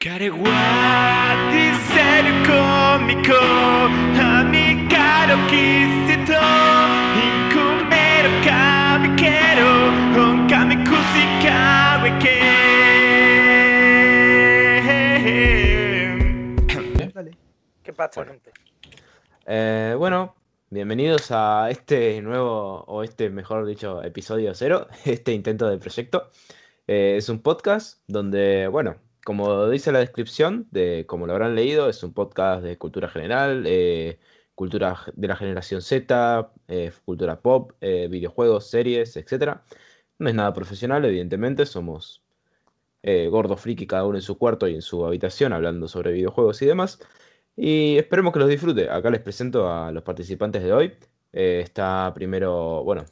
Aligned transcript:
Careguati 0.00 1.74
ser 1.90 2.24
cómico, 2.46 3.34
incumero 7.26 8.30
cabiquero, 8.44 9.70
onkami 10.22 10.76
kusikawe 10.84 12.10
Vale. 17.12 17.32
¿Qué 17.82 17.92
pasa, 17.92 18.20
bueno. 18.20 18.32
gente? 18.34 18.52
Eh, 19.46 19.96
bueno, 19.98 20.36
bienvenidos 20.70 21.32
a 21.32 21.70
este 21.70 22.22
nuevo, 22.22 22.84
o 22.86 23.02
este, 23.02 23.30
mejor 23.30 23.66
dicho, 23.66 24.00
episodio 24.04 24.54
cero, 24.54 24.86
este 25.04 25.32
intento 25.32 25.68
de 25.68 25.78
proyecto. 25.78 26.30
Eh, 26.86 27.16
es 27.16 27.28
un 27.28 27.42
podcast 27.42 28.00
donde, 28.06 28.68
bueno, 28.68 28.94
como 29.28 29.68
dice 29.68 29.92
la 29.92 29.98
descripción, 29.98 30.66
de 30.70 31.04
como 31.06 31.26
lo 31.26 31.34
habrán 31.34 31.54
leído, 31.54 31.90
es 31.90 32.02
un 32.02 32.14
podcast 32.14 32.62
de 32.62 32.78
cultura 32.78 33.10
general, 33.10 33.64
eh, 33.66 34.18
cultura 34.54 35.02
de 35.14 35.28
la 35.28 35.36
generación 35.36 35.82
Z, 35.82 36.50
eh, 36.66 36.92
cultura 37.04 37.42
pop, 37.42 37.72
eh, 37.82 38.08
videojuegos, 38.10 38.70
series, 38.70 39.18
etc. 39.18 39.60
No 40.18 40.30
es 40.30 40.34
nada 40.34 40.54
profesional, 40.54 41.04
evidentemente, 41.04 41.66
somos 41.66 42.22
gordos 43.30 43.60
friki 43.60 43.86
cada 43.86 44.04
uno 44.06 44.16
en 44.18 44.22
su 44.22 44.38
cuarto 44.38 44.66
y 44.68 44.74
en 44.74 44.82
su 44.82 45.04
habitación 45.06 45.52
hablando 45.52 45.88
sobre 45.88 46.12
videojuegos 46.12 46.62
y 46.62 46.66
demás. 46.66 46.98
Y 47.56 47.98
esperemos 47.98 48.32
que 48.32 48.38
los 48.40 48.48
disfrute. 48.48 48.90
Acá 48.90 49.10
les 49.10 49.20
presento 49.20 49.70
a 49.70 49.92
los 49.92 50.02
participantes 50.04 50.62
de 50.62 50.72
hoy. 50.72 50.94
Está 51.32 52.12
primero, 52.14 52.82
bueno, 52.84 53.04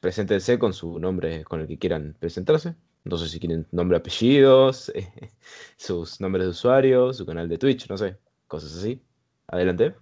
preséntense 0.00 0.58
con 0.58 0.72
su 0.72 0.98
nombre 1.00 1.44
con 1.44 1.60
el 1.60 1.66
que 1.68 1.78
quieran 1.78 2.16
presentarse. 2.18 2.76
No 3.08 3.16
sé 3.16 3.26
si 3.28 3.40
quieren 3.40 3.66
nombre, 3.72 3.96
apellidos, 3.96 4.90
eh, 4.94 5.08
sus 5.78 6.20
nombres 6.20 6.44
de 6.44 6.50
usuario, 6.50 7.12
su 7.14 7.24
canal 7.24 7.48
de 7.48 7.56
Twitch, 7.56 7.88
no 7.88 7.96
sé, 7.96 8.18
cosas 8.46 8.76
así. 8.76 9.02
Adelante. 9.46 9.94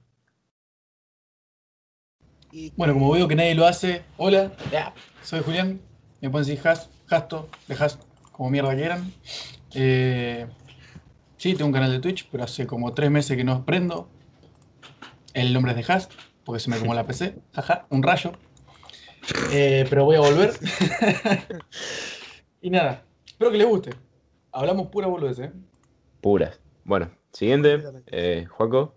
Bueno, 2.76 2.94
como 2.94 3.12
veo 3.12 3.28
que 3.28 3.36
nadie 3.36 3.54
lo 3.54 3.64
hace, 3.64 4.02
hola, 4.16 4.50
ya, 4.72 4.92
soy 5.22 5.40
Julián, 5.42 5.80
me 6.20 6.30
pueden 6.30 6.48
decir 6.48 6.66
Has, 6.66 6.88
Hasto, 7.08 7.48
de 7.68 7.74
Has, 7.74 7.98
como 8.32 8.50
mierda 8.50 8.74
quieran. 8.74 9.12
Eh, 9.74 10.46
sí, 11.36 11.54
tengo 11.54 11.66
un 11.66 11.72
canal 11.72 11.92
de 11.92 12.00
Twitch, 12.00 12.28
pero 12.32 12.42
hace 12.42 12.66
como 12.66 12.92
tres 12.92 13.10
meses 13.10 13.36
que 13.36 13.44
no 13.44 13.64
prendo. 13.64 14.08
El 15.32 15.52
nombre 15.52 15.72
es 15.72 15.86
de 15.86 15.92
Has, 15.92 16.08
porque 16.44 16.58
se 16.58 16.70
me 16.70 16.78
quemó 16.78 16.92
la 16.94 17.06
PC, 17.06 17.36
jaja, 17.52 17.86
un 17.90 18.02
rayo. 18.02 18.32
Eh, 19.52 19.86
pero 19.88 20.04
voy 20.04 20.16
a 20.16 20.20
volver. 20.20 20.54
y 22.66 22.70
nada, 22.70 23.04
espero 23.24 23.52
que 23.52 23.58
les 23.58 23.68
guste. 23.68 23.90
Hablamos 24.50 24.88
pura 24.88 25.06
boludez, 25.06 25.38
¿eh? 25.38 25.52
Puras. 26.20 26.60
Bueno, 26.82 27.08
siguiente. 27.30 27.80
Eh, 28.08 28.44
Juaco. 28.50 28.92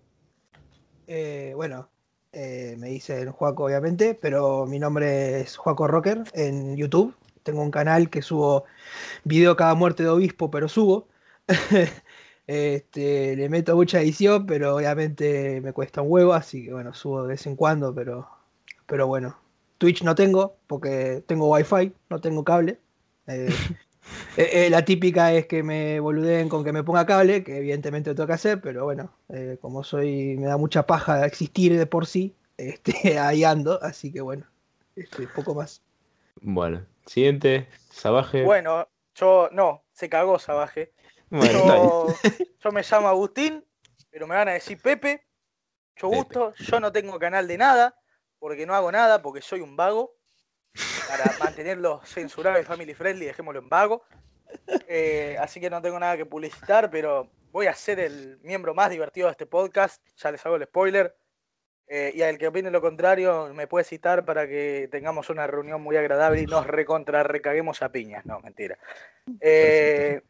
eh, 1.06 1.52
bueno, 1.54 1.88
eh, 2.32 2.74
me 2.80 2.88
dicen 2.88 3.30
Juaco, 3.30 3.66
obviamente, 3.66 4.18
pero 4.20 4.66
mi 4.66 4.80
nombre 4.80 5.42
es 5.42 5.56
Juaco 5.56 5.86
Rocker 5.86 6.24
en 6.34 6.76
YouTube. 6.76 7.14
Tengo 7.44 7.62
un 7.62 7.70
canal 7.70 8.10
que 8.10 8.22
subo 8.22 8.64
video 9.22 9.54
cada 9.54 9.76
muerte 9.76 10.02
de 10.02 10.08
obispo, 10.08 10.50
pero 10.50 10.68
subo. 10.68 11.06
Este, 12.48 13.36
le 13.36 13.48
meto 13.48 13.76
mucha 13.76 14.00
edición, 14.00 14.44
pero 14.44 14.74
obviamente 14.74 15.60
me 15.60 15.72
cuesta 15.72 16.02
un 16.02 16.10
huevo, 16.10 16.32
así 16.32 16.64
que 16.64 16.72
bueno, 16.72 16.92
subo 16.94 17.22
de 17.22 17.28
vez 17.28 17.46
en 17.46 17.54
cuando, 17.54 17.94
pero, 17.94 18.28
pero 18.86 19.06
bueno. 19.06 19.38
Twitch 19.78 20.02
no 20.02 20.16
tengo, 20.16 20.56
porque 20.66 21.22
tengo 21.28 21.48
wifi, 21.52 21.92
no 22.08 22.20
tengo 22.20 22.42
cable. 22.42 22.80
Eh, 23.34 23.48
eh, 24.36 24.66
eh, 24.66 24.70
la 24.70 24.84
típica 24.84 25.32
es 25.32 25.46
que 25.46 25.62
me 25.62 26.00
boludeen 26.00 26.48
con 26.48 26.64
que 26.64 26.72
me 26.72 26.84
ponga 26.84 27.06
cable, 27.06 27.42
que 27.44 27.58
evidentemente 27.58 28.10
lo 28.10 28.16
tengo 28.16 28.28
que 28.28 28.34
hacer, 28.34 28.60
pero 28.60 28.84
bueno, 28.84 29.12
eh, 29.28 29.58
como 29.60 29.84
soy, 29.84 30.36
me 30.36 30.46
da 30.46 30.56
mucha 30.56 30.86
paja 30.86 31.26
existir 31.26 31.76
de 31.76 31.86
por 31.86 32.06
sí, 32.06 32.34
este, 32.56 32.92
ahí 33.18 33.44
ando, 33.44 33.82
así 33.82 34.12
que 34.12 34.20
bueno, 34.20 34.46
este, 34.96 35.26
poco 35.28 35.54
más. 35.54 35.82
Bueno, 36.42 36.84
siguiente. 37.06 37.68
Sabaje. 37.90 38.44
Bueno, 38.44 38.88
yo 39.14 39.48
no, 39.52 39.82
se 39.92 40.08
cagó 40.08 40.38
Sabaje. 40.38 40.92
Bueno. 41.28 41.66
Yo, 41.66 42.06
yo 42.64 42.72
me 42.72 42.82
llamo 42.82 43.08
Agustín, 43.08 43.64
pero 44.10 44.26
me 44.26 44.36
van 44.36 44.48
a 44.48 44.52
decir 44.52 44.80
Pepe. 44.80 45.24
Mucho 45.96 46.10
Pepe. 46.10 46.16
gusto. 46.16 46.54
Yo 46.58 46.80
no 46.80 46.92
tengo 46.92 47.18
canal 47.18 47.46
de 47.46 47.58
nada, 47.58 47.96
porque 48.38 48.64
no 48.64 48.74
hago 48.74 48.90
nada, 48.90 49.20
porque 49.22 49.42
soy 49.42 49.60
un 49.60 49.76
vago. 49.76 50.14
Para 51.08 51.36
mantenerlo 51.38 52.00
censurado 52.04 52.60
y 52.60 52.64
family 52.64 52.94
friendly, 52.94 53.26
dejémoslo 53.26 53.60
en 53.60 53.68
vago. 53.68 54.04
Eh, 54.88 55.36
así 55.40 55.60
que 55.60 55.70
no 55.70 55.82
tengo 55.82 55.98
nada 55.98 56.16
que 56.16 56.26
publicitar, 56.26 56.90
pero 56.90 57.28
voy 57.52 57.66
a 57.66 57.74
ser 57.74 58.00
el 58.00 58.38
miembro 58.42 58.74
más 58.74 58.90
divertido 58.90 59.26
de 59.26 59.32
este 59.32 59.46
podcast. 59.46 60.02
Ya 60.16 60.30
les 60.30 60.44
hago 60.46 60.56
el 60.56 60.64
spoiler. 60.64 61.14
Eh, 61.92 62.12
y 62.14 62.22
al 62.22 62.38
que 62.38 62.46
opine 62.46 62.70
lo 62.70 62.80
contrario, 62.80 63.52
me 63.52 63.66
puede 63.66 63.84
citar 63.84 64.24
para 64.24 64.46
que 64.46 64.88
tengamos 64.92 65.28
una 65.28 65.48
reunión 65.48 65.82
muy 65.82 65.96
agradable 65.96 66.40
y 66.40 66.46
nos 66.46 66.64
recontra 66.66 67.24
recaguemos 67.24 67.82
a 67.82 67.90
piñas. 67.90 68.24
No, 68.24 68.38
mentira. 68.40 68.78
Eh, 69.40 70.22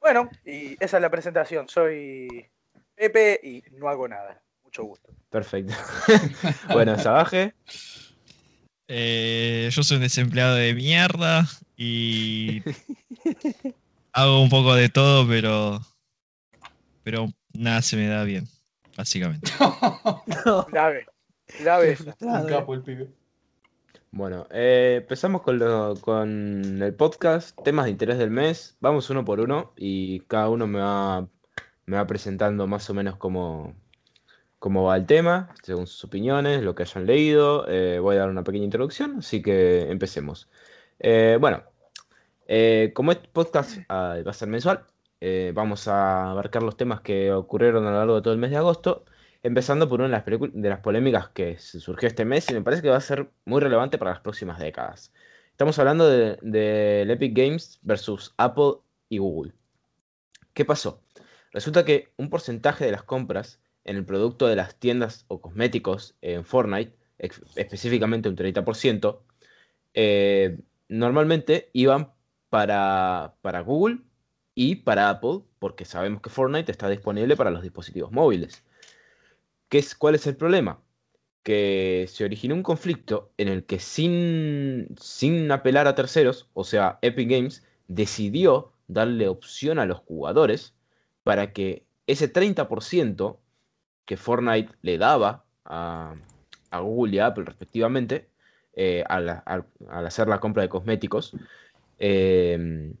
bueno, 0.00 0.28
y 0.44 0.72
esa 0.82 0.96
es 0.96 1.00
la 1.00 1.10
presentación. 1.10 1.68
Soy 1.68 2.48
Pepe 2.96 3.38
y 3.40 3.62
no 3.72 3.88
hago 3.88 4.08
nada. 4.08 4.42
Mucho 4.64 4.82
gusto. 4.82 5.12
Perfecto. 5.30 5.74
bueno, 6.72 6.98
Sabaje. 6.98 7.54
Eh, 8.88 9.68
yo 9.72 9.82
soy 9.82 9.96
un 9.96 10.02
desempleado 10.02 10.54
de 10.54 10.74
mierda 10.74 11.46
y 11.76 12.62
hago 14.12 14.42
un 14.42 14.48
poco 14.48 14.74
de 14.74 14.88
todo, 14.88 15.26
pero 15.26 15.80
pero 17.02 17.26
nada 17.52 17.82
se 17.82 17.96
me 17.96 18.06
da 18.08 18.24
bien, 18.24 18.48
básicamente. 18.96 19.50
No, 20.44 20.66
Grave. 20.70 21.06
Grave. 21.60 21.96
Un 22.20 22.36
eh. 22.38 22.46
capo 22.48 22.74
el 22.74 22.82
pibe. 22.82 23.10
Bueno, 24.12 24.46
eh, 24.50 24.98
empezamos 25.02 25.42
con, 25.42 25.58
lo- 25.58 25.94
con 26.00 26.80
el 26.82 26.94
podcast, 26.94 27.56
temas 27.62 27.84
de 27.84 27.90
interés 27.90 28.18
del 28.18 28.30
mes. 28.30 28.76
Vamos 28.80 29.10
uno 29.10 29.24
por 29.24 29.40
uno 29.40 29.72
y 29.76 30.20
cada 30.20 30.48
uno 30.48 30.66
me 30.66 30.78
va, 30.78 31.28
me 31.84 31.96
va 31.96 32.06
presentando 32.06 32.66
más 32.66 32.88
o 32.88 32.94
menos 32.94 33.16
cómo, 33.16 33.74
cómo 34.58 34.84
va 34.84 34.96
el 34.96 35.06
tema, 35.06 35.54
según 35.62 35.86
sus 35.86 36.04
opiniones, 36.04 36.62
lo 36.62 36.74
que 36.74 36.82
hayan 36.84 37.06
leído. 37.06 37.66
Eh, 37.68 37.98
voy 38.00 38.16
a 38.16 38.20
dar 38.20 38.30
una 38.30 38.44
pequeña 38.44 38.64
introducción, 38.64 39.16
así 39.18 39.42
que 39.42 39.90
empecemos. 39.90 40.48
Eh, 40.98 41.38
bueno, 41.40 41.62
eh, 42.48 42.92
como 42.94 43.12
este 43.12 43.28
podcast 43.28 43.78
ah, 43.88 44.16
va 44.26 44.30
a 44.30 44.34
ser 44.34 44.48
mensual, 44.48 44.84
vamos 45.54 45.88
a 45.88 46.30
abarcar 46.30 46.62
los 46.62 46.76
temas 46.76 47.00
que 47.00 47.32
ocurrieron 47.32 47.86
a 47.86 47.90
lo 47.90 47.96
largo 47.98 48.14
de 48.16 48.22
todo 48.22 48.32
el 48.34 48.38
mes 48.40 48.50
de 48.50 48.58
agosto. 48.58 49.04
Empezando 49.42 49.88
por 49.88 50.00
una 50.00 50.20
de 50.20 50.38
las, 50.38 50.52
de 50.52 50.68
las 50.68 50.80
polémicas 50.80 51.28
que 51.28 51.58
surgió 51.58 52.08
este 52.08 52.24
mes 52.24 52.50
y 52.50 52.54
me 52.54 52.62
parece 52.62 52.82
que 52.82 52.90
va 52.90 52.96
a 52.96 53.00
ser 53.00 53.28
muy 53.44 53.60
relevante 53.60 53.96
para 53.98 54.10
las 54.12 54.20
próximas 54.20 54.58
décadas. 54.58 55.12
Estamos 55.50 55.78
hablando 55.78 56.08
de- 56.08 56.36
del 56.42 57.10
Epic 57.10 57.36
Games 57.36 57.78
versus 57.82 58.34
Apple 58.38 58.74
y 59.08 59.18
Google. 59.18 59.52
¿Qué 60.52 60.64
pasó? 60.64 61.00
Resulta 61.52 61.84
que 61.84 62.08
un 62.16 62.28
porcentaje 62.28 62.84
de 62.84 62.92
las 62.92 63.04
compras 63.04 63.60
en 63.86 63.96
el 63.96 64.04
producto 64.04 64.46
de 64.48 64.56
las 64.56 64.74
tiendas 64.76 65.24
o 65.28 65.40
cosméticos 65.40 66.16
en 66.20 66.44
Fortnite, 66.44 66.94
específicamente 67.54 68.28
un 68.28 68.36
30%, 68.36 69.20
eh, 69.94 70.58
normalmente 70.88 71.70
iban 71.72 72.12
para, 72.50 73.36
para 73.42 73.60
Google 73.60 74.00
y 74.54 74.76
para 74.76 75.08
Apple, 75.08 75.42
porque 75.60 75.84
sabemos 75.84 76.20
que 76.20 76.30
Fortnite 76.30 76.70
está 76.70 76.88
disponible 76.88 77.36
para 77.36 77.50
los 77.50 77.62
dispositivos 77.62 78.10
móviles. 78.10 78.64
¿Qué 79.68 79.78
es, 79.78 79.94
¿Cuál 79.94 80.16
es 80.16 80.26
el 80.26 80.36
problema? 80.36 80.82
Que 81.44 82.06
se 82.08 82.24
originó 82.24 82.56
un 82.56 82.64
conflicto 82.64 83.32
en 83.36 83.46
el 83.46 83.64
que 83.66 83.78
sin, 83.78 84.96
sin 85.00 85.50
apelar 85.52 85.86
a 85.86 85.94
terceros, 85.94 86.50
o 86.54 86.64
sea, 86.64 86.98
Epic 87.02 87.30
Games 87.30 87.64
decidió 87.86 88.72
darle 88.88 89.28
opción 89.28 89.78
a 89.78 89.86
los 89.86 89.98
jugadores 90.00 90.74
para 91.22 91.52
que 91.52 91.86
ese 92.08 92.32
30% 92.32 93.38
que 94.06 94.16
Fortnite 94.16 94.72
le 94.82 94.98
daba 94.98 95.44
a, 95.64 96.14
Google 96.72 97.16
y 97.16 97.18
Apple 97.18 97.44
respectivamente, 97.44 98.28
eh, 98.74 99.02
al, 99.08 99.42
hacer 99.88 100.28
la 100.28 100.40
compra 100.40 100.62
de 100.62 100.68
cosméticos, 100.68 101.34
eh, 101.98 102.92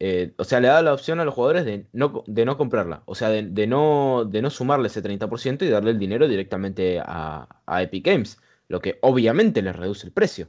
eh, 0.00 0.34
o 0.36 0.44
sea, 0.44 0.60
le 0.60 0.68
da 0.68 0.82
la 0.82 0.92
opción 0.92 1.20
a 1.20 1.24
los 1.24 1.34
jugadores 1.34 1.64
de 1.64 1.86
no, 1.92 2.56
comprarla. 2.58 3.02
O 3.06 3.14
sea, 3.14 3.30
de, 3.30 3.66
no, 3.66 4.28
sumarle 4.50 4.88
ese 4.88 5.02
30% 5.02 5.62
y 5.62 5.68
darle 5.70 5.92
el 5.92 5.98
dinero 5.98 6.28
directamente 6.28 7.00
a, 7.02 7.48
Epic 7.80 8.04
Games. 8.04 8.38
Lo 8.68 8.80
que 8.80 8.98
obviamente 9.02 9.62
les 9.62 9.74
reduce 9.74 10.06
el 10.06 10.12
precio. 10.12 10.48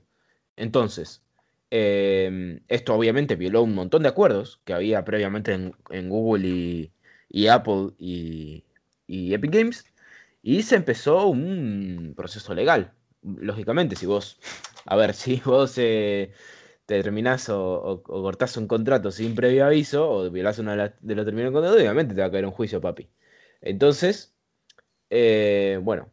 Entonces, 0.57 1.23
eh, 1.71 2.61
esto 2.67 2.95
obviamente 2.95 3.35
violó 3.35 3.63
un 3.63 3.75
montón 3.75 4.03
de 4.03 4.09
acuerdos 4.09 4.61
que 4.65 4.73
había 4.73 5.05
previamente 5.05 5.53
en, 5.53 5.75
en 5.89 6.09
Google 6.09 6.47
y, 6.47 6.91
y 7.29 7.47
Apple 7.47 7.91
y, 7.97 8.63
y 9.07 9.33
Epic 9.33 9.51
Games. 9.51 9.85
Y 10.41 10.63
se 10.63 10.75
empezó 10.75 11.27
un 11.27 12.13
proceso 12.15 12.53
legal. 12.53 12.93
Lógicamente, 13.23 13.95
si 13.95 14.05
vos, 14.05 14.39
a 14.85 14.95
ver, 14.95 15.13
si 15.15 15.41
vos 15.45 15.77
eh, 15.77 16.31
te 16.85 17.01
terminás 17.03 17.49
o, 17.49 17.81
o- 17.81 18.03
cortás 18.03 18.57
un 18.57 18.67
contrato 18.67 19.11
sin 19.11 19.35
previo 19.35 19.65
aviso 19.65 20.09
o 20.09 20.31
violás 20.31 20.59
uno 20.59 20.71
de, 20.71 20.77
la- 20.77 20.95
de 21.01 21.15
los 21.15 21.25
términos 21.25 21.47
del 21.49 21.53
contrato, 21.53 21.77
obviamente 21.77 22.15
te 22.15 22.21
va 22.21 22.27
a 22.27 22.31
caer 22.31 22.45
un 22.45 22.51
juicio, 22.51 22.81
papi. 22.81 23.09
Entonces, 23.61 24.35
eh, 25.09 25.79
bueno, 25.83 26.11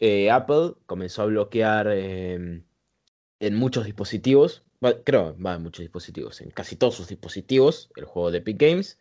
eh, 0.00 0.30
Apple 0.30 0.74
comenzó 0.86 1.22
a 1.22 1.26
bloquear 1.26 1.88
eh, 1.92 2.62
en 3.40 3.54
muchos 3.56 3.84
dispositivos, 3.84 4.64
va, 4.84 5.02
creo, 5.02 5.36
va 5.40 5.54
en 5.54 5.62
muchos 5.62 5.82
dispositivos, 5.82 6.40
en 6.40 6.50
casi 6.50 6.76
todos 6.76 6.94
sus 6.94 7.08
dispositivos, 7.08 7.90
el 7.96 8.04
juego 8.04 8.30
de 8.30 8.38
Epic 8.38 8.58
Games. 8.60 8.98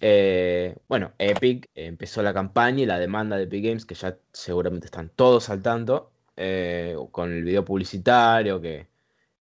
Eh, 0.00 0.76
bueno, 0.88 1.12
Epic 1.18 1.70
empezó 1.74 2.22
la 2.22 2.34
campaña 2.34 2.82
y 2.82 2.86
la 2.86 2.98
demanda 2.98 3.36
de 3.36 3.44
Epic 3.44 3.64
Games, 3.64 3.86
que 3.86 3.94
ya 3.94 4.18
seguramente 4.32 4.86
están 4.86 5.10
todos 5.10 5.48
al 5.50 5.62
tanto, 5.62 6.12
eh, 6.36 6.96
con 7.12 7.32
el 7.32 7.44
video 7.44 7.64
publicitario 7.64 8.60
que, 8.60 8.88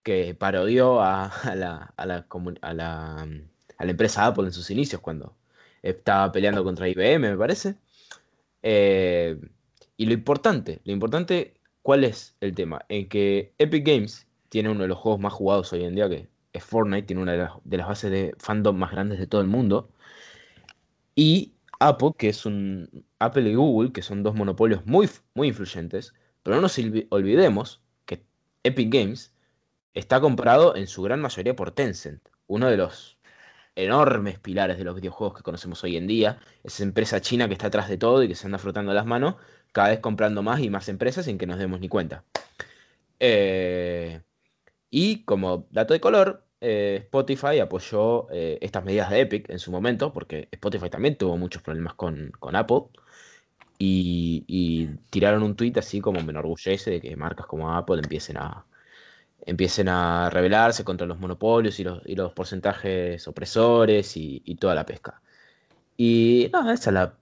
que 0.03 0.35
parodió 0.35 1.01
a, 1.03 1.33
la, 1.55 1.93
a, 1.97 2.07
la, 2.07 2.27
a 2.63 2.75
la 2.75 3.91
empresa 3.91 4.27
Apple 4.27 4.45
en 4.47 4.53
sus 4.53 4.71
inicios, 4.71 5.01
cuando 5.01 5.35
estaba 5.83 6.33
peleando 6.33 6.65
contra 6.65 6.89
IBM, 6.89 7.31
me 7.31 7.37
parece. 7.37 7.77
Eh, 8.63 9.39
y 9.97 10.07
lo 10.07 10.13
importante, 10.13 10.81
lo 10.85 10.93
importante, 10.93 11.55
¿cuál 11.83 12.05
es 12.05 12.37
el 12.41 12.55
tema? 12.55 12.85
En 12.89 13.09
que 13.09 13.55
Epic 13.59 13.87
Games 13.87 14.27
tiene 14.49 14.71
uno 14.71 14.83
de 14.83 14.89
los 14.89 14.99
juegos 14.99 15.21
más 15.21 15.33
jugados 15.33 15.73
hoy 15.73 15.85
en 15.85 15.95
día, 15.95 16.09
que 16.09 16.29
es 16.53 16.65
Fortnite, 16.65 17.07
tiene 17.07 17.23
una 17.23 17.33
de 17.33 17.39
las, 17.39 17.53
de 17.65 17.77
las 17.77 17.89
bases 17.89 18.11
de 18.11 18.35
fandom 18.39 18.77
más 18.77 18.93
grandes 18.93 19.19
de 19.19 19.27
todo 19.27 19.41
el 19.41 19.49
mundo. 19.49 19.91
Y 21.19 21.57
Apple, 21.81 22.13
que 22.17 22.29
es 22.29 22.47
un. 22.47 23.05
Apple 23.19 23.51
y 23.51 23.57
Google, 23.57 23.91
que 23.91 24.03
son 24.03 24.23
dos 24.23 24.37
monopolios 24.37 24.87
muy, 24.87 25.11
muy 25.35 25.49
influyentes. 25.49 26.15
Pero 26.45 26.55
no 26.55 26.63
nos 26.63 26.79
olvi- 26.79 27.09
olvidemos 27.11 27.83
que 28.07 28.23
Epic 28.63 28.89
Games 28.89 29.35
está 29.95 30.21
comprado 30.21 30.77
en 30.77 30.87
su 30.87 31.03
gran 31.03 31.21
mayoría 31.21 31.57
por 31.57 31.73
Tencent, 31.73 32.23
uno 32.47 32.69
de 32.69 32.77
los 32.77 33.19
enormes 33.75 34.39
pilares 34.39 34.79
de 34.79 34.85
los 34.85 34.95
videojuegos 34.95 35.37
que 35.37 35.43
conocemos 35.43 35.83
hoy 35.83 35.97
en 35.97 36.07
día. 36.07 36.39
Esa 36.63 36.85
empresa 36.85 37.21
china 37.21 37.49
que 37.49 37.55
está 37.55 37.67
atrás 37.67 37.89
de 37.89 37.99
todo 37.99 38.23
y 38.23 38.29
que 38.29 38.37
se 38.37 38.47
anda 38.47 38.59
frotando 38.59 38.95
las 38.95 39.05
manos, 39.05 39.35
cada 39.73 39.89
vez 39.89 39.99
comprando 39.99 40.45
más 40.45 40.61
y 40.61 40.71
más 40.71 40.89
empresas 40.89 41.25
sin 41.25 41.37
que 41.37 41.47
nos 41.47 41.59
demos 41.59 41.81
ni 41.81 41.89
cuenta. 41.89 42.23
Eh, 43.19 44.23
y 44.89 45.25
como 45.25 45.67
dato 45.73 45.95
de 45.95 46.01
color, 46.01 46.45
eh, 46.61 47.01
Spotify 47.05 47.61
apoyó 47.61 48.31
eh, 48.31 48.59
estas 48.61 48.85
medidas 48.85 49.11
de 49.11 49.21
Epic 49.21 49.51
en 49.51 49.59
su 49.59 49.71
momento, 49.71 50.13
porque 50.13 50.49
Spotify 50.51 50.91
también 50.91 51.17
tuvo 51.17 51.37
muchos 51.37 51.63
problemas 51.63 51.95
con, 51.95 52.33
con 52.39 52.57
Apple. 52.57 52.85
Y, 53.81 54.45
y 54.49 54.89
tiraron 55.11 55.45
un 55.45 55.55
tweet 55.55 55.75
así 55.77 56.01
como 56.01 56.21
me 56.21 56.31
enorgullece 56.31 56.91
de 56.91 57.01
que 57.01 57.15
marcas 57.15 57.47
como 57.47 57.73
Apple 57.73 58.01
empiecen 58.03 58.37
a, 58.37 58.65
empiecen 59.47 59.89
a 59.89 60.31
rebelarse 60.31 60.83
contra 60.83 61.07
los 61.07 61.21
monopolios 61.21 61.79
y 61.79 61.85
los, 61.85 62.03
y 62.05 62.17
los 62.17 62.33
porcentajes 62.33 63.29
opresores 63.29 64.17
y, 64.17 64.43
y 64.45 64.57
toda 64.57 64.75
la 64.75 64.85
pesca. 64.85 65.23
Y 65.97 66.51
nada, 66.53 66.75
esa 66.75 66.91
es 66.91 66.95
la 66.95 67.15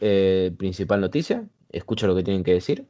eh, 0.00 0.52
principal 0.56 1.00
noticia. 1.00 1.44
Escucho 1.70 2.06
lo 2.06 2.16
que 2.16 2.22
tienen 2.22 2.44
que 2.44 2.54
decir. 2.54 2.86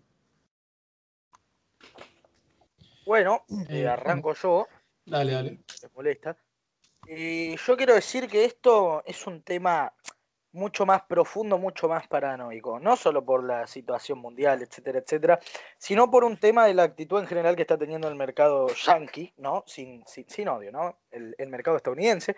Bueno, 3.06 3.43
eh, 3.69 3.87
arranco 3.87 4.35
yo. 4.35 4.67
Dale, 5.06 5.33
dale. 5.33 5.51
me 5.51 5.89
molesta. 5.95 6.37
Y 7.06 7.56
yo 7.56 7.77
quiero 7.77 7.95
decir 7.95 8.29
que 8.29 8.45
esto 8.45 9.03
es 9.05 9.27
un 9.27 9.43
tema 9.43 9.93
mucho 10.55 10.87
más 10.87 11.03
profundo, 11.03 11.59
mucho 11.59 11.89
más 11.89 12.06
paranoico, 12.06 12.79
no 12.79 12.97
solo 12.97 13.25
por 13.25 13.45
la 13.45 13.67
situación 13.67 14.21
mundial, 14.21 14.62
etcétera, 14.62 15.01
etcétera, 15.01 15.41
sino 15.77 16.11
por 16.11 16.25
un 16.25 16.39
tema 16.39 16.67
de 16.67 16.75
la 16.75 16.85
actitud 16.85 17.19
en 17.19 17.27
general 17.27 17.56
que 17.56 17.62
está 17.62 17.77
teniendo 17.77 18.09
el 18.09 18.15
mercado 18.15 18.69
yankee, 18.69 19.35
¿no? 19.37 19.65
Sin, 19.67 20.06
sin, 20.06 20.29
sin 20.31 20.49
odio, 20.49 20.71
¿no? 20.71 21.01
El, 21.11 21.35
mercado 21.49 21.77
estadounidense, 21.77 22.37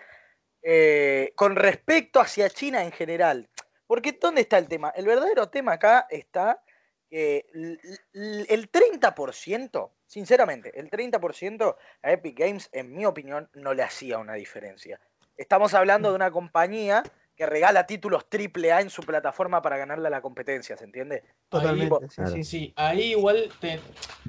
eh, 0.63 1.31
con 1.35 1.55
respecto 1.55 2.19
hacia 2.19 2.49
China 2.49 2.83
en 2.83 2.91
general. 2.91 3.47
Porque 3.85 4.17
¿dónde 4.19 4.41
está 4.41 4.57
el 4.57 4.67
tema? 4.67 4.89
El 4.89 5.05
verdadero 5.05 5.49
tema 5.49 5.73
acá 5.73 6.07
está 6.09 6.61
que 7.09 7.45
el 7.53 8.71
30%, 8.71 9.91
sinceramente, 10.07 10.79
el 10.79 10.89
30% 10.89 11.75
a 12.01 12.11
Epic 12.11 12.39
Games, 12.39 12.69
en 12.71 12.93
mi 12.95 13.05
opinión, 13.05 13.49
no 13.53 13.73
le 13.73 13.83
hacía 13.83 14.17
una 14.17 14.33
diferencia. 14.33 14.99
Estamos 15.37 15.73
hablando 15.73 16.09
de 16.09 16.15
una 16.15 16.31
compañía 16.31 17.03
que 17.35 17.45
regala 17.45 17.85
títulos 17.85 18.25
AAA 18.31 18.81
en 18.81 18.89
su 18.89 19.03
plataforma 19.03 19.61
para 19.61 19.77
ganarle 19.77 20.07
a 20.07 20.09
la 20.09 20.21
competencia, 20.21 20.75
¿se 20.75 20.85
entiende? 20.85 21.23
Totalmente, 21.49 21.95
Ahí, 22.01 22.09
sí, 22.09 22.15
Claro. 22.15 22.31
sí. 22.31 22.43
Sí, 22.43 22.73
ahí 22.75 23.01
igual 23.11 23.49
te... 23.61 23.79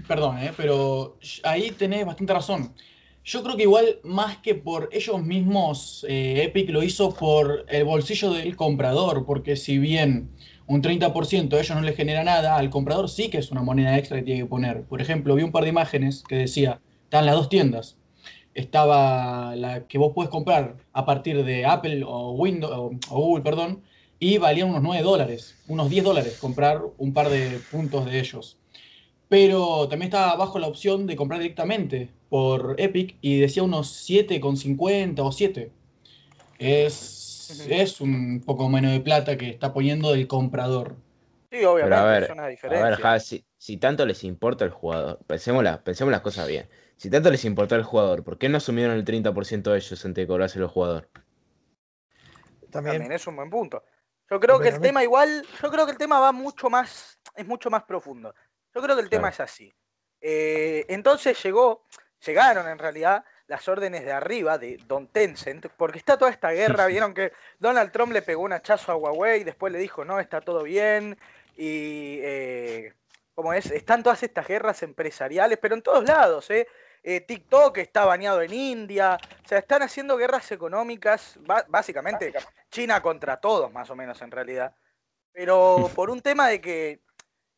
Perdón, 0.07 0.39
eh, 0.39 0.53
pero 0.55 1.17
ahí 1.45 1.71
tenés 1.71 2.05
bastante 2.05 2.35
razón. 2.35 2.75
Yo 3.25 3.43
creo 3.43 3.57
que 3.57 3.63
igual 3.63 4.01
más 4.05 4.39
que 4.39 4.55
por 4.55 4.91
ellos 4.93 5.23
mismos, 5.23 6.05
eh, 6.09 6.45
Epic 6.45 6.71
lo 6.71 6.83
hizo 6.83 7.15
por 7.15 7.65
el 7.69 7.85
bolsillo 7.85 8.33
del 8.33 8.57
comprador, 8.57 9.25
porque 9.25 9.57
si 9.57 9.79
bien 9.79 10.31
un 10.69 10.83
30% 10.83 11.55
a 11.55 11.61
ellos 11.61 11.77
no 11.77 11.83
le 11.83 11.95
genera 11.95 12.23
nada, 12.23 12.57
al 12.57 12.69
comprador 12.69 13.09
sí 13.09 13.31
que 13.31 13.39
es 13.39 13.51
una 13.51 13.63
moneda 13.63 13.97
extra 13.97 14.19
que 14.19 14.23
tiene 14.23 14.41
que 14.43 14.47
poner. 14.47 14.83
Por 14.83 15.01
ejemplo, 15.01 15.35
vi 15.35 15.43
un 15.43 15.51
par 15.51 15.65
de 15.65 15.71
imágenes 15.71 16.23
que 16.29 16.37
decía, 16.37 16.81
están 17.05 17.25
las 17.25 17.35
dos 17.35 17.49
tiendas. 17.49 17.97
Estaba 18.55 19.57
la 19.57 19.87
que 19.87 19.99
vos 19.99 20.13
puedes 20.15 20.31
comprar 20.31 20.77
a 20.93 21.07
partir 21.07 21.43
de 21.45 21.65
Apple 21.65 22.05
o 22.07 22.33
Windows 22.33 22.99
o, 23.09 23.19
Google, 23.19 23.43
perdón, 23.43 23.83
y 24.21 24.37
valía 24.37 24.67
unos 24.67 24.83
9 24.83 25.03
dólares, 25.03 25.57
unos 25.69 25.89
10 25.89 26.05
dólares 26.05 26.39
comprar 26.39 26.83
un 26.99 27.15
par 27.15 27.31
de 27.31 27.61
puntos 27.71 28.05
de 28.05 28.19
ellos. 28.19 28.59
Pero 29.29 29.89
también 29.89 30.09
estaba 30.09 30.33
abajo 30.33 30.59
la 30.59 30.67
opción 30.67 31.07
de 31.07 31.17
comprar 31.17 31.41
directamente 31.41 32.11
por 32.29 32.75
Epic 32.79 33.17
y 33.23 33.39
decía 33.39 33.63
unos 33.63 34.09
7,50 34.09 35.21
o 35.21 35.33
7. 35.33 35.71
Es, 36.59 37.18
Es 37.51 38.01
un 38.01 38.43
poco 38.45 38.69
menos 38.69 38.93
de 38.93 39.01
plata 39.01 39.37
que 39.37 39.49
está 39.51 39.73
poniendo 39.73 40.15
el 40.15 40.27
comprador. 40.27 40.97
Sí, 41.51 41.65
obviamente, 41.65 41.97
a 41.99 42.05
ver, 42.05 42.23
es 42.25 42.31
una 42.31 42.45
a 42.45 42.83
ver. 42.83 42.95
Ja, 42.97 43.19
si, 43.21 43.45
si 43.57 43.79
tanto 43.79 44.05
les 44.05 44.23
importa 44.25 44.65
el 44.65 44.71
jugador, 44.71 45.19
pensemos, 45.27 45.65
la- 45.65 45.83
pensemos 45.83 46.13
las 46.13 46.21
cosas 46.21 46.47
bien. 46.47 46.69
Si 46.99 47.09
tanto 47.09 47.31
les 47.31 47.45
importa 47.45 47.75
el 47.77 47.85
jugador, 47.85 48.23
¿por 48.23 48.37
qué 48.39 48.49
no 48.49 48.59
asumieron 48.59 48.95
el 48.97 49.05
30% 49.05 49.73
de 49.73 49.79
ellos 49.79 50.05
antes 50.05 50.23
de 50.23 50.27
cobrárselo 50.27 50.67
al 50.67 50.71
jugador? 50.71 51.09
También. 52.71 52.97
También 52.97 53.13
es 53.13 53.27
un 53.27 53.37
buen 53.37 53.49
punto. 53.49 53.83
Yo 54.31 54.39
creo 54.41 54.61
que 54.61 54.69
el 54.69 54.81
tema 54.81 55.03
igual, 55.03 55.47
yo 55.63 55.71
creo 55.71 55.87
que 55.87 55.93
el 55.93 55.99
tema 55.99 56.21
va 56.21 56.33
mucho 56.33 56.69
más, 56.69 57.19
es 57.35 57.47
mucho 57.47 57.71
más 57.71 57.85
profundo. 57.85 58.35
Yo 58.75 58.83
creo 58.83 58.95
que 58.95 59.03
el 59.03 59.09
tema 59.09 59.31
Claro. 59.31 59.35
es 59.45 59.51
así. 59.51 59.73
Eh, 60.21 60.85
entonces 60.89 61.43
llegó, 61.43 61.87
llegaron 62.27 62.69
en 62.69 62.79
realidad 62.79 63.25
las 63.49 63.67
órdenes 63.67 64.05
de 64.05 64.13
arriba 64.13 64.59
de 64.59 64.79
Don 64.87 65.09
Tencent, 65.09 65.67
porque 65.77 65.99
está 65.99 66.17
toda 66.19 66.31
esta 66.31 66.51
guerra, 66.51 66.87
vieron 66.87 67.15
que 67.15 67.33
Donald 67.59 67.91
Trump 67.91 68.13
le 68.13 68.23
pegó 68.23 68.43
un 68.43 68.53
hachazo 68.53 68.93
a 68.93 68.97
Huawei, 68.97 69.43
después 69.43 69.73
le 69.73 69.79
dijo, 69.79 70.05
no, 70.05 70.21
está 70.21 70.43
todo 70.43 70.63
bien, 70.63 71.19
y 71.57 72.21
eh, 72.23 72.93
como 73.35 73.55
es, 73.55 73.71
están 73.71 74.03
todas 74.03 74.23
estas 74.23 74.47
guerras 74.47 74.83
empresariales, 74.83 75.59
pero 75.61 75.75
en 75.75 75.83
todos 75.83 76.05
lados, 76.05 76.51
¿eh? 76.51 76.69
Eh, 77.03 77.21
TikTok 77.23 77.79
está 77.79 78.05
baneado 78.05 78.43
en 78.43 78.53
India, 78.53 79.17
o 79.45 79.49
sea, 79.49 79.59
están 79.59 79.83
haciendo 79.83 80.17
guerras 80.17 80.51
económicas, 80.53 81.39
básicamente 81.69 82.35
China 82.71 83.01
contra 83.01 83.41
todos, 83.41 83.73
más 83.73 83.89
o 83.89 83.97
menos 83.97 84.21
en 84.21 84.31
realidad, 84.31 84.75
pero 85.33 85.91
por 85.95 86.11
un 86.11 86.21
tema 86.21 86.49
de 86.49 86.61
que, 86.61 87.01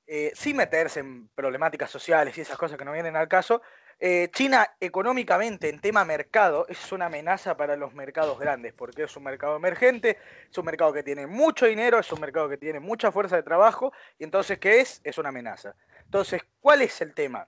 eh, 0.06 0.30
sin 0.34 0.56
meterse 0.56 1.00
en 1.00 1.28
problemáticas 1.28 1.90
sociales 1.90 2.36
y 2.36 2.42
esas 2.42 2.58
cosas 2.58 2.78
que 2.78 2.84
no 2.84 2.92
vienen 2.92 3.16
al 3.16 3.26
caso, 3.26 3.62
eh, 4.02 4.30
China 4.32 4.66
económicamente 4.80 5.68
en 5.68 5.78
tema 5.78 6.06
mercado 6.06 6.66
es 6.68 6.90
una 6.90 7.06
amenaza 7.06 7.58
para 7.58 7.76
los 7.76 7.92
mercados 7.92 8.38
grandes, 8.38 8.72
porque 8.72 9.02
es 9.02 9.14
un 9.14 9.24
mercado 9.24 9.56
emergente, 9.56 10.16
es 10.50 10.56
un 10.56 10.64
mercado 10.64 10.92
que 10.94 11.02
tiene 11.02 11.26
mucho 11.26 11.66
dinero, 11.66 11.98
es 11.98 12.10
un 12.10 12.20
mercado 12.20 12.48
que 12.48 12.56
tiene 12.56 12.80
mucha 12.80 13.12
fuerza 13.12 13.36
de 13.36 13.42
trabajo, 13.42 13.92
y 14.18 14.24
entonces, 14.24 14.58
¿qué 14.58 14.80
es? 14.80 15.02
Es 15.04 15.18
una 15.18 15.28
amenaza. 15.28 15.74
Entonces, 16.02 16.42
¿cuál 16.60 16.80
es 16.80 16.98
el 17.02 17.12
tema? 17.12 17.46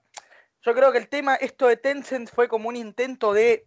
Yo 0.60 0.74
creo 0.74 0.92
que 0.92 0.98
el 0.98 1.08
tema, 1.08 1.36
esto 1.36 1.66
de 1.66 1.78
Tencent 1.78 2.28
fue 2.28 2.48
como 2.48 2.68
un 2.68 2.76
intento 2.76 3.32
de 3.32 3.66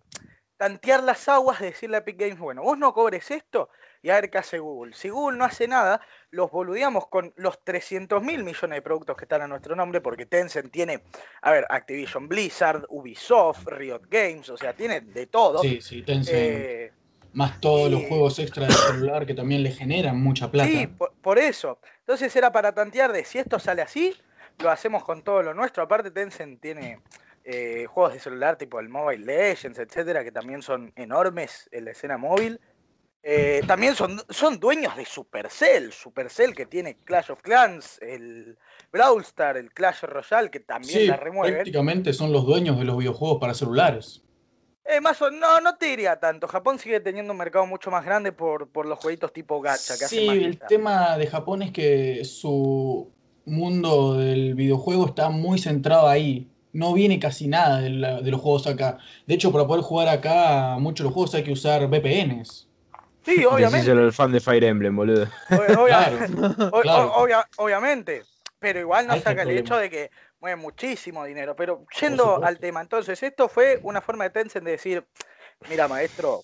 tantear 0.58 1.02
las 1.02 1.28
aguas, 1.28 1.60
de 1.60 1.72
decirle 1.72 1.98
a 1.98 2.00
Epic 2.02 2.20
Games, 2.20 2.38
bueno, 2.38 2.62
vos 2.62 2.78
no 2.78 2.94
cobres 2.94 3.32
esto 3.32 3.70
y 4.06 4.12
a 4.12 4.22
ver 4.22 4.30
qué 4.30 4.38
hace 4.38 4.60
Google. 4.60 4.94
Si 4.94 5.10
Google 5.10 5.36
no 5.40 5.46
hace 5.46 5.68
nada, 5.68 6.00
los 6.30 6.52
boludeamos 6.52 7.08
con 7.08 7.34
los 7.38 7.64
300 7.64 8.22
mil 8.22 8.44
millones 8.44 8.78
de 8.78 8.82
productos 8.84 9.18
que 9.18 9.26
están 9.26 9.42
a 9.42 9.48
nuestro 9.48 9.76
nombre, 9.76 10.00
porque 10.00 10.28
Tencent 10.28 10.72
tiene, 10.72 11.02
a 11.42 11.52
ver, 11.52 11.66
Activision 11.70 12.28
Blizzard, 12.28 12.86
Ubisoft, 12.90 13.66
Riot 13.66 14.04
Games, 14.08 14.48
o 14.50 14.58
sea, 14.58 14.74
tiene 14.74 15.02
de 15.02 15.26
todo. 15.26 15.58
Sí, 15.58 15.82
sí, 15.82 16.04
Tencent. 16.04 16.38
Eh, 16.40 16.92
Más 17.34 17.60
todos 17.60 17.90
los 17.90 18.04
juegos 18.04 18.38
extra 18.38 18.68
de 18.68 18.74
celular 18.74 19.26
que 19.26 19.34
también 19.34 19.64
le 19.64 19.72
generan 19.72 20.22
mucha 20.22 20.52
plata. 20.52 20.70
Sí, 20.70 20.86
por, 20.86 21.12
por 21.14 21.40
eso. 21.40 21.80
Entonces 22.02 22.36
era 22.36 22.52
para 22.52 22.76
tantear 22.76 23.12
de 23.12 23.26
si 23.26 23.40
esto 23.40 23.58
sale 23.58 23.82
así, 23.82 24.16
lo 24.60 24.70
hacemos 24.70 25.04
con 25.04 25.24
todo 25.24 25.42
lo 25.42 25.56
nuestro. 25.56 25.82
Aparte, 25.82 26.12
Tencent 26.12 26.62
tiene 26.62 27.00
eh, 27.44 27.88
juegos 27.90 28.14
de 28.14 28.20
celular 28.20 28.56
tipo 28.56 28.80
el 28.80 28.88
Mobile 28.88 29.26
Legends, 29.26 29.80
etcétera, 29.80 30.24
que 30.24 30.32
también 30.32 30.62
son 30.62 30.94
enormes 30.96 31.68
en 31.72 31.86
la 31.86 31.92
escena 31.92 32.20
móvil. 32.20 32.62
Eh, 33.28 33.64
también 33.66 33.96
son, 33.96 34.22
son 34.30 34.60
dueños 34.60 34.96
de 34.96 35.04
Supercell, 35.04 35.92
Supercell 35.92 36.54
que 36.54 36.68
tiene 36.68 36.98
Clash 37.04 37.32
of 37.32 37.42
Clans, 37.42 37.98
el 38.04 38.56
Brawl 38.92 39.24
Star, 39.24 39.58
el 39.58 39.72
Clash 39.72 40.02
Royale, 40.04 40.52
que 40.52 40.60
también 40.60 41.00
Sí, 41.00 41.08
la 41.08 41.18
remueven. 41.18 41.56
prácticamente 41.56 42.14
son 42.14 42.32
los 42.32 42.46
dueños 42.46 42.78
de 42.78 42.86
los 42.86 42.96
videojuegos 43.00 43.40
para 43.40 43.56
celulares. 43.56 44.22
Eh, 44.86 45.02
más 45.02 45.20
o- 45.24 45.32
no, 45.32 45.60
no 45.60 45.76
te 45.76 45.88
diría 45.88 46.20
tanto. 46.20 46.48
Japón 46.48 46.78
sigue 46.78 47.00
teniendo 47.00 47.32
un 47.32 47.40
mercado 47.40 47.66
mucho 47.66 47.90
más 47.90 48.06
grande 48.06 48.32
por, 48.32 48.70
por 48.70 48.86
los 48.86 49.00
jueguitos 49.00 49.34
tipo 49.34 49.60
gacha 49.60 49.98
que 49.98 50.06
Sí, 50.08 50.28
el 50.28 50.60
tema 50.60 51.18
de 51.18 51.26
Japón 51.26 51.64
es 51.64 51.72
que 51.72 52.24
su 52.26 53.12
mundo 53.46 54.14
del 54.14 54.54
videojuego 54.54 55.08
está 55.08 55.32
muy 55.32 55.58
centrado 55.58 56.08
ahí. 56.08 56.48
No 56.74 56.94
viene 56.94 57.20
casi 57.20 57.48
nada 57.48 57.82
de, 57.82 57.90
la- 57.90 58.22
de 58.22 58.30
los 58.30 58.40
juegos 58.40 58.68
acá. 58.68 59.00
De 59.26 59.34
hecho, 59.34 59.52
para 59.52 59.66
poder 59.66 59.82
jugar 59.82 60.10
acá 60.10 60.78
muchos 60.80 61.00
de 61.00 61.06
los 61.06 61.14
juegos 61.16 61.34
hay 61.34 61.44
que 61.44 61.54
usar 61.54 61.88
VPNs. 61.88 62.65
Sí, 63.26 63.44
obviamente. 63.46 63.92
Al 63.92 64.14
fan 64.14 64.32
de 64.32 64.40
Fire 64.40 64.64
Emblem, 64.64 64.96
boludo. 64.96 65.26
ob- 65.50 65.78
obvia- 65.78 66.10
Claro, 66.28 66.70
o- 66.72 66.82
claro. 66.82 67.06
o- 67.08 67.24
obvia- 67.24 67.50
obviamente. 67.58 68.24
Pero 68.60 68.80
igual 68.80 69.08
no 69.08 69.16
el 69.16 69.20
saca 69.22 69.42
el 69.42 69.48
problema. 69.48 69.60
hecho 69.60 69.78
de 69.78 69.90
que 69.90 70.12
mueve 70.40 70.56
muchísimo 70.56 71.26
dinero. 71.26 71.56
Pero 71.56 71.86
yendo 72.00 72.44
al 72.44 72.60
tema, 72.60 72.82
entonces, 72.82 73.22
esto 73.22 73.50
fue 73.50 73.80
una 73.84 74.02
forma 74.02 74.24
de 74.24 74.30
Tencent 74.30 74.64
de 74.66 74.72
decir, 74.72 75.06
mira, 75.70 75.88
maestro, 75.88 76.44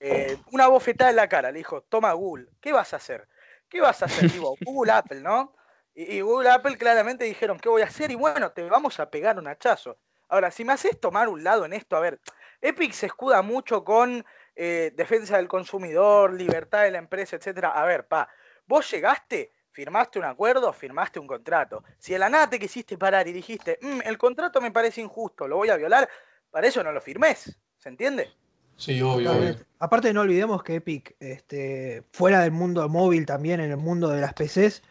eh, 0.00 0.36
una 0.50 0.66
bofetada 0.68 1.10
en 1.10 1.16
la 1.16 1.28
cara. 1.28 1.52
Le 1.52 1.58
dijo, 1.58 1.82
toma 1.82 2.12
Google, 2.12 2.48
¿qué 2.60 2.72
vas 2.72 2.92
a 2.92 2.96
hacer? 2.96 3.28
¿Qué 3.68 3.80
vas 3.80 4.02
a 4.02 4.06
hacer? 4.06 4.30
Tipo, 4.30 4.56
Google, 4.64 4.92
Apple, 4.92 5.20
¿no? 5.20 5.54
Y, 5.94 6.16
y 6.16 6.20
Google, 6.20 6.50
Apple 6.50 6.76
claramente 6.76 7.24
dijeron, 7.24 7.58
¿qué 7.58 7.68
voy 7.68 7.82
a 7.82 7.86
hacer? 7.86 8.10
Y 8.10 8.16
bueno, 8.16 8.50
te 8.52 8.62
vamos 8.68 8.98
a 9.00 9.10
pegar 9.10 9.38
un 9.38 9.46
hachazo. 9.46 9.98
Ahora, 10.28 10.50
si 10.50 10.64
me 10.64 10.72
haces 10.72 10.98
tomar 10.98 11.28
un 11.28 11.44
lado 11.44 11.64
en 11.64 11.72
esto, 11.72 11.94
a 11.96 12.00
ver, 12.00 12.18
Epic 12.60 12.92
se 12.92 13.06
escuda 13.06 13.42
mucho 13.42 13.84
con 13.84 14.24
eh, 14.54 14.92
defensa 14.96 15.36
del 15.36 15.48
consumidor, 15.48 16.32
libertad 16.32 16.82
de 16.82 16.90
la 16.90 16.98
empresa, 16.98 17.36
etcétera. 17.36 17.70
A 17.70 17.84
ver, 17.84 18.06
pa, 18.06 18.28
vos 18.66 18.90
llegaste, 18.90 19.52
firmaste 19.70 20.18
un 20.18 20.26
acuerdo, 20.26 20.72
firmaste 20.72 21.18
un 21.18 21.26
contrato. 21.26 21.82
Si 21.98 22.12
de 22.12 22.18
la 22.18 22.28
nada 22.28 22.50
te 22.50 22.58
quisiste 22.58 22.98
parar 22.98 23.26
y 23.28 23.32
dijiste, 23.32 23.78
"Mm, 23.80 24.00
el 24.04 24.18
contrato 24.18 24.60
me 24.60 24.70
parece 24.70 25.00
injusto, 25.00 25.48
lo 25.48 25.56
voy 25.56 25.70
a 25.70 25.76
violar, 25.76 26.08
para 26.50 26.66
eso 26.66 26.82
no 26.82 26.92
lo 26.92 27.00
firmes, 27.00 27.58
¿se 27.78 27.88
entiende? 27.88 28.30
Sí, 28.76 29.00
obvio, 29.00 29.32
obvio. 29.32 29.56
Aparte 29.78 30.12
no 30.12 30.22
olvidemos 30.22 30.62
que 30.62 30.76
Epic, 30.76 31.14
este, 31.20 32.02
fuera 32.12 32.40
del 32.40 32.52
mundo 32.52 32.86
móvil 32.88 33.26
también, 33.26 33.60
en 33.60 33.70
el 33.70 33.76
mundo 33.76 34.08
de 34.08 34.20
las 34.20 34.34
PCs, 34.34 34.82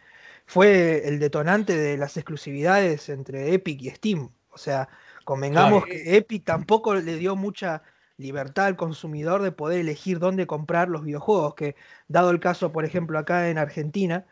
fue 0.46 1.06
el 1.06 1.18
detonante 1.18 1.76
de 1.76 1.96
las 1.96 2.16
exclusividades 2.16 3.08
entre 3.08 3.52
Epic 3.54 3.80
y 3.82 3.90
Steam. 3.90 4.30
O 4.50 4.58
sea, 4.58 4.88
convengamos 5.24 5.84
Claro. 5.84 6.00
que 6.00 6.16
Epic 6.16 6.44
tampoco 6.44 6.94
le 6.94 7.16
dio 7.16 7.36
mucha 7.36 7.82
libertad 8.22 8.66
al 8.66 8.76
consumidor 8.76 9.42
de 9.42 9.52
poder 9.52 9.80
elegir 9.80 10.18
dónde 10.20 10.46
comprar 10.46 10.88
los 10.88 11.04
videojuegos, 11.04 11.54
que 11.54 11.76
dado 12.08 12.30
el 12.30 12.40
caso, 12.40 12.72
por 12.72 12.84
ejemplo, 12.86 13.18
acá 13.18 13.50
en 13.50 13.58
Argentina, 13.58 14.26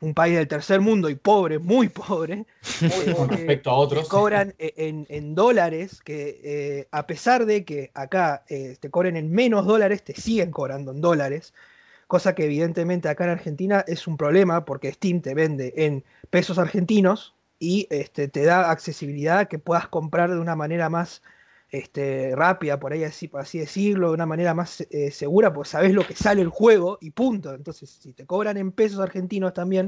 un 0.00 0.14
país 0.14 0.36
del 0.36 0.48
tercer 0.48 0.80
mundo 0.80 1.10
y 1.10 1.14
pobre, 1.16 1.58
muy 1.58 1.88
pobre, 1.88 2.46
Muy 2.86 3.06
Con 3.16 3.28
bueno. 3.28 3.36
respecto 3.36 3.70
a 3.70 3.74
otros. 3.74 4.08
cobran 4.08 4.54
e- 4.58 4.74
en, 4.76 5.06
en 5.08 5.34
dólares, 5.34 6.00
que 6.02 6.40
eh, 6.44 6.88
a 6.90 7.06
pesar 7.06 7.46
de 7.46 7.64
que 7.64 7.90
acá 7.94 8.44
eh, 8.48 8.76
te 8.80 8.90
cobren 8.90 9.16
en 9.16 9.30
menos 9.32 9.66
dólares, 9.66 10.04
te 10.04 10.14
siguen 10.14 10.50
cobrando 10.50 10.92
en 10.92 11.00
dólares, 11.00 11.54
cosa 12.06 12.34
que 12.34 12.44
evidentemente 12.44 13.08
acá 13.08 13.24
en 13.24 13.30
Argentina 13.30 13.84
es 13.86 14.06
un 14.06 14.16
problema 14.16 14.64
porque 14.64 14.92
Steam 14.92 15.20
te 15.22 15.34
vende 15.34 15.74
en 15.76 16.04
pesos 16.30 16.58
argentinos 16.58 17.34
y 17.58 17.86
este, 17.90 18.28
te 18.28 18.44
da 18.44 18.70
accesibilidad 18.70 19.48
que 19.48 19.58
puedas 19.58 19.88
comprar 19.88 20.30
de 20.30 20.38
una 20.40 20.56
manera 20.56 20.88
más 20.90 21.22
este, 21.74 22.36
rápida, 22.36 22.78
por 22.78 22.92
ahí 22.92 23.02
así, 23.02 23.26
por 23.26 23.44
decirlo, 23.44 24.08
de 24.08 24.14
una 24.14 24.26
manera 24.26 24.54
más 24.54 24.86
eh, 24.90 25.10
segura, 25.10 25.52
pues 25.52 25.70
sabes 25.70 25.92
lo 25.92 26.06
que 26.06 26.14
sale 26.14 26.40
el 26.40 26.48
juego 26.48 26.98
y 27.00 27.10
punto. 27.10 27.52
Entonces, 27.52 27.90
si 27.90 28.12
te 28.12 28.26
cobran 28.26 28.56
en 28.56 28.70
pesos 28.70 29.00
argentinos 29.00 29.54
también, 29.54 29.86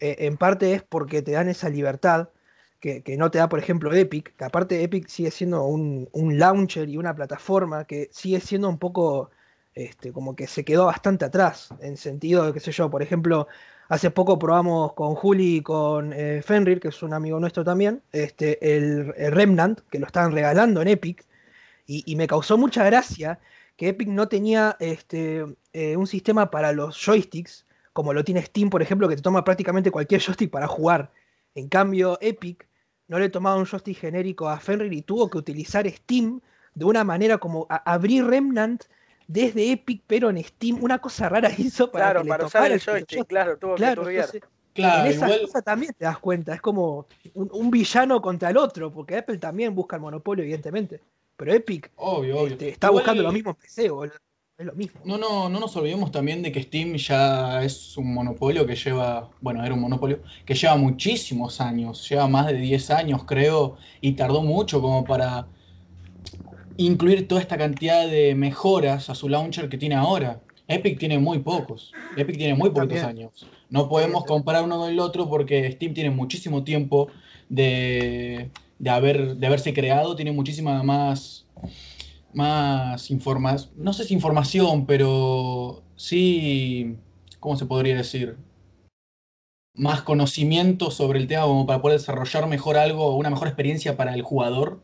eh, 0.00 0.16
en 0.18 0.36
parte 0.36 0.72
es 0.74 0.82
porque 0.82 1.22
te 1.22 1.32
dan 1.32 1.48
esa 1.48 1.68
libertad 1.68 2.30
que, 2.80 3.02
no 3.16 3.30
te 3.30 3.38
da, 3.38 3.48
por 3.48 3.60
ejemplo, 3.60 3.92
Epic, 3.94 4.34
que 4.36 4.44
aparte 4.44 4.82
Epic 4.82 5.06
sigue 5.06 5.30
siendo 5.30 5.64
un, 5.64 6.08
un 6.12 6.36
launcher 6.36 6.88
y 6.88 6.96
una 6.96 7.14
plataforma 7.14 7.84
que 7.84 8.08
sigue 8.10 8.40
siendo 8.40 8.68
un 8.68 8.78
poco 8.78 9.30
este, 9.74 10.12
como 10.12 10.34
que 10.34 10.48
se 10.48 10.64
quedó 10.64 10.86
bastante 10.86 11.24
atrás, 11.24 11.68
en 11.80 11.96
sentido 11.96 12.44
de, 12.44 12.52
qué 12.52 12.58
sé 12.58 12.72
yo, 12.72 12.90
por 12.90 13.02
ejemplo, 13.02 13.46
hace 13.88 14.10
poco 14.10 14.38
probamos 14.38 14.92
con 14.92 15.14
Juli 15.14 15.56
y 15.56 15.62
con 15.62 16.12
eh, 16.12 16.42
Fenrir, 16.42 16.80
que 16.80 16.88
es 16.88 17.02
un 17.02 17.14
amigo 17.14 17.40
nuestro 17.40 17.64
también, 17.64 18.02
este, 18.12 18.76
el, 18.76 19.14
Remnant, 19.32 19.80
que 19.90 19.98
lo 19.98 20.06
estaban 20.06 20.32
regalando 20.32 20.82
en 20.82 20.88
Epic, 20.88 21.26
y, 21.90 22.16
me 22.16 22.26
causó 22.26 22.58
mucha 22.58 22.84
gracia 22.84 23.40
que 23.76 23.88
Epic 23.88 24.08
no 24.08 24.28
tenía 24.28 24.76
este, 24.78 25.46
eh, 25.72 25.96
un 25.96 26.06
sistema 26.06 26.50
para 26.50 26.72
los 26.72 27.02
joysticks, 27.02 27.64
como 27.94 28.12
lo 28.12 28.22
tiene 28.24 28.42
Steam, 28.42 28.68
por 28.68 28.82
ejemplo, 28.82 29.08
que 29.08 29.16
te 29.16 29.22
toma 29.22 29.42
prácticamente 29.42 29.90
cualquier 29.90 30.20
joystick 30.20 30.50
para 30.50 30.66
jugar. 30.66 31.10
En 31.54 31.68
cambio, 31.68 32.18
Epic 32.20 32.68
no 33.06 33.18
le 33.18 33.30
tomaba 33.30 33.56
un 33.56 33.64
joystick 33.64 33.96
genérico 33.96 34.50
a 34.50 34.60
Fenrir 34.60 34.92
y 34.92 35.00
tuvo 35.00 35.30
que 35.30 35.38
utilizar 35.38 35.88
Steam 35.88 36.42
de 36.74 36.84
una 36.84 37.04
manera 37.04 37.38
como 37.38 37.66
abrir 37.70 38.26
Remnant 38.26 38.84
desde 39.28 39.70
Epic, 39.70 40.02
pero 40.06 40.30
en 40.30 40.42
Steam. 40.42 40.82
Una 40.82 40.98
cosa 40.98 41.28
rara 41.28 41.50
hizo 41.56 41.92
para 41.92 42.06
Claro, 42.06 42.20
que 42.20 42.24
le 42.24 42.28
para 42.30 42.46
usar 42.46 42.72
el 42.72 42.80
joystick, 42.80 43.26
claro, 43.26 43.56
tuvo 43.58 43.74
Claro, 43.76 44.04
que 44.04 44.16
entonces, 44.16 44.42
Claro, 44.72 45.00
en 45.06 45.06
esas 45.12 45.22
igual. 45.28 45.40
cosas 45.42 45.64
también 45.64 45.92
te 45.96 46.04
das 46.04 46.18
cuenta. 46.18 46.54
Es 46.54 46.60
como 46.60 47.06
un, 47.34 47.48
un 47.52 47.70
villano 47.70 48.20
contra 48.22 48.50
el 48.50 48.56
otro, 48.56 48.92
porque 48.92 49.16
Apple 49.18 49.38
también 49.38 49.74
busca 49.74 49.96
el 49.96 50.02
monopolio, 50.02 50.42
evidentemente. 50.42 51.00
Pero 51.36 51.52
Epic 51.52 51.90
Obvio, 51.96 52.38
obvio. 52.40 52.52
este, 52.54 52.70
está 52.70 52.88
Igual- 52.88 53.02
buscando 53.02 53.22
lo 53.22 53.32
mismo 53.32 53.50
en 53.50 53.56
PC, 53.56 53.90
boludo. 53.90 54.14
Es 54.56 54.66
lo 54.66 54.72
mismo. 54.72 55.00
No, 55.04 55.16
no, 55.18 55.48
no 55.48 55.60
nos 55.60 55.76
olvidemos 55.76 56.10
también 56.10 56.42
de 56.42 56.50
que 56.50 56.62
Steam 56.64 56.94
ya 56.96 57.62
es 57.62 57.96
un 57.96 58.12
monopolio 58.12 58.66
que 58.66 58.74
lleva, 58.74 59.30
bueno, 59.40 59.64
era 59.64 59.72
un 59.72 59.80
monopolio 59.80 60.20
que 60.44 60.54
lleva 60.54 60.74
muchísimos 60.76 61.60
años, 61.60 62.08
lleva 62.08 62.26
más 62.26 62.48
de 62.48 62.54
10 62.54 62.90
años 62.90 63.24
creo, 63.24 63.76
y 64.00 64.12
tardó 64.12 64.42
mucho 64.42 64.80
como 64.80 65.04
para 65.04 65.46
incluir 66.78 67.28
toda 67.28 67.40
esta 67.42 67.58
cantidad 67.58 68.08
de 68.08 68.34
mejoras 68.34 69.10
a 69.10 69.14
su 69.14 69.28
launcher 69.28 69.68
que 69.68 69.76
tiene 69.76 69.94
ahora. 69.94 70.40
Epic 70.66 70.98
tiene 70.98 71.18
muy 71.18 71.38
pocos, 71.40 71.92
Epic 72.16 72.36
tiene 72.36 72.54
muy 72.54 72.70
poquitos 72.70 73.00
También. 73.00 73.26
años. 73.26 73.46
No 73.70 73.88
podemos 73.88 74.24
comparar 74.24 74.64
uno 74.64 74.78
con 74.78 74.90
el 74.90 75.00
otro 75.00 75.28
porque 75.28 75.70
Steam 75.72 75.94
tiene 75.94 76.10
muchísimo 76.10 76.64
tiempo 76.64 77.08
de, 77.48 78.50
de, 78.78 78.90
haber, 78.90 79.36
de 79.36 79.46
haberse 79.46 79.72
creado, 79.72 80.14
tiene 80.14 80.32
muchísima 80.32 80.82
más 80.82 81.46
más 82.32 83.10
información, 83.10 83.72
no 83.76 83.92
sé 83.92 84.04
si 84.04 84.14
información, 84.14 84.86
pero 84.86 85.82
sí, 85.96 86.96
¿cómo 87.40 87.56
se 87.56 87.66
podría 87.66 87.96
decir? 87.96 88.36
Más 89.74 90.02
conocimiento 90.02 90.90
sobre 90.90 91.20
el 91.20 91.26
tema 91.26 91.44
como 91.44 91.66
para 91.66 91.80
poder 91.80 91.98
desarrollar 91.98 92.46
mejor 92.46 92.76
algo, 92.76 93.16
una 93.16 93.30
mejor 93.30 93.48
experiencia 93.48 93.96
para 93.96 94.14
el 94.14 94.22
jugador. 94.22 94.82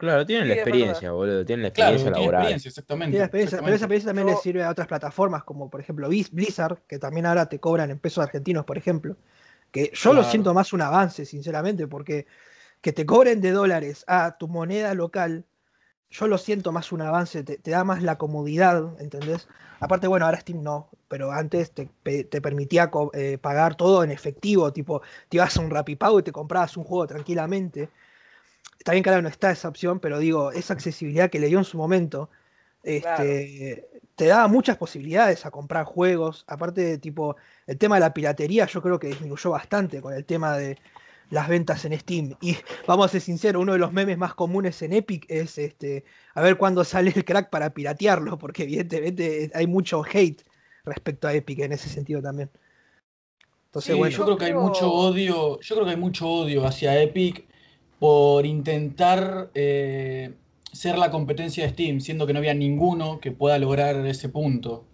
Claro, 0.00 0.24
tienen 0.24 0.44
Sí, 0.44 0.48
la 0.48 0.54
experiencia, 0.54 1.12
boludo. 1.12 1.44
Tienen 1.44 1.62
la 1.64 1.68
Claro, 1.72 1.90
experiencia 1.90 2.10
tiene 2.12 2.20
laboral. 2.22 2.40
experiencia, 2.42 2.68
exactamente. 2.70 3.10
Tiene 3.10 3.24
experiencia, 3.26 3.58
pero 3.58 3.74
esa 3.76 3.84
experiencia 3.84 4.08
también 4.08 4.26
Yo- 4.28 4.32
le 4.34 4.40
sirve 4.40 4.64
a 4.64 4.70
otras 4.70 4.88
plataformas, 4.88 5.44
como 5.44 5.68
por 5.68 5.80
ejemplo 5.82 6.08
Blizzard, 6.08 6.78
que 6.88 6.98
también 6.98 7.26
ahora 7.26 7.50
te 7.50 7.60
cobran 7.60 7.90
en 7.90 7.98
pesos 7.98 8.24
argentinos, 8.24 8.64
por 8.64 8.78
ejemplo. 8.78 9.16
Que 9.70 9.90
yo 9.92 10.10
lo 10.10 10.20
Claro. 10.22 10.30
siento 10.30 10.54
más 10.54 10.72
un 10.72 10.80
avance, 10.80 11.26
sinceramente, 11.26 11.86
porque 11.86 12.26
que 12.80 12.94
te 12.94 13.04
cobren 13.04 13.42
de 13.42 13.50
dólares 13.50 14.04
a 14.08 14.38
tu 14.38 14.48
moneda 14.48 14.94
local, 14.94 15.44
yo 16.08 16.26
lo 16.28 16.38
siento 16.38 16.72
más 16.72 16.92
un 16.92 17.02
avance, 17.02 17.44
te, 17.44 17.58
te 17.58 17.70
da 17.70 17.84
más 17.84 18.02
la 18.02 18.16
comodidad, 18.16 18.98
¿entendés? 19.00 19.48
Aparte, 19.80 20.08
bueno, 20.08 20.24
ahora 20.24 20.40
Steam 20.40 20.62
no, 20.62 20.88
pero 21.08 21.30
antes 21.30 21.72
te, 21.72 21.90
pe- 22.02 22.24
te 22.24 22.40
permitía 22.40 22.90
eh, 23.12 23.36
pagar 23.38 23.76
todo 23.76 24.02
en 24.02 24.10
efectivo, 24.10 24.72
tipo, 24.72 25.02
te 25.28 25.36
ibas 25.36 25.56
a 25.58 25.60
un 25.60 25.70
Rapipago 25.70 26.18
y 26.18 26.22
te 26.22 26.32
comprabas 26.32 26.76
un 26.78 26.84
juego 26.84 27.06
tranquilamente. 27.06 27.90
Está 28.80 28.92
bien 28.92 29.04
que 29.04 29.10
ahora 29.10 29.20
no 29.20 29.28
está 29.28 29.50
esa 29.50 29.68
opción, 29.68 30.00
pero 30.00 30.18
digo, 30.18 30.52
esa 30.52 30.72
accesibilidad 30.72 31.28
que 31.28 31.38
le 31.38 31.48
dio 31.48 31.58
en 31.58 31.66
su 31.66 31.76
momento, 31.76 32.30
este, 32.82 33.90
te 34.16 34.24
daba 34.24 34.48
muchas 34.48 34.78
posibilidades 34.78 35.44
a 35.44 35.50
comprar 35.50 35.84
juegos. 35.84 36.44
Aparte, 36.48 36.80
de, 36.80 36.96
tipo, 36.96 37.36
el 37.66 37.76
tema 37.76 37.96
de 37.96 38.00
la 38.00 38.14
piratería 38.14 38.64
yo 38.64 38.80
creo 38.80 38.98
que 38.98 39.08
disminuyó 39.08 39.50
bastante 39.50 40.00
con 40.00 40.14
el 40.14 40.24
tema 40.24 40.56
de 40.56 40.78
las 41.28 41.46
ventas 41.46 41.84
en 41.84 41.98
Steam. 42.00 42.36
Y 42.40 42.56
vamos 42.86 43.04
a 43.04 43.08
ser 43.10 43.20
sinceros, 43.20 43.60
uno 43.60 43.74
de 43.74 43.78
los 43.78 43.92
memes 43.92 44.16
más 44.16 44.32
comunes 44.32 44.80
en 44.80 44.94
Epic 44.94 45.26
es 45.28 45.58
este, 45.58 46.06
a 46.32 46.40
ver 46.40 46.56
cuándo 46.56 46.82
sale 46.82 47.12
el 47.14 47.22
crack 47.22 47.50
para 47.50 47.74
piratearlo, 47.74 48.38
porque 48.38 48.62
evidentemente 48.62 49.50
hay 49.54 49.66
mucho 49.66 50.02
hate 50.10 50.42
respecto 50.86 51.28
a 51.28 51.34
Epic 51.34 51.58
en 51.58 51.72
ese 51.72 51.90
sentido 51.90 52.22
también. 52.22 52.48
Entonces, 53.66 53.92
Sí, 53.92 53.98
bueno, 53.98 54.16
yo 54.16 54.24
creo 54.24 54.38
que 54.38 54.46
hay 54.46 54.54
mucho 54.54 54.90
odio, 54.90 55.60
yo 55.60 55.74
creo 55.74 55.84
que 55.84 55.90
hay 55.90 56.00
mucho 56.00 56.26
odio 56.26 56.66
hacia 56.66 56.98
Epic 56.98 57.49
por 58.00 58.46
intentar 58.46 59.50
eh, 59.54 60.34
ser 60.72 60.98
la 60.98 61.10
competencia 61.10 61.64
de 61.64 61.70
Steam, 61.70 62.00
siendo 62.00 62.26
que 62.26 62.32
no 62.32 62.38
había 62.38 62.54
ninguno 62.54 63.20
que 63.20 63.30
pueda 63.30 63.58
lograr 63.58 63.94
ese 64.06 64.30
punto. 64.30 64.86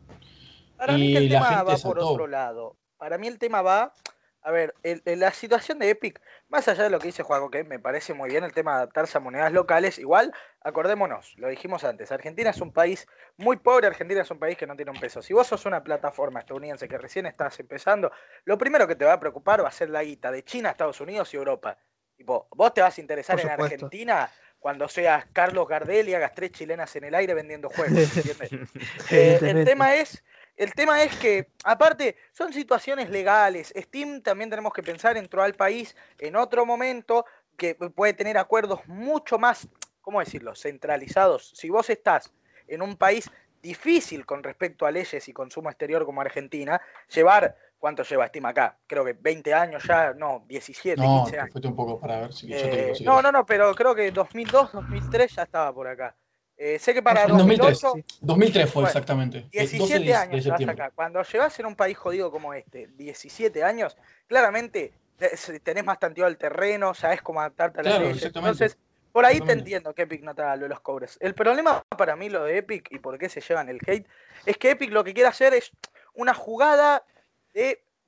Para 0.76 0.92
mí 0.98 1.12
que 1.12 1.20
Y 1.20 1.26
el 1.26 1.32
la 1.32 1.38
tema 1.38 1.62
va 1.62 1.76
por 1.78 1.98
otro 2.00 2.26
lado. 2.26 2.76
Para 2.98 3.16
mí 3.16 3.28
el 3.28 3.38
tema 3.38 3.62
va 3.62 3.94
A 4.42 4.52
ver, 4.52 4.74
el- 4.84 5.02
el- 5.06 5.18
la 5.18 5.32
situación 5.32 5.80
de 5.80 5.90
Epic, 5.90 6.20
más 6.48 6.68
allá 6.68 6.84
de 6.84 6.90
lo 6.90 7.00
que 7.00 7.08
dice 7.08 7.24
Juaco, 7.24 7.50
que 7.50 7.64
me 7.64 7.80
parece 7.80 8.14
muy 8.14 8.30
bien 8.30 8.44
el 8.44 8.52
tema 8.52 8.70
de 8.72 8.76
adaptarse 8.76 9.18
a 9.18 9.20
monedas 9.20 9.52
locales, 9.52 9.98
igual, 9.98 10.32
acordémonos, 10.60 11.34
lo 11.38 11.48
dijimos 11.48 11.82
antes, 11.82 12.12
Argentina 12.12 12.50
es 12.50 12.60
un 12.60 12.70
país 12.72 13.08
muy 13.38 13.56
pobre, 13.56 13.88
Argentina 13.88 14.20
es 14.20 14.30
un 14.30 14.38
país 14.38 14.56
que 14.56 14.68
no 14.68 14.76
tiene 14.76 14.92
un 14.92 15.00
peso. 15.00 15.20
Si 15.20 15.32
vos 15.32 15.48
sos 15.48 15.66
una 15.66 15.82
plataforma 15.82 16.38
estadounidense 16.38 16.86
que 16.86 16.96
recién 16.96 17.26
estás 17.26 17.58
empezando, 17.58 18.12
lo 18.44 18.56
primero 18.56 18.86
que 18.86 18.94
te 18.94 19.04
va 19.04 19.14
a 19.14 19.18
preocupar 19.20 19.64
va 19.64 19.68
a 19.68 19.72
ser 19.72 19.90
la 19.90 20.04
guita 20.04 20.30
de 20.30 20.44
China, 20.44 20.70
Estados 20.70 21.00
Unidos 21.00 21.34
y 21.34 21.38
Europa. 21.38 21.76
Tipo, 22.16 22.48
vos 22.50 22.72
te 22.72 22.80
vas 22.80 22.96
a 22.96 23.00
interesar 23.00 23.38
en. 23.38 23.48
Argentina 23.48 24.30
cuando 24.58 24.88
seas 24.88 25.26
Carlos 25.32 25.68
Gardel 25.68 26.08
y 26.08 26.14
hagas 26.14 26.34
tres 26.34 26.50
chilenas 26.50 26.96
en 26.96 27.04
el 27.04 27.14
aire 27.14 27.34
vendiendo 27.34 27.68
juegos, 27.68 27.98
¿entiendes? 28.16 28.50
Eh, 29.10 29.38
el 29.40 29.64
tema 29.64 29.94
es 29.94 30.24
el 30.56 30.72
tema 30.72 31.02
es 31.02 31.14
que 31.16 31.48
aparte 31.64 32.16
son 32.32 32.52
situaciones 32.52 33.10
legales 33.10 33.72
Steam 33.76 34.22
también 34.22 34.50
tenemos 34.50 34.72
que 34.72 34.82
pensar 34.82 35.16
entró 35.16 35.42
al 35.42 35.54
país 35.54 35.94
en 36.18 36.34
otro 36.34 36.66
momento 36.66 37.24
que 37.56 37.74
puede 37.74 38.14
tener 38.14 38.38
acuerdos 38.38 38.80
mucho 38.86 39.38
más 39.38 39.68
cómo 40.00 40.18
decirlo 40.18 40.56
centralizados 40.56 41.52
si 41.54 41.70
vos 41.70 41.88
estás 41.90 42.32
en 42.66 42.82
un 42.82 42.96
país 42.96 43.30
difícil 43.62 44.24
con 44.24 44.42
respecto 44.42 44.86
a 44.86 44.90
leyes 44.90 45.28
y 45.28 45.32
consumo 45.32 45.68
exterior 45.68 46.04
como 46.04 46.20
Argentina 46.20 46.80
llevar 47.14 47.56
cuánto 47.78 48.02
lleva 48.02 48.26
Steam 48.28 48.46
acá 48.46 48.78
creo 48.86 49.04
que 49.04 49.12
20 49.12 49.52
años 49.54 49.84
ya 49.86 50.12
no 50.14 50.44
17 50.46 51.00
No, 51.00 51.22
15 51.24 51.30
te 51.32 51.40
años 51.40 51.54
un 51.64 51.76
poco 51.76 52.00
para 52.00 52.20
ver 52.20 52.32
si 52.32 52.48
yo 52.48 52.56
te 52.70 52.76
Eh, 52.76 52.82
digo. 52.82 52.94
si 52.94 53.04
no 53.04 53.22
no 53.22 53.32
no 53.32 53.44
pero 53.46 53.74
creo 53.74 53.94
que 53.94 54.10
2002 54.10 54.72
2003 54.72 55.34
ya 55.36 55.42
estaba 55.42 55.72
por 55.74 55.86
acá 55.88 56.14
Eh, 56.58 56.78
sé 56.78 56.94
que 56.94 57.02
para 57.02 57.24
En 57.24 57.36
2003. 57.36 57.80
2008 57.82 58.04
2003 58.22 58.64
fue 58.70 58.74
Bueno, 58.80 58.88
exactamente. 58.88 59.38
el 59.38 59.44
12 59.52 59.58
17 59.58 59.98
de- 60.00 60.06
de 60.06 60.14
años 60.14 60.42
llevas 60.42 60.58
septiembre. 60.60 60.84
acá. 60.84 60.94
Cuando 60.94 61.22
llevas 61.22 61.60
en 61.60 61.66
un 61.66 61.76
país 61.76 61.98
jodido 61.98 62.30
como 62.30 62.54
este, 62.54 62.86
17 62.96 63.62
años, 63.62 63.94
claramente 64.26 64.94
te- 65.18 65.36
se- 65.36 65.60
tenés 65.60 65.84
más 65.84 65.98
tanteado 65.98 66.30
el 66.30 66.38
terreno, 66.38 66.94
sabés 66.94 67.20
cómo 67.20 67.40
adaptarte 67.40 67.80
a 67.80 67.82
las 67.82 67.92
Claro, 67.96 68.08
leyes. 68.08 68.24
Entonces, 68.34 68.78
por 69.12 69.26
ahí 69.26 69.40
te 69.42 69.52
entiendo 69.52 69.94
que 69.94 70.02
Epic 70.02 70.22
no 70.22 70.34
te 70.34 70.40
haga 70.40 70.56
lo 70.56 70.62
de 70.62 70.68
los 70.70 70.80
cobres. 70.80 71.18
El 71.20 71.34
problema 71.34 71.82
para 71.96 72.16
mí 72.16 72.30
lo 72.30 72.44
de 72.44 72.56
Epic 72.56 72.88
y 72.90 72.98
por 73.00 73.18
qué 73.18 73.28
se 73.28 73.42
llevan 73.42 73.68
el 73.68 73.78
hate 73.86 74.06
es 74.46 74.56
que 74.56 74.70
Epic 74.70 74.90
lo 74.92 75.04
que 75.04 75.12
quiere 75.12 75.28
hacer 75.28 75.52
es 75.52 75.72
una 76.14 76.32
jugada 76.32 77.04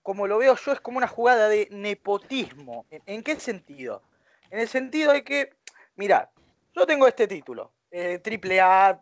como 0.02 0.26
lo 0.26 0.38
veo 0.38 0.57
yo, 0.57 0.73
es 0.73 0.81
como 0.81 0.99
una 0.99 1.07
jugada 1.07 1.49
de 1.49 1.69
nepotismo. 1.71 2.87
¿En, 2.90 3.23
qué 3.23 3.38
sentido? 3.38 4.02
En 4.50 4.59
el 4.59 4.69
sentido 4.69 5.12
de 5.12 5.23
que, 5.23 5.52
mira, 5.97 6.31
yo 6.75 6.87
tengo 6.87 7.07
este 7.07 7.26
título, 7.26 7.73
eh, 7.90 8.19
triple 8.19 8.61
A, 8.61 8.99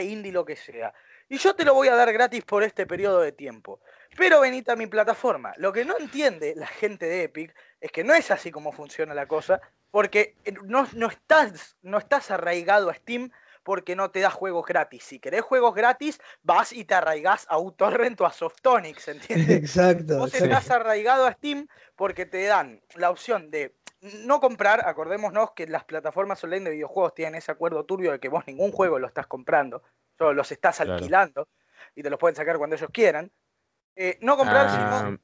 indie, 0.00 0.32
lo 0.32 0.44
que 0.44 0.56
sea. 0.56 0.94
Y 1.28 1.36
yo 1.36 1.54
te 1.54 1.64
lo 1.64 1.74
voy 1.74 1.88
a 1.88 1.94
dar 1.94 2.10
gratis 2.12 2.44
por 2.44 2.62
este 2.62 2.86
periodo 2.86 3.20
de 3.20 3.32
tiempo. 3.32 3.80
Pero 4.16 4.40
venite 4.40 4.72
a 4.72 4.76
mi 4.76 4.86
plataforma. 4.86 5.52
Lo 5.58 5.72
que 5.72 5.84
no 5.84 5.98
entiende 5.98 6.54
la 6.56 6.66
gente 6.66 7.04
de 7.06 7.24
Epic 7.24 7.54
es 7.80 7.92
que 7.92 8.02
no 8.02 8.14
es 8.14 8.30
así 8.30 8.50
como 8.50 8.72
funciona 8.72 9.12
la 9.12 9.28
cosa, 9.28 9.60
porque 9.90 10.34
no 10.64 11.08
estás 11.08 12.30
arraigado 12.30 12.88
a 12.88 12.94
Steam 12.94 13.30
porque 13.68 13.94
no 13.94 14.10
te 14.10 14.20
da 14.20 14.30
juegos 14.30 14.64
gratis. 14.64 15.04
Si 15.04 15.20
querés 15.20 15.42
juegos 15.42 15.74
gratis, 15.74 16.18
vas 16.42 16.72
y 16.72 16.86
te 16.86 16.94
arraigás 16.94 17.44
a 17.50 17.58
uTorrent 17.58 18.18
o 18.22 18.24
a 18.24 18.32
Softonics, 18.32 19.08
¿entiendes? 19.08 19.50
Exacto. 19.58 20.16
Vos 20.16 20.32
exacto. 20.32 20.54
estás 20.54 20.70
arraigado 20.70 21.26
a 21.26 21.32
Steam 21.32 21.68
porque 21.94 22.24
te 22.24 22.46
dan 22.46 22.80
la 22.94 23.10
opción 23.10 23.50
de 23.50 23.76
no 24.24 24.40
comprar, 24.40 24.88
acordémonos 24.88 25.50
que 25.50 25.66
las 25.66 25.84
plataformas 25.84 26.42
online 26.44 26.64
de 26.64 26.70
videojuegos 26.76 27.14
tienen 27.14 27.34
ese 27.34 27.52
acuerdo 27.52 27.84
turbio 27.84 28.12
de 28.12 28.20
que 28.20 28.30
vos 28.30 28.46
ningún 28.46 28.72
juego 28.72 28.98
lo 28.98 29.06
estás 29.06 29.26
comprando, 29.26 29.82
solo 30.16 30.32
los 30.32 30.50
estás 30.50 30.76
Claro. 30.76 30.94
alquilando 30.94 31.48
y 31.94 32.02
te 32.02 32.08
los 32.08 32.18
pueden 32.18 32.36
sacar 32.36 32.56
cuando 32.56 32.74
ellos 32.74 32.88
quieran. 32.90 33.30
Eh, 33.96 34.16
no 34.22 34.38
comprar, 34.38 34.68
Ah, 34.70 34.70
sino 34.70 35.18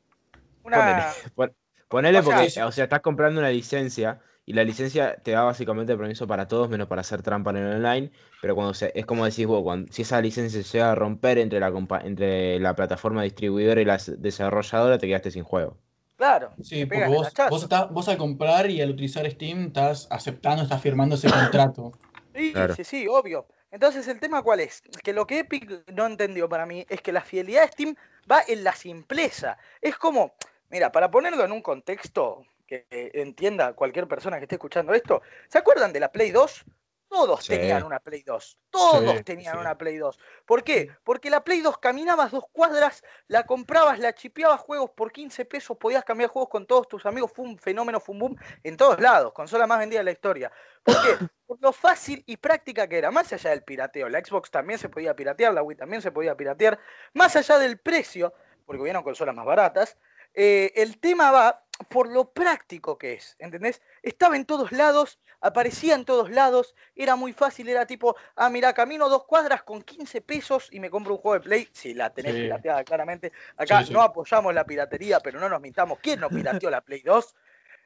una... 0.64 0.76
Ponele, 0.76 1.02
pon- 1.34 1.56
ponele 1.88 2.18
O 2.18 2.22
sea, 2.22 2.34
porque, 2.36 2.62
o 2.62 2.72
sea, 2.72 2.84
estás 2.84 3.00
comprando 3.00 3.40
una 3.40 3.48
licencia 3.48 4.20
y 4.46 4.52
la 4.52 4.64
licencia 4.64 5.16
te 5.16 5.30
da 5.32 5.42
básicamente 5.42 5.96
permiso 5.96 6.26
para 6.26 6.46
todos 6.48 6.68
menos 6.68 6.86
para 6.88 7.00
hacer 7.00 7.22
trampa 7.22 7.50
en 7.50 7.56
el 7.56 7.76
online, 7.76 8.10
pero 8.40 8.54
cuando 8.54 8.74
se, 8.74 8.92
es 8.94 9.06
como 9.06 9.24
decís 9.24 9.46
vos, 9.46 9.62
cuando, 9.62 9.90
si 9.92 10.02
esa 10.02 10.20
licencia 10.20 10.62
se 10.62 10.68
llega 10.70 10.92
a 10.92 10.94
romper 10.94 11.38
entre 11.38 11.60
la, 11.60 11.72
entre 12.04 12.60
la 12.60 12.74
plataforma 12.74 13.22
distribuidora 13.22 13.80
y 13.80 13.84
la 13.84 13.98
desarrolladora, 14.18 14.98
te 14.98 15.06
quedaste 15.06 15.30
sin 15.30 15.44
juego. 15.44 15.78
Claro, 16.16 16.52
Sí, 16.62 16.86
porque 16.86 17.06
vos, 17.06 17.32
vos, 17.50 17.62
estás- 17.64 17.90
vos 17.90 18.08
al 18.08 18.16
comprar 18.16 18.70
y 18.70 18.80
al 18.80 18.90
utilizar 18.90 19.28
Steam 19.30 19.66
estás 19.66 20.06
aceptando, 20.10 20.62
estás 20.62 20.80
firmando 20.80 21.16
ese 21.16 21.28
contrato. 21.28 21.92
Sí, 22.34 22.52
Claro. 22.52 22.74
sí, 22.74 22.84
sí, 22.84 23.06
obvio. 23.08 23.46
Entonces 23.70 24.06
el 24.08 24.20
tema 24.20 24.42
cuál 24.42 24.60
es? 24.60 24.82
Que 25.02 25.12
lo 25.12 25.26
que 25.26 25.40
Epic 25.40 25.84
no 25.92 26.06
entendió 26.06 26.48
para 26.48 26.66
mí 26.66 26.84
es 26.88 27.00
que 27.00 27.12
la 27.12 27.20
fidelidad 27.22 27.62
de 27.62 27.68
Steam 27.68 27.94
va 28.30 28.40
en 28.46 28.62
la 28.64 28.72
simpleza. 28.72 29.56
Es 29.80 29.96
como, 29.96 30.34
mira, 30.68 30.92
para 30.92 31.11
ponerlo 31.11 31.44
en 31.44 31.52
un 31.52 31.62
contexto 31.62 32.44
que 32.66 32.87
entienda 32.90 33.72
cualquier 33.74 34.09
persona 34.09 34.38
que 34.38 34.44
esté 34.44 34.57
escuchando 34.57 34.92
esto, 34.94 35.22
¿se 35.48 35.59
acuerdan 35.59 35.92
de 35.92 36.00
la 36.00 36.11
Play 36.12 36.31
2? 36.31 36.64
Todos 37.09 37.44
Sí. 37.44 37.48
tenían 37.50 37.85
una 37.85 38.00
Play 38.00 38.22
2. 38.24 38.59
Todos 38.70 39.18
Sí, 39.18 39.22
tenían 39.24 39.55
sí. 39.55 39.61
una 39.61 39.79
Play 39.79 39.98
2. 39.98 40.18
¿Por 40.46 40.64
qué? 40.64 40.90
Porque 41.05 41.31
la 41.31 41.44
Play 41.44 41.61
2 41.61 41.79
caminabas 41.79 42.33
dos 42.33 42.44
cuadras, 42.50 43.05
la 43.29 43.44
comprabas, 43.46 44.00
la 44.00 44.14
chipeabas 44.14 44.61
juegos 44.61 44.90
por 44.90 45.12
15 45.12 45.44
pesos, 45.44 45.77
podías 45.77 46.03
cambiar 46.05 46.31
juegos 46.31 46.48
con 46.48 46.66
todos 46.66 46.88
tus 46.88 47.07
amigos. 47.07 47.31
Fue 47.33 47.44
un 47.44 47.57
fenómeno, 47.59 48.00
fue 48.00 48.14
un 48.14 48.18
boom 48.18 48.37
en 48.64 48.77
todos 48.77 49.00
lados. 49.00 49.33
Consola 49.33 49.66
más 49.66 49.79
vendida 49.79 50.00
de 50.00 50.05
la 50.05 50.11
historia. 50.12 50.50
¿Por 50.83 51.00
qué? 51.03 51.16
Por 51.46 51.61
lo 51.61 51.72
fácil 51.72 52.24
y 52.27 52.37
práctica 52.38 52.88
que 52.88 52.98
era. 52.98 53.11
Más 53.12 53.33
allá 53.33 53.50
del 53.50 53.62
pirateo. 53.62 54.09
La 54.09 54.18
Xbox 54.18 54.50
también 54.50 54.79
se 54.81 54.88
podía 54.88 55.14
piratear, 55.14 55.55
la 55.55 55.62
Wii 55.62 55.77
también 55.77 56.03
se 56.03 56.11
podía 56.11 56.35
piratear. 56.37 56.81
Más 57.12 57.37
allá 57.37 57.59
del 57.59 57.79
precio, 57.79 58.35
porque 58.64 58.81
hubieron 58.83 59.05
consolas 59.05 59.35
más 59.37 59.44
baratas. 59.46 59.98
eh, 60.37 60.72
el 60.74 60.98
tema 60.98 61.31
va 61.31 61.63
por 61.88 62.08
lo 62.10 62.30
práctico 62.32 62.96
que 62.98 63.14
es, 63.14 63.37
¿entendés? 63.38 63.82
Estaba 64.02 64.37
en 64.37 64.44
todos 64.44 64.70
lados, 64.72 65.18
aparecía 65.40 65.94
en 65.94 66.04
todos 66.04 66.30
lados, 66.30 66.74
era 66.94 67.16
muy 67.16 67.32
fácil, 67.32 67.68
era 67.68 67.84
tipo, 67.87 68.16
ah, 68.37 68.48
mira, 68.48 68.72
camino 68.72 69.08
dos 69.08 69.24
cuadras 69.24 69.62
con 69.64 69.82
15 69.82 70.20
pesos 70.20 70.68
y 70.70 70.78
me 70.80 70.88
compro 70.88 71.14
un 71.14 71.20
juego 71.20 71.34
de 71.34 71.40
Play, 71.40 71.68
si 71.72 71.92
la 71.94 72.10
tenés 72.10 72.34
Sí. 72.34 72.42
pirateada 72.42 72.84
claramente. 72.84 73.32
Acá 73.56 73.80
Sí, 73.80 73.88
sí. 73.88 73.92
no 73.92 74.02
apoyamos 74.02 74.54
la 74.54 74.64
piratería, 74.64 75.18
pero 75.20 75.40
no 75.40 75.48
nos 75.48 75.60
mintamos. 75.60 75.98
¿Quién 76.00 76.20
no 76.20 76.28
pirateó 76.28 76.70
la 76.70 76.80
Play 76.80 77.00
2? 77.02 77.34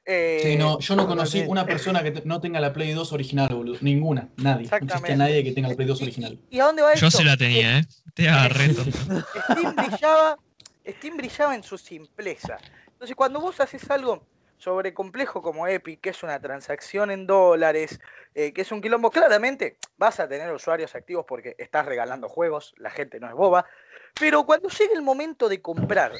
Eh, 0.05 0.41
Sí, 0.43 0.57
no, 0.57 0.79
yo 0.79 0.95
no 0.97 1.07
conocí 1.07 1.39
totalmente. 1.41 1.51
una 1.51 1.67
persona 1.67 2.03
que 2.03 2.11
te- 2.13 2.23
no 2.25 2.41
tenga 2.41 2.61
la 2.61 2.73
Play 2.73 2.93
2 2.93 3.13
original, 3.13 3.49
boludo. 3.55 3.79
Ninguna, 3.81 4.29
nadie. 4.37 4.69
No 4.71 4.77
existe 4.77 5.17
nadie 5.17 5.43
que 5.45 5.53
tenga 5.53 5.69
la 5.69 5.75
Play 5.75 5.89
2 5.89 6.01
y- 6.01 6.05
original. 6.05 6.39
y- 6.51 6.57
¿Y 6.57 6.61
a 6.61 6.65
dónde 6.67 6.83
va 6.83 6.95
Yo 6.95 7.11
sí 7.11 7.25
la 7.25 7.37
tenía, 7.37 7.79
¿eh? 7.79 7.85
Te 8.15 8.29
agarré 8.29 8.69
tonto. 8.75 8.99
Steam 9.53 9.75
brillaba, 9.77 10.39
Steam 10.87 11.17
brillaba 11.17 11.55
en 11.55 11.63
su 11.63 11.77
simpleza. 11.79 12.59
Entonces, 12.99 13.15
cuando 13.15 13.41
vos 13.41 13.61
haces 13.61 13.89
algo 13.93 14.27
sobre 14.57 14.93
complejo 14.93 15.41
como 15.41 15.69
Epic, 15.69 16.01
que 16.01 16.11
es 16.11 16.25
una 16.25 16.41
transacción 16.41 17.13
en 17.13 17.29
dólares, 17.29 18.01
eh, 18.35 18.53
que 18.53 18.63
es 18.63 18.73
un 18.73 18.81
quilombo, 18.81 19.13
claramente 19.13 19.79
vas 19.99 20.19
a 20.19 20.27
tener 20.27 20.53
usuarios 20.53 20.97
activos 20.97 21.25
porque 21.25 21.55
estás 21.59 21.87
regalando 21.87 22.29
juegos, 22.29 22.75
la 22.77 22.91
gente 22.91 23.21
no 23.21 23.29
es 23.29 23.35
boba, 23.35 23.67
pero 24.19 24.45
cuando 24.45 24.69
llegue 24.69 24.95
el 24.95 25.03
momento 25.03 25.49
de 25.49 25.63
comprar, 25.63 26.11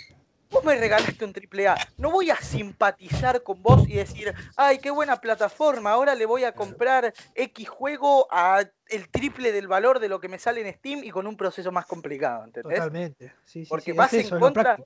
vos 0.51 0.65
me 0.65 0.75
regalaste 0.77 1.25
un 1.25 1.33
AAA, 1.33 1.77
no 1.99 2.11
voy 2.11 2.31
a 2.31 2.37
simpatizar 2.37 3.43
con 3.43 3.63
vos 3.63 3.89
y 3.89 3.95
decir, 3.95 4.35
ay, 4.57 4.79
qué 4.79 4.91
buena 4.91 5.17
plataforma, 5.21 5.91
ahora 5.91 6.15
le 6.15 6.27
voy 6.27 6.45
a 6.45 6.53
comprar 6.53 7.13
X 7.35 7.69
juego 7.69 8.27
a 8.31 8.65
el 8.89 9.09
triple 9.11 9.53
del 9.53 9.69
valor 9.69 9.99
de 10.01 10.09
lo 10.09 10.21
que 10.21 10.29
me 10.29 10.39
sale 10.39 10.67
en 10.67 10.73
Steam 10.75 11.05
y 11.05 11.11
con 11.11 11.27
un 11.27 11.37
proceso 11.37 11.71
más 11.71 11.87
complicado, 11.87 12.45
¿entendés? 12.45 12.79
Totalmente. 12.79 13.35
Sí, 13.45 13.65
sí, 13.65 13.69
Porque 13.69 13.93
sí, 13.93 13.97
vas 13.99 14.13
es 14.15 14.21
en 14.21 14.27
eso, 14.27 14.39
contra- 14.39 14.79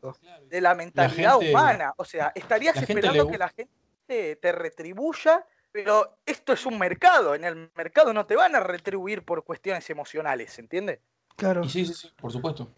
de 0.49 0.61
la 0.61 0.75
mentalidad 0.75 1.33
gente- 1.39 1.51
humana. 1.51 1.93
O 1.97 2.05
sea, 2.05 2.33
estarías 2.35 2.77
esperando 2.77 3.25
le 3.25 3.31
que 3.31 3.39
la 3.39 3.49
gente 3.49 4.37
te 4.37 4.53
retribuya, 4.53 5.47
pero 5.71 6.19
esto 6.27 6.53
es 6.53 6.67
un 6.67 6.79
mercado. 6.79 7.35
En 7.35 7.45
el 7.45 7.71
mercado 7.77 8.13
no 8.13 8.27
te 8.27 8.35
van 8.37 8.57
a 8.57 8.61
retribuir 8.61 9.25
por 9.25 9.45
cuestiones 9.45 9.89
emocionales, 9.89 10.59
¿entiendes? 10.59 10.99
Claro. 11.37 11.63
Y 11.65 11.69
sí, 11.69 11.87
sí, 11.87 11.95
sí, 11.95 12.09
por 12.21 12.33
supuesto. 12.33 12.69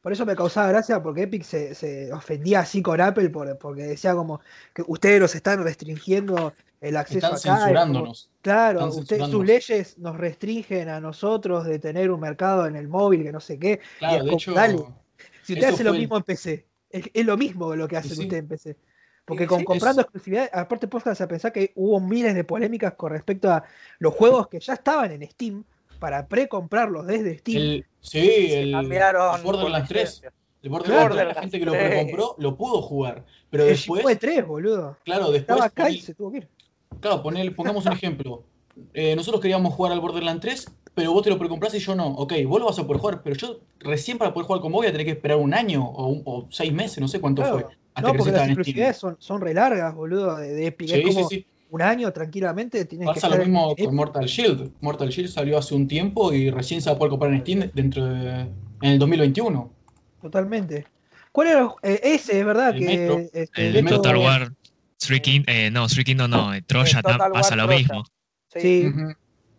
Por 0.00 0.12
eso 0.12 0.24
me 0.24 0.36
causaba 0.36 0.68
gracia, 0.68 1.02
porque 1.02 1.22
Epic 1.22 1.42
se, 1.42 1.74
se 1.74 2.12
ofendía 2.12 2.60
así 2.60 2.82
con 2.82 3.00
Apple, 3.00 3.30
por- 3.30 3.58
porque 3.58 3.82
decía 3.82 4.14
como 4.14 4.40
que 4.72 4.82
ustedes 4.86 5.20
nos 5.20 5.34
están 5.34 5.62
restringiendo 5.64 6.54
el 6.80 6.96
acceso 6.96 7.26
Están 7.26 7.30
acá. 7.32 7.38
es 7.38 7.42
como- 7.44 7.58
censurándonos. 7.58 8.30
claro, 8.40 8.78
están 8.78 8.88
ustedes, 8.90 9.02
sus 9.02 9.08
censurándonos. 9.08 9.46
leyes 9.46 9.98
nos 9.98 10.16
restringen 10.16 10.88
a 10.88 11.00
nosotros 11.00 11.64
de 11.66 11.78
tener 11.80 12.10
un 12.12 12.20
mercado 12.20 12.66
en 12.66 12.76
el 12.76 12.86
móvil, 12.88 13.24
que 13.24 13.32
no 13.32 13.40
sé 13.40 13.58
qué. 13.58 13.80
y 13.96 13.98
Claro, 13.98 14.16
es 14.18 14.22
de 14.22 14.28
como, 14.30 14.36
hecho, 14.38 14.52
dale, 14.54 14.78
si 15.42 15.54
usted 15.54 15.66
hace 15.68 15.82
lo 15.84 15.90
fue 15.90 15.96
el- 15.96 16.02
mismo 16.02 16.16
en 16.16 16.22
PC, 16.22 16.66
es, 16.90 17.10
es 17.12 17.26
lo 17.26 17.36
mismo 17.36 17.74
lo 17.74 17.88
que 17.88 17.96
hacen 17.96 18.14
sí. 18.14 18.22
ustedes 18.22 18.42
en 18.42 18.48
PC. 18.48 18.76
Porque 19.24 19.46
con 19.46 19.58
sí, 19.58 19.64
comprando 19.66 20.00
exclusividad, 20.02 20.48
aparte 20.54 20.88
pónganse 20.88 21.22
a 21.22 21.28
pensar 21.28 21.52
que 21.52 21.72
hubo 21.74 22.00
miles 22.00 22.34
de 22.34 22.44
polémicas 22.44 22.94
con 22.94 23.10
respecto 23.12 23.50
a 23.50 23.62
los 23.98 24.14
juegos 24.14 24.48
que 24.48 24.58
ya 24.60 24.72
estaban 24.74 25.10
en 25.10 25.28
Steam 25.28 25.64
para 25.98 26.26
pre-comprarlos 26.26 27.06
desde 27.06 27.38
Steam. 27.38 27.58
el, 27.58 27.86
sí, 28.00 28.48
el, 28.52 28.72
cambiaron 28.72 29.36
el 29.38 29.42
Borderlands 29.44 29.88
por 29.88 29.96
3. 29.96 30.02
licencia. 30.04 30.32
El 30.62 30.70
Borderlands 30.70 30.86
3, 30.88 31.08
la 31.08 31.08
Borderlands 31.24 31.40
gente 31.40 31.58
que 31.58 31.64
lo 31.66 31.72
3. 31.72 31.88
precompró 31.88 32.34
lo 32.38 32.56
pudo 32.56 32.82
jugar. 32.82 33.24
Pero 33.50 33.64
el 33.64 33.70
después, 33.70 34.02
fue 34.02 34.16
3, 34.16 34.46
boludo. 34.46 34.96
claro, 35.04 35.30
después, 35.30 35.40
Estaba 35.42 35.64
acá 35.64 35.90
y 35.90 36.00
se 36.00 36.14
tuvo 36.14 36.32
que 36.32 36.38
ir. 36.38 36.48
claro, 37.00 37.22
poné- 37.22 37.50
pongamos 37.54 37.86
un 37.86 37.92
ejemplo. 37.92 38.44
Eh, 38.94 39.16
nosotros 39.16 39.40
queríamos 39.40 39.74
jugar 39.74 39.92
al 39.92 40.00
Borderlands 40.00 40.40
3, 40.40 40.66
pero 40.94 41.12
vos 41.12 41.22
te 41.22 41.30
lo 41.30 41.38
precomprás 41.38 41.74
y 41.74 41.78
yo 41.80 41.94
no. 41.94 42.08
Ok, 42.08 42.34
vos 42.46 42.60
lo 42.60 42.66
vas 42.66 42.78
a 42.78 42.86
poder 42.86 43.00
jugar, 43.00 43.22
pero 43.22 43.36
yo 43.36 43.60
recién 43.80 44.18
para 44.18 44.32
poder 44.32 44.46
jugar 44.46 44.60
con 44.62 44.70
vos 44.72 44.80
voy 44.80 44.86
a 44.88 44.92
tener 44.92 45.04
que 45.06 45.12
esperar 45.12 45.38
un 45.38 45.54
año 45.54 45.84
o, 45.84 46.06
un- 46.08 46.22
o 46.24 46.46
seis 46.50 46.72
meses, 46.72 46.98
no 46.98 47.08
sé 47.08 47.20
cuánto 47.20 47.42
Claro. 47.42 47.60
fue. 47.60 47.76
hasta 47.94 48.06
No, 48.08 48.12
que 48.12 48.18
porque 48.18 48.32
las 48.32 48.46
exclusividades 48.46 48.96
son, 48.96 49.16
son 49.18 49.40
re 49.40 49.54
largas, 49.54 49.92
boludo, 49.94 50.36
de, 50.36 50.54
de 50.54 50.66
Epic. 50.66 50.88
Sí, 50.88 51.02
es 51.04 51.14
sí, 51.14 51.24
sí. 51.28 51.46
Un 51.70 51.82
año 51.82 52.12
tranquilamente 52.12 52.84
tienes 52.84 53.08
que 53.08 53.14
Pasa 53.14 53.28
lo 53.28 53.34
en 53.36 53.40
mismo 53.50 53.74
con 53.76 53.94
Mortal 53.94 54.26
Shield. 54.26 54.72
Mortal 54.80 55.08
Shield 55.10 55.28
salió 55.30 55.58
hace 55.58 55.74
un 55.74 55.86
tiempo 55.88 56.32
y 56.32 56.50
recién 56.50 56.80
se 56.80 56.88
va 56.90 56.96
a 56.96 56.98
poder 56.98 57.10
comprar 57.10 57.32
en 57.32 57.40
Steam 57.42 57.70
dentro 57.74 58.06
de, 58.06 58.40
en 58.40 58.50
el 58.82 58.98
2021. 58.98 59.70
Totalmente. 60.22 60.86
¿Cuál 61.32 61.48
era? 61.48 61.68
eh, 61.82 62.00
ese, 62.02 62.40
es 62.40 62.44
verdad 62.46 62.70
El 62.74 62.78
que. 62.78 62.84
Metro. 62.86 63.18
este, 63.32 63.68
El 63.68 63.84
Metro- 63.84 63.96
Total 64.00 64.16
War 64.16 64.52
Three 64.96 65.20
King, 65.20 65.42
eh, 65.46 65.70
no, 65.70 65.86
Three 65.86 66.04
Kingdom 66.04 66.30
no, 66.30 66.52
eh, 66.54 66.62
Troya 66.62 67.00
pasa 67.02 67.18
War 67.18 67.56
lo 67.58 67.64
Troya. 67.66 67.78
mismo. 67.78 68.04
Sí. 68.54 68.90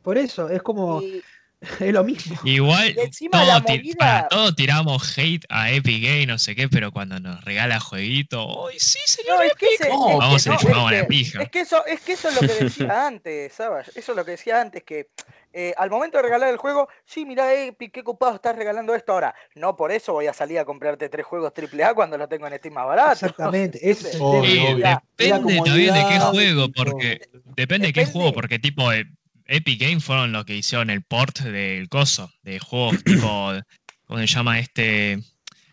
Por 0.02 0.18
eso, 0.18 0.50
es 0.50 0.62
como. 0.62 1.02
Y- 1.02 1.22
Es 1.80 1.94
lo 1.94 2.04
mismo. 2.06 2.38
Igual, 2.46 2.96
todo 2.96 3.74
para, 3.98 4.28
todos 4.30 4.56
tiramos 4.56 5.18
hate 5.18 5.46
a 5.50 5.72
Epic 5.72 6.04
Game, 6.04 6.26
no 6.26 6.40
sé 6.40 6.56
qué, 6.56 6.70
pero 6.70 6.92
cuando 6.92 7.20
nos 7.20 7.44
regala 7.44 7.80
jueguito, 7.82 8.68
¡ay, 8.70 8.78
sí, 8.80 9.00
señor 9.06 9.38
No, 9.38 9.44
es 9.44 9.54
que, 9.56 9.66
ese- 9.74 9.90
No, 9.90 10.08
es 10.08 10.14
que 10.14 10.18
Vamos 10.20 10.48
a 10.48 10.52
no, 10.52 10.58
chupar 10.58 10.78
es 10.78 10.84
una 10.84 11.02
que- 11.02 11.04
pija. 11.08 11.42
Es 11.44 11.50
que 11.50 11.60
eso, 11.60 11.86
es 11.86 12.00
que 12.02 12.14
eso 12.14 12.30
es 12.30 12.36
lo 12.42 12.48
que 12.48 12.64
decía 12.64 13.08
antes, 13.08 13.54
¿sabes? 13.54 13.90
Eso 13.96 14.12
es 14.14 14.16
lo 14.16 14.24
que 14.24 14.32
decía 14.32 14.62
antes, 14.62 14.84
que 14.84 15.10
eh, 15.52 15.74
al 15.78 15.90
momento 15.90 16.18
de 16.18 16.24
regalar 16.24 16.50
el 16.50 16.58
juego, 16.58 16.88
sí, 17.06 17.26
mirá, 17.26 17.54
Epic, 17.54 17.92
qué 17.92 18.04
copado 18.04 18.36
estás 18.36 18.56
regalando 18.56 18.94
esto 18.96 19.12
ahora. 19.14 19.34
No 19.56 19.76
por 19.76 19.92
eso 19.92 20.14
voy 20.14 20.28
a 20.28 20.34
salir 20.34 20.60
a 20.60 20.66
comprarte 20.66 21.10
tres 21.10 21.26
juegos 21.26 21.52
AAA 21.54 21.94
cuando 21.94 22.18
los 22.18 22.30
tengo 22.30 22.48
en 22.48 22.58
Steam 22.58 22.76
más 22.76 22.86
barato. 22.86 23.14
Exactamente, 23.14 23.80
es 23.90 24.16
el 24.16 24.22
Obvio, 24.22 24.76
tema. 24.78 25.04
Sí, 25.18 25.26
depende 25.26 25.56
la 25.56 25.64
también 25.64 25.94
de 25.94 26.06
qué 26.08 26.20
juego, 26.20 26.70
porque 26.74 27.22
depende 27.56 27.88
de 27.88 27.94
qué 27.94 28.06
juego, 28.06 28.32
porque 28.32 28.60
tipo 28.60 28.94
eh, 28.94 29.06
Epic 29.50 29.82
Games 29.82 30.04
fueron 30.04 30.32
los 30.32 30.46
que 30.46 30.56
hicieron 30.56 30.90
el 30.90 31.04
port 31.04 31.40
del 31.40 31.90
coso, 31.90 32.32
de 32.44 32.60
juegos 32.60 33.04
tipo, 33.04 33.52
¿cómo 34.06 34.20
se 34.20 34.28
llama 34.28 34.60
este? 34.60 35.20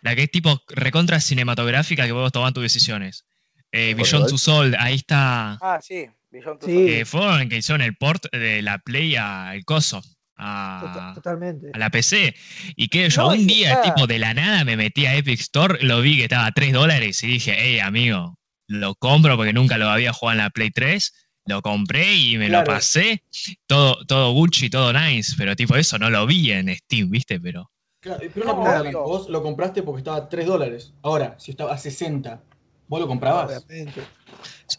La 0.03 0.15
que 0.15 0.25
es 0.25 0.31
tipo 0.31 0.63
recontra 0.69 1.21
cinematográfica 1.21 2.07
que 2.07 2.13
vos 2.13 2.33
tomás 2.33 2.53
tus 2.53 2.63
decisiones. 2.63 3.27
Eh, 3.73 3.95
Beyond 3.95 4.29
Two 4.29 4.39
Soul, 4.39 4.77
ahí 4.79 4.95
está. 4.95 5.59
Ah, 5.61 5.79
sí, 5.83 6.07
Beyond 6.31 6.61
eh, 6.69 7.05
fueron 7.05 7.41
los 7.41 7.49
que 7.49 7.57
hicieron 7.59 7.83
el 7.83 7.97
port 7.97 8.25
de 8.33 8.63
la 8.63 8.79
Play 8.79 9.17
al 9.17 9.65
coso, 9.65 10.01
Tota- 10.01 11.11
a, 11.11 11.13
Totalmente. 11.15 11.71
a 11.73 11.79
la 11.79 11.91
PC. 11.91 12.35
Y 12.77 12.89
que 12.89 13.09
yo 13.11 13.23
No, 13.23 13.29
un 13.31 13.47
día, 13.47 13.73
está- 13.73 13.83
tipo 13.95 14.07
de 14.07 14.19
la 14.19 14.33
nada, 14.35 14.65
me 14.65 14.77
metí 14.77 15.07
a 15.07 15.15
Epic 15.17 15.41
Store, 15.41 15.79
lo 15.85 16.01
vi 16.01 16.17
que 16.17 16.25
estaba 16.25 16.47
a 16.47 16.53
3 16.53 16.73
dólares 16.73 17.23
y 17.23 17.27
dije, 17.27 17.55
hey 17.59 17.81
amigo, 17.81 18.39
lo 18.69 18.95
compro 18.95 19.37
porque 19.37 19.53
nunca 19.53 19.77
lo 19.79 19.89
había 19.91 20.13
jugado 20.13 20.39
en 20.39 20.45
la 20.45 20.51
Play 20.51 20.71
3. 20.71 21.13
Lo 21.47 21.63
compré 21.63 22.13
y 22.13 22.39
me 22.39 22.49
Claro. 22.49 22.67
lo 22.67 22.75
pasé. 22.75 23.23
Todo, 23.67 24.05
todo 24.07 24.33
Gucci, 24.33 24.69
todo 24.69 24.93
nice. 24.93 25.35
Pero 25.39 25.55
tipo, 25.57 25.77
eso 25.77 25.99
no 25.99 26.11
lo 26.11 26.27
vi 26.27 26.51
en 26.53 26.75
Steam, 26.77 27.09
¿viste? 27.11 27.41
Pero. 27.41 27.71
Claro, 28.01 28.21
pero 28.35 28.53
una 28.53 28.53
No, 28.55 28.63
pregunta, 28.83 28.99
vos 28.99 29.29
lo 29.29 29.43
compraste 29.43 29.83
porque 29.83 29.99
estaba 30.01 30.17
a 30.19 30.29
3 30.29 30.47
dólares. 30.47 30.93
Ahora, 31.03 31.35
si 31.39 31.53
estaba 31.53 31.73
a 31.73 31.79
60, 31.79 32.43
¿vos 32.89 33.01
lo 33.01 33.07
comprabas? 33.07 33.65
Obviamente. 33.65 34.03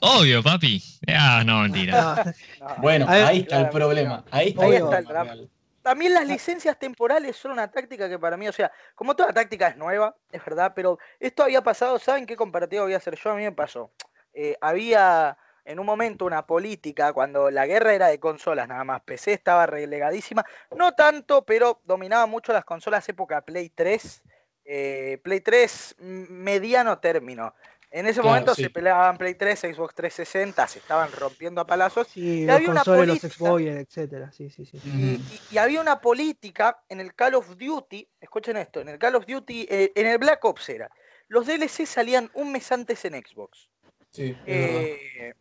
Obvio, 0.02 0.44
papi. 0.44 0.84
Ah, 1.08 1.44
no, 1.46 1.62
mentira. 1.62 2.02
No, 2.02 2.16
No. 2.76 2.76
Bueno, 2.82 3.08
ver, 3.08 3.26
ahí 3.26 3.40
está 3.40 3.62
el 3.62 3.70
problema. 3.70 4.24
Ahí 4.32 4.50
está, 4.50 4.64
Ahí 4.64 4.72
el 4.72 4.84
está 4.84 4.98
el 5.00 5.06
problema 5.06 5.34
drama. 5.36 5.50
También 5.82 6.14
las 6.14 6.28
licencias 6.28 6.78
temporales 6.78 7.38
son 7.38 7.52
una 7.52 7.72
táctica 7.72 8.10
que 8.10 8.20
para 8.20 8.36
mí, 8.36 8.46
o 8.46 8.52
sea, 8.52 8.70
como 8.94 9.16
toda 9.16 9.32
táctica 9.32 9.70
es 9.70 9.78
nueva, 9.78 10.14
es 10.34 10.44
verdad, 10.44 10.74
pero 10.76 11.00
esto 11.18 11.44
había 11.44 11.62
pasado, 11.64 11.98
¿saben 11.98 12.26
qué 12.26 12.36
comparativo 12.36 12.84
voy 12.84 12.94
a 12.94 12.98
hacer 12.98 13.18
yo? 13.24 13.32
A 13.32 13.36
mí 13.36 13.44
me 13.44 13.54
pasó. 13.54 13.90
Eh, 14.34 14.58
había 14.60 15.38
en 15.68 15.80
un 15.80 15.86
momento 15.86 16.26
una 16.26 16.46
política, 16.48 17.12
cuando 17.14 17.52
la 17.52 17.66
guerra 17.66 17.94
era 17.94 18.08
de 18.08 18.20
consolas 18.20 18.68
nada 18.70 18.84
más, 18.86 19.02
PC 19.02 19.34
estaba 19.34 19.66
relegadísima, 19.66 20.46
no 20.76 20.94
tanto, 20.94 21.44
pero 21.46 21.82
dominaba 21.84 22.26
mucho 22.26 22.54
las 22.54 22.64
consolas 22.64 23.08
época 23.10 23.42
Play 23.42 23.70
3, 23.70 24.24
eh, 24.64 25.20
Play 25.24 25.42
3 25.42 25.96
mm, 26.00 26.26
mediano 26.30 27.00
término. 27.00 27.54
En 27.92 28.06
ese 28.06 28.16
Claro, 28.22 28.30
momento 28.30 28.56
sí. 28.56 28.64
se 28.64 28.70
peleaban 28.70 29.18
Play 29.18 29.36
3, 29.36 29.60
Xbox 29.60 29.94
360, 29.96 30.68
se 30.68 30.80
estaban 30.80 31.10
rompiendo 31.12 31.62
a 31.62 31.66
palazos 31.68 32.08
Sí, 32.08 32.42
Y 32.44 32.46
los 32.46 32.56
había 32.56 32.70
una 32.72 32.84
los 32.86 32.98
política- 32.98 33.28
Xbox, 33.30 33.62
etcétera. 33.64 34.32
Sí, 34.32 34.50
sí, 34.50 34.66
sí. 34.66 34.78
y, 34.84 34.90
Ujú. 34.90 35.24
y- 35.34 35.42
y 35.52 35.58
había 35.58 35.80
una 35.82 36.00
política 36.02 36.82
en 36.90 37.00
el 37.02 37.14
Call 37.14 37.36
of 37.36 37.56
Duty, 37.58 38.08
escuchen 38.22 38.58
esto, 38.58 38.82
en 38.82 38.90
el 38.90 39.00
Call 39.00 39.16
of 39.16 39.26
Duty, 39.26 39.68
eh, 39.70 39.92
en 39.96 40.08
el 40.08 40.18
Black 40.18 40.44
Ops 40.46 40.70
era, 40.70 40.90
los 41.30 41.46
DLC 41.46 41.86
salían 41.86 42.30
un 42.34 42.52
mes 42.54 42.72
antes 42.72 43.04
en 43.06 43.14
Xbox. 43.22 43.70
Sí. 44.12 44.36
Eh, 44.46 45.34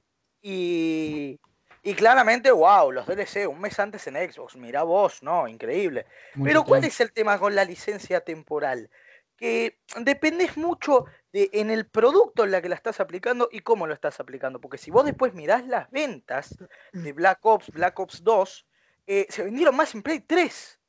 y, 0.49 1.41
y 1.83 1.95
claramente, 1.95 2.53
wow, 2.53 2.93
los 2.93 3.07
DLC 3.07 3.49
un 3.49 3.61
mes 3.61 3.79
antes 3.81 4.07
en 4.07 4.15
Xbox, 4.15 4.57
mirá 4.57 4.85
vos, 4.85 5.23
¿no? 5.23 5.49
Increíble. 5.49 6.07
Pero 6.43 6.65
¿cuál 6.65 6.85
es 6.85 7.01
el 7.01 7.13
tema 7.13 7.39
con 7.39 7.55
la 7.57 7.65
licencia 7.65 8.21
temporal? 8.21 8.91
Que 9.37 9.81
dependes 10.01 10.57
mucho 10.57 11.05
de 11.33 11.51
en 11.53 11.71
el 11.71 11.89
producto 11.89 12.45
en 12.45 12.53
la 12.53 12.63
que 12.63 12.69
la 12.69 12.77
estás 12.77 13.01
aplicando 13.01 13.49
y 13.51 13.61
cómo 13.61 13.87
lo 13.89 13.95
estás 13.95 14.21
aplicando. 14.21 14.61
Porque 14.61 14.79
si 14.79 14.91
vos 14.93 15.05
después 15.05 15.35
mirás 15.35 15.67
las 15.67 15.91
ventas 15.91 16.57
de 16.93 17.13
Black 17.13 17.45
Ops, 17.45 17.71
Black 17.71 17.99
Ops 17.99 18.23
2, 18.23 18.67
eh, 19.07 19.27
se 19.29 19.43
vendieron 19.45 19.77
más 19.77 19.95
en 19.95 20.03
Play 20.03 20.21
3. 20.21 20.81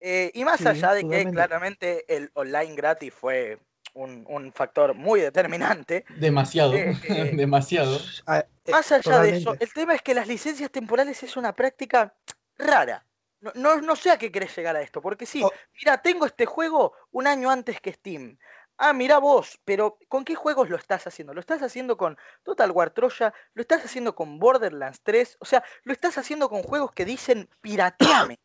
Eh, 0.00 0.30
y 0.34 0.44
más 0.44 0.60
Sí, 0.60 0.66
allá 0.66 0.92
de 0.92 1.06
que 1.06 1.28
claramente 1.28 2.04
el 2.14 2.30
online 2.34 2.74
gratis 2.74 3.14
fue 3.14 3.58
un, 3.98 4.24
un 4.28 4.52
factor 4.52 4.94
muy 4.94 5.20
determinante. 5.20 6.04
Demasiado, 6.16 6.74
Eh, 6.74 6.96
eh, 7.08 7.30
demasiado. 7.34 7.96
Eh, 8.28 8.44
Más 8.70 8.92
allá 8.92 9.20
de 9.20 9.36
eso, 9.36 9.56
el 9.58 9.72
tema 9.72 9.94
es 9.94 10.02
que 10.02 10.14
las 10.14 10.26
licencias 10.28 10.70
temporales 10.70 11.22
es 11.22 11.36
una 11.36 11.52
práctica 11.54 12.14
rara. 12.56 13.04
No, 13.40 13.52
no, 13.54 13.80
no 13.80 13.94
sé 13.96 14.10
a 14.10 14.18
qué 14.18 14.32
querés 14.32 14.54
llegar 14.56 14.74
a 14.76 14.80
esto, 14.82 15.00
porque 15.00 15.24
sí, 15.26 15.42
Oh. 15.44 15.50
mira, 15.80 15.98
tengo 16.02 16.26
este 16.26 16.44
juego 16.46 16.92
un 17.12 17.26
año 17.26 17.50
antes 17.50 17.80
que 17.80 17.92
Steam. 17.92 18.38
Ah, 18.80 18.92
mira 18.92 19.18
vos, 19.18 19.58
pero 19.64 19.98
¿con 20.08 20.24
qué 20.24 20.34
juegos 20.36 20.70
lo 20.70 20.76
estás 20.76 21.04
haciendo? 21.06 21.34
¿Lo 21.34 21.40
estás 21.40 21.62
haciendo 21.62 21.96
con 21.96 22.16
Total 22.44 22.70
War 22.70 22.90
Troya? 22.90 23.32
¿Lo 23.54 23.62
estás 23.62 23.84
haciendo 23.84 24.14
con 24.14 24.38
Borderlands 24.38 25.00
3? 25.02 25.36
O 25.40 25.44
sea, 25.44 25.64
lo 25.82 25.92
estás 25.92 26.16
haciendo 26.18 26.48
con 26.48 26.62
juegos 26.62 26.92
que 26.92 27.04
dicen 27.04 27.48
pirateame. 27.60 28.38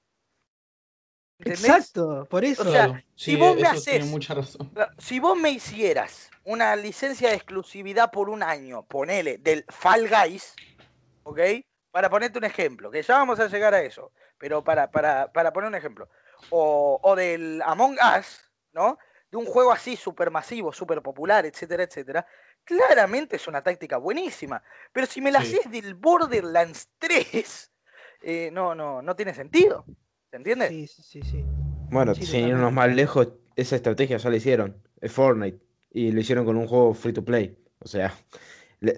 ¿Entendés? 1.40 1.66
Exacto, 1.66 2.26
por 2.30 2.46
eso. 2.46 2.62
O 2.62 2.72
sea, 2.72 3.04
si 3.16 3.36
vos 3.36 3.56
me 3.56 3.68
haces- 3.68 4.06
mucha 4.06 4.34
razón. 4.34 4.70
Claro, 4.70 4.92
Si 4.98 5.20
vos 5.20 5.38
me 5.38 5.50
hicieras 5.50 6.30
una 6.44 6.76
licencia 6.76 7.30
de 7.30 7.36
exclusividad 7.36 8.12
por 8.12 8.30
un 8.30 8.44
año, 8.44 8.86
ponele, 8.86 9.38
del 9.38 9.66
Fall 9.70 10.08
Guys, 10.10 10.56
¿ok? 11.24 11.40
Para 11.92 12.10
ponerte 12.10 12.38
un 12.38 12.44
ejemplo, 12.46 12.90
que 12.92 13.02
ya 13.02 13.18
vamos 13.18 13.40
a 13.40 13.48
llegar 13.48 13.74
a 13.74 13.82
eso, 13.82 14.12
pero 14.38 14.64
para, 14.64 14.90
para, 14.92 15.32
para 15.32 15.52
poner 15.54 15.68
un 15.70 15.76
ejemplo. 15.76 16.10
O, 16.50 17.00
o 17.02 17.16
del 17.16 17.62
Among 17.66 17.98
Us, 18.20 18.52
¿no? 18.72 18.98
De 19.32 19.38
un 19.38 19.46
juego 19.46 19.72
así 19.72 19.96
súper 19.96 20.30
masivo, 20.30 20.72
súper 20.72 21.02
popular, 21.02 21.46
etcétera, 21.46 21.84
etcétera. 21.84 22.26
Claramente 22.64 23.36
es 23.38 23.48
una 23.48 23.64
táctica 23.64 23.98
buenísima. 23.98 24.62
Pero 24.92 25.08
si 25.08 25.22
me 25.22 25.32
la 25.32 25.42
Sí. 25.42 25.58
haces 25.58 25.72
del 25.72 25.96
Borderlands 25.96 26.90
3, 27.00 27.72
eh, 28.22 28.50
no, 28.52 28.76
no, 28.76 29.02
no 29.02 29.16
tiene 29.16 29.34
sentido. 29.34 29.86
¿Se 30.34 30.38
entiende? 30.38 30.68
Sí, 30.68 30.88
sí, 30.88 31.04
sí, 31.04 31.22
sí. 31.22 31.46
Bueno, 31.92 32.16
Sí, 32.16 32.26
sin 32.26 32.48
irnos 32.48 32.74
más 32.74 32.92
lejos, 32.92 33.34
esa 33.56 33.76
estrategia 33.76 34.18
ya 34.18 34.30
la 34.32 34.36
hicieron. 34.36 34.76
Es 35.00 35.12
Fortnite. 35.12 35.60
Y 35.92 36.12
lo 36.12 36.22
hicieron 36.22 36.44
con 36.44 36.58
un 36.58 36.66
juego 36.66 36.96
free 36.96 37.14
to 37.14 37.24
play. 37.24 37.56
O 37.78 37.88
sea, 37.88 38.12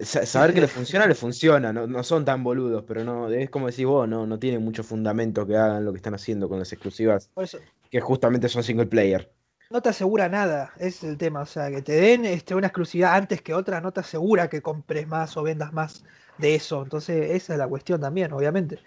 saber 0.02 0.54
que 0.54 0.62
le 0.62 0.66
funciona, 0.66 1.06
le 1.06 1.14
funciona. 1.14 1.74
No, 1.74 1.86
no 1.86 2.02
son 2.04 2.24
tan 2.24 2.42
boludos, 2.42 2.84
pero 2.88 3.04
no, 3.04 3.28
es 3.28 3.50
como 3.50 3.66
decís 3.66 3.84
vos, 3.84 4.08
no, 4.08 4.26
no 4.26 4.38
tienen 4.38 4.64
mucho 4.64 4.82
fundamento 4.82 5.46
que 5.46 5.58
hagan 5.58 5.84
lo 5.84 5.92
que 5.92 5.98
están 5.98 6.14
haciendo 6.14 6.48
con 6.48 6.58
las 6.58 6.72
exclusivas, 6.72 7.28
Por 7.34 7.44
eso, 7.44 7.58
que 7.90 8.00
justamente 8.00 8.48
son 8.48 8.62
single 8.62 8.86
player. 8.86 9.30
no 9.68 9.82
te 9.82 9.90
asegura 9.90 10.30
nada, 10.30 10.72
ese 10.76 10.88
es 10.88 11.04
el 11.04 11.18
tema. 11.18 11.42
O 11.42 11.46
sea, 11.46 11.70
que 11.70 11.82
te 11.82 11.92
den 11.92 12.24
este, 12.24 12.54
una 12.54 12.68
exclusividad 12.68 13.14
antes 13.14 13.42
que 13.42 13.52
otra, 13.52 13.82
no 13.82 13.92
te 13.92 14.00
asegura 14.00 14.48
que 14.48 14.62
compres 14.62 15.06
más 15.06 15.36
o 15.36 15.42
vendas 15.42 15.74
más 15.74 16.02
de 16.38 16.54
eso. 16.54 16.82
Entonces, 16.82 17.30
esa 17.32 17.52
es 17.52 17.58
la 17.58 17.68
cuestión 17.68 18.00
también, 18.00 18.32
obviamente. 18.32 18.80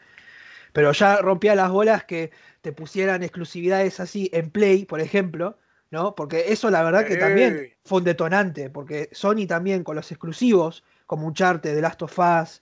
Pero 0.74 0.92
ya 0.92 1.18
rompía 1.18 1.56
las 1.56 1.72
bolas 1.72 2.04
que 2.04 2.32
te 2.62 2.72
pusieran 2.72 3.24
exclusividades 3.24 4.00
así 4.00 4.30
en 4.34 4.50
Play, 4.50 4.86
por 4.86 5.02
ejemplo, 5.02 5.58
¿no? 5.92 6.16
Porque 6.16 6.46
eso 6.48 6.70
la 6.70 6.84
verdad 6.84 7.06
que 7.06 7.18
también 7.18 7.74
fue 7.84 8.00
un 8.00 8.04
detonante, 8.04 8.70
porque 8.70 9.10
Sony 9.12 9.48
también 9.48 9.84
con 9.84 9.96
los 9.96 10.12
exclusivos, 10.12 10.84
como 11.06 11.28
Uncharted, 11.28 11.74
The 11.74 11.82
Last 11.82 12.02
of 12.04 12.20
Us, 12.20 12.62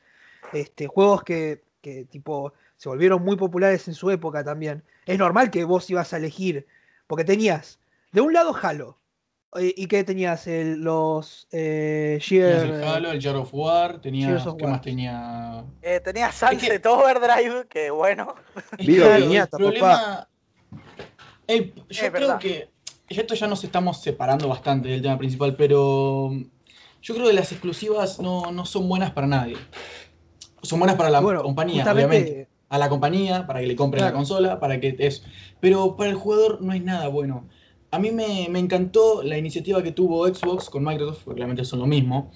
este, 0.54 0.88
juegos 0.88 1.24
que, 1.24 1.64
que 1.82 2.06
tipo 2.06 2.54
se 2.78 2.90
volvieron 2.90 3.24
muy 3.24 3.36
populares 3.36 3.88
en 3.88 3.94
su 3.94 4.10
época 4.12 4.44
también. 4.44 4.84
Es 5.06 5.18
normal 5.18 5.50
que 5.50 5.64
vos 5.64 5.90
ibas 5.90 6.14
a 6.14 6.18
elegir, 6.18 6.68
porque 7.08 7.24
tenías 7.24 7.80
de 8.12 8.22
un 8.22 8.34
lado 8.34 8.56
Halo, 8.62 8.98
y 9.60 9.88
que 9.88 10.04
tenías 10.04 10.46
el- 10.48 10.82
los 10.82 11.48
eh, 11.52 12.20
Tenías 12.28 12.64
Gear- 12.64 12.66
el 12.76 12.84
Halo, 12.84 13.12
el 13.12 13.22
Jar 13.22 13.36
of 13.38 13.50
War, 13.54 14.00
tenías. 14.02 14.46
Of 14.46 14.58
¿Qué 14.58 14.64
War. 14.66 14.74
más 14.74 14.82
tenía? 14.82 15.64
Eh, 15.82 16.00
tenía 16.02 16.32
Sunset 16.32 16.86
Overdrive, 16.86 17.68
que 17.70 17.90
bueno. 17.90 18.36
Es 18.78 18.86
Viva 18.86 19.06
claro, 19.08 19.24
el 19.32 19.48
problema. 19.50 20.28
Yo 21.48 21.56
Es 21.90 22.00
creo 22.00 22.12
verdad. 22.12 22.40
que. 22.40 22.70
Esto 23.10 23.36
ya 23.36 23.48
nos 23.48 23.64
estamos 23.64 24.02
separando 24.02 24.50
bastante 24.50 24.90
del 24.90 25.02
tema 25.02 25.18
principal, 25.18 25.56
pero. 25.56 26.32
Yo 27.02 27.14
creo 27.16 27.28
que 27.28 27.34
las 27.34 27.52
exclusivas 27.54 28.20
no, 28.20 28.52
no 28.52 28.66
son 28.66 28.90
buenas 28.90 29.12
para 29.12 29.28
nadie. 29.28 29.56
Son 30.62 30.78
buenas 30.80 30.98
para 30.98 31.10
la 31.10 31.22
Bueno, 31.22 31.42
compañía, 31.42 31.84
justamente- 31.84 32.06
obviamente. 32.18 32.48
A 32.70 32.78
la 32.78 32.90
compañía, 32.90 33.48
para 33.48 33.62
que 33.62 33.68
le 33.68 33.78
compren 33.78 34.04
la 34.04 34.12
consola, 34.12 34.60
para 34.60 34.82
que 34.82 34.94
es. 35.00 35.24
Pero 35.62 35.96
para 35.96 36.10
el 36.10 36.18
jugador 36.18 36.62
no 36.62 36.74
es 36.74 36.84
nada 36.84 37.08
bueno. 37.08 37.48
A 37.98 38.00
mí 38.00 38.12
me, 38.12 38.48
me 38.50 38.60
encantó 38.60 39.22
la 39.24 39.38
iniciativa 39.38 39.84
que 39.84 39.92
tuvo 39.92 40.26
Xbox 40.28 40.70
con 40.70 40.84
Microsoft, 40.84 41.24
porque 41.26 41.40
realmente 41.40 41.66
son 41.66 41.80
lo 41.80 41.86
mismo, 41.88 42.32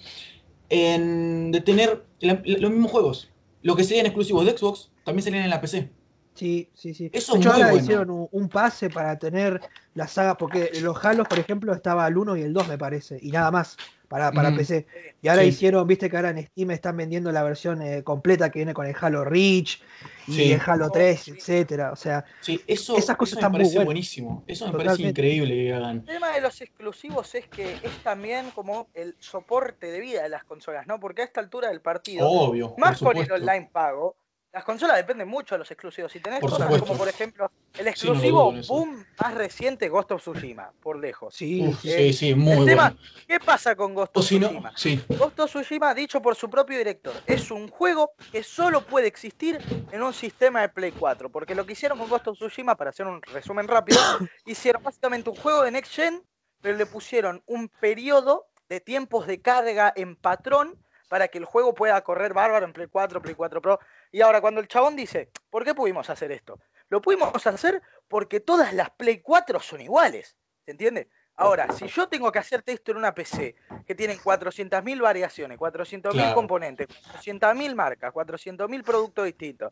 en, 0.70 1.52
de 1.52 1.62
tener 1.62 2.06
la- 2.20 2.42
la- 2.46 2.58
los 2.60 2.72
mismos 2.72 2.92
juegos. 2.92 3.30
Lo 3.62 3.76
que 3.76 3.84
serían 3.84 4.06
exclusivos 4.08 4.46
de 4.46 4.58
Xbox 4.58 4.92
también 5.04 5.24
salían 5.24 5.44
en 5.44 5.50
la 5.50 5.62
PC. 5.62 5.90
Sí, 6.34 6.70
sí, 6.74 6.94
sí. 6.94 7.10
Eso 7.14 7.34
de 7.34 7.40
es 7.40 7.46
hecho, 7.46 7.52
muy 7.54 7.62
ahora 7.62 7.72
bueno. 7.72 7.84
hicieron 7.84 8.10
un, 8.10 8.28
un 8.32 8.50
pase 8.50 8.90
para 8.90 9.20
tener 9.20 9.62
la 9.94 10.08
saga, 10.08 10.38
porque 10.38 10.72
los 10.82 11.04
Halos, 11.04 11.28
por 11.28 11.40
ejemplo, 11.40 11.74
estaba 11.74 12.08
el 12.08 12.18
1 12.18 12.38
y 12.38 12.42
el 12.42 12.54
2, 12.54 12.68
me 12.68 12.78
parece, 12.78 13.20
y 13.22 13.32
nada 13.32 13.52
más 13.52 13.78
para, 14.12 14.30
para 14.34 14.50
Ujú. 14.50 14.58
PC. 14.58 14.86
Y 15.22 15.30
ahora 15.30 15.44
Sí. 15.44 15.48
hicieron, 15.48 15.88
viste 15.88 16.10
que 16.10 16.18
ahora 16.18 16.32
en 16.32 16.46
Steam 16.46 16.72
están 16.72 16.98
vendiendo 16.98 17.32
la 17.32 17.44
versión 17.44 17.82
eh, 17.82 18.04
completa 18.04 18.50
que 18.52 18.60
viene 18.60 18.74
con 18.74 18.86
el 18.86 18.94
Halo 19.00 19.24
Reach 19.24 19.82
y 20.28 20.34
Sí. 20.34 20.52
el 20.52 20.60
Halo 20.66 20.88
Oh, 20.88 20.92
3, 20.92 21.22
sí. 21.22 21.32
etcétera. 21.32 21.94
O 21.94 21.96
sea, 21.96 22.26
Sí, 22.42 22.62
eso, 22.68 22.98
Esas 22.98 23.16
cosas 23.16 23.32
eso 23.34 23.40
están 23.40 23.54
me 23.54 23.60
muy 23.60 23.64
parece 23.64 23.78
buenas. 23.78 23.86
buenísimo. 23.86 24.44
Eso 24.48 24.66
me 24.66 24.72
parece 24.74 24.90
Totalmente. 24.96 25.22
increíble 25.22 25.54
que 25.56 25.74
hagan. 25.74 25.98
El 26.00 26.04
tema 26.06 26.34
de 26.34 26.42
los 26.42 26.60
exclusivos 26.60 27.34
es 27.36 27.48
que 27.48 27.72
es 27.82 28.02
también 28.04 28.52
como 28.52 28.90
el 28.94 29.16
soporte 29.20 29.88
de 29.90 30.02
vida 30.02 30.24
de 30.24 30.30
las 30.30 30.44
consolas, 30.44 30.86
¿no? 30.88 31.00
Porque 31.00 31.22
a 31.22 31.26
esta 31.26 31.40
altura 31.40 31.70
del 31.70 31.80
partido, 31.80 32.30
Obvio, 32.30 32.74
más 32.78 33.00
con 33.00 33.16
el 33.16 33.32
online 33.32 33.70
pago, 33.72 34.18
las 34.54 34.64
consolas 34.66 34.98
dependen 34.98 35.28
mucho 35.28 35.56
de 35.56 35.60
los 35.60 35.72
exclusivos. 35.72 36.12
Si 36.12 36.20
tenés 36.20 36.42
Por 36.42 36.50
cosas 36.50 36.66
supuesto. 36.66 36.86
como, 36.88 36.98
por 37.00 37.08
ejemplo, 37.08 37.52
el 37.74 37.78
Sí, 37.78 37.82
no 37.82 37.90
exclusivo 37.90 38.54
eso. 38.54 38.74
boom 38.74 39.06
más 39.18 39.34
reciente, 39.34 39.88
Ghost 39.88 40.12
of 40.12 40.22
Tsushima, 40.22 40.74
por 40.82 40.98
lejos. 40.98 41.34
sí, 41.34 41.66
Uf, 41.68 41.82
sí. 41.82 41.92
sí, 41.92 42.14
sí, 42.14 42.36
muy 42.36 42.52
el 42.54 42.58
bueno. 42.60 42.72
tema, 42.72 42.96
¿qué 43.28 43.40
pasa 43.40 43.76
con 43.76 43.94
Ghost 43.94 44.18
of 44.18 44.26
si 44.26 44.40
no, 44.40 44.48
Tsushima? 44.48 44.74
sí. 44.76 45.04
Ghost 45.08 45.40
of 45.40 45.50
Tsushima, 45.50 45.94
dicho 45.94 46.22
por 46.22 46.36
su 46.36 46.50
propio 46.50 46.78
director, 46.78 47.14
es 47.26 47.50
un 47.50 47.70
juego 47.70 48.12
que 48.32 48.44
solo 48.44 48.82
puede 48.82 49.08
existir 49.08 49.58
en 49.92 50.04
un 50.04 50.14
sistema 50.14 50.62
de 50.62 50.70
Play 50.70 50.92
4. 50.92 51.30
Porque 51.32 51.56
lo 51.56 51.66
que 51.66 51.74
hicieron 51.74 51.98
con 51.98 52.10
Ghost 52.10 52.28
of 52.28 52.38
Tsushima, 52.38 52.76
para 52.76 52.90
hacer 52.90 53.08
un 53.08 53.22
resumen 53.22 53.68
rápido, 53.68 54.00
hicieron 54.46 54.84
básicamente 54.84 55.30
un 55.30 55.38
juego 55.38 55.64
de 55.64 55.72
Next 55.72 55.94
Gen, 55.94 56.22
pero 56.60 56.78
le 56.78 56.86
pusieron 56.86 57.42
un 57.46 57.70
periodo 57.70 58.48
de 58.68 58.82
tiempos 58.82 59.28
de 59.28 59.42
carga 59.42 59.94
en 59.96 60.16
patrón 60.18 60.78
para 61.10 61.28
que 61.28 61.38
el 61.38 61.44
juego 61.46 61.74
pueda 61.74 62.00
correr 62.06 62.34
bárbaro 62.34 62.66
en 62.66 62.72
Play 62.72 62.88
4, 62.88 63.22
Play 63.22 63.36
4 63.36 63.62
Pro. 63.62 63.80
Y 64.12 64.22
ahora, 64.22 64.42
cuando 64.42 64.60
el 64.60 64.68
chabón 64.68 64.96
dice, 64.96 65.32
¿por 65.50 65.64
qué 65.64 65.74
pudimos 65.74 66.10
hacer 66.10 66.32
esto? 66.32 66.60
Lo 66.90 67.02
pudimos 67.02 67.46
hacer 67.48 67.82
porque 68.08 68.42
todas 68.42 68.74
las 68.74 68.90
Play 68.92 69.22
4 69.22 69.60
son 69.60 69.82
iguales. 69.82 70.36
¿Se 70.66 70.72
entiende? 70.72 71.10
Ahora, 71.36 71.72
si 71.72 71.88
yo 71.88 72.08
tengo 72.10 72.32
que 72.32 72.40
hacerte 72.40 72.74
esto 72.74 72.92
en 72.92 72.98
una 72.98 73.14
PC 73.16 73.56
que 73.86 73.96
tienen 73.96 74.20
400.000 74.20 75.02
variaciones, 75.02 75.58
400.000 75.58 76.24
Claro. 76.26 76.36
componentes, 76.36 76.88
400.000 76.88 77.76
marcas, 77.76 78.12
400.000 78.12 78.84
productos 78.84 79.26
distintos, 79.26 79.72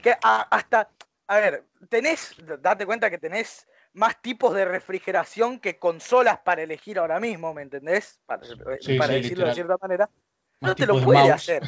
que 0.00 0.12
a- 0.22 0.42
hasta, 0.50 0.88
a 1.26 1.36
ver, 1.38 1.64
tenés, 1.90 2.34
date 2.60 2.86
cuenta 2.86 3.10
que 3.10 3.18
tenés 3.18 3.66
más 3.94 4.22
tipos 4.22 4.54
de 4.54 4.64
refrigeración 4.64 5.58
que 5.58 5.78
consolas 5.78 6.38
para 6.38 6.62
elegir 6.62 6.98
ahora 6.98 7.20
mismo, 7.20 7.52
¿me 7.52 7.62
entendés? 7.62 8.20
Para, 8.24 8.42
Sí, 8.80 8.96
para 8.96 9.14
sí, 9.14 9.20
decirlo 9.20 9.46
de 9.46 9.54
cierta 9.54 9.76
manera. 9.82 10.08
Más 10.60 10.70
No 10.70 10.74
te 10.76 10.86
lo 10.86 11.00
puede 11.02 11.18
mouse. 11.28 11.34
hacer. 11.34 11.62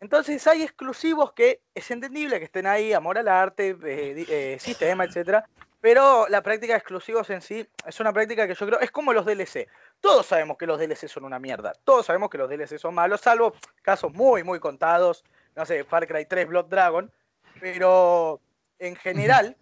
Entonces 0.00 0.46
hay 0.46 0.62
exclusivos 0.62 1.32
que 1.32 1.60
es 1.74 1.90
entendible 1.90 2.38
que 2.38 2.46
estén 2.46 2.66
ahí, 2.66 2.92
amor 2.92 3.18
al 3.18 3.28
arte, 3.28 3.76
eh, 3.84 4.24
eh, 4.28 4.56
sistema, 4.58 5.04
etcétera. 5.04 5.46
Pero 5.82 6.26
la 6.28 6.42
práctica 6.42 6.72
de 6.74 6.78
exclusivos 6.78 7.28
en 7.30 7.40
sí 7.40 7.66
es 7.86 8.00
una 8.00 8.12
práctica 8.12 8.46
que 8.46 8.54
yo 8.54 8.66
creo 8.66 8.80
es 8.80 8.90
como 8.90 9.12
los 9.12 9.24
DLC. 9.24 9.66
Todos 10.00 10.26
sabemos 10.26 10.56
que 10.58 10.66
los 10.66 10.78
DLC 10.78 11.08
son 11.08 11.24
una 11.24 11.38
mierda. 11.38 11.72
Todos 11.84 12.06
sabemos 12.06 12.28
que 12.30 12.38
los 12.38 12.48
DLC 12.50 12.78
son 12.78 12.94
malos, 12.94 13.20
salvo 13.20 13.54
casos 13.82 14.12
muy, 14.12 14.42
muy 14.42 14.58
contados. 14.60 15.24
No 15.56 15.64
sé, 15.64 15.84
Far 15.84 16.06
Cry 16.06 16.26
3, 16.26 16.48
Blood 16.48 16.66
Dragon. 16.66 17.10
Pero 17.60 18.40
en 18.78 18.96
general, 18.96 19.56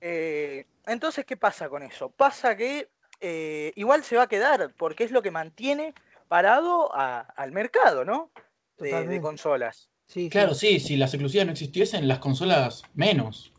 eh, 0.00 0.66
entonces, 0.86 1.24
¿qué 1.24 1.36
pasa 1.36 1.68
con 1.68 1.82
eso? 1.82 2.10
Pasa 2.10 2.56
que 2.56 2.88
eh, 3.20 3.72
igual 3.76 4.04
se 4.04 4.16
va 4.16 4.22
a 4.22 4.28
quedar, 4.28 4.72
porque 4.76 5.04
es 5.04 5.10
lo 5.10 5.22
que 5.22 5.30
mantiene 5.30 5.92
parado 6.28 6.94
a- 6.94 7.20
al 7.36 7.52
mercado, 7.52 8.04
¿no? 8.04 8.30
De- 8.78 9.20
consolas. 9.20 9.90
Sí. 10.06 10.30
Claro, 10.30 10.54
sí, 10.54 10.80
si 10.80 10.96
las 10.96 11.12
exclusivas 11.12 11.46
no 11.46 11.52
existiesen, 11.52 12.08
las 12.08 12.18
consolas 12.18 12.82
menos. 12.94 13.52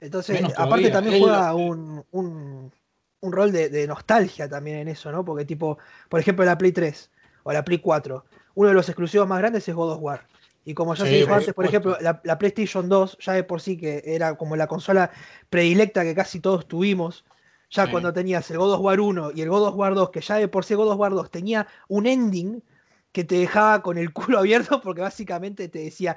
Entonces, 0.00 0.34
Menos 0.40 0.52
aparte 0.56 0.90
también 0.90 1.14
El- 1.16 1.20
juega 1.22 1.54
un, 1.54 2.04
un- 2.10 2.72
un 3.20 3.32
rol 3.32 3.52
de, 3.52 3.68
de 3.68 3.86
nostalgia 3.86 4.48
también 4.48 4.78
en 4.78 4.88
eso, 4.88 5.12
¿no? 5.12 5.24
Porque 5.24 5.44
tipo, 5.44 5.78
por 6.08 6.18
ejemplo, 6.18 6.44
la 6.44 6.58
Play 6.58 6.72
3 6.72 7.10
o 7.44 7.52
la 7.52 7.64
Play 7.64 7.78
4, 7.78 8.24
uno 8.54 8.68
de 8.68 8.74
los 8.74 8.88
exclusivos 8.88 9.28
más 9.28 9.38
grandes 9.38 9.68
es 9.68 9.74
God 9.74 9.92
of 9.92 9.98
War. 10.02 10.26
Y 10.64 10.74
como 10.74 10.94
ya 10.94 11.04
Sí, 11.04 11.10
se 11.10 11.16
dijo 11.18 11.28
por 11.28 11.38
antes, 11.38 11.54
por 11.54 11.64
ejemplo, 11.66 11.96
la, 12.00 12.20
la 12.24 12.38
PlayStation 12.38 12.88
2 12.88 13.16
ya 13.20 13.32
de 13.34 13.44
por 13.44 13.60
sí 13.60 13.76
que 13.76 14.02
era 14.04 14.34
como 14.36 14.56
la 14.56 14.66
consola 14.66 15.10
predilecta 15.50 16.02
que 16.02 16.14
casi 16.14 16.40
todos 16.40 16.66
tuvimos. 16.66 17.24
Ya 17.70 17.86
Sí. 17.86 17.90
cuando 17.92 18.12
tenías 18.12 18.50
el 18.50 18.58
God 18.58 18.74
of 18.74 18.80
War 18.80 19.00
1 19.00 19.30
y 19.34 19.40
el 19.42 19.48
God 19.48 19.68
of 19.68 19.76
War 19.76 19.94
2, 19.94 20.10
que 20.10 20.20
ya 20.20 20.36
de 20.36 20.48
por 20.48 20.64
sí 20.64 20.74
God 20.74 20.90
of 20.92 20.98
War 20.98 21.12
2 21.12 21.30
tenía 21.30 21.66
un 21.88 22.06
ending 22.06 22.62
que 23.12 23.24
te 23.24 23.36
dejaba 23.36 23.82
con 23.82 23.98
el 23.98 24.12
culo 24.12 24.38
abierto 24.40 24.80
porque 24.80 25.00
básicamente 25.02 25.68
te 25.68 25.80
decía 25.80 26.16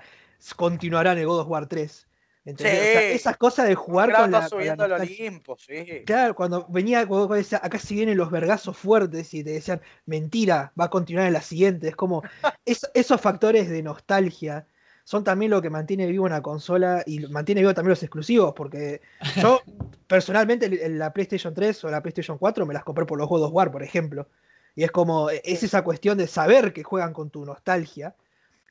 continuará 0.56 1.14
en 1.14 1.20
el 1.20 1.28
God 1.28 1.42
of 1.42 1.48
War 1.50 1.68
3. 1.68 2.08
¿entendés? 2.46 2.90
O 2.90 2.92
sea, 2.92 3.02
esas 3.16 3.38
cosas 3.38 3.68
de 3.68 3.76
jugar 3.76 4.12
con 4.14 4.32
la, 4.32 4.38
con 4.38 4.42
la 4.42 4.50
subiendo 4.50 4.84
al. 4.86 4.92
Olimpo, 5.02 5.58
sí. 5.58 6.04
Claro, 6.06 6.36
cuando 6.36 6.68
venía, 6.70 7.08
cuando 7.08 7.28
decía, 7.34 7.60
acá 7.64 7.80
si 7.80 7.96
vienen 7.96 8.18
los 8.18 8.30
vergazos 8.30 8.78
fuertes 8.78 9.34
y 9.34 9.44
te 9.44 9.52
decían, 9.52 9.82
mentira, 10.06 10.72
va 10.80 10.86
a 10.86 10.90
continuar 10.90 11.26
en 11.26 11.34
la 11.34 11.42
siguiente. 11.42 11.88
Es 11.88 11.96
como, 11.96 12.22
es- 12.66 12.90
esos 12.94 13.20
factores 13.20 13.70
de 13.70 13.82
nostalgia 13.82 14.68
son 15.04 15.24
también 15.24 15.52
lo 15.52 15.62
que 15.62 15.70
mantiene 15.70 16.06
vivo 16.08 16.26
una 16.26 16.42
consola 16.42 17.04
y 17.06 17.20
mantiene 17.28 17.62
vivo 17.62 17.74
también 17.74 17.92
los 17.92 18.04
exclusivos, 18.04 18.54
porque 18.56 19.02
yo 19.42 19.62
personalmente 20.08 20.70
la 20.90 21.12
PlayStation 21.14 21.54
3 21.54 21.84
o 21.84 21.90
la 21.90 22.02
PlayStation 22.02 22.38
4 22.38 22.66
me 22.66 22.74
las 22.74 22.84
compré 22.84 23.06
por 23.06 23.18
los 23.18 23.28
God 23.28 23.44
of 23.44 23.54
War, 23.54 23.72
por 23.72 23.82
ejemplo. 23.84 24.28
Y 24.76 24.84
es 24.84 24.92
como, 24.92 25.30
e- 25.30 25.42
es 25.44 25.64
esa 25.64 25.84
cuestión 25.84 26.18
de 26.18 26.28
saber 26.28 26.74
que 26.74 26.84
juegan 26.84 27.14
con 27.14 27.30
tu 27.30 27.46
nostalgia, 27.46 28.16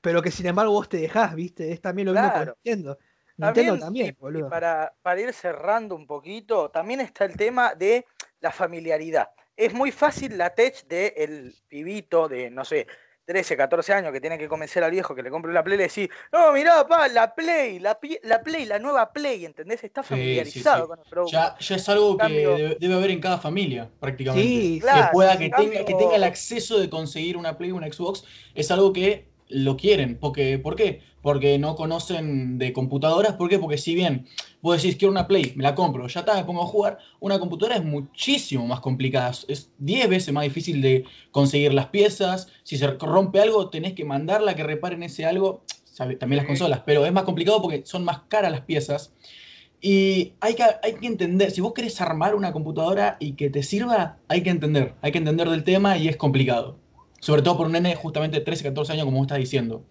pero 0.02 0.20
que 0.22 0.30
sin 0.30 0.46
embargo 0.46 0.72
vos 0.72 0.88
te 0.88 0.98
dejás, 0.98 1.34
¿viste? 1.34 1.72
Es 1.72 1.80
también 1.80 2.06
lo 2.06 2.12
mismo 2.12 2.28
Claro. 2.30 2.56
Nintendo. 2.62 2.98
Nintendo 3.36 3.78
también, 3.78 4.06
y- 4.06 4.08
y 4.10 4.12
boludo. 4.12 4.48
para, 4.48 4.94
para 5.02 5.20
ir 5.20 5.32
cerrando 5.32 5.96
un 5.96 6.06
poquito, 6.06 6.70
también 6.70 7.00
está 7.00 7.24
el 7.24 7.36
tema 7.36 7.74
de 7.74 8.06
la 8.40 8.52
familiaridad. 8.52 9.30
Es 9.56 9.72
muy 9.72 9.90
fácil 9.90 10.36
la 10.36 10.54
tech 10.54 10.86
de 10.86 11.14
el 11.16 11.54
pibito 11.68 12.28
de, 12.28 12.50
no 12.50 12.64
sé, 12.64 12.86
13, 13.24 13.56
14 13.56 13.92
años 13.92 14.12
que 14.12 14.20
tiene 14.20 14.36
que 14.38 14.48
convencer 14.48 14.84
al 14.84 14.90
viejo 14.90 15.14
que 15.14 15.22
le 15.22 15.30
compre 15.30 15.52
la 15.52 15.64
Play 15.64 15.74
y 15.74 15.78
le 15.78 15.84
decir, 15.84 16.10
no, 16.32 16.52
mirá, 16.52 16.86
pa, 16.86 17.08
la 17.08 17.34
Play, 17.34 17.78
la, 17.78 17.98
pi- 17.98 18.18
la 18.22 18.42
Play, 18.42 18.66
la 18.66 18.78
nueva 18.78 19.12
Play, 19.12 19.44
¿entendés? 19.44 19.82
Está 19.84 20.02
Sí, 20.02 20.08
sí, 20.08 20.14
familiarizado 20.14 20.82
sí. 20.82 20.88
con 20.88 20.98
el 20.98 21.04
producto. 21.08 21.32
Ya, 21.32 21.56
ya 21.58 21.76
es 21.76 21.88
algo 21.88 22.16
que 22.16 22.28
debe, 22.28 22.76
debe 22.80 22.94
haber 22.94 23.10
en 23.10 23.20
cada 23.20 23.38
familia, 23.38 23.90
prácticamente. 24.00 24.48
Sí, 24.48 24.78
Claro, 24.80 25.06
que 25.08 25.12
pueda 25.12 25.38
que 25.38 25.44
en 25.46 25.50
tenga, 25.52 25.84
que 25.84 25.94
tenga 25.94 26.16
el 26.16 26.24
acceso 26.24 26.78
de 26.78 26.90
conseguir 26.90 27.36
una 27.36 27.56
Play 27.56 27.72
una 27.72 27.90
Xbox, 27.90 28.24
es 28.54 28.70
algo 28.70 28.92
que 28.92 29.33
lo 29.48 29.76
quieren. 29.76 30.18
Porque, 30.18 30.58
¿Por 30.58 30.76
qué? 30.76 31.00
Porque 31.22 31.58
no 31.58 31.74
conocen 31.74 32.58
de 32.58 32.72
computadoras. 32.72 33.34
¿Por 33.34 33.48
qué? 33.48 33.58
Porque 33.58 33.78
si 33.78 33.94
bien 33.94 34.26
vos 34.60 34.80
decís 34.80 34.96
quiero 34.96 35.12
una 35.12 35.26
Play, 35.26 35.52
me 35.56 35.62
la 35.62 35.74
compro, 35.74 36.06
ya 36.06 36.20
está, 36.20 36.34
me 36.34 36.44
pongo 36.44 36.62
a 36.62 36.66
jugar, 36.66 36.98
una 37.20 37.38
computadora 37.38 37.76
es 37.76 37.84
muchísimo 37.84 38.66
más 38.66 38.80
complicada. 38.80 39.32
Es 39.48 39.70
10 39.78 40.08
veces 40.08 40.32
más 40.32 40.44
difícil 40.44 40.80
de 40.80 41.04
conseguir 41.30 41.74
las 41.74 41.86
piezas. 41.88 42.48
Si 42.62 42.76
se 42.76 42.86
rompe 42.86 43.40
algo, 43.40 43.70
tenés 43.70 43.92
que 43.92 44.04
mandarla 44.04 44.52
a 44.52 44.54
que 44.54 44.62
reparen 44.62 45.02
ese 45.02 45.26
algo. 45.26 45.64
También 45.96 46.38
las 46.38 46.46
consolas, 46.46 46.82
pero 46.84 47.06
es 47.06 47.12
más 47.12 47.22
complicado 47.22 47.62
porque 47.62 47.82
son 47.84 48.04
más 48.04 48.22
caras 48.28 48.50
las 48.50 48.62
piezas. 48.62 49.12
Y 49.80 50.32
hay 50.40 50.54
que, 50.54 50.64
hay 50.82 50.94
que 50.94 51.06
entender, 51.06 51.50
si 51.50 51.60
vos 51.60 51.74
querés 51.74 52.00
armar 52.00 52.34
una 52.34 52.52
computadora 52.52 53.18
y 53.20 53.34
que 53.34 53.50
te 53.50 53.62
sirva, 53.62 54.16
hay 54.28 54.42
que 54.42 54.48
entender, 54.48 54.94
hay 55.02 55.12
que 55.12 55.18
entender 55.18 55.50
del 55.50 55.62
tema 55.62 55.98
y 55.98 56.08
es 56.08 56.16
complicado. 56.16 56.78
Sobre 57.24 57.42
todo 57.42 57.56
por 57.56 57.66
un 57.66 57.72
nene 57.72 57.94
justamente 57.96 58.38
de 58.38 58.44
13, 58.44 58.64
14 58.64 58.92
años, 58.92 59.04
como 59.04 59.18
vos 59.18 59.26
estás 59.26 59.38
diciendo. 59.38 59.84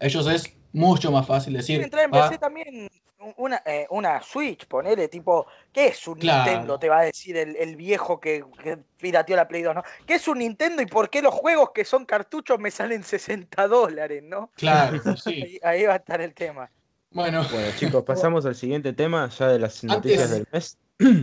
A 0.00 0.06
ellos 0.06 0.26
es 0.28 0.56
mucho 0.72 1.10
más 1.10 1.26
fácil 1.26 1.54
decir, 1.54 1.80
entrar 1.82 2.04
en 2.04 2.10
"Ah, 2.12 2.28
PC 2.28 2.38
también 2.38 2.88
un- 3.18 3.34
una, 3.38 3.62
eh, 3.64 3.86
una 3.90 4.22
Switch, 4.22 4.66
ponele 4.66 5.08
tipo, 5.08 5.46
¿qué 5.72 5.86
es 5.88 6.06
un 6.06 6.18
Claro. 6.18 6.44
Nintendo? 6.44 6.78
Te 6.78 6.88
va 6.88 7.00
a 7.00 7.04
decir 7.04 7.36
el, 7.36 7.56
el 7.56 7.74
viejo 7.76 8.20
que, 8.20 8.44
que 8.62 8.78
pirateó 8.98 9.36
la 9.36 9.48
Play 9.48 9.62
2, 9.62 9.74
¿no? 9.74 9.82
¿Qué 10.06 10.14
es 10.14 10.28
un 10.28 10.38
Nintendo 10.38 10.82
y 10.82 10.86
por 10.86 11.08
qué 11.10 11.22
los 11.22 11.34
juegos 11.34 11.70
que 11.74 11.84
son 11.84 12.04
cartuchos 12.04 12.58
me 12.58 12.70
salen 12.70 13.02
60 13.02 13.66
dólares, 13.68 14.22
¿no? 14.22 14.52
claro, 14.54 14.98
sí. 15.16 15.32
Ahí, 15.40 15.58
ahí 15.62 15.84
va 15.86 15.94
a 15.94 15.96
estar 15.96 16.20
el 16.20 16.34
tema. 16.34 16.70
Bueno, 17.10 17.48
Bueno, 17.50 17.72
chicos, 17.72 18.04
pasamos 18.04 18.44
al 18.46 18.54
siguiente 18.54 18.92
tema, 18.92 19.28
ya 19.30 19.48
de 19.48 19.58
las 19.58 19.82
noticias 19.84 20.28
del 20.30 20.44
mes. 20.52 20.78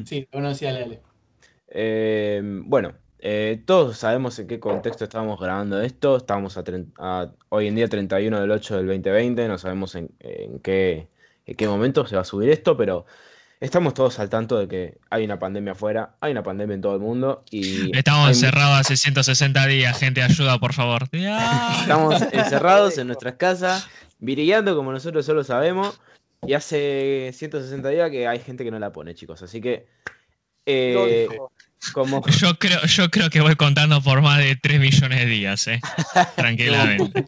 sí, 0.06 0.28
bueno, 0.32 0.54
sí, 0.56 0.66
dale, 0.66 0.80
dale. 0.80 1.04
Eh, 1.68 2.42
bueno, 2.66 2.96
eh, 3.26 3.64
todos 3.66 3.96
sabemos 3.96 4.38
en 4.38 4.48
qué 4.48 4.60
contexto 4.60 5.06
estábamos 5.06 5.40
grabando 5.40 5.82
esto. 5.82 6.18
Estamos 6.18 6.58
a, 6.58 7.32
hoy 7.48 7.68
en 7.68 7.76
día 7.76 7.88
31 7.88 8.42
del 8.42 8.52
8 8.52 8.76
del 8.76 8.88
2020, 8.88 9.48
no 9.48 9.58
sabemos 9.58 9.96
en, 9.96 10.10
en 10.20 10.60
qué, 10.60 11.08
en 11.46 11.56
qué 11.56 11.66
momento 11.70 12.06
se 12.06 12.18
va 12.18 12.24
a 12.24 12.26
subir 12.26 12.50
esto, 12.50 12.76
pero 12.76 13.06
estamos 13.62 13.94
todos 13.94 14.20
al 14.20 14.30
tanto 14.30 14.60
de 14.60 14.68
que 14.68 14.98
hay 15.10 15.24
una 15.24 15.40
pandemia 15.40 15.72
afuera, 15.72 16.18
hay 16.20 16.34
una 16.34 16.44
pandemia 16.44 16.76
en 16.76 16.82
todo 16.82 16.96
el 16.96 17.00
mundo 17.00 17.46
y 17.50 17.98
Estamos 17.98 18.28
encerrados 18.28 18.82
hace 18.82 18.98
160 18.98 19.68
días, 19.68 19.98
gente, 19.98 20.22
ayuda, 20.22 20.60
por 20.60 20.74
favor. 20.74 21.04
Estamos 21.14 22.22
encerrados 22.34 22.98
en 22.98 23.08
nuestras 23.08 23.36
casas, 23.36 23.88
virillando 24.20 24.76
como 24.76 24.92
nosotros 24.92 25.26
solo 25.26 25.46
sabemos, 25.46 26.02
y 26.46 26.56
hace 26.56 27.32
160 27.34 27.88
días 27.88 28.12
que 28.12 28.28
hay 28.28 28.40
gente 28.40 28.66
que 28.66 28.72
no 28.72 28.80
la 28.80 28.92
pone, 28.92 29.16
chicos. 29.16 29.42
Así 29.44 29.62
que... 29.62 29.88
Eh. 30.66 31.30
Como, 31.92 32.24
Yo 32.40 32.58
creo, 32.60 32.82
yo 32.86 33.10
creo 33.10 33.30
que 33.30 33.42
voy 33.42 33.56
contando 33.56 34.02
por 34.02 34.22
más 34.22 34.40
de 34.40 34.56
3 34.56 34.80
millones 34.80 35.20
de 35.20 35.26
días, 35.26 35.68
¿eh? 35.68 35.80
Tranquilamente. 36.36 37.26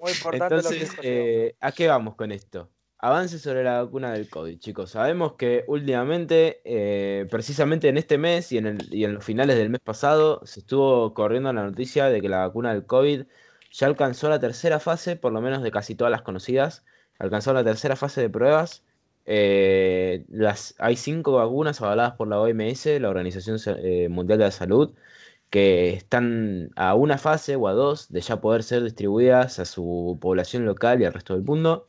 Muy 0.00 0.12
importante 0.12 0.56
lo 0.56 0.62
que 0.62 0.76
Entonces, 0.76 0.96
eh, 1.02 1.54
¿a 1.60 1.72
qué 1.72 1.88
vamos 1.88 2.14
con 2.14 2.30
esto? 2.32 2.70
Avance 3.00 3.38
sobre 3.38 3.62
la 3.62 3.82
vacuna 3.82 4.12
del 4.12 4.28
COVID, 4.28 4.58
chicos. 4.58 4.90
Sabemos 4.90 5.34
que 5.34 5.64
últimamente, 5.68 6.60
eh, 6.64 7.26
precisamente 7.30 7.88
en 7.88 7.96
este 7.96 8.18
mes 8.18 8.50
y 8.52 8.58
en, 8.58 8.66
el- 8.66 8.88
y 8.92 9.04
en 9.04 9.14
los 9.14 9.24
finales 9.24 9.56
del 9.56 9.70
mes 9.70 9.80
pasado, 9.80 10.40
se 10.44 10.60
estuvo 10.60 11.14
corriendo 11.14 11.52
la 11.52 11.62
noticia 11.62 12.06
de 12.06 12.20
que 12.20 12.28
la 12.28 12.38
vacuna 12.38 12.72
del 12.74 12.86
COVID 12.86 13.22
ya 13.72 13.86
alcanzó 13.86 14.28
la 14.28 14.40
tercera 14.40 14.80
fase, 14.80 15.14
por 15.16 15.32
lo 15.32 15.40
menos 15.40 15.62
de 15.62 15.70
casi 15.70 15.94
todas 15.94 16.10
las 16.10 16.22
conocidas. 16.22 16.84
Alcanzó 17.20 17.52
la 17.52 17.62
tercera 17.64 17.94
fase 17.96 18.20
de 18.20 18.30
pruebas. 18.30 18.82
Eh, 19.30 20.24
hay 20.78 20.96
cinco 20.96 21.32
vacunas 21.32 21.82
avaladas 21.82 22.14
por 22.16 22.28
la 22.28 22.40
OMS, 22.40 22.98
la 22.98 23.10
Organización 23.10 23.58
eh, 23.84 24.08
Mundial 24.08 24.38
de 24.38 24.46
la 24.46 24.50
Salud, 24.50 24.94
que 25.50 25.90
están 25.94 26.70
a 26.76 26.94
una 26.94 27.18
fase 27.18 27.56
o 27.56 27.68
a 27.68 27.72
dos 27.74 28.10
de 28.10 28.22
ya 28.22 28.40
poder 28.40 28.62
ser 28.62 28.82
distribuidas 28.84 29.58
a 29.58 29.66
su 29.66 30.18
población 30.20 30.64
local 30.66 31.02
y 31.02 31.04
al 31.04 31.12
resto 31.14 31.34
del 31.34 31.44
mundo. 31.44 31.86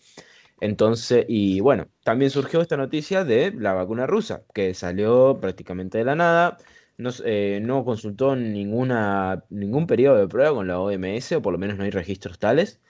Entonces, 0.62 1.26
y 1.30 1.62
bueno, 1.62 1.88
también 2.04 2.32
surgió 2.32 2.62
esta 2.62 2.78
noticia 2.78 3.24
de 3.26 3.54
la 3.54 3.74
vacuna 3.74 4.08
rusa, 4.08 4.44
que 4.54 4.74
salió 4.74 5.40
prácticamente 5.42 6.00
de 6.00 6.06
la 6.06 6.16
nada. 6.16 6.58
No, 6.98 7.12
eh, 7.26 7.62
no 7.64 7.86
consultó 7.86 8.36
ninguna, 8.36 9.46
ningún 9.50 9.88
periodo 9.88 10.18
de 10.18 10.28
prueba 10.28 10.54
con 10.54 10.68
la 10.68 10.80
OMS, 10.80 11.38
o 11.38 11.42
por 11.42 11.54
lo 11.54 11.60
menos 11.60 11.78
no 11.78 11.86
hay 11.86 11.92
registros 11.92 12.40
tales, 12.40 12.82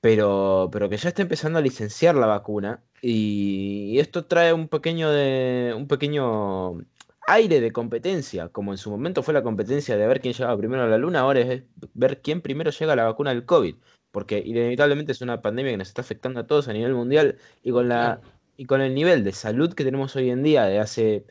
pero, 0.00 0.68
pero 0.72 0.88
que 0.88 0.96
ya 0.96 1.08
está 1.10 1.22
empezando 1.22 1.58
a 1.58 1.62
licenciar 1.62 2.14
la 2.14 2.26
vacuna. 2.26 2.82
Y, 3.02 3.90
y 3.92 3.98
esto 4.00 4.26
trae 4.26 4.52
un 4.52 4.68
pequeño, 4.68 5.10
de, 5.10 5.74
un 5.76 5.88
pequeño 5.88 6.78
aire 7.26 7.60
de 7.60 7.72
competencia, 7.72 8.48
como 8.48 8.72
en 8.72 8.78
su 8.78 8.90
momento 8.90 9.22
fue 9.22 9.34
la 9.34 9.42
competencia 9.42 9.96
de 9.96 10.06
ver 10.06 10.20
quién 10.20 10.34
llegaba 10.34 10.56
primero 10.58 10.82
a 10.82 10.86
la 10.88 10.98
luna, 10.98 11.20
ahora 11.20 11.40
es 11.40 11.62
ver 11.94 12.20
quién 12.22 12.40
primero 12.40 12.70
llega 12.70 12.92
a 12.92 12.96
la 12.96 13.04
vacuna 13.04 13.30
del 13.30 13.44
COVID, 13.44 13.76
porque 14.10 14.42
inevitablemente 14.44 15.12
es 15.12 15.20
una 15.22 15.40
pandemia 15.42 15.72
que 15.72 15.78
nos 15.78 15.88
está 15.88 16.02
afectando 16.02 16.40
a 16.40 16.46
todos 16.46 16.68
a 16.68 16.72
nivel 16.72 16.94
mundial 16.94 17.38
y 17.62 17.70
con 17.70 17.88
la 17.88 18.20
y 18.56 18.66
con 18.66 18.82
el 18.82 18.94
nivel 18.94 19.24
de 19.24 19.32
salud 19.32 19.72
que 19.72 19.84
tenemos 19.84 20.14
hoy 20.16 20.28
en 20.30 20.42
día 20.42 20.66
de 20.66 20.80
hace, 20.80 21.24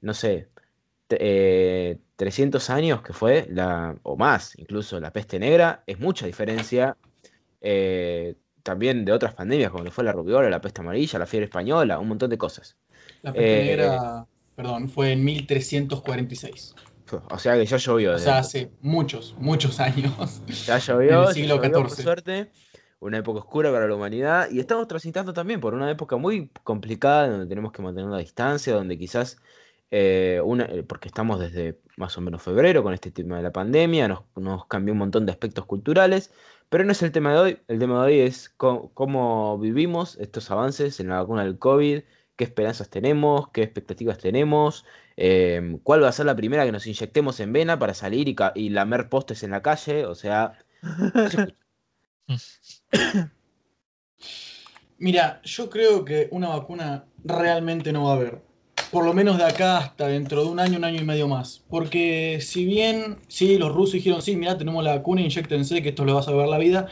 no 0.00 0.14
sé, 0.14 0.48
eh, 1.10 1.98
300 2.16 2.70
años 2.70 3.02
que 3.02 3.12
fue, 3.12 3.46
la, 3.50 3.98
o 4.02 4.16
más, 4.16 4.58
incluso 4.58 4.98
la 4.98 5.12
peste 5.12 5.38
negra, 5.38 5.84
es 5.86 6.00
mucha 6.00 6.24
diferencia 6.26 6.96
eh, 7.60 8.36
también 8.62 9.04
de 9.04 9.12
otras 9.12 9.34
pandemias, 9.34 9.70
como 9.70 9.84
lo 9.84 9.90
fue 9.90 10.04
la 10.04 10.12
rubiola, 10.12 10.50
la 10.50 10.60
peste 10.60 10.80
amarilla, 10.82 11.18
la 11.18 11.26
fiebre 11.26 11.44
española, 11.46 11.98
un 11.98 12.08
montón 12.08 12.30
de 12.30 12.38
cosas. 12.38 12.78
La 13.22 13.34
peste 13.34 13.60
Eh, 13.60 13.64
negra, 13.64 14.26
perdón, 14.54 14.88
fue 14.88 15.12
en 15.12 15.24
1346. 15.24 16.74
O 17.28 17.38
sea 17.38 17.54
que 17.56 17.66
ya 17.66 17.76
llovió. 17.76 18.14
O 18.14 18.18
sea, 18.18 18.38
hace 18.38 18.72
muchos, 18.80 19.34
muchos 19.38 19.80
años. 19.80 20.42
Ya 20.64 20.78
llovió, 20.78 21.28
el 21.28 21.28
ya 21.28 21.32
siglo 21.34 21.60
por 21.70 21.90
XIV. 21.90 22.02
suerte, 22.02 22.52
una 23.00 23.18
época 23.18 23.40
oscura 23.40 23.72
para 23.72 23.88
la 23.88 23.94
humanidad 23.96 24.48
y 24.50 24.60
estamos 24.60 24.86
transitando 24.88 25.32
también 25.32 25.60
por 25.60 25.74
una 25.74 25.90
época 25.90 26.16
muy 26.16 26.50
complicada 26.62 27.28
donde 27.28 27.46
tenemos 27.46 27.72
que 27.72 27.82
mantener 27.82 28.10
la 28.10 28.18
distancia, 28.18 28.74
donde 28.74 28.96
quizás, 28.98 29.38
eh, 29.90 30.40
una, 30.44 30.68
porque 30.86 31.08
estamos 31.08 31.40
desde 31.40 31.80
más 31.96 32.16
o 32.16 32.20
menos 32.20 32.42
febrero 32.42 32.82
con 32.82 32.94
este 32.94 33.10
tema 33.10 33.36
de 33.38 33.42
la 33.42 33.52
pandemia, 33.52 34.06
nos, 34.08 34.22
nos 34.36 34.66
cambió 34.66 34.92
un 34.92 34.98
montón 34.98 35.26
de 35.26 35.32
aspectos 35.32 35.66
culturales, 35.66 36.32
pero 36.70 36.84
no 36.84 36.92
es 36.92 37.02
el 37.02 37.12
tema 37.12 37.32
de 37.32 37.38
hoy, 37.38 37.58
el 37.68 37.78
tema 37.78 38.00
de 38.00 38.12
hoy 38.12 38.20
es 38.20 38.48
cómo 38.48 39.58
vivimos 39.58 40.16
estos 40.20 40.50
avances 40.50 41.00
en 41.00 41.08
la 41.08 41.20
vacuna 41.20 41.44
del 41.44 41.58
COVID, 41.58 42.02
qué 42.36 42.44
esperanzas 42.44 42.88
tenemos, 42.88 43.50
qué 43.50 43.62
expectativas 43.62 44.18
tenemos, 44.18 44.86
eh, 45.16 45.78
cuál 45.82 46.02
va 46.02 46.08
a 46.08 46.12
ser 46.12 46.26
la 46.26 46.36
primera 46.36 46.64
que 46.64 46.72
nos 46.72 46.86
inyectemos 46.86 47.40
en 47.40 47.52
vena 47.52 47.78
para 47.78 47.92
salir 47.92 48.34
y 48.54 48.68
lamer 48.70 49.08
postes 49.08 49.42
en 49.42 49.50
la 49.50 49.62
calle, 49.62 50.06
o 50.06 50.14
sea... 50.14 50.58
Mira, 54.98 55.40
yo 55.42 55.68
creo 55.70 56.04
que 56.04 56.28
una 56.30 56.50
vacuna 56.50 57.04
realmente 57.24 57.92
no 57.92 58.04
va 58.04 58.12
a 58.12 58.16
haber. 58.16 58.49
Por 58.90 59.04
lo 59.04 59.12
menos 59.14 59.38
de 59.38 59.44
acá 59.44 59.78
hasta 59.78 60.08
dentro 60.08 60.42
de 60.44 60.50
un 60.50 60.58
año, 60.58 60.76
un 60.78 60.84
año 60.84 61.00
y 61.00 61.04
medio 61.04 61.28
más. 61.28 61.62
Porque 61.68 62.38
si 62.40 62.64
bien, 62.64 63.18
sí, 63.28 63.56
los 63.56 63.72
rusos 63.72 63.92
dijeron, 63.94 64.20
sí, 64.20 64.34
mira, 64.36 64.58
tenemos 64.58 64.82
la 64.82 64.96
vacuna, 64.96 65.20
inyectense, 65.20 65.80
que 65.82 65.90
esto 65.90 66.04
le 66.04 66.12
va 66.12 66.20
a 66.20 66.24
salvar 66.24 66.48
la 66.48 66.58
vida, 66.58 66.88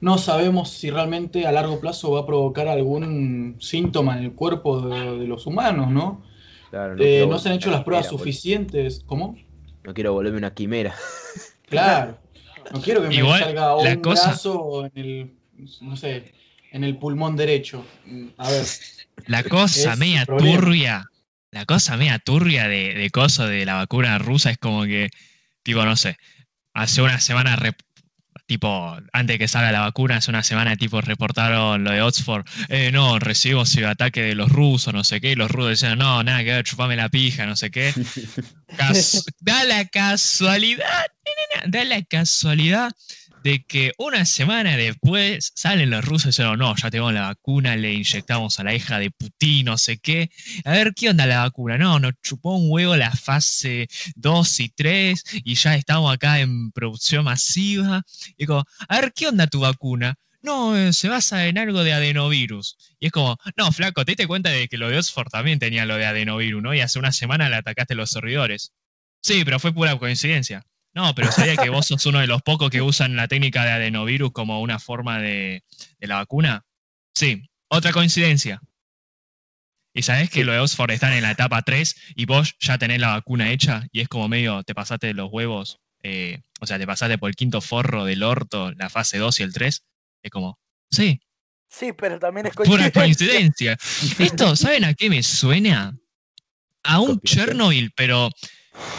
no 0.00 0.16
sabemos 0.16 0.70
si 0.70 0.90
realmente 0.90 1.46
a 1.46 1.52
largo 1.52 1.80
plazo 1.80 2.12
va 2.12 2.20
a 2.20 2.26
provocar 2.26 2.68
algún 2.68 3.56
síntoma 3.58 4.16
en 4.16 4.24
el 4.24 4.32
cuerpo 4.32 4.80
de, 4.80 5.18
de 5.18 5.26
los 5.26 5.46
humanos, 5.46 5.90
¿no? 5.90 6.22
Claro, 6.70 6.94
Eh, 6.94 6.96
quiero 6.98 7.26
no 7.26 7.38
se 7.40 7.48
han 7.48 7.56
hecho 7.56 7.70
las 7.72 7.82
pruebas 7.82 8.06
quimera, 8.06 8.12
boludo. 8.12 8.24
suficientes. 8.24 9.02
¿Cómo? 9.06 9.36
No 9.82 9.92
quiero 9.92 10.12
volverme 10.12 10.38
una 10.38 10.54
quimera. 10.54 10.94
Claro. 11.66 12.18
No 12.72 12.80
quiero 12.80 13.00
que 13.00 13.08
me 13.08 13.14
Igual, 13.14 13.40
salga 13.44 13.60
la 13.76 13.92
un 13.92 14.00
cosa- 14.02 14.26
brazo 14.30 14.86
en 14.86 14.92
el, 14.96 15.32
no 15.82 15.96
sé, 15.96 16.32
en 16.72 16.82
el 16.82 16.96
pulmón 16.98 17.36
derecho. 17.36 17.84
A 18.38 18.50
ver, 18.50 18.64
La 19.26 19.44
cosa 19.44 19.92
Es 19.92 19.98
media 19.98 20.20
el 20.22 20.26
problema. 20.26 20.58
turbia, 20.60 21.09
la 21.52 21.64
cosa 21.64 21.96
media 21.96 22.18
turbia 22.18 22.68
de, 22.68 22.94
de 22.94 23.10
coso 23.10 23.46
de 23.46 23.64
la 23.64 23.74
vacuna 23.74 24.18
rusa 24.18 24.50
es 24.50 24.58
como 24.58 24.84
que, 24.84 25.10
tipo, 25.62 25.84
no 25.84 25.96
sé, 25.96 26.16
hace 26.74 27.02
una 27.02 27.20
semana, 27.20 27.58
tipo, 28.46 28.96
antes 29.12 29.34
de 29.34 29.38
que 29.38 29.48
salga 29.48 29.72
la 29.72 29.80
vacuna, 29.80 30.16
hace 30.16 30.30
una 30.30 30.42
semana, 30.42 30.76
tipo, 30.76 31.00
reportaron 31.00 31.82
lo 31.84 31.90
de 31.90 32.02
Oxford, 32.02 32.44
eh, 32.68 32.90
no, 32.92 33.18
recibimos 33.18 33.72
ciberataque 33.72 34.22
de 34.22 34.34
los 34.34 34.50
rusos, 34.50 34.94
no 34.94 35.04
sé 35.04 35.20
qué, 35.20 35.32
y 35.32 35.34
los 35.34 35.50
rusos 35.50 35.70
decían, 35.70 35.98
no, 35.98 36.22
nada 36.22 36.44
que 36.44 36.52
ver, 36.52 36.64
chupame 36.64 36.96
la 36.96 37.08
pija, 37.08 37.46
no 37.46 37.56
sé 37.56 37.70
qué. 37.70 37.92
Da 39.40 39.64
la 39.64 39.84
casualidad, 39.86 41.06
da 41.66 41.84
la 41.84 42.02
casualidad 42.02 42.92
de 43.42 43.64
que 43.64 43.92
una 43.98 44.24
semana 44.24 44.76
después 44.76 45.52
salen 45.54 45.90
los 45.90 46.04
rusos 46.04 46.26
y 46.26 46.42
dicen, 46.42 46.58
no, 46.58 46.74
ya 46.76 46.90
tenemos 46.90 47.12
la 47.12 47.28
vacuna, 47.28 47.76
le 47.76 47.92
inyectamos 47.94 48.60
a 48.60 48.64
la 48.64 48.74
hija 48.74 48.98
de 48.98 49.10
Putin, 49.10 49.66
no 49.66 49.78
sé 49.78 49.98
qué. 49.98 50.30
A 50.64 50.72
ver, 50.72 50.92
¿qué 50.94 51.10
onda 51.10 51.26
la 51.26 51.40
vacuna? 51.40 51.78
No, 51.78 51.98
nos 51.98 52.12
chupó 52.22 52.56
un 52.56 52.70
huevo 52.70 52.96
la 52.96 53.10
fase 53.12 53.88
2 54.16 54.60
y 54.60 54.68
3 54.70 55.24
y 55.44 55.54
ya 55.54 55.74
estamos 55.74 56.12
acá 56.12 56.40
en 56.40 56.70
producción 56.72 57.24
masiva. 57.24 58.02
Y 58.36 58.46
como, 58.46 58.64
a 58.88 59.00
ver, 59.00 59.12
¿qué 59.14 59.28
onda 59.28 59.46
tu 59.46 59.60
vacuna? 59.60 60.16
No, 60.42 60.76
eh, 60.76 60.92
se 60.92 61.08
basa 61.08 61.46
en 61.46 61.58
algo 61.58 61.84
de 61.84 61.92
adenovirus. 61.92 62.76
Y 62.98 63.06
es 63.06 63.12
como, 63.12 63.36
no, 63.56 63.72
flaco, 63.72 64.04
te 64.04 64.12
diste 64.12 64.26
cuenta 64.26 64.50
de 64.50 64.68
que 64.68 64.78
lo 64.78 64.88
de 64.88 64.98
Oxford 64.98 65.28
también 65.30 65.58
tenía 65.58 65.84
lo 65.86 65.96
de 65.96 66.06
adenovirus, 66.06 66.62
¿no? 66.62 66.74
Y 66.74 66.80
hace 66.80 66.98
una 66.98 67.12
semana 67.12 67.48
le 67.50 67.56
atacaste 67.56 67.94
los 67.94 68.10
servidores. 68.10 68.72
Sí, 69.22 69.44
pero 69.44 69.58
fue 69.60 69.72
pura 69.74 69.98
coincidencia. 69.98 70.64
No, 70.94 71.14
pero 71.14 71.30
sabía 71.30 71.56
que 71.56 71.68
vos 71.70 71.86
sos 71.86 72.04
uno 72.06 72.18
de 72.18 72.26
los 72.26 72.42
pocos 72.42 72.70
que 72.70 72.82
usan 72.82 73.16
la 73.16 73.28
técnica 73.28 73.64
de 73.64 73.70
adenovirus 73.72 74.32
como 74.32 74.60
una 74.60 74.78
forma 74.78 75.18
de, 75.18 75.62
de 75.98 76.06
la 76.06 76.16
vacuna. 76.16 76.64
Sí, 77.14 77.48
otra 77.68 77.92
coincidencia. 77.92 78.60
Y 79.94 80.02
sabés 80.02 80.30
que 80.30 80.44
lo 80.44 80.52
de 80.52 80.58
Oxford 80.60 80.90
están 80.92 81.12
en 81.12 81.22
la 81.22 81.32
etapa 81.32 81.62
3 81.62 81.96
y 82.14 82.24
vos 82.24 82.54
ya 82.60 82.78
tenés 82.78 83.00
la 83.00 83.08
vacuna 83.10 83.50
hecha 83.50 83.86
y 83.92 84.00
es 84.00 84.08
como 84.08 84.28
medio, 84.28 84.62
te 84.62 84.74
pasaste 84.74 85.08
de 85.08 85.14
los 85.14 85.30
huevos, 85.32 85.80
eh, 86.02 86.42
o 86.60 86.66
sea, 86.66 86.78
te 86.78 86.86
pasaste 86.86 87.18
por 87.18 87.28
el 87.28 87.36
quinto 87.36 87.60
forro 87.60 88.04
del 88.04 88.22
orto, 88.22 88.72
la 88.72 88.88
fase 88.88 89.18
2 89.18 89.40
y 89.40 89.42
el 89.42 89.52
3. 89.52 89.84
Es 90.22 90.30
como, 90.30 90.58
sí, 90.90 91.20
Sí, 91.70 91.92
pero 91.92 92.18
también 92.18 92.46
es 92.48 92.54
pura 92.54 92.90
coincidencia. 92.90 93.76
coincidencia. 93.76 93.78
Esto, 94.24 94.56
¿saben 94.56 94.84
a 94.84 94.94
qué 94.94 95.08
me 95.08 95.22
suena? 95.22 95.96
A 96.82 96.98
un. 96.98 97.20
Chernobyl, 97.20 97.92
pero 97.94 98.28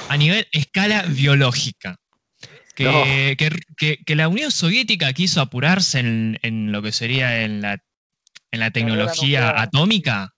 a 0.09 0.17
nivel 0.17 0.47
escala 0.51 1.03
biológica. 1.03 1.97
Que, 2.75 2.83
No. 2.85 3.03
que- 3.03 3.59
que- 3.77 3.97
que 4.05 4.15
la 4.15 4.27
Unión 4.27 4.51
Soviética 4.51 5.11
quiso 5.13 5.41
apurarse 5.41 5.99
en, 5.99 6.39
en 6.41 6.71
lo 6.71 6.81
que 6.81 6.91
sería 6.91 7.43
en 7.43 7.61
la, 7.61 7.73
en 8.51 8.59
la 8.59 8.71
tecnología 8.71 9.41
nuclear. 9.41 9.59
atómica, 9.59 10.33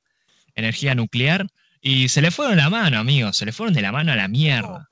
energía 0.56 0.96
nuclear, 0.96 1.46
y 1.82 2.10
se 2.10 2.22
le 2.22 2.32
fueron 2.32 2.58
la 2.58 2.70
mano, 2.70 2.98
amigos, 2.98 3.38
se 3.38 3.46
le 3.46 3.52
fueron 3.52 3.74
de 3.74 3.82
la 3.82 3.92
mano 3.92 4.12
a 4.12 4.16
la 4.16 4.28
mierda. 4.28 4.88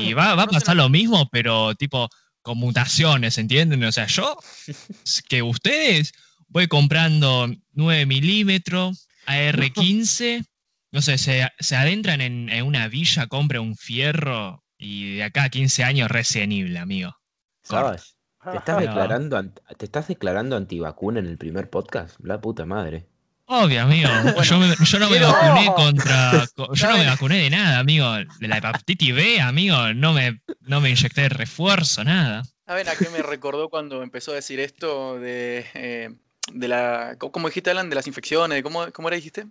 Y 0.00 0.12
va, 0.14 0.34
va 0.34 0.44
a 0.44 0.46
pasar 0.46 0.76
lo 0.76 0.88
mismo, 0.88 1.28
pero 1.30 1.74
tipo 1.74 2.08
con 2.42 2.58
mutaciones, 2.58 3.38
¿entienden? 3.38 3.82
O 3.84 3.92
sea, 3.92 4.06
yo, 4.06 4.36
que 5.28 5.42
ustedes, 5.42 6.12
voy 6.48 6.68
comprando 6.68 7.48
9 7.72 8.06
milímetros, 8.06 9.08
AR-15, 9.26 10.44
no 10.92 11.02
sé, 11.02 11.18
se, 11.18 11.48
se 11.58 11.76
adentran 11.76 12.20
en, 12.20 12.48
en 12.50 12.64
una 12.64 12.86
villa, 12.88 13.26
compra 13.26 13.60
un 13.60 13.76
fierro 13.76 14.62
y 14.78 15.16
de 15.16 15.24
acá 15.24 15.44
a 15.44 15.48
15 15.48 15.84
años 15.84 16.10
resenible, 16.10 16.78
amigo. 16.78 17.16
¿Sabes? 17.62 18.16
¿Te 18.50 18.56
estás, 18.56 18.78
declarando, 18.80 19.40
¿Te 19.78 19.84
estás 19.84 20.08
declarando 20.08 20.56
antivacuna 20.56 21.20
en 21.20 21.26
el 21.26 21.38
primer 21.38 21.70
podcast? 21.70 22.18
La 22.22 22.40
puta 22.40 22.66
madre. 22.66 23.06
Obvio, 23.46 23.82
amigo. 23.82 24.08
yo, 24.42 24.58
me- 24.58 24.74
yo 24.84 24.98
no 24.98 25.08
me 25.10 25.20
vacuné 25.20 25.72
contra. 25.74 26.46
co- 26.56 26.74
Yo 26.74 26.90
no 26.90 26.98
me 26.98 27.06
vacuné 27.06 27.38
de 27.38 27.50
nada, 27.50 27.78
amigo. 27.78 28.12
De 28.40 28.48
la 28.48 28.58
hepatitis 28.58 29.14
B, 29.14 29.40
amigo, 29.40 29.94
no 29.94 30.12
me, 30.12 30.40
no 30.60 30.80
me 30.80 30.90
inyecté 30.90 31.28
refuerzo, 31.28 32.02
nada. 32.02 32.42
¿Saben 32.66 32.88
a 32.88 32.96
qué 32.96 33.08
me 33.10 33.22
recordó 33.22 33.68
cuando 33.68 34.02
empezó 34.02 34.32
a 34.32 34.36
decir 34.36 34.58
esto 34.58 35.20
de, 35.20 35.66
eh, 35.74 36.10
de 36.52 36.68
la... 36.68 37.16
¿Cómo 37.18 37.48
dijiste, 37.48 37.70
Alan? 37.70 37.90
De 37.90 37.94
las 37.96 38.06
infecciones, 38.08 38.56
de 38.56 38.62
¿cómo, 38.62 38.90
cómo 38.92 39.08
era 39.08 39.16
dijiste? 39.16 39.46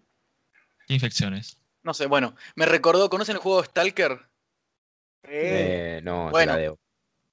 ¿Qué 0.88 0.93
infecciones? 0.93 1.57
No 1.84 1.93
sé, 1.93 2.05
bueno, 2.05 2.36
me 2.55 2.65
recordó, 2.65 3.09
¿conocen 3.09 3.36
el 3.36 3.41
juego 3.41 3.63
Stalker? 3.63 4.11
Eh, 5.23 5.97
Eh, 5.97 6.01
no, 6.03 6.29
Bueno. 6.29 6.53
la 6.53 6.57
debo. 6.59 6.79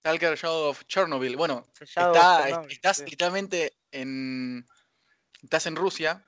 Stalker 0.01 0.37
Shadow 0.39 0.71
of 0.71 0.85
Chernobyl. 0.87 1.37
Bueno, 1.37 1.67
está- 1.81 2.13
Chernobyl, 2.45 2.73
estás 2.73 2.99
sí. 2.99 3.05
literalmente 3.07 3.77
en. 3.91 4.67
Estás 5.43 5.67
en 5.67 5.77
Rusia. 5.77 6.25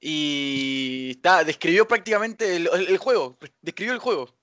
Y 0.00 1.10
está, 1.12 1.44
describió 1.44 1.86
prácticamente 1.86 2.56
el, 2.56 2.68
el- 2.72 2.88
el 2.88 2.98
juego. 2.98 3.38
Describió 3.60 3.92
el 3.92 4.00
juego. 4.00 4.34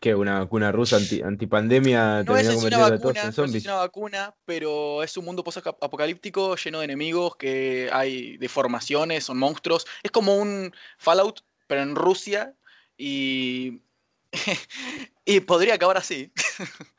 ¿Qué? 0.00 0.14
¿Una 0.14 0.40
vacuna 0.40 0.70
rusa 0.70 0.96
anti, 0.96 1.22
antipandemia 1.22 2.22
No 2.22 2.36
es 2.36 2.48
una 2.48 2.78
vacuna, 2.78 3.20
en 3.22 3.34
no 3.36 3.44
es 3.44 3.64
una 3.64 3.74
vacuna, 3.74 4.34
pero 4.44 5.02
es 5.02 5.16
un 5.16 5.24
mundo 5.24 5.42
post-apocalíptico 5.42 6.56
lleno 6.56 6.78
de 6.78 6.84
enemigos, 6.84 7.36
que 7.36 7.90
hay 7.92 8.36
deformaciones, 8.36 9.24
son 9.24 9.38
monstruos. 9.38 9.86
Es 10.02 10.10
como 10.10 10.36
un 10.36 10.72
Fallout, 10.98 11.40
pero 11.66 11.82
en 11.82 11.96
Rusia. 11.96 12.54
Y. 12.96 13.82
y 15.24 15.40
podría 15.40 15.74
acabar 15.74 15.96
así. 15.96 16.32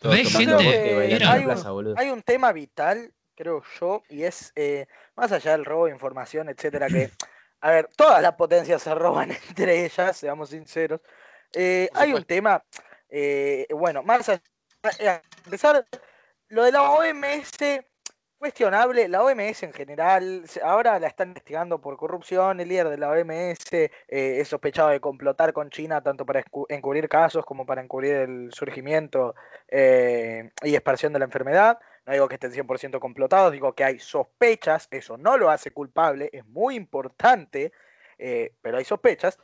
Todos 0.00 0.14
¿Ves, 0.14 0.32
tomando 0.32 0.58
gente? 0.60 1.24
Hay 1.24 1.38
un- 1.40 1.44
plaza, 1.44 1.70
boludo. 1.70 1.94
Hay 1.98 2.10
un 2.10 2.22
tema 2.22 2.52
vital, 2.52 3.12
creo 3.34 3.62
yo, 3.80 4.02
y 4.08 4.22
es 4.22 4.52
eh, 4.54 4.86
más 5.16 5.32
allá 5.32 5.52
del 5.52 5.64
robo 5.64 5.86
de 5.86 5.92
información, 5.92 6.48
etcétera, 6.48 6.86
que, 6.88 7.10
a 7.60 7.70
ver, 7.70 7.88
todas 7.96 8.22
las 8.22 8.34
potencias 8.34 8.82
se 8.82 8.94
roban 8.94 9.30
entre 9.48 9.84
ellas, 9.84 10.16
seamos 10.16 10.50
sinceros. 10.50 11.00
Eh, 11.54 11.88
hay 11.94 12.12
un 12.12 12.24
tema, 12.24 12.62
eh, 13.08 13.66
bueno, 13.70 14.02
más 14.02 14.28
allá, 14.28 14.42
eh, 14.98 15.08
a 15.08 15.22
empezar, 15.44 15.86
lo 16.48 16.64
de 16.64 16.72
la 16.72 16.82
OMS, 16.82 17.84
cuestionable, 18.38 19.08
la 19.08 19.22
OMS 19.22 19.64
en 19.64 19.72
general, 19.72 20.44
ahora 20.62 20.98
la 21.00 21.08
están 21.08 21.28
investigando 21.28 21.80
por 21.80 21.96
corrupción, 21.96 22.60
el 22.60 22.68
líder 22.68 22.88
de 22.88 22.98
la 22.98 23.10
OMS 23.10 23.72
eh, 23.72 23.90
es 24.08 24.48
sospechado 24.48 24.90
de 24.90 25.00
complotar 25.00 25.52
con 25.52 25.70
China 25.70 26.02
tanto 26.02 26.24
para 26.24 26.44
encubrir 26.68 27.08
casos 27.08 27.44
como 27.44 27.66
para 27.66 27.82
encubrir 27.82 28.14
el 28.14 28.52
surgimiento 28.52 29.34
y 29.70 30.74
expansión 30.74 31.12
de 31.12 31.18
la 31.18 31.24
enfermedad. 31.24 31.78
No 32.06 32.12
digo 32.12 32.28
que 32.28 32.36
estén 32.36 32.52
100% 32.52 33.00
complotados, 33.00 33.52
digo 33.52 33.74
que 33.74 33.84
hay 33.84 33.98
sospechas, 33.98 34.88
eso 34.90 35.18
no 35.18 35.36
lo 35.36 35.50
hace 35.50 35.72
culpable, 35.72 36.30
es 36.32 36.46
muy 36.46 36.76
importante, 36.76 37.72
pero 38.62 38.78
hay 38.78 38.84
sospechas. 38.84 39.38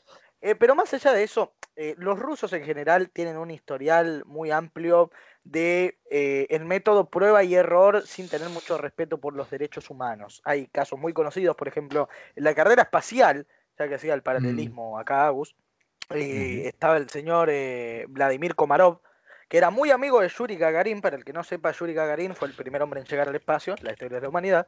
Eh, 0.44 0.54
pero 0.54 0.74
más 0.74 0.92
allá 0.92 1.14
de 1.14 1.22
eso, 1.22 1.54
eh, 1.76 1.94
los 1.98 2.18
rusos 2.18 2.52
en 2.52 2.64
general 2.64 3.10
tienen 3.10 3.36
un 3.36 3.50
historial 3.50 4.22
muy 4.26 4.52
amplio 4.52 5.10
de 5.42 5.98
eh, 6.08 6.46
el 6.50 6.64
método 6.64 7.10
prueba 7.10 7.42
y 7.42 7.54
error 7.56 8.06
sin 8.06 8.28
tener 8.28 8.48
mucho 8.48 8.78
respeto 8.78 9.18
por 9.18 9.34
los 9.34 9.50
derechos 9.50 9.90
humanos. 9.90 10.40
Hay 10.44 10.68
casos 10.68 10.98
muy 10.98 11.12
conocidos, 11.12 11.56
por 11.56 11.66
ejemplo, 11.66 12.08
en 12.36 12.44
la 12.44 12.54
carrera 12.54 12.82
espacial, 12.82 13.48
ya 13.76 13.88
que 13.88 13.96
hacía 13.96 14.14
el 14.14 14.22
paralelismo 14.22 14.98
acá, 14.98 15.26
Agus, 15.26 15.56
eh, 16.10 16.62
estaba 16.66 16.96
el 16.96 17.10
señor 17.10 17.50
Vladimir 18.08 18.54
Komarov, 18.54 19.00
que 19.48 19.58
era 19.58 19.70
muy 19.70 19.90
amigo 19.90 20.20
de 20.20 20.28
Yuri 20.28 20.56
Gagarin, 20.56 21.00
para 21.00 21.16
el 21.16 21.24
que 21.24 21.32
no 21.32 21.42
sepa, 21.42 21.72
Yuri 21.72 21.92
Gagarin 21.92 22.36
fue 22.36 22.48
el 22.48 22.54
primer 22.54 22.82
hombre 22.82 23.00
en 23.00 23.06
llegar 23.06 23.28
al 23.28 23.34
espacio, 23.34 23.74
la 23.82 23.92
historia 23.92 24.18
de 24.18 24.22
la 24.22 24.28
humanidad. 24.28 24.66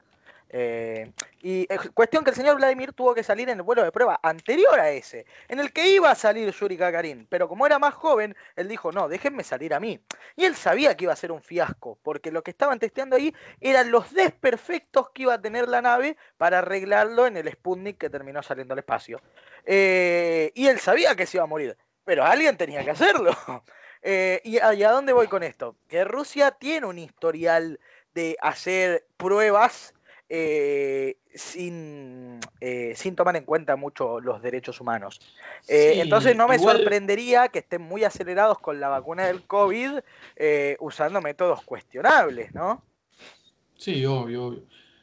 Eh, 0.48 1.12
y 1.42 1.62
eh, 1.62 1.78
cuestión 1.92 2.22
que 2.22 2.30
el 2.30 2.36
señor 2.36 2.56
Vladimir 2.56 2.92
tuvo 2.92 3.14
que 3.14 3.24
salir 3.24 3.48
en 3.48 3.58
el 3.58 3.62
vuelo 3.62 3.82
de 3.82 3.90
prueba 3.90 4.20
anterior 4.22 4.78
a 4.78 4.90
ese, 4.90 5.26
en 5.48 5.58
el 5.58 5.72
que 5.72 5.88
iba 5.88 6.10
a 6.10 6.14
salir 6.14 6.50
Yuri 6.52 6.76
Gagarin, 6.76 7.26
pero 7.28 7.48
como 7.48 7.66
era 7.66 7.78
más 7.78 7.94
joven, 7.94 8.36
él 8.54 8.68
dijo, 8.68 8.92
no, 8.92 9.08
déjenme 9.08 9.42
salir 9.42 9.74
a 9.74 9.80
mí. 9.80 10.00
Y 10.36 10.44
él 10.44 10.54
sabía 10.54 10.96
que 10.96 11.04
iba 11.04 11.12
a 11.12 11.16
ser 11.16 11.32
un 11.32 11.42
fiasco, 11.42 11.98
porque 12.02 12.30
lo 12.30 12.42
que 12.42 12.52
estaban 12.52 12.78
testeando 12.78 13.16
ahí 13.16 13.34
eran 13.60 13.90
los 13.90 14.12
desperfectos 14.12 15.10
que 15.10 15.22
iba 15.22 15.34
a 15.34 15.42
tener 15.42 15.68
la 15.68 15.82
nave 15.82 16.16
para 16.36 16.60
arreglarlo 16.60 17.26
en 17.26 17.36
el 17.36 17.50
Sputnik 17.50 17.98
que 17.98 18.10
terminó 18.10 18.42
saliendo 18.42 18.74
al 18.74 18.78
espacio. 18.78 19.20
Eh, 19.64 20.52
y 20.54 20.68
él 20.68 20.78
sabía 20.78 21.16
que 21.16 21.26
se 21.26 21.38
iba 21.38 21.44
a 21.44 21.48
morir, 21.48 21.76
pero 22.04 22.24
alguien 22.24 22.56
tenía 22.56 22.84
que 22.84 22.90
hacerlo. 22.90 23.32
Y, 24.08 24.58
a, 24.58 24.72
y 24.72 24.84
a 24.84 24.92
dónde 24.92 25.12
voy 25.12 25.26
con 25.26 25.42
esto? 25.42 25.74
Que 25.88 26.04
Rusia 26.04 26.52
tiene 26.52 26.86
un 26.86 26.96
historial 26.96 27.80
de 28.14 28.36
hacer 28.40 29.04
pruebas 29.16 29.95
eh, 30.28 31.16
sin, 31.34 32.40
eh, 32.60 32.92
sin 32.96 33.14
tomar 33.14 33.36
en 33.36 33.44
cuenta 33.44 33.76
mucho 33.76 34.20
los 34.20 34.42
derechos 34.42 34.80
humanos. 34.80 35.20
Eh, 35.68 35.92
Sí, 35.94 36.00
entonces 36.00 36.36
no 36.36 36.48
me 36.48 36.56
igual- 36.56 36.78
sorprendería 36.78 37.48
que 37.48 37.60
estén 37.60 37.82
muy 37.82 38.04
acelerados 38.04 38.58
con 38.58 38.80
la 38.80 38.88
vacuna 38.88 39.26
del 39.26 39.42
COVID 39.46 39.98
usando 40.80 41.20
métodos 41.20 41.62
cuestionables, 41.64 42.52
¿no? 42.54 42.82
Sí, 43.76 44.04
obvio, 44.06 44.46
obvio. 44.46 44.62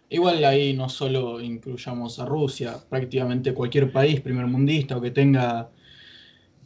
Igual 0.09 0.43
ahí 0.45 0.73
no 0.73 0.89
solo 0.89 1.39
incluyamos 1.41 2.19
a 2.19 2.25
Rusia, 2.25 2.77
prácticamente 2.89 3.53
cualquier 3.53 3.91
país 3.91 4.21
primermundista 4.21 4.97
o 4.97 5.01
que 5.01 5.09
tenga 5.11 5.69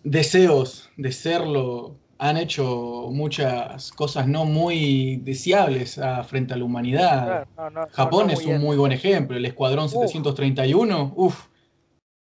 deseos 0.04 0.90
de 0.98 1.12
serlo, 1.12 1.96
han 2.20 2.38
hecho 2.38 3.10
muchas 3.12 3.92
cosas 3.92 4.28
no 4.28 4.46
muy 4.46 5.18
deseables 5.18 5.98
ah, 6.00 6.24
frente 6.24 6.54
a 6.54 6.58
la 6.58 6.66
humanidad. 6.66 7.26
Claro, 7.26 7.48
no, 7.58 7.70
no, 7.70 7.82
no, 7.82 7.88
Japón 7.92 8.28
no 8.28 8.34
es 8.34 8.40
un 8.40 8.46
bien. 8.46 8.62
muy 8.62 8.78
buen 8.78 8.92
ejemplo, 8.92 9.38
el 9.38 9.46
Escuadrón 9.46 9.86
Uf. 9.86 9.92
731, 9.92 11.14
uff, 11.16 11.46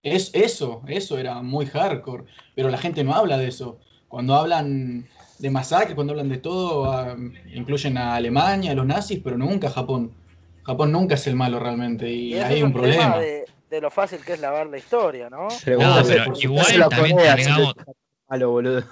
es 0.03 0.31
eso, 0.33 0.81
eso 0.87 1.17
era 1.17 1.41
muy 1.41 1.65
hardcore, 1.65 2.25
pero 2.55 2.69
la 2.69 2.77
gente 2.77 3.03
no 3.03 3.13
habla 3.13 3.37
de 3.37 3.47
eso. 3.47 3.79
Cuando 4.07 4.35
hablan 4.35 5.07
de 5.39 5.49
masacre, 5.49 5.95
cuando 5.95 6.13
hablan 6.13 6.29
de 6.29 6.37
todo, 6.37 6.91
ah, 6.91 7.15
incluyen 7.53 7.97
a 7.97 8.15
Alemania, 8.15 8.71
a 8.71 8.75
los 8.75 8.85
nazis, 8.85 9.19
pero 9.23 9.37
nunca 9.37 9.67
a 9.67 9.71
Japón. 9.71 10.11
Japón 10.63 10.91
nunca 10.91 11.15
es 11.15 11.25
el 11.27 11.35
malo 11.35 11.59
realmente 11.59 12.09
y, 12.11 12.33
Y 12.33 12.39
hay 12.39 12.63
un 12.63 12.73
problema. 12.73 13.19
de, 13.19 13.45
de 13.69 13.81
lo 13.81 13.91
fácil 13.91 14.19
que 14.25 14.33
es 14.33 14.39
lavar 14.39 14.67
la 14.67 14.77
historia, 14.77 15.29
¿no? 15.29 15.47
Pero 15.63 15.79
igual 16.39 16.89
también 16.89 17.17
Malo, 18.29 18.49
boludo. 18.49 18.83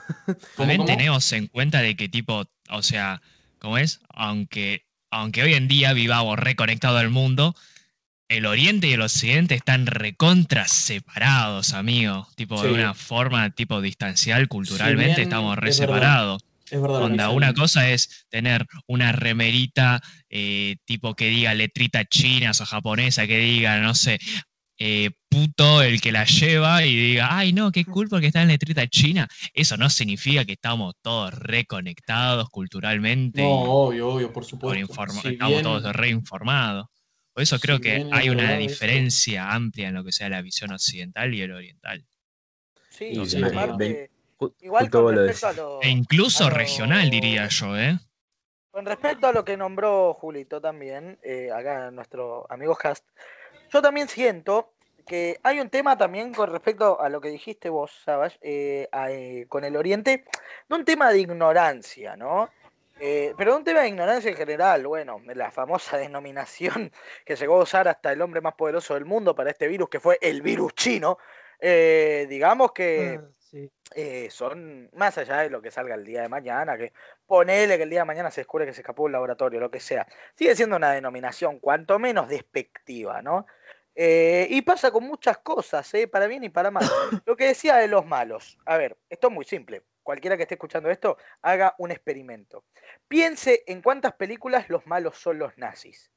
también 0.57 0.85
tenemos 0.85 1.31
en 1.33 1.47
cuenta 1.47 1.81
de 1.81 1.95
que 1.95 2.09
tipo, 2.09 2.45
o 2.69 2.83
sea, 2.83 3.21
¿cómo 3.59 3.77
es? 3.77 3.99
Aunque, 4.09 4.85
aunque 5.11 5.43
hoy 5.43 5.53
en 5.53 5.67
día 5.67 5.93
vivamos 5.93 6.37
reconectado 6.37 6.97
al 6.97 7.09
mundo, 7.09 7.55
el 8.29 8.45
oriente 8.45 8.87
y 8.87 8.93
el 8.93 9.01
occidente 9.01 9.55
están 9.55 9.85
recontra 9.85 10.67
separados, 10.67 11.73
amigo. 11.73 12.27
Tipo, 12.35 12.61
de 12.61 12.71
una 12.71 12.93
forma 12.93 13.49
tipo 13.51 13.81
distancial, 13.81 14.47
culturalmente 14.47 15.15
bien 15.15 15.27
estamos 15.27 15.57
re 15.57 15.69
es 15.69 15.79
verdad. 15.79 15.95
separados. 15.95 16.45
Es 16.69 16.81
verdad. 16.81 16.99
lo 16.99 17.05
que 17.07 17.11
Onda, 17.11 17.29
una 17.29 17.53
cosa 17.53 17.89
es 17.89 18.25
tener 18.29 18.65
una 18.87 19.11
remerita 19.11 20.01
eh, 20.29 20.77
tipo 20.85 21.15
que 21.15 21.29
diga 21.29 21.53
letrita 21.53 22.05
chinas 22.05 22.61
o 22.61 22.65
japonesa, 22.65 23.27
que 23.27 23.37
diga, 23.37 23.79
no 23.79 23.93
sé, 23.93 24.19
eh, 24.79 25.11
puto 25.33 25.81
el 25.81 25.99
que 25.99 26.11
la 26.11 26.25
lleva 26.25 26.85
y 26.85 26.95
diga, 26.95 27.27
ay 27.31 27.53
no, 27.53 27.71
qué 27.71 27.85
cool 27.85 28.07
porque 28.07 28.27
está 28.27 28.41
en 28.43 28.49
letrita 28.49 28.87
china. 28.87 29.27
Eso 29.53 29.77
no 29.77 29.89
significa 29.89 30.45
que 30.45 30.53
estamos 30.53 30.95
todos 31.01 31.33
reconectados 31.33 32.49
culturalmente 32.49 33.41
No, 33.41 33.47
obvio, 33.63 34.09
obvio, 34.09 34.31
por 34.31 34.45
supuesto. 34.45 34.93
Si 35.21 35.29
estamos 35.29 35.49
bien- 35.49 35.63
todos 35.63 35.95
reinformados. 35.95 36.87
Por 37.33 37.41
eso 37.41 37.57
si 37.57 37.61
creo 37.61 37.79
que 37.79 38.07
hay 38.11 38.29
una 38.29 38.51
eso. 38.53 38.59
diferencia 38.59 39.51
amplia 39.51 39.87
en 39.87 39.95
lo 39.95 40.03
que 40.03 40.11
sea 40.11 40.29
la 40.29 40.41
visión 40.43 40.71
occidental 40.71 41.33
y 41.33 41.41
el 41.41 41.51
oriental. 41.51 42.05
Sí, 42.89 43.05
y 43.05 43.25
sí, 43.25 43.43
aparte, 43.43 44.11
igual 44.61 44.89
con 44.91 45.15
respecto 45.15 45.47
a 45.47 45.53
lo, 45.53 45.81
E 45.81 45.89
incluso 45.89 46.45
a 46.45 46.49
lo- 46.49 46.55
regional, 46.55 47.09
diría 47.09 47.47
yo, 47.47 47.75
¿eh? 47.75 47.97
Con 48.69 48.85
respecto 48.85 49.27
a 49.27 49.31
lo 49.31 49.43
que 49.43 49.57
nombró 49.57 50.13
Julito 50.13 50.61
también, 50.61 51.17
eh, 51.23 51.49
acá 51.51 51.89
nuestro 51.89 52.45
amigo 52.51 52.77
Hast, 52.83 53.03
yo 53.71 53.81
también 53.81 54.07
siento 54.07 54.73
que 55.05 55.39
hay 55.43 55.59
un 55.59 55.69
tema 55.69 55.97
también 55.97 56.33
con 56.33 56.49
respecto 56.49 56.99
a 56.99 57.09
lo 57.09 57.21
que 57.21 57.29
dijiste 57.29 57.69
vos, 57.69 57.91
Savage, 58.03 58.37
eh, 58.41 58.87
eh, 59.09 59.45
con 59.49 59.63
el 59.63 59.75
Oriente, 59.75 60.25
no 60.69 60.77
un 60.77 60.85
tema 60.85 61.11
de 61.11 61.19
ignorancia, 61.19 62.15
¿no? 62.15 62.49
Eh, 62.99 63.33
pero 63.37 63.57
un 63.57 63.63
tema 63.63 63.81
de 63.81 63.89
ignorancia 63.89 64.29
en 64.29 64.37
general, 64.37 64.85
bueno, 64.87 65.21
la 65.33 65.51
famosa 65.51 65.97
denominación 65.97 66.91
que 67.25 67.35
llegó 67.35 67.59
a 67.59 67.63
usar 67.63 67.87
hasta 67.87 68.11
el 68.11 68.21
hombre 68.21 68.41
más 68.41 68.53
poderoso 68.53 68.93
del 68.93 69.05
mundo 69.05 69.35
para 69.35 69.49
este 69.51 69.67
virus, 69.67 69.89
que 69.89 69.99
fue 69.99 70.17
el 70.21 70.41
virus 70.41 70.73
chino, 70.73 71.17
eh, 71.59 72.27
digamos 72.29 72.71
que 72.71 73.19
sí. 73.37 73.69
eh, 73.95 74.29
son 74.29 74.89
más 74.93 75.17
allá 75.17 75.39
de 75.39 75.49
lo 75.49 75.61
que 75.61 75.71
salga 75.71 75.95
el 75.95 76.05
día 76.05 76.21
de 76.21 76.29
mañana, 76.29 76.77
que 76.77 76.93
ponele 77.25 77.77
que 77.77 77.83
el 77.83 77.89
día 77.89 78.01
de 78.01 78.05
mañana 78.05 78.31
se 78.31 78.41
descubre 78.41 78.65
que 78.65 78.73
se 78.73 78.81
escapó 78.81 79.03
un 79.03 79.11
laboratorio, 79.11 79.59
lo 79.59 79.71
que 79.71 79.79
sea, 79.79 80.07
sigue 80.35 80.55
siendo 80.55 80.75
una 80.75 80.91
denominación 80.91 81.59
cuanto 81.59 81.99
menos 81.99 82.29
despectiva, 82.29 83.21
¿no? 83.21 83.47
Eh, 83.95 84.47
y 84.49 84.61
pasa 84.63 84.91
con 84.91 85.03
muchas 85.05 85.37
cosas, 85.39 85.93
¿eh? 85.93 86.07
para 86.07 86.27
bien 86.27 86.43
y 86.43 86.49
para 86.49 86.71
mal. 86.71 86.83
Lo 87.25 87.35
que 87.35 87.45
decía 87.47 87.75
de 87.77 87.87
los 87.87 88.05
malos, 88.05 88.57
a 88.65 88.77
ver, 88.77 88.97
esto 89.09 89.27
es 89.27 89.33
muy 89.33 89.45
simple. 89.45 89.83
Cualquiera 90.01 90.35
que 90.35 90.43
esté 90.43 90.55
escuchando 90.55 90.89
esto, 90.89 91.17
haga 91.41 91.75
un 91.77 91.91
experimento. 91.91 92.65
Piense 93.07 93.63
en 93.67 93.81
cuántas 93.81 94.13
películas 94.13 94.69
los 94.69 94.85
malos 94.87 95.17
son 95.17 95.39
los 95.39 95.57
nazis. 95.57 96.09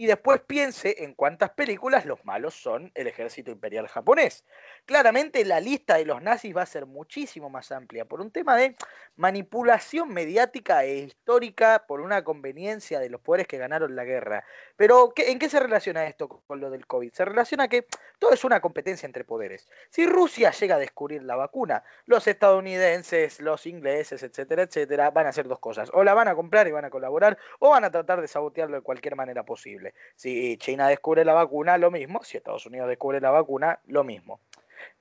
y 0.00 0.06
después 0.06 0.40
piense 0.46 1.02
en 1.02 1.12
cuántas 1.14 1.50
películas 1.50 2.06
los 2.06 2.24
malos 2.24 2.54
son 2.54 2.92
el 2.94 3.08
ejército 3.08 3.50
imperial 3.50 3.88
japonés. 3.88 4.44
Claramente 4.86 5.44
la 5.44 5.58
lista 5.58 5.96
de 5.96 6.04
los 6.04 6.22
nazis 6.22 6.56
va 6.56 6.62
a 6.62 6.66
ser 6.66 6.86
muchísimo 6.86 7.50
más 7.50 7.72
amplia 7.72 8.04
por 8.04 8.20
un 8.20 8.30
tema 8.30 8.56
de 8.56 8.76
manipulación 9.16 10.10
mediática 10.14 10.84
e 10.84 10.98
histórica 10.98 11.84
por 11.88 12.00
una 12.00 12.22
conveniencia 12.22 13.00
de 13.00 13.10
los 13.10 13.20
poderes 13.20 13.48
que 13.48 13.58
ganaron 13.58 13.96
la 13.96 14.04
guerra. 14.04 14.44
Pero 14.78 15.10
¿qué- 15.12 15.32
¿en 15.32 15.40
qué 15.40 15.48
se 15.48 15.58
relaciona 15.58 16.06
esto 16.06 16.28
con 16.28 16.60
lo 16.60 16.70
del 16.70 16.86
COVID? 16.86 17.12
Se 17.12 17.24
relaciona 17.24 17.66
que 17.66 17.88
todo 18.20 18.32
es 18.32 18.44
una 18.44 18.60
competencia 18.60 19.06
entre 19.06 19.24
poderes. 19.24 19.68
Si 19.90 20.06
Rusia 20.06 20.52
llega 20.52 20.76
a 20.76 20.78
descubrir 20.78 21.24
la 21.24 21.34
vacuna, 21.34 21.82
los 22.06 22.28
estadounidenses, 22.28 23.40
los 23.40 23.66
ingleses, 23.66 24.22
etcétera, 24.22 24.62
etcétera, 24.62 25.10
van 25.10 25.26
a 25.26 25.30
hacer 25.30 25.48
dos 25.48 25.58
cosas. 25.58 25.90
O 25.92 26.04
la 26.04 26.14
van 26.14 26.28
a 26.28 26.36
comprar 26.36 26.68
y 26.68 26.70
van 26.70 26.84
a 26.84 26.90
colaborar, 26.90 27.36
o 27.58 27.70
van 27.70 27.82
a 27.82 27.90
tratar 27.90 28.20
de 28.20 28.28
sabotearlo 28.28 28.76
de 28.76 28.82
cualquier 28.82 29.16
manera 29.16 29.42
posible. 29.44 29.94
Si 30.14 30.56
China 30.58 30.86
descubre 30.86 31.24
la 31.24 31.34
vacuna, 31.34 31.76
lo 31.76 31.90
mismo. 31.90 32.22
Si 32.22 32.36
Estados 32.36 32.64
Unidos 32.64 32.88
descubre 32.88 33.20
la 33.20 33.30
vacuna, 33.30 33.80
lo 33.86 34.04
mismo. 34.04 34.40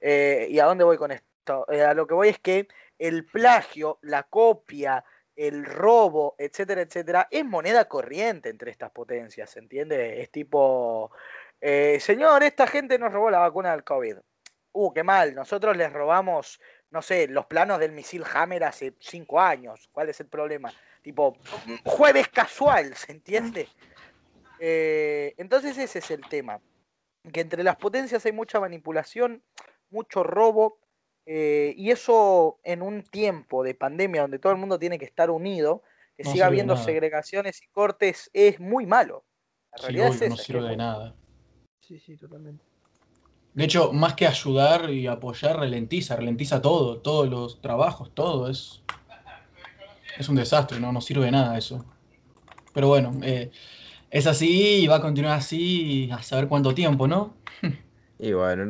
Eh, 0.02 0.48
¿Y 0.50 0.58
a 0.60 0.66
dónde 0.66 0.86
voy 0.86 0.98
con 0.98 1.12
esto? 1.12 1.72
Eh, 1.72 1.84
a 1.84 1.94
lo 1.94 2.08
que 2.08 2.16
voy 2.16 2.30
es 2.30 2.40
que 2.40 2.68
el 2.98 3.26
plagio, 3.28 4.00
la 4.02 4.24
copia, 4.24 5.06
el 5.38 5.66
robo, 5.66 6.36
etcétera, 6.40 6.82
etcétera, 6.82 7.28
es 7.30 7.46
moneda 7.46 7.86
corriente 7.86 8.50
entre 8.50 8.72
estas 8.72 8.90
potencias, 8.90 9.52
¿se 9.52 9.60
entiende? 9.60 10.20
Es 10.20 10.32
tipo, 10.32 11.12
eh, 11.62 12.00
señor, 12.00 12.42
esta 12.42 12.66
gente 12.66 12.98
nos 12.98 13.14
robó 13.14 13.30
la 13.30 13.40
vacuna 13.40 13.72
del 13.72 13.84
COVID. 13.84 14.18
Uh, 14.72 14.94
qué 14.94 15.04
mal, 15.04 15.36
nosotros 15.36 15.78
les 15.78 15.94
robamos, 15.94 16.60
no 16.90 17.04
sé, 17.04 17.28
los 17.28 17.46
planos 17.46 17.80
del 17.80 17.92
misil 17.92 18.24
Hammer 18.34 18.64
hace 18.64 18.96
cinco 19.00 19.40
años. 19.40 19.88
¿Cuál 19.92 20.10
es 20.10 20.20
el 20.20 20.28
problema? 20.28 20.74
Tipo, 21.04 21.38
jueves 21.86 22.28
casual, 22.30 22.96
¿se 22.96 23.12
entiende? 23.12 23.68
Eh, 24.60 25.36
entonces 25.38 25.78
ese 25.78 26.00
es 26.00 26.12
el 26.12 26.28
tema. 26.28 26.60
Que 27.32 27.42
entre 27.42 27.64
las 27.64 27.76
potencias 27.76 28.26
hay 28.26 28.32
mucha 28.32 28.60
manipulación, 28.60 29.44
mucho 29.92 30.24
robo, 30.24 30.80
eh, 31.30 31.74
y 31.76 31.92
eso 31.92 32.58
en 32.64 32.82
un 32.82 33.04
tiempo 33.04 33.62
de 33.64 33.76
pandemia 33.76 34.22
donde 34.22 34.40
todo 34.40 34.54
el 34.54 34.58
mundo 34.58 34.80
tiene 34.80 34.98
que 34.98 35.06
estar 35.06 35.30
unido, 35.30 35.84
que 36.16 36.24
No 36.24 36.32
siga 36.32 36.48
habiendo 36.48 36.74
nada. 36.74 36.86
segregaciones 36.86 37.62
y 37.62 37.68
cortes, 37.68 38.30
es 38.34 38.60
muy 38.62 38.86
malo. 38.86 39.26
La 39.74 39.78
Sí, 39.78 39.84
realidad 39.84 40.08
es 40.08 40.16
obvio, 40.16 40.30
no 40.30 40.36
esa, 40.36 40.44
que 40.44 40.54
sirve 40.54 40.70
de 40.70 40.78
nada. 40.78 41.16
Sí, 41.82 42.00
sí, 42.00 42.16
totalmente. 42.16 42.64
De 43.54 43.64
hecho, 43.66 43.92
más 43.92 44.14
que 44.14 44.26
ayudar 44.26 44.90
y 44.90 45.08
apoyar, 45.08 45.58
ralentiza, 45.58 46.16
ralentiza 46.16 46.62
todo, 46.62 47.00
todos 47.02 47.28
los 47.28 47.60
trabajos, 47.60 48.12
todo. 48.14 48.50
Es, 48.50 48.82
es 50.18 50.30
un 50.30 50.36
desastre, 50.36 50.80
no, 50.80 50.92
no 50.92 51.02
sirve 51.02 51.26
de 51.26 51.32
nada 51.32 51.58
eso. 51.58 51.84
Pero 52.74 52.88
bueno, 52.88 53.12
eh, 53.24 53.52
es 54.10 54.28
así 54.28 54.84
y 54.84 54.88
va 54.88 54.98
a 54.98 55.02
continuar 55.02 55.38
así 55.38 56.10
a 56.12 56.22
saber 56.24 56.48
cuánto 56.48 56.74
tiempo, 56.74 57.08
¿no? 57.08 57.36
Y 58.20 58.34
bueno, 58.34 58.64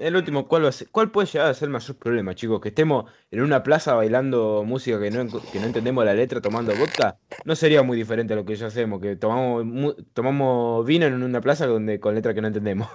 el 0.00 0.16
último, 0.16 0.46
¿cuál, 0.46 0.64
va 0.64 0.68
a 0.68 0.72
ser- 0.72 0.88
¿cuál 0.90 1.10
puede 1.10 1.26
llegar 1.26 1.48
a 1.50 1.54
ser 1.54 1.66
el 1.66 1.72
mayor 1.72 1.96
problema, 1.96 2.34
chicos? 2.36 2.60
Que 2.60 2.68
estemos 2.68 3.10
en 3.30 3.40
una 3.42 3.62
plaza 3.64 3.94
bailando 3.94 4.62
música 4.64 5.00
que 5.00 5.10
no, 5.10 5.28
que 5.50 5.58
no 5.58 5.66
entendemos 5.66 6.04
la 6.04 6.14
letra, 6.14 6.40
tomando 6.40 6.76
vodka, 6.76 7.18
no 7.44 7.56
sería 7.56 7.82
muy 7.82 7.96
diferente 7.96 8.32
a 8.32 8.36
lo 8.36 8.44
que 8.44 8.54
ya 8.54 8.68
hacemos, 8.68 9.00
que 9.00 9.16
tomamos, 9.16 9.64
mu- 9.64 9.94
tomamos 10.12 10.86
vino 10.86 11.06
en 11.06 11.20
una 11.20 11.40
plaza 11.40 11.66
donde, 11.66 11.98
con 11.98 12.14
letra 12.14 12.32
que 12.32 12.40
no 12.40 12.46
entendemos. 12.46 12.88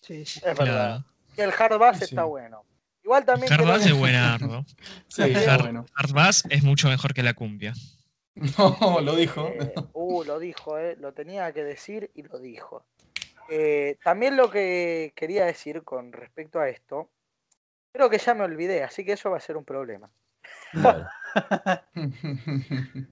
Sí, 0.00 0.24
sí. 0.26 0.40
Es 0.44 0.58
verdad. 0.58 1.04
Y 1.36 1.40
el 1.40 1.50
hard 1.56 1.78
bass 1.78 1.98
Sí. 1.98 2.04
está 2.04 2.24
bueno. 2.24 2.64
Igual 3.04 3.24
también 3.24 3.52
Hard 3.52 3.60
creo 3.62 3.72
bass 3.72 3.84
que- 3.84 3.90
es 3.92 3.96
buenardo. 3.98 4.64
Sí, 5.08 5.22
está 5.22 5.54
Hard, 5.54 5.62
bueno. 5.62 5.86
hard 5.94 6.12
bass 6.12 6.42
es 6.50 6.64
mucho 6.64 6.88
mejor 6.88 7.14
que 7.14 7.22
la 7.22 7.34
cumbia. 7.34 7.74
No, 8.58 9.00
lo 9.00 9.14
dijo. 9.14 9.46
Eh, 9.48 9.72
uh, 9.92 10.24
lo 10.24 10.38
dijo, 10.40 10.78
eh, 10.78 10.96
lo 11.00 11.12
tenía 11.12 11.52
que 11.52 11.62
decir 11.64 12.10
y 12.14 12.22
lo 12.22 12.38
dijo. 12.38 12.84
Eh, 13.48 13.96
también 14.02 14.36
lo 14.36 14.50
que 14.50 15.12
quería 15.14 15.44
decir 15.46 15.82
con 15.82 16.12
respecto 16.12 16.60
a 16.60 16.68
esto, 16.68 17.10
creo 17.92 18.10
que 18.10 18.18
ya 18.18 18.34
me 18.34 18.44
olvidé, 18.44 18.82
así 18.82 19.04
que 19.04 19.12
eso 19.12 19.30
va 19.30 19.38
a 19.38 19.40
ser 19.40 19.56
un 19.56 19.64
problema. 19.64 20.10
Claro. 20.72 21.06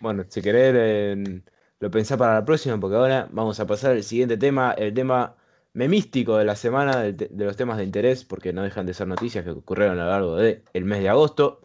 Bueno, 0.00 0.24
si 0.28 0.40
querés, 0.42 0.74
eh, 0.76 1.42
lo 1.80 1.90
pensá 1.90 2.16
para 2.16 2.34
la 2.34 2.44
próxima, 2.44 2.78
porque 2.78 2.96
ahora 2.96 3.28
vamos 3.30 3.58
a 3.58 3.66
pasar 3.66 3.92
al 3.92 4.04
siguiente 4.04 4.36
tema, 4.36 4.72
el 4.72 4.94
tema 4.94 5.36
memístico 5.72 6.36
de 6.36 6.44
la 6.44 6.56
semana, 6.56 7.02
de, 7.02 7.28
los 7.32 7.56
temas 7.56 7.78
de 7.78 7.84
interés, 7.84 8.24
porque 8.24 8.52
no 8.52 8.62
dejan 8.62 8.86
de 8.86 8.94
ser 8.94 9.08
noticias 9.08 9.44
que 9.44 9.50
ocurrieron 9.50 9.98
a 9.98 10.04
lo 10.04 10.10
largo 10.10 10.36
del 10.36 10.84
mes 10.84 11.00
de 11.00 11.08
agosto, 11.08 11.60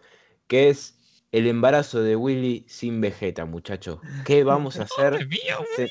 que 0.47 0.69
es 0.69 0.97
el 1.31 1.47
embarazo 1.47 2.01
de 2.01 2.15
Willy 2.15 2.65
sin 2.67 3.01
Vegeta, 3.01 3.45
muchachos. 3.45 3.99
¿Qué 4.25 4.43
vamos 4.43 4.79
a 4.79 4.83
hacer? 4.83 5.13
¡Madre 5.13 5.25
mía, 5.25 5.57
Se, 5.75 5.89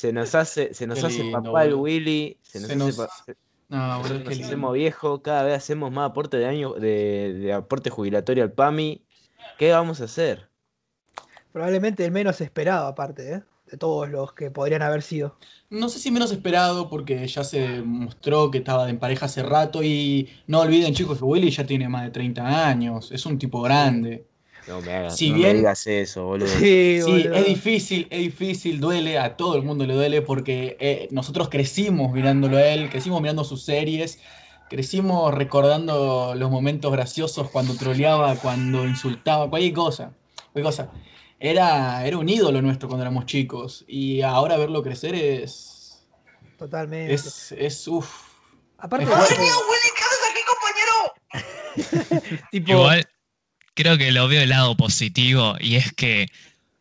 se 0.00 0.12
nos 0.12 0.34
hace, 0.34 0.72
se 0.74 0.86
nos 0.86 1.02
hace 1.04 1.22
lindo, 1.22 1.42
papá 1.42 1.64
el. 1.64 1.74
Willy, 1.74 2.38
se 2.42 2.58
nos 2.60 2.68
Se 2.68 2.74
hace 2.74 2.84
nos- 2.84 2.96
pa- 2.96 3.34
No, 3.68 3.98
boludo, 4.02 4.18
nos 4.24 4.40
hacemos 4.40 4.72
viejos, 4.74 5.20
cada 5.22 5.42
vez 5.44 5.56
hacemos 5.56 5.92
más 5.92 6.10
aporte 6.10 6.36
de 6.38 6.46
año, 6.46 6.72
de, 6.74 7.34
de 7.38 7.52
aporte 7.52 7.88
jubilatorio 7.90 8.42
al 8.42 8.52
PAMI. 8.52 9.04
¿Qué 9.58 9.70
vamos 9.72 10.00
a 10.00 10.04
hacer? 10.04 10.48
Probablemente 11.52 12.04
el 12.04 12.12
menos 12.12 12.40
esperado, 12.40 12.86
aparte, 12.86 13.32
¿eh? 13.34 13.42
De 13.70 13.76
todos 13.76 14.08
los 14.08 14.32
que 14.32 14.50
podrían 14.50 14.82
haber 14.82 15.02
sido. 15.02 15.36
No 15.68 15.88
sé 15.88 16.00
si 16.00 16.10
menos 16.10 16.32
esperado 16.32 16.88
porque 16.90 17.24
ya 17.28 17.44
se 17.44 17.82
mostró 17.82 18.50
que 18.50 18.58
estaba 18.58 18.90
en 18.90 18.98
pareja 18.98 19.26
hace 19.26 19.44
rato 19.44 19.82
y 19.84 20.28
no 20.48 20.60
olviden 20.60 20.92
chicos 20.92 21.18
que 21.18 21.24
Willy 21.24 21.50
ya 21.50 21.64
tiene 21.64 21.88
más 21.88 22.02
de 22.02 22.10
30 22.10 22.68
años, 22.68 23.12
es 23.12 23.24
un 23.26 23.38
tipo 23.38 23.62
grande. 23.62 24.26
No 24.66 24.80
me 24.82 24.92
hagas, 24.94 25.16
Si 25.16 25.30
no 25.30 25.36
bien- 25.36 25.48
me 25.48 25.54
digas 25.58 25.86
eso, 25.86 26.24
boludo. 26.24 26.48
Sí, 26.48 27.00
Sí, 27.02 27.10
boludo. 27.10 27.34
es 27.34 27.46
difícil, 27.46 28.06
es 28.10 28.18
difícil, 28.18 28.80
duele, 28.80 29.18
a 29.18 29.36
todo 29.36 29.56
el 29.56 29.62
mundo 29.62 29.86
le 29.86 29.94
duele 29.94 30.22
porque 30.22 30.76
eh, 30.80 31.08
nosotros 31.10 31.48
crecimos 31.48 32.12
mirándolo 32.12 32.56
a 32.56 32.62
él, 32.66 32.88
crecimos 32.90 33.20
mirando 33.20 33.42
sus 33.44 33.62
series, 33.64 34.18
crecimos 34.68 35.34
recordando 35.34 36.34
los 36.36 36.50
momentos 36.50 36.92
graciosos 36.92 37.50
cuando 37.50 37.74
troleaba, 37.76 38.36
cuando 38.36 38.86
insultaba, 38.86 39.48
cualquier 39.50 39.72
cosa, 39.74 40.12
cualquier 40.52 40.64
cosa. 40.64 40.90
Era, 41.40 42.06
era 42.06 42.18
un 42.18 42.28
ídolo 42.28 42.60
nuestro 42.60 42.86
cuando 42.88 43.02
éramos 43.02 43.24
chicos 43.26 43.84
y 43.88 44.20
ahora 44.20 44.56
verlo 44.58 44.82
crecer 44.82 45.14
es, 45.14 46.06
Totalmente. 46.58 47.14
es, 47.14 47.52
es, 47.52 47.88
uff. 47.88 48.14
Aparte, 48.78 49.04
es 49.06 49.10
fuerte. 49.10 49.34
tipo, 52.50 52.72
Igual, 52.72 53.08
creo 53.82 53.98
que 53.98 54.12
lo 54.12 54.28
veo 54.28 54.42
el 54.42 54.48
lado 54.50 54.76
positivo 54.76 55.56
y 55.60 55.76
es 55.76 55.92
que 55.92 56.28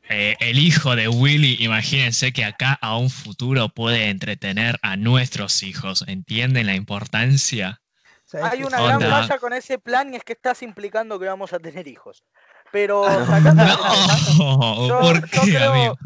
eh, 0.09 0.35
el 0.39 0.57
hijo 0.57 0.95
de 0.95 1.07
Willy, 1.07 1.57
imagínense 1.59 2.33
que 2.33 2.43
acá 2.43 2.77
a 2.81 2.97
un 2.97 3.09
futuro 3.09 3.69
puede 3.69 4.09
entretener 4.09 4.79
a 4.81 4.95
nuestros 4.97 5.61
hijos. 5.63 6.03
¿Entienden 6.07 6.65
la 6.65 6.75
importancia? 6.75 7.79
¿sabes 8.25 8.51
Hay 8.51 8.63
una 8.63 8.81
gran 8.81 9.01
falla 9.01 9.37
con 9.37 9.53
ese 9.53 9.77
plan 9.79 10.13
y 10.13 10.17
es 10.17 10.23
que 10.23 10.33
estás 10.33 10.61
implicando 10.63 11.19
que 11.19 11.27
vamos 11.27 11.53
a 11.53 11.59
tener 11.59 11.87
hijos. 11.87 12.23
Pero 12.71 13.03
sacando 13.27 13.63
la- 13.63 13.77
No, 14.37 14.87
Yo- 14.87 14.99
¿por 14.99 15.21
yo 15.29 15.41
qué, 15.43 15.51
creo- 15.51 15.71
amigo? 15.71 15.97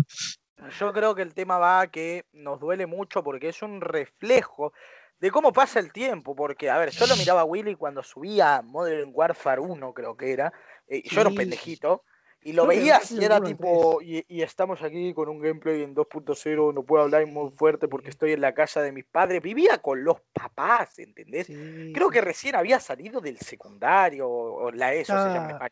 Yo 0.79 0.93
creo 0.93 1.13
que 1.15 1.21
el 1.21 1.33
tema 1.33 1.57
va 1.57 1.81
a 1.81 1.87
que 1.87 2.23
nos 2.31 2.59
duele 2.59 2.85
mucho 2.85 3.21
porque 3.23 3.49
es 3.49 3.61
un 3.61 3.81
reflejo 3.81 4.71
de 5.19 5.29
cómo 5.31 5.51
pasa 5.51 5.79
el 5.79 5.91
tiempo. 5.91 6.35
Porque, 6.35 6.69
a 6.69 6.77
ver, 6.77 6.91
yo 6.91 7.05
lo 7.07 7.15
miraba 7.17 7.41
a 7.41 7.45
Willy 7.45 7.75
cuando 7.75 8.01
subía 8.03 8.61
Modern 8.63 9.11
Warfare 9.13 9.59
1, 9.61 9.93
creo 9.93 10.15
que 10.15 10.31
era, 10.31 10.53
eh, 10.87 11.01
y 11.03 11.09
yo 11.09 11.21
era 11.21 11.29
un 11.29 11.35
Sí. 11.35 11.39
pendejito, 11.39 12.03
y 12.45 12.51
lo 12.51 12.67
veías 12.67 13.09
y 13.11 13.23
era 13.23 13.39
tipo, 13.39 14.01
y, 14.01 14.25
y 14.27 14.41
estamos 14.41 14.81
aquí 14.81 15.13
con 15.13 15.29
un 15.29 15.39
gameplay 15.39 15.81
en 15.81 15.95
2.0, 15.95 16.73
no 16.73 16.83
puedo 16.83 17.03
hablar 17.03 17.25
muy 17.25 17.49
fuerte 17.51 17.87
porque 17.87 18.09
estoy 18.09 18.33
en 18.33 18.41
la 18.41 18.53
casa 18.53 18.81
de 18.81 18.91
mis 18.91 19.05
padres. 19.05 19.41
Vivía 19.41 19.77
con 19.77 20.03
los 20.03 20.17
papás, 20.33 20.99
¿entendés? 20.99 21.47
Sí, 21.47 21.91
Creo 21.93 22.07
sí. 22.09 22.13
que 22.13 22.19
recién 22.21 22.55
había 22.55 22.81
salido 22.81 23.21
del 23.21 23.37
secundario 23.37 24.29
o 24.29 24.71
la 24.73 24.93
ESO, 24.93 25.13
se 25.13 25.29
llama. 25.33 25.69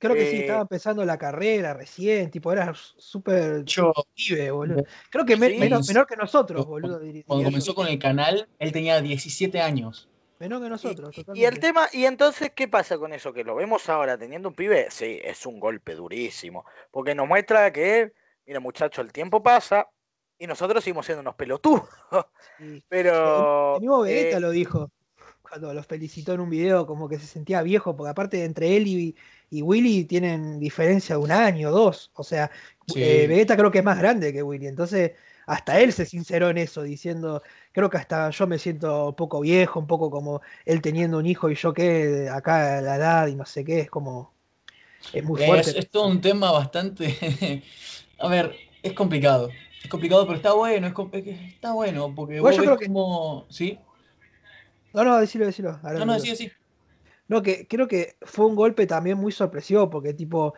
Creo 0.00 0.14
que 0.14 0.30
sí, 0.30 0.36
eh, 0.36 0.40
estaba 0.42 0.62
empezando 0.62 1.04
la 1.04 1.18
carrera 1.18 1.74
recién, 1.74 2.30
tipo, 2.30 2.52
era 2.52 2.72
súper 2.74 3.64
Yo, 3.64 3.92
pibe, 4.14 4.50
boludo. 4.50 4.84
Creo 5.10 5.24
que 5.24 5.34
Sí. 5.34 5.40
menor, 5.58 5.86
menor 5.86 6.06
que 6.06 6.16
nosotros, 6.16 6.66
Cuando- 6.66 6.88
boludo. 6.88 7.00
diría 7.00 7.22
cuando 7.26 7.44
comenzó 7.44 7.74
con 7.76 7.86
el 7.88 7.98
canal, 7.98 8.48
él 8.58 8.72
tenía 8.72 9.00
17 9.00 9.60
años. 9.60 10.08
Menor 10.38 10.62
que 10.62 10.68
nosotros, 10.68 11.16
Y- 11.34 11.44
el 11.44 11.58
tema, 11.58 11.88
y 11.92 12.04
entonces, 12.04 12.52
¿qué 12.54 12.68
pasa 12.68 12.96
con 12.98 13.12
eso? 13.12 13.32
Que 13.32 13.44
lo 13.44 13.54
vemos 13.54 13.88
ahora 13.88 14.16
teniendo 14.16 14.48
un 14.48 14.54
pibe, 14.54 14.86
sí, 14.90 15.18
es 15.22 15.44
un 15.46 15.58
golpe 15.58 15.94
durísimo, 15.94 16.64
porque 16.90 17.14
nos 17.14 17.26
muestra 17.26 17.72
que, 17.72 18.12
mira 18.46 18.60
muchacho, 18.60 19.00
el 19.02 19.12
tiempo 19.12 19.42
pasa 19.42 19.88
y 20.38 20.46
nosotros 20.46 20.84
seguimos 20.84 21.06
siendo 21.06 21.22
unos 21.22 21.34
pelotudos, 21.34 21.88
Sí. 22.58 22.84
pero... 22.88 23.74
El 23.76 23.80
mismo 23.80 24.00
Vegeta 24.02 24.36
eh, 24.36 24.40
lo 24.40 24.50
dijo 24.50 24.90
cuando 25.48 25.72
los 25.72 25.86
felicitó 25.86 26.34
en 26.34 26.40
un 26.40 26.50
video, 26.50 26.86
como 26.86 27.08
que 27.08 27.18
se 27.18 27.26
sentía 27.26 27.62
viejo, 27.62 27.96
porque 27.96 28.10
aparte 28.10 28.44
entre 28.44 28.76
él 28.76 28.86
y, 28.86 29.16
y 29.50 29.62
Willy 29.62 30.04
tienen 30.04 30.60
diferencia 30.60 31.16
de 31.16 31.22
un 31.22 31.32
año, 31.32 31.70
dos. 31.70 32.10
O 32.14 32.22
sea, 32.22 32.50
Sí. 32.86 33.02
eh, 33.02 33.26
Vegeta 33.26 33.56
creo 33.56 33.70
que 33.70 33.78
es 33.78 33.84
más 33.84 33.98
grande 33.98 34.32
que 34.32 34.42
Willy. 34.42 34.66
Entonces, 34.66 35.12
hasta 35.46 35.80
él 35.80 35.94
se 35.94 36.04
sinceró 36.04 36.50
en 36.50 36.58
eso, 36.58 36.82
diciendo, 36.82 37.42
creo 37.78 37.90
que 37.90 37.96
hasta 37.98 38.30
yo 38.30 38.46
me 38.46 38.58
siento 38.58 39.08
un 39.08 39.14
poco 39.14 39.40
viejo, 39.40 39.80
un 39.80 39.86
poco 39.86 40.10
como 40.10 40.40
él 40.64 40.82
teniendo 40.82 41.18
un 41.18 41.26
hijo 41.26 41.50
y 41.50 41.54
yo 41.56 41.72
que 41.74 42.28
acá 42.30 42.78
a 42.78 42.82
la 42.82 42.96
edad 42.96 43.26
y 43.28 43.34
no 43.36 43.44
sé 43.46 43.64
qué, 43.64 43.80
es 43.80 43.90
como... 43.90 44.34
Es 45.12 45.24
muy 45.24 45.38
Es, 45.40 45.44
fuerte. 45.46 45.72
es 45.76 45.90
todo 45.90 46.06
un 46.08 46.20
tema 46.20 46.50
bastante. 46.52 47.62
A 48.18 48.28
ver, 48.28 48.54
Es 48.82 48.92
complicado. 48.94 49.50
Es 49.82 49.88
complicado, 49.90 50.26
pero 50.26 50.36
está 50.36 50.52
bueno. 50.52 50.86
Es 50.88 50.94
es 51.26 51.52
está 51.54 51.72
bueno, 51.72 52.14
porque 52.14 52.40
vos 52.40 52.56
yo 52.56 52.62
creo 52.64 52.78
que- 52.78 52.86
como... 52.86 53.46
¿Sí? 53.50 53.78
No, 54.92 55.04
no, 55.04 55.18
decilo, 55.18 55.46
decilo. 55.46 55.78
ahora 55.82 55.98
No, 55.98 56.04
no, 56.06 56.14
lo 56.14 56.20
sí, 56.20 56.34
digo. 56.34 56.36
sí. 56.36 56.50
No, 57.28 57.42
que 57.42 57.66
creo 57.68 57.88
que 57.88 58.16
fue 58.22 58.46
un 58.46 58.56
golpe 58.56 58.86
también 58.86 59.18
muy 59.18 59.32
sorpresivo, 59.32 59.90
porque 59.90 60.14
tipo, 60.14 60.54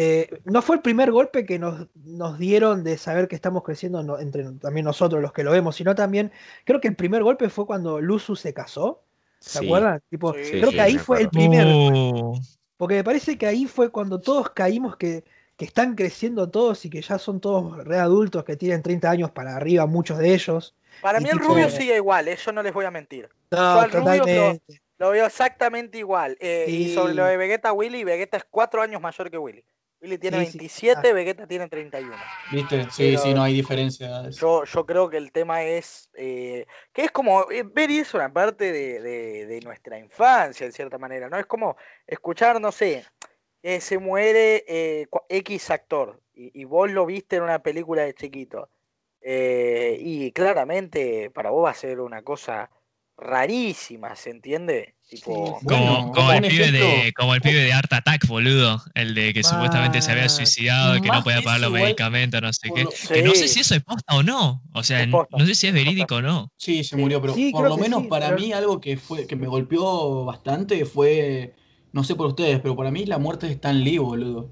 eh, 0.00 0.40
no 0.44 0.62
fue 0.62 0.76
el 0.76 0.82
primer 0.82 1.10
golpe 1.10 1.44
que 1.44 1.58
nos, 1.58 1.88
nos 2.04 2.38
dieron 2.38 2.84
de 2.84 2.96
saber 2.98 3.26
que 3.26 3.34
estamos 3.34 3.64
creciendo 3.64 4.02
no- 4.04 4.18
entre 4.20 4.44
también 4.60 4.84
nosotros 4.84 5.20
los 5.20 5.32
que 5.32 5.42
lo 5.42 5.50
vemos, 5.50 5.74
sino 5.74 5.94
también, 5.96 6.30
creo 6.64 6.80
que 6.80 6.86
el 6.88 6.94
primer 6.94 7.24
golpe 7.24 7.48
fue 7.48 7.66
cuando 7.66 8.00
Luzu 8.00 8.36
se 8.36 8.54
casó, 8.54 9.02
¿se 9.40 9.58
Sí. 9.58 9.66
acuerdan? 9.66 10.00
Tipo, 10.08 10.34
Sí, 10.34 10.50
creo 10.52 10.68
sí, 10.70 10.74
que 10.76 10.80
ahí 10.80 10.98
fue 10.98 11.22
el 11.22 11.28
primer, 11.30 11.66
Uh, 11.66 12.38
porque 12.76 12.94
me 12.94 13.02
parece 13.04 13.36
que 13.36 13.46
ahí 13.46 13.66
fue 13.66 13.90
cuando 13.90 14.20
todos 14.20 14.50
caímos 14.50 14.96
que, 14.96 15.24
que 15.56 15.64
están 15.64 15.96
creciendo 15.96 16.48
todos 16.48 16.84
y 16.84 16.90
que 16.90 17.02
ya 17.02 17.18
son 17.18 17.40
todos 17.40 17.84
re 17.84 17.98
adultos, 17.98 18.44
que 18.44 18.56
tienen 18.56 18.82
30 18.82 19.10
años 19.10 19.32
para 19.32 19.56
arriba, 19.56 19.86
muchos 19.86 20.18
de 20.18 20.32
ellos. 20.32 20.76
Para 21.02 21.18
Y 21.20 21.24
mí 21.24 21.30
el 21.30 21.38
tipo- 21.40 21.48
rubio 21.54 21.70
sigue 21.70 21.96
igual, 21.96 22.28
eso 22.28 22.52
no 22.52 22.62
les 22.62 22.72
voy 22.72 22.84
a 22.84 22.92
mentir. 22.92 23.28
No, 23.50 23.58
al 23.80 23.90
rubio, 23.90 24.04
pero- 24.04 24.18
totalmente. 24.40 24.80
Lo 25.00 25.10
veo 25.10 25.26
exactamente 25.26 25.96
igual. 25.98 26.36
Eh, 26.40 26.66
Y 26.68 26.92
sobre 26.92 27.14
lo 27.14 27.24
de 27.24 27.36
Vegeta 27.36 27.72
Willy, 27.72 28.02
Vegeta 28.02 28.36
es 28.36 28.44
cuatro 28.50 28.82
años 28.82 29.00
mayor 29.00 29.30
que 29.30 29.38
Willy. 29.38 29.64
Willy 30.00 30.18
tiene 30.18 30.44
Sí, 30.46 30.52
sí. 30.52 30.58
27, 30.58 31.08
Ah. 31.08 31.12
Vegeta 31.12 31.46
tiene 31.46 31.68
31. 31.68 32.16
¿Viste? 32.52 32.84
Sí, 32.90 33.10
Pero- 33.10 33.18
sí, 33.22 33.34
no 33.34 33.42
hay 33.42 33.54
diferencia. 33.54 34.28
Yo, 34.30 34.64
yo 34.64 34.86
creo 34.86 35.10
que 35.10 35.16
el 35.16 35.32
tema 35.32 35.62
es 35.64 36.10
eh, 36.14 36.66
que 36.92 37.02
es 37.04 37.10
como 37.10 37.50
eh, 37.50 37.62
ver 37.64 37.90
y 37.90 37.98
es 37.98 38.14
una 38.14 38.32
parte 38.32 38.70
de, 38.72 39.00
de- 39.00 39.46
de 39.46 39.60
nuestra 39.62 39.98
infancia, 39.98 40.66
en 40.66 40.72
cierta 40.72 40.98
manera, 40.98 41.28
¿no? 41.28 41.36
Es 41.38 41.46
como 41.46 41.76
escuchar, 42.06 42.60
no 42.60 42.70
sé, 42.70 43.04
eh, 43.62 43.80
se 43.80 43.98
muere 43.98 44.64
eh, 44.68 45.06
X 45.28 45.70
actor 45.70 46.20
y, 46.32 46.60
y 46.60 46.64
vos 46.64 46.90
lo 46.90 47.04
viste 47.04 47.36
en 47.36 47.42
una 47.42 47.60
película 47.62 48.02
de 48.02 48.14
chiquito. 48.14 48.70
eh, 49.20 49.98
y 50.00 50.30
claramente 50.30 51.28
para 51.30 51.50
vos 51.50 51.64
va 51.66 51.70
a 51.70 51.74
ser 51.74 51.98
una 52.00 52.22
cosa 52.22 52.70
rarísima, 53.18 54.14
¿se 54.16 54.30
entiende? 54.30 54.94
Tipo, 55.10 55.58
Sí, 55.60 55.66
como, 55.66 56.02
Bueno, 56.02 56.12
como 56.14 56.32
el 56.32 56.42
pibe 56.42 56.70
de, 56.70 57.12
como 57.16 57.34
el 57.34 57.40
pibe 57.40 57.60
de 57.64 57.72
Art 57.72 57.92
Attack, 57.92 58.26
boludo. 58.26 58.80
El 58.94 59.14
de 59.14 59.32
que 59.32 59.42
supuestamente 59.42 60.00
se 60.02 60.12
había 60.12 60.24
Ah, 60.24 60.28
suicidado 60.28 60.96
y 60.96 61.00
que 61.00 61.08
no 61.08 61.24
podía 61.24 61.40
pagar 61.42 61.60
los 61.60 61.68
igual, 61.68 61.82
medicamentos, 61.84 62.42
no 62.42 62.52
sé 62.52 62.68
qué. 62.74 62.86
Que 63.14 63.22
no 63.22 63.34
sé 63.34 63.48
si 63.48 63.60
eso 63.60 63.74
es 63.74 63.82
posta 63.82 64.14
o 64.14 64.22
no. 64.22 64.62
O 64.74 64.82
sea, 64.82 65.06
no 65.06 65.26
sé 65.46 65.54
si 65.54 65.66
es 65.66 65.72
verídico 65.72 66.16
o 66.16 66.22
no. 66.22 66.52
Sí, 66.56 66.84
se 66.84 66.96
murió, 66.96 67.20
pero 67.20 67.34
Sí, 67.34 67.50
por 67.50 67.68
lo 67.68 67.76
menos 67.78 68.02
sí, 68.02 68.08
para 68.08 68.28
pero- 68.28 68.38
mí 68.40 68.52
algo 68.52 68.80
que 68.80 68.96
fue 68.98 69.26
que 69.26 69.34
me 69.36 69.46
golpeó 69.46 70.24
bastante 70.26 70.84
fue, 70.84 71.54
no 71.92 72.04
sé 72.04 72.14
por 72.14 72.26
ustedes, 72.26 72.60
pero 72.60 72.76
para 72.76 72.90
mí 72.90 73.06
la 73.06 73.18
muerte 73.18 73.46
de 73.46 73.52
Stan 73.54 73.82
Lee, 73.82 73.98
boludo. 73.98 74.50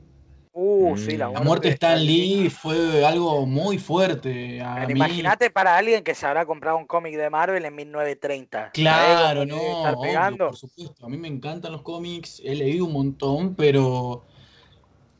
Uh, 0.59 0.97
sí, 0.97 1.17
la. 1.17 1.29
La 1.31 1.41
muerte 1.41 1.69
de 1.69 1.75
Stan 1.75 2.05
Lee 2.05 2.49
fue 2.51 3.05
algo 3.05 3.47
muy 3.47 3.79
fuerte. 3.79 4.57
Imagínate 4.89 5.51
para 5.51 5.77
alguien 5.77 6.03
que 6.03 6.15
se 6.15 6.27
habrá 6.27 6.47
comprado 6.47 6.79
un 6.79 6.87
cómic 6.87 7.15
de 7.17 7.29
Marvel 7.31 7.65
en 7.65 7.75
1930. 7.75 8.71
claro, 8.73 9.45
no, 9.45 9.57
obvio, 9.93 10.49
por 10.49 10.57
supuesto. 10.57 11.07
A 11.07 11.09
mí 11.09 11.17
me 11.19 11.29
encantan 11.29 11.73
los 11.73 11.83
cómics, 11.83 12.41
he 12.45 12.55
leído 12.55 12.87
un 12.87 12.93
montón, 12.95 13.55
pero 13.55 14.25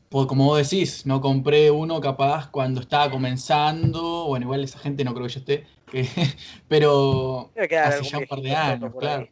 pues, 0.09 0.25
como 0.25 0.45
vos 0.45 0.57
decís, 0.69 1.05
no 1.05 1.21
compré 1.21 1.69
uno 1.69 1.99
capaz 2.01 2.49
cuando 2.49 2.81
estaba 2.81 3.11
comenzando. 3.11 4.25
Bueno, 4.27 4.45
igual 4.45 4.63
esa 4.63 4.79
gente 4.79 5.03
no 5.03 5.13
creo 5.13 5.27
que 5.27 5.33
yo 5.33 5.39
esté, 5.39 5.67
que- 5.91 6.07
pero 6.67 7.51
hace 7.83 8.03
ya 8.03 8.17
un 8.17 8.25
par 8.25 8.39
de 8.41 8.55
años, 8.55 8.93
claro. 8.99 9.27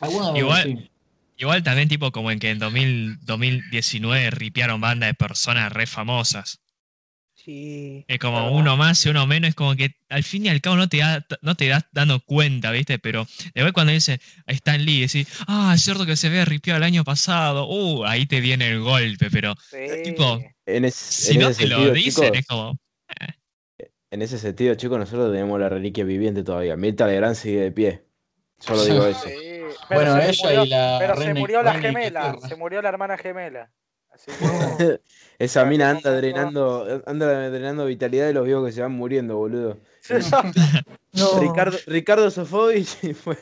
Algunos 0.00 0.36
Igual- 0.36 0.62
sí. 0.62 0.90
Igual 1.36 1.62
también 1.62 1.88
tipo 1.88 2.12
como 2.12 2.30
en 2.30 2.38
que 2.38 2.50
en 2.50 2.58
2000, 2.58 3.18
2019 3.20 4.30
ripiaron 4.30 4.80
banda 4.80 5.06
de 5.06 5.14
personas 5.14 5.72
re 5.72 5.86
famosas. 5.86 6.60
Sí. 7.34 8.04
Es 8.08 8.18
como 8.18 8.50
uno 8.50 8.76
más 8.76 9.04
y 9.04 9.10
uno 9.10 9.26
menos, 9.26 9.50
es 9.50 9.54
como 9.54 9.76
que 9.76 9.94
al 10.08 10.24
fin 10.24 10.46
y 10.46 10.48
al 10.48 10.60
cabo 10.60 10.76
no 10.76 10.88
te, 10.88 10.98
da, 10.98 11.24
no 11.42 11.54
te 11.54 11.68
das 11.68 11.84
dando 11.92 12.20
cuenta, 12.20 12.70
¿viste? 12.70 12.98
Pero 12.98 13.26
después 13.54 13.72
cuando 13.72 13.92
dice 13.92 14.20
Stan 14.46 14.84
Lee, 14.84 15.02
decís, 15.02 15.28
ah, 15.46 15.72
es 15.74 15.82
cierto 15.82 16.06
que 16.06 16.16
se 16.16 16.28
había 16.28 16.44
ripiado 16.44 16.78
el 16.78 16.84
año 16.84 17.04
pasado, 17.04 17.66
uh, 17.68 18.04
ahí 18.04 18.26
te 18.26 18.40
viene 18.40 18.68
el 18.68 18.80
golpe, 18.80 19.28
pero 19.30 19.54
Sí. 19.70 19.76
tipo, 20.02 20.40
En, 20.64 20.84
es- 20.84 20.94
si 20.94 21.34
en 21.34 21.40
no 21.40 21.48
ese 21.50 21.64
te 21.64 21.68
lo 21.68 21.90
dicen, 21.92 22.24
chicos, 22.24 22.38
es 22.40 22.46
como, 22.46 22.78
en 24.10 24.22
ese 24.22 24.38
sentido, 24.38 24.74
chicos, 24.76 24.98
nosotros 24.98 25.32
tenemos 25.32 25.60
la 25.60 25.68
reliquia 25.68 26.04
viviente 26.04 26.42
todavía. 26.42 26.76
Mirta 26.76 27.06
Legrand 27.06 27.36
sigue 27.36 27.60
de 27.60 27.72
pie. 27.72 28.02
Solo 28.58 28.84
digo 28.84 29.06
eso. 29.06 29.28
Pero 29.88 30.00
Bueno, 30.00 30.16
ella 30.22 30.42
murió- 30.44 30.64
y 30.64 30.68
la 30.68 30.96
Pero 30.98 31.16
se 31.16 31.34
murió 31.34 31.62
la 31.62 31.74
gemela, 31.74 32.36
se 32.46 32.56
murió 32.56 32.82
la 32.82 32.88
hermana 32.88 33.16
gemela. 33.18 33.70
Así 34.10 34.30
que, 34.30 34.36
Esa 35.38 35.64
mina 35.66 35.90
anda 35.90 36.10
drenando, 36.16 37.02
anda 37.06 37.50
drenando 37.50 37.84
vitalidad 37.84 38.26
de 38.26 38.32
los 38.32 38.46
viejos 38.46 38.64
que 38.66 38.72
se 38.72 38.80
van 38.82 38.92
muriendo, 38.92 39.36
boludo. 39.36 39.78
No. 41.12 41.40
Ricardo, 41.40 41.78
Ricardo 41.86 42.30
Sofovich 42.30 43.14
fue, 43.14 43.38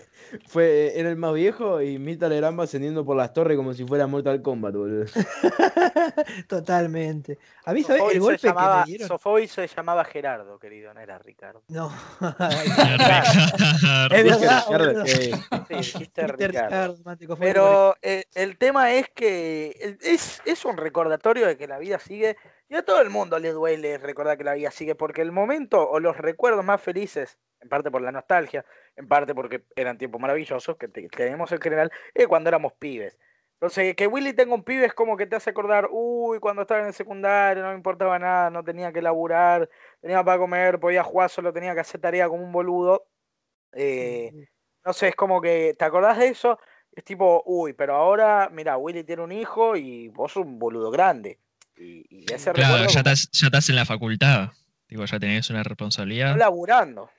fue, 0.47 0.99
era 0.99 1.11
el 1.11 1.17
más 1.17 1.35
viejo 1.35 1.81
y 1.81 1.99
Mirta 1.99 2.29
Legrand 2.29 2.59
va 2.59 2.65
ascendiendo 2.65 3.05
por 3.05 3.17
las 3.17 3.33
torres 3.33 3.57
como 3.57 3.73
si 3.75 3.85
fuera 3.85 4.07
Mortal 4.07 4.43
Kombat, 4.43 4.75
boludo. 4.75 5.05
Totalmente. 6.49 7.39
A 7.65 7.73
mí, 7.73 7.83
¿sabes? 7.83 8.03
El 8.13 8.21
golpe 8.21 8.39
se 8.39 8.49
llamaba, 8.49 8.85
que 8.85 8.91
dieron. 8.91 9.49
Se 9.49 9.67
llamaba 9.69 10.05
Gerardo, 10.05 10.59
querido, 10.59 10.93
no 10.95 11.01
era 11.01 11.19
Ricardo. 11.19 11.63
No. 11.69 11.93
Es 14.11 14.25
verdad, 14.25 14.65
Ricardo, 14.69 15.07
Sí, 15.07 15.33
dijiste 15.69 16.27
Ricardo. 16.27 16.97
Pero 17.39 17.97
eh, 18.03 18.25
el 18.35 18.57
tema 18.59 18.93
es 18.93 19.09
que 19.11 19.77
eh, 19.81 19.99
es, 20.03 20.43
es 20.45 20.65
un 20.65 20.77
recordatorio 20.77 21.47
de 21.47 21.57
que 21.57 21.67
la 21.67 21.79
vida 21.79 21.99
sigue 21.99 22.37
y 22.69 22.75
a 22.77 22.85
todo 22.85 23.01
el 23.01 23.11
mundo 23.11 23.39
le 23.39 23.53
duele 23.53 23.99
recordar 23.99 24.39
que 24.39 24.45
la 24.45 24.55
vida 24.55 24.71
sigue 24.71 24.95
porque 24.95 25.23
el 25.23 25.33
momento 25.33 25.89
o 25.89 26.01
los 26.01 26.17
recuerdos 26.17 26.65
más 26.65 26.81
felices, 26.83 27.39
en 27.61 27.69
parte 27.69 27.91
por 27.91 28.03
la 28.03 28.13
nostalgia, 28.13 28.65
en 28.97 29.09
parte 29.09 29.35
porque 29.35 29.65
eran 29.77 29.99
tiempos 29.99 30.21
maravillosos 30.21 30.77
que 30.77 30.89
te- 30.89 31.09
tenemos 31.09 31.53
en 31.53 31.61
general, 31.61 31.93
es 32.15 32.27
cuando 32.27 32.49
éramos 32.49 32.73
pibes. 32.75 33.19
Entonces, 33.55 33.95
que 33.97 34.07
Willy 34.07 34.35
tenga 34.35 34.55
un 34.55 34.65
pibe 34.65 34.87
es 34.87 34.95
como 34.95 35.17
que 35.17 35.27
te 35.27 35.37
hace 35.37 35.51
acordar, 35.51 35.89
uy, 35.91 36.39
cuando 36.41 36.63
estaba 36.63 36.81
en 36.81 36.89
el 36.89 36.93
secundario 36.95 37.63
no 37.63 37.71
me 37.71 37.77
importaba 37.77 38.19
nada, 38.19 38.51
no 38.51 38.65
tenía 38.65 38.93
que 38.93 39.01
laburar, 39.03 39.69
tenía 40.01 40.23
para 40.25 40.39
comer, 40.39 40.81
podía 40.81 41.03
jugar, 41.05 41.31
solo 41.31 41.53
tenía 41.53 41.75
que 41.75 41.81
hacer 41.81 42.01
tarea 42.01 42.29
como 42.29 42.43
un 42.45 42.53
boludo. 42.53 43.07
Eh, 43.73 44.33
no 44.85 44.93
sé, 44.93 45.09
es 45.09 45.17
como 45.17 45.41
que 45.41 45.75
te 45.79 45.85
acordás 45.85 46.19
de 46.19 46.29
eso, 46.29 46.59
es 46.93 47.05
tipo, 47.05 47.43
uy, 47.47 47.73
pero 47.75 47.97
ahora, 47.97 48.49
mira, 48.53 48.77
Willy 48.79 49.05
tiene 49.05 49.23
un 49.23 49.33
hijo 49.33 49.77
y 49.77 50.09
vos 50.09 50.33
sos 50.33 50.45
un 50.45 50.59
boludo 50.59 50.91
grande. 50.91 51.41
Y, 51.77 52.07
y 52.09 52.33
ese 52.33 52.53
Claro, 52.53 52.75
recuerdo 52.75 52.93
ya 52.93 53.01
estás, 53.01 53.31
ya 53.33 53.47
estás 53.47 53.69
en 53.69 53.77
la 53.77 53.85
facultad. 53.85 54.51
Tipo, 54.87 55.05
ya 55.05 55.19
tenés 55.19 55.51
una 55.51 55.63
responsabilidad. 55.63 56.33
no 56.33 56.37
laburando. 56.37 57.11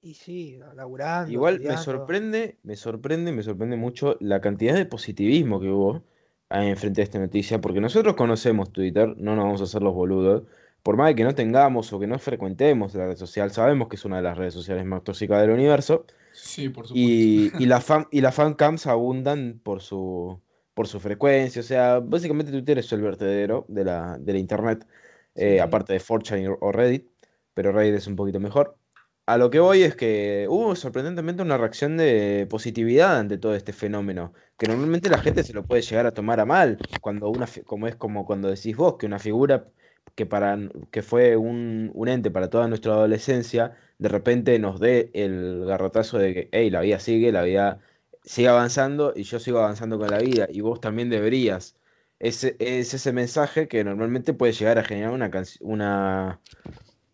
Y 0.00 0.14
sí, 0.14 0.58
laburando. 0.76 1.32
Igual 1.32 1.60
me 1.60 1.76
sorprende, 1.76 2.56
me 2.62 2.76
sorprende, 2.76 3.32
me 3.32 3.42
sorprende 3.42 3.76
mucho 3.76 4.16
la 4.20 4.40
cantidad 4.40 4.74
de 4.74 4.86
positivismo 4.86 5.60
que 5.60 5.68
hubo 5.68 6.04
en 6.50 6.76
frente 6.76 7.00
a 7.00 7.04
esta 7.04 7.18
noticia, 7.18 7.60
porque 7.60 7.80
nosotros 7.80 8.14
conocemos 8.14 8.72
Twitter, 8.72 9.08
no 9.18 9.34
nos 9.34 9.44
vamos 9.44 9.60
a 9.60 9.64
hacer 9.64 9.82
los 9.82 9.92
boludos, 9.94 10.44
por 10.82 10.96
más 10.96 11.08
de 11.08 11.14
que 11.16 11.24
no 11.24 11.34
tengamos 11.34 11.92
o 11.92 11.98
que 11.98 12.06
no 12.06 12.18
frecuentemos 12.18 12.94
la 12.94 13.06
red 13.06 13.16
social, 13.16 13.50
sabemos 13.50 13.88
que 13.88 13.96
es 13.96 14.04
una 14.04 14.16
de 14.18 14.22
las 14.22 14.38
redes 14.38 14.54
sociales 14.54 14.84
más 14.86 15.02
tóxicas 15.04 15.40
del 15.42 15.50
universo, 15.50 16.06
Sí, 16.32 16.68
por 16.68 16.86
supuesto. 16.86 16.94
y, 17.10 17.50
y 17.58 17.66
las 17.66 17.84
fan, 17.84 18.06
y 18.12 18.20
las 18.20 18.34
fancams 18.34 18.86
abundan 18.86 19.60
por 19.62 19.82
su, 19.82 20.40
por 20.78 20.86
su 20.88 21.00
frecuencia, 21.00 21.60
o 21.60 21.64
sea, 21.64 21.98
básicamente 22.00 22.52
Twitter 22.52 22.78
es 22.78 22.92
el 22.92 23.02
vertedero 23.02 23.66
de 23.68 23.84
la, 23.84 24.16
de 24.20 24.32
la 24.32 24.38
internet, 24.38 24.86
eh, 25.34 25.60
Sí. 25.60 25.60
aparte 25.60 25.92
de 25.92 25.98
4chan 26.00 26.56
o 26.60 26.70
Reddit, 26.72 27.10
pero 27.52 27.72
Reddit 27.72 27.96
es 27.96 28.06
un 28.06 28.14
poquito 28.16 28.38
mejor. 28.40 28.78
A 29.26 29.36
lo 29.38 29.50
que 29.50 29.58
voy 29.60 29.82
es 29.82 29.96
que 29.96 30.46
hubo 30.48 30.76
sorprendentemente 30.76 31.42
una 31.42 31.58
reacción 31.58 31.96
de 31.96 32.46
positividad 32.48 33.18
ante 33.18 33.38
todo 33.38 33.54
este 33.56 33.72
fenómeno, 33.72 34.32
que 34.56 34.68
normalmente 34.68 35.10
la 35.10 35.18
gente 35.18 35.42
se 35.42 35.52
lo 35.52 35.66
puede 35.66 35.82
llegar 35.82 36.06
a 36.06 36.14
tomar 36.14 36.38
a 36.40 36.46
mal, 36.46 36.80
cuando 37.00 37.28
una, 37.28 37.46
como 37.66 37.88
es 37.88 37.96
como 37.96 38.24
cuando 38.24 38.48
decís 38.48 38.76
vos, 38.76 38.96
que 38.98 39.06
una 39.06 39.18
figura 39.18 39.68
que, 40.14 40.26
para, 40.26 40.58
que 40.92 41.02
fue 41.02 41.36
un, 41.36 41.90
un 41.94 42.08
ente 42.08 42.30
para 42.30 42.50
toda 42.50 42.68
nuestra 42.68 42.92
adolescencia, 42.92 43.76
de 43.98 44.08
repente 44.08 44.58
nos 44.60 44.80
dé 44.80 45.10
el 45.14 45.64
garrotazo 45.66 46.18
de 46.18 46.34
que, 46.34 46.48
hey, 46.52 46.70
la 46.70 46.80
vida 46.80 46.98
sigue, 47.00 47.32
la 47.32 47.42
vida 47.42 47.80
sigue 48.28 48.48
avanzando 48.48 49.12
y 49.16 49.24
yo 49.24 49.38
sigo 49.40 49.58
avanzando 49.60 49.98
con 49.98 50.10
la 50.10 50.20
vida 50.20 50.46
y 50.50 50.60
vos 50.60 50.80
también 50.80 51.10
deberías. 51.10 51.76
Ese, 52.20 52.56
es 52.60 52.94
ese 52.94 53.12
mensaje 53.12 53.68
que 53.68 53.84
normalmente 53.84 54.34
puede 54.34 54.52
llegar 54.52 54.78
a 54.78 54.84
generar 54.84 55.12
una, 55.12 55.30
una, 55.60 56.42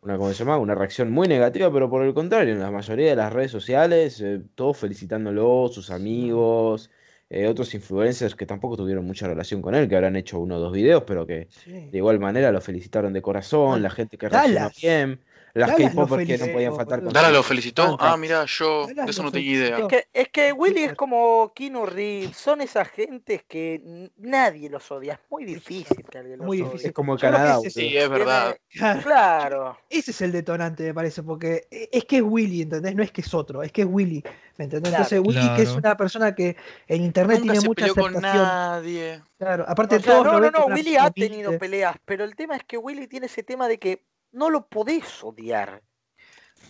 una, 0.00 0.16
¿cómo 0.18 0.32
se 0.32 0.38
llama? 0.38 0.58
Una 0.58 0.74
reacción 0.74 1.10
muy 1.10 1.28
negativa, 1.28 1.72
pero 1.72 1.90
por 1.90 2.04
el 2.04 2.14
contrario, 2.14 2.52
en 2.54 2.60
la 2.60 2.70
mayoría 2.70 3.10
de 3.10 3.16
las 3.16 3.32
redes 3.32 3.50
sociales, 3.50 4.20
eh, 4.20 4.42
todos 4.54 4.78
felicitándolo, 4.78 5.68
sus 5.68 5.90
amigos, 5.90 6.90
eh, 7.30 7.46
otros 7.48 7.74
influencers 7.74 8.34
que 8.34 8.46
tampoco 8.46 8.76
tuvieron 8.76 9.04
mucha 9.06 9.26
relación 9.28 9.62
con 9.62 9.74
él, 9.74 9.88
que 9.88 9.96
habrán 9.96 10.16
hecho 10.16 10.38
uno 10.40 10.56
o 10.56 10.60
dos 10.60 10.72
videos, 10.72 11.04
pero 11.06 11.26
que 11.26 11.48
Sí. 11.48 11.72
de 11.90 11.98
igual 11.98 12.18
manera 12.20 12.52
lo 12.52 12.60
felicitaron 12.60 13.12
de 13.12 13.22
corazón, 13.22 13.82
la 13.82 13.90
gente 13.90 14.18
que 14.18 14.28
reaccionó 14.28 14.70
bien. 14.80 15.24
Las 15.54 15.70
K-popers 15.70 15.86
que 15.86 15.94
no 15.94 16.08
felicitó, 16.08 16.52
podían 16.52 16.74
faltar 16.74 17.02
con 17.04 17.12
Dara 17.12 17.30
lo 17.30 17.42
felicitó. 17.44 17.96
Ah, 18.00 18.16
mira, 18.16 18.44
yo 18.44 18.86
Dallas 18.88 19.06
de 19.06 19.10
eso 19.12 19.22
no 19.22 19.30
tenía 19.30 19.52
idea. 19.52 19.78
Es 19.78 19.86
que, 19.86 20.08
es 20.12 20.28
que 20.30 20.52
Willy 20.52 20.82
es 20.82 20.94
como 20.94 21.52
Keanu 21.54 21.86
Reeves, 21.86 22.36
son 22.36 22.60
esas 22.60 22.88
gentes 22.88 23.44
que 23.46 24.10
nadie 24.16 24.68
los 24.68 24.90
odia. 24.90 25.12
Es 25.12 25.20
muy 25.30 25.44
difícil 25.44 26.04
que 26.10 26.18
alguien 26.18 26.38
los 26.38 26.46
Muy 26.46 26.56
odie. 26.58 26.64
difícil. 26.66 26.88
Es 26.88 26.92
como 26.92 27.16
Canadá, 27.16 27.60
es- 27.64 27.72
Sí, 27.72 27.96
es 27.96 28.08
verdad. 28.08 28.56
Claro. 29.02 29.78
Ese 29.88 30.10
es 30.10 30.20
el 30.22 30.32
detonante, 30.32 30.82
me 30.82 30.94
parece, 30.94 31.22
porque 31.22 31.68
e- 31.70 31.88
es 31.92 32.04
que 32.04 32.16
es 32.16 32.22
Willy, 32.22 32.62
¿entendés? 32.62 32.94
No 32.96 33.02
es 33.04 33.12
que 33.12 33.20
es 33.20 33.32
otro, 33.32 33.62
es 33.62 33.70
que 33.70 33.82
es 33.82 33.88
Willy, 33.88 34.24
¿me 34.58 34.64
entendés? 34.64 34.90
Claro. 34.90 35.04
Entonces 35.04 35.20
Willy, 35.24 35.54
que 35.56 35.62
es 35.62 35.70
una 35.76 35.96
persona 35.96 36.34
que 36.34 36.56
en 36.88 37.02
internet 37.04 37.38
Nunca 37.38 37.52
tiene 37.52 37.60
se 37.60 37.66
mucha 37.68 37.80
peleó 37.86 37.94
con 37.94 38.04
aceptación. 38.16 38.42
nadie. 38.44 39.22
Claro, 39.38 39.64
aparte 39.68 39.96
O 39.96 40.00
sea, 40.00 40.12
todos 40.14 40.26
no, 40.26 40.40
no, 40.40 40.50
no, 40.50 40.66
Willy 40.66 40.96
ha 40.96 41.10
tenido 41.10 41.56
peleas, 41.58 41.96
pero 42.04 42.24
el 42.24 42.34
tema 42.34 42.56
es 42.56 42.64
que 42.64 42.76
Willy 42.76 43.06
tiene 43.06 43.26
ese 43.26 43.42
tema 43.44 43.68
de 43.68 43.78
que 43.78 44.02
no 44.34 44.50
lo 44.50 44.66
podés 44.66 45.22
odiar. 45.24 45.82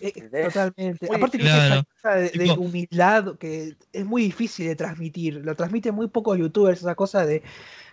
Eh, 0.01 0.11
¿Entendés? 0.13 0.53
Totalmente. 0.53 1.07
Muy 1.07 1.15
Aparte 1.15 1.37
tiene 1.37 1.53
esa 1.55 1.67
Claro. 1.67 1.83
cosa 1.93 2.15
de, 2.15 2.29
de 2.29 2.45
Tipo- 2.45 2.59
humildad 2.59 3.37
que 3.37 3.75
es 3.93 4.05
muy 4.05 4.23
difícil 4.23 4.67
de 4.67 4.75
transmitir. 4.75 5.35
Lo 5.45 5.55
transmiten 5.55 5.95
muy 5.95 6.07
pocos 6.07 6.37
youtubers, 6.37 6.79
esa 6.81 6.95
cosa 6.95 7.25
de 7.25 7.43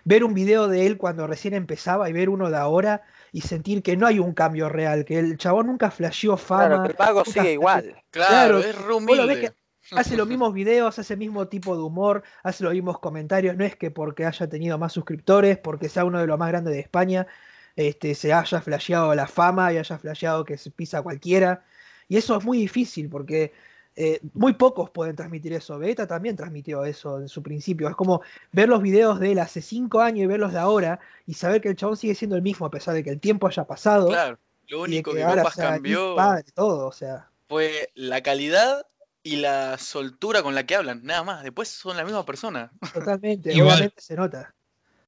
ver 0.03 0.25
un 0.25 0.33
video 0.33 0.67
de 0.67 0.85
él 0.85 0.97
cuando 0.97 1.27
recién 1.27 1.53
empezaba 1.53 2.09
y 2.09 2.13
ver 2.13 2.27
uno 2.29 2.49
de 2.49 2.57
ahora 2.57 3.03
y 3.31 3.39
sentir 3.41 3.81
que 3.83 3.95
no 3.95 4.05
hay 4.05 4.19
un 4.19 4.33
cambio 4.33 4.67
real, 4.67 5.05
que 5.05 5.17
el 5.17 5.37
chabón 5.37 5.67
nunca 5.67 5.91
flasheó 5.91 6.35
fama. 6.35 6.67
Claro, 6.67 6.83
que 6.83 6.89
el 6.89 6.95
pago 6.95 7.19
nunca 7.19 7.31
sigue 7.31 7.41
flasheó- 7.45 7.53
igual. 7.53 7.83
Claro, 8.09 8.59
Claro, 8.59 8.59
es 8.59 8.75
humilde. 8.95 9.53
Hace 9.91 10.15
los 10.17 10.27
mismos 10.27 10.53
videos, 10.53 10.97
hace 10.99 11.13
el 11.13 11.19
mismo 11.19 11.47
tipo 11.49 11.75
de 11.77 11.83
humor, 11.83 12.23
hace 12.41 12.63
los 12.63 12.73
mismos 12.73 12.99
comentarios. 12.99 13.55
No 13.57 13.63
es 13.65 13.75
que 13.75 13.91
porque 13.91 14.25
haya 14.25 14.47
tenido 14.47 14.77
más 14.77 14.93
suscriptores, 14.93 15.57
porque 15.57 15.87
sea 15.89 16.05
uno 16.05 16.19
de 16.19 16.27
los 16.27 16.37
más 16.39 16.49
grandes 16.49 16.73
de 16.73 16.79
España, 16.79 17.27
este, 17.75 18.15
se 18.15 18.33
haya 18.33 18.61
flasheado 18.61 19.13
la 19.15 19.27
fama 19.27 19.73
y 19.73 19.77
haya 19.77 19.97
flasheado 19.97 20.45
que 20.45 20.57
se 20.57 20.71
pisa 20.71 20.99
a 20.99 21.01
cualquiera. 21.01 21.65
Y 22.07 22.17
eso 22.17 22.37
es 22.37 22.43
muy 22.43 22.57
difícil 22.57 23.09
porque 23.09 23.53
eh, 23.95 24.19
muy 24.33 24.53
pocos 24.53 24.89
pueden 24.89 25.15
transmitir 25.15 25.53
eso. 25.53 25.77
Vegeta 25.77 26.07
también 26.07 26.35
transmitió 26.35 26.83
eso 26.85 27.19
en 27.19 27.27
su 27.27 27.43
principio. 27.43 27.87
Es 27.89 27.95
como 27.95 28.21
ver 28.51 28.69
los 28.69 28.81
videos 28.81 29.19
de 29.19 29.33
él 29.33 29.39
hace 29.39 29.61
cinco 29.61 30.01
años 30.01 30.23
y 30.23 30.27
verlos 30.27 30.53
de 30.53 30.59
ahora 30.59 30.99
y 31.27 31.33
saber 31.35 31.61
que 31.61 31.69
el 31.69 31.75
chabón 31.75 31.97
sigue 31.97 32.15
siendo 32.15 32.35
el 32.35 32.41
mismo 32.41 32.65
a 32.65 32.71
pesar 32.71 32.93
de 32.93 33.03
que 33.03 33.11
el 33.11 33.19
tiempo 33.19 33.47
haya 33.47 33.65
pasado. 33.65 34.07
Claro, 34.07 34.39
lo 34.67 34.81
único 34.81 35.13
que, 35.13 35.23
ahora 35.23 35.49
sea 35.51 35.71
cambió 35.71 36.15
padre, 36.15 36.45
todo, 36.53 36.87
o 36.87 36.91
sea. 36.91 37.29
fue 37.47 37.91
la 37.95 38.21
calidad 38.21 38.85
y 39.21 39.37
la 39.37 39.77
soltura 39.77 40.43
con 40.43 40.55
la 40.55 40.65
que 40.65 40.75
hablan, 40.75 41.01
nada 41.03 41.23
más. 41.23 41.43
Después 41.43 41.69
son 41.69 41.95
la 41.95 42.03
misma 42.03 42.25
persona. 42.25 42.71
Totalmente, 42.93 43.51
Igual- 43.53 43.75
obviamente 43.75 44.01
se 44.01 44.15
nota. 44.15 44.53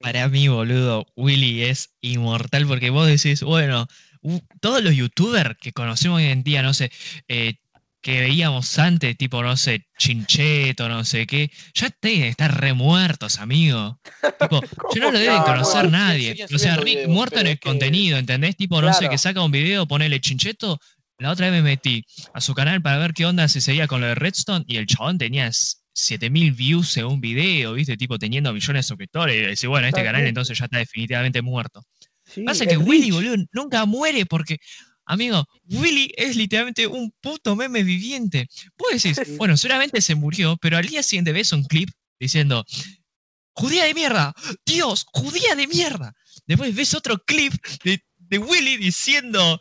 Para 0.00 0.28
mí, 0.28 0.48
boludo, 0.48 1.06
Willy 1.16 1.62
es 1.64 1.94
inmortal 2.00 2.66
porque 2.66 2.90
vos 2.90 3.06
decís, 3.06 3.42
bueno, 3.42 3.86
todos 4.60 4.82
los 4.82 4.94
youtubers 4.94 5.56
que 5.60 5.72
conocemos 5.72 6.18
hoy 6.18 6.26
en 6.26 6.42
día, 6.42 6.62
no 6.62 6.74
sé, 6.74 6.90
eh, 7.28 7.54
que 8.02 8.20
veíamos 8.20 8.78
antes, 8.78 9.16
tipo, 9.16 9.42
no 9.42 9.56
sé, 9.56 9.86
Chincheto, 9.98 10.88
no 10.88 11.04
sé 11.04 11.26
qué, 11.26 11.50
ya 11.74 11.88
deben 12.00 12.22
estar 12.24 12.60
remuertos, 12.60 13.38
amigo. 13.40 13.98
Tipo, 14.40 14.60
ya 14.94 15.00
no 15.00 15.10
lo 15.10 15.18
deben 15.18 15.38
No, 15.38 15.44
conocer 15.44 15.84
no, 15.84 15.90
nadie. 15.90 16.32
O 16.44 16.46
sea, 16.58 16.74
subiendo 16.76 16.82
Rick 16.82 16.94
videos, 16.98 17.10
muerto 17.10 17.40
en 17.40 17.46
el 17.48 17.58
que- 17.58 17.68
contenido, 17.68 18.18
¿entendés? 18.18 18.56
Tipo, 18.56 18.80
no 18.80 18.92
sé, 18.92 19.08
que 19.08 19.18
saca 19.18 19.42
un 19.42 19.50
video, 19.50 19.86
ponele 19.88 20.20
Chincheto. 20.20 20.78
La 21.18 21.30
otra 21.30 21.46
vez 21.50 21.62
me 21.62 21.68
metí 21.70 22.04
a 22.34 22.40
su 22.40 22.54
canal 22.54 22.80
para 22.82 22.98
ver 22.98 23.12
qué 23.14 23.24
onda 23.26 23.48
se 23.48 23.60
seguía 23.62 23.86
con 23.88 24.02
lo 24.02 24.06
de 24.06 24.14
Redstone 24.14 24.64
y 24.68 24.76
el 24.76 24.86
chabón 24.86 25.16
tenía 25.18 25.50
7000 25.96 26.52
views 26.52 26.96
en 26.98 27.06
un 27.06 27.20
video, 27.20 27.72
¿viste? 27.72 27.96
Tipo, 27.96 28.18
teniendo 28.18 28.52
millones 28.52 28.84
de 28.84 28.88
suscriptores. 28.88 29.34
Y 29.36 29.40
decís, 29.40 29.66
bueno, 29.66 29.86
este 29.86 30.04
canal 30.04 30.26
entonces 30.26 30.58
ya 30.58 30.66
está 30.66 30.78
definitivamente 30.78 31.40
muerto. 31.40 31.82
Sí, 32.24 32.42
Pasa 32.42 32.66
que 32.66 32.76
Willy, 32.76 33.04
Rich. 33.04 33.14
boludo, 33.14 33.36
nunca 33.52 33.84
muere 33.86 34.26
porque, 34.26 34.58
amigo, 35.06 35.46
Willy 35.70 36.12
es 36.16 36.36
literalmente 36.36 36.86
un 36.86 37.12
puto 37.22 37.56
meme 37.56 37.82
viviente. 37.82 38.46
Vos 38.76 39.02
decís, 39.02 39.18
Sí. 39.24 39.36
bueno, 39.38 39.56
seguramente 39.56 40.00
se 40.02 40.14
murió, 40.14 40.56
pero 40.60 40.76
al 40.76 40.86
día 40.86 41.02
siguiente 41.02 41.32
ves 41.32 41.52
un 41.52 41.64
clip 41.64 41.88
diciendo, 42.20 42.64
judía 43.54 43.84
de 43.84 43.94
mierda, 43.94 44.34
Dios, 44.66 45.06
judía 45.12 45.54
de 45.54 45.66
mierda. 45.66 46.12
Después 46.46 46.74
ves 46.74 46.94
otro 46.94 47.16
clip 47.18 47.54
de, 47.84 48.02
de 48.18 48.38
Willy 48.38 48.76
diciendo, 48.76 49.58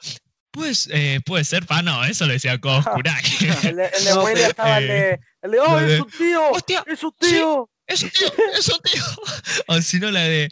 pues, 0.51 0.89
eh, 0.91 1.19
puede 1.25 1.43
ser, 1.45 1.65
pa, 1.65 1.81
no, 1.81 2.03
eso 2.03 2.25
lo 2.25 2.33
decía. 2.33 2.53
El 3.63 3.75
de, 3.75 3.89
el 3.97 4.03
de 4.05 4.13
Willy 4.23 4.41
estaba 4.41 4.77
el 4.79 4.87
de. 4.87 5.19
El 5.45 5.51
de, 5.51 5.59
¡Oh, 5.59 5.79
es 5.79 6.01
un 6.01 6.09
tío! 6.09 6.51
¡Hostia! 6.51 6.83
¡Es 6.87 7.03
un 7.03 7.15
sí. 7.21 7.29
tío! 7.29 7.69
Eso, 7.87 8.07
tío, 8.09 8.27
eso, 8.57 8.79
tío. 8.79 9.03
O 9.67 9.79
si 9.79 9.99
no, 9.99 10.09
la 10.09 10.21
de, 10.21 10.49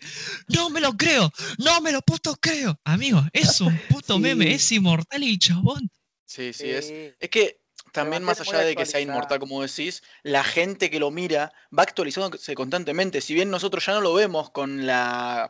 no 0.50 0.70
me 0.70 0.80
lo 0.80 0.94
creo, 0.94 1.32
no 1.58 1.82
me 1.82 1.92
lo 1.92 2.02
puto 2.04 2.36
creo. 2.40 2.80
Amigo, 2.84 3.24
es 3.34 3.60
un 3.60 3.76
puto 3.90 4.16
Sí. 4.18 4.22
meme, 4.22 4.54
es 4.54 4.72
inmortal 4.72 5.24
y 5.24 5.40
chabón. 5.40 5.90
Sí, 6.26 6.54
sí, 6.54 6.70
es. 6.70 6.88
Sí. 6.88 7.12
Es 7.20 7.30
que 7.30 7.60
también 7.92 8.24
más 8.24 8.40
allá 8.40 8.60
de 8.60 8.76
que 8.76 8.86
sea 8.86 9.00
inmortal, 9.00 9.40
como 9.40 9.64
decís, 9.64 10.04
la 10.22 10.44
gente 10.44 10.92
que 10.92 11.00
lo 11.00 11.10
mira 11.10 11.52
va 11.78 11.84
actualizándose 11.84 12.54
constantemente. 12.54 13.20
Si 13.20 13.34
bien 13.34 13.50
nosotros 13.50 13.84
ya 13.84 13.94
no 13.94 14.02
lo 14.02 14.14
vemos 14.14 14.52
con 14.52 14.86
la, 14.86 15.50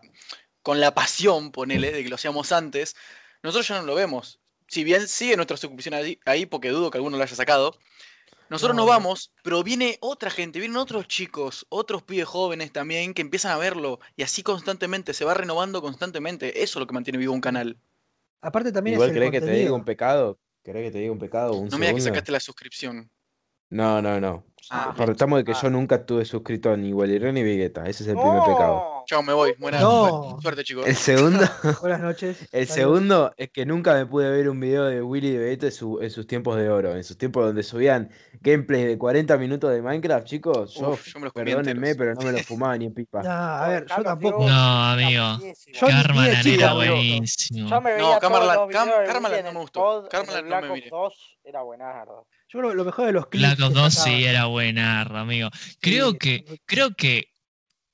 con 0.62 0.80
la 0.80 0.96
pasión, 0.96 1.52
ponele, 1.52 1.91
de 1.91 2.02
que 2.04 2.10
lo 2.10 2.16
hacíamos 2.16 2.54
antes, 2.54 2.96
nosotros 3.41 3.68
ya 3.68 3.80
no 3.80 3.86
lo 3.86 3.96
vemos. 3.96 4.39
Si 4.70 4.86
bien 4.86 5.08
sigue 5.08 5.36
nuestra 5.36 5.58
suscripción 5.58 5.96
ahí, 5.96 6.18
ahí, 6.26 6.46
porque 6.46 6.70
dudo 6.70 6.91
que 6.91 6.98
alguno 6.98 7.18
lo 7.18 7.24
haya 7.24 7.36
sacado, 7.36 7.78
nosotros 8.54 8.76
no, 8.76 8.84
No. 8.84 8.89
vamos, 8.89 9.32
pero 9.43 9.64
viene 9.64 9.97
otra 10.01 10.30
gente, 10.30 10.60
vienen 10.60 10.78
otros 10.78 11.08
chicos, 11.08 11.66
otros 11.70 12.04
pibes 12.04 12.26
jóvenes 12.26 12.72
también 12.72 13.14
que 13.14 13.22
empiezan 13.22 13.51
a 13.51 13.58
verlo 13.58 13.99
y 14.16 14.24
así 14.24 14.43
constantemente, 14.43 15.14
se 15.14 15.26
va 15.26 15.34
renovando 15.34 15.82
constantemente. 15.82 16.64
Eso 16.64 16.80
es 16.80 16.82
lo 16.82 16.88
que 16.88 16.93
mantiene 16.93 17.18
vivo 17.18 17.34
un 17.34 17.41
canal. 17.41 17.78
Aparte 18.41 18.72
también 18.72 18.95
Igual 18.95 19.10
es 19.12 19.16
el 19.16 19.32
que 19.32 19.41
te 19.41 19.51
diga 19.51 19.74
un 19.74 19.86
pecado. 19.86 20.39
¿Querés 20.64 20.86
que 20.86 20.91
te 20.91 20.99
diga 20.99 21.12
un 21.12 21.20
pecado? 21.20 21.56
Un 21.56 21.70
No 21.70 21.78
me 21.78 21.88
digas 21.88 22.04
que 22.04 22.10
sacaste 22.10 22.32
la 22.32 22.39
suscripción. 22.39 23.10
No, 23.70 24.01
no, 24.01 24.20
no. 24.20 24.45
Ah, 24.70 24.93
Partamos 24.95 25.39
de 25.39 25.43
que 25.45 25.51
ah. 25.51 25.59
yo 25.61 25.70
nunca 25.70 25.95
estuve 25.95 26.26
suscrito 26.26 26.76
ni 26.78 26.93
Walirón 26.93 27.34
ni 27.36 27.43
Vegeta. 27.43 27.82
Ese 27.86 28.03
es 28.03 28.09
el 28.09 28.16
primer 28.16 28.39
pecado. 28.41 28.76
No. 28.76 28.93
Chao, 29.05 29.22
me 29.22 29.34
voy. 29.34 29.53
Buena 29.59 29.82
No. 29.82 30.38
suerte, 30.41 30.64
chicos. 30.64 30.88
El 30.88 30.95
segundo, 30.95 31.43
Buenas 31.82 31.99
noches. 31.99 32.38
el 32.53 32.68
segundo 32.68 33.34
es 33.36 33.49
que 33.51 33.66
nunca 33.66 33.93
me 33.95 34.05
pude 34.05 34.32
ver 34.32 34.47
un 34.49 34.59
video 34.61 34.86
de 34.86 35.01
Willy 35.01 35.28
y 35.28 35.32
de 35.34 35.38
Vegeta 35.39 35.66
en, 35.66 35.72
su- 35.74 35.99
en 36.01 36.09
sus 36.09 36.26
tiempos 36.26 36.55
de 36.55 36.70
oro. 36.70 36.95
En 36.95 37.03
sus 37.03 37.18
tiempos 37.18 37.43
donde 37.45 37.64
subían 37.64 38.09
gameplays 38.39 38.88
de 38.88 38.97
40 38.97 39.38
minutos 39.38 39.72
de 39.72 39.82
Minecraft, 39.82 40.26
chicos. 40.26 40.76
Yo, 40.76 40.91
Uf, 40.91 41.05
yo 41.07 41.20
me 41.20 41.26
los 41.26 41.34
perdónenme, 41.34 41.95
pero 41.95 42.14
no 42.14 42.22
me 42.22 42.32
lo 42.32 42.38
fumaba 42.39 42.78
ni 42.78 42.86
en 42.86 42.93
pipa. 42.93 43.22
No, 43.24 43.30
a 43.32 43.68
ver, 43.68 43.86
yo 43.86 44.03
tampoco. 44.03 44.47
No, 44.47 44.84
amigo. 44.91 45.24
Carmalan 45.80 46.47
era 46.47 46.74
buenísimo. 46.74 47.68
Yo 47.70 47.82
me 47.82 47.89
No, 47.91 47.95
veía 47.97 48.05
los 48.07 48.16
de 48.16 48.20
Carmalan 49.07 49.45
no 49.45 49.51
me 49.53 49.59
gustó. 49.59 50.07
Carmalan 50.09 50.47
no 50.47 50.55
me 50.55 50.61
Black 50.61 50.72
Ops 50.72 50.74
miré. 50.76 50.89
2 50.89 51.38
era 51.45 51.61
buenardo. 51.61 52.28
Yo 52.54 52.60
creo 52.60 52.70
que 52.72 52.76
lo 52.78 52.86
mejor 52.86 53.06
de 53.08 53.14
los 53.14 53.28
clips. 53.28 53.47
Black 53.47 53.60
Ops 53.62 53.68
que 53.74 53.74
2 53.80 53.93
sacaban. 53.95 54.20
sí 54.20 54.26
era 54.26 54.45
buenardo, 54.45 55.18
amigo. 55.18 55.49
Creo 55.82 56.12
Sí, 56.12 56.18
que, 56.20 56.45
creo 56.66 56.93
que, 56.95 57.30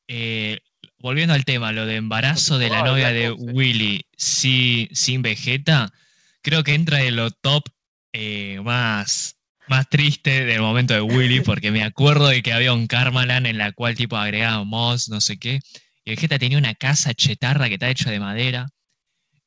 eh, 0.07 0.59
volviendo 0.99 1.33
al 1.33 1.45
tema, 1.45 1.71
lo 1.71 1.85
de 1.85 1.95
embarazo 1.95 2.57
de 2.57 2.69
la 2.69 2.83
novia 2.83 3.11
de. 3.11 3.31
Willy 3.31 4.05
si- 4.17 4.89
sin 4.91 5.21
Vegeta, 5.21 5.91
creo 6.41 6.63
que 6.63 6.73
entra 6.73 7.01
en 7.03 7.15
lo 7.15 7.31
top 7.31 7.63
eh, 8.11 8.59
más, 8.63 9.37
más 9.67 9.87
triste 9.87 10.43
del 10.45 10.61
momento 10.61 10.93
de 10.93 11.01
Willy, 11.01 11.41
porque 11.45 11.71
me 11.71 11.83
acuerdo 11.83 12.27
de 12.27 12.41
que 12.41 12.51
había 12.53 12.73
un 12.73 12.87
Karmalan 12.87 13.45
en 13.45 13.57
la 13.59 13.71
cual 13.71 13.95
tipo 13.95 14.17
agregaba 14.17 14.63
mods, 14.63 15.09
no 15.09 15.21
sé 15.21 15.37
qué, 15.37 15.59
y 16.03 16.09
Vegeta 16.11 16.39
tenía 16.39 16.57
una 16.57 16.73
casa 16.73 17.13
chetarra 17.13 17.67
que 17.67 17.75
está 17.75 17.89
hecha 17.89 18.09
de 18.11 18.19
madera, 18.19 18.67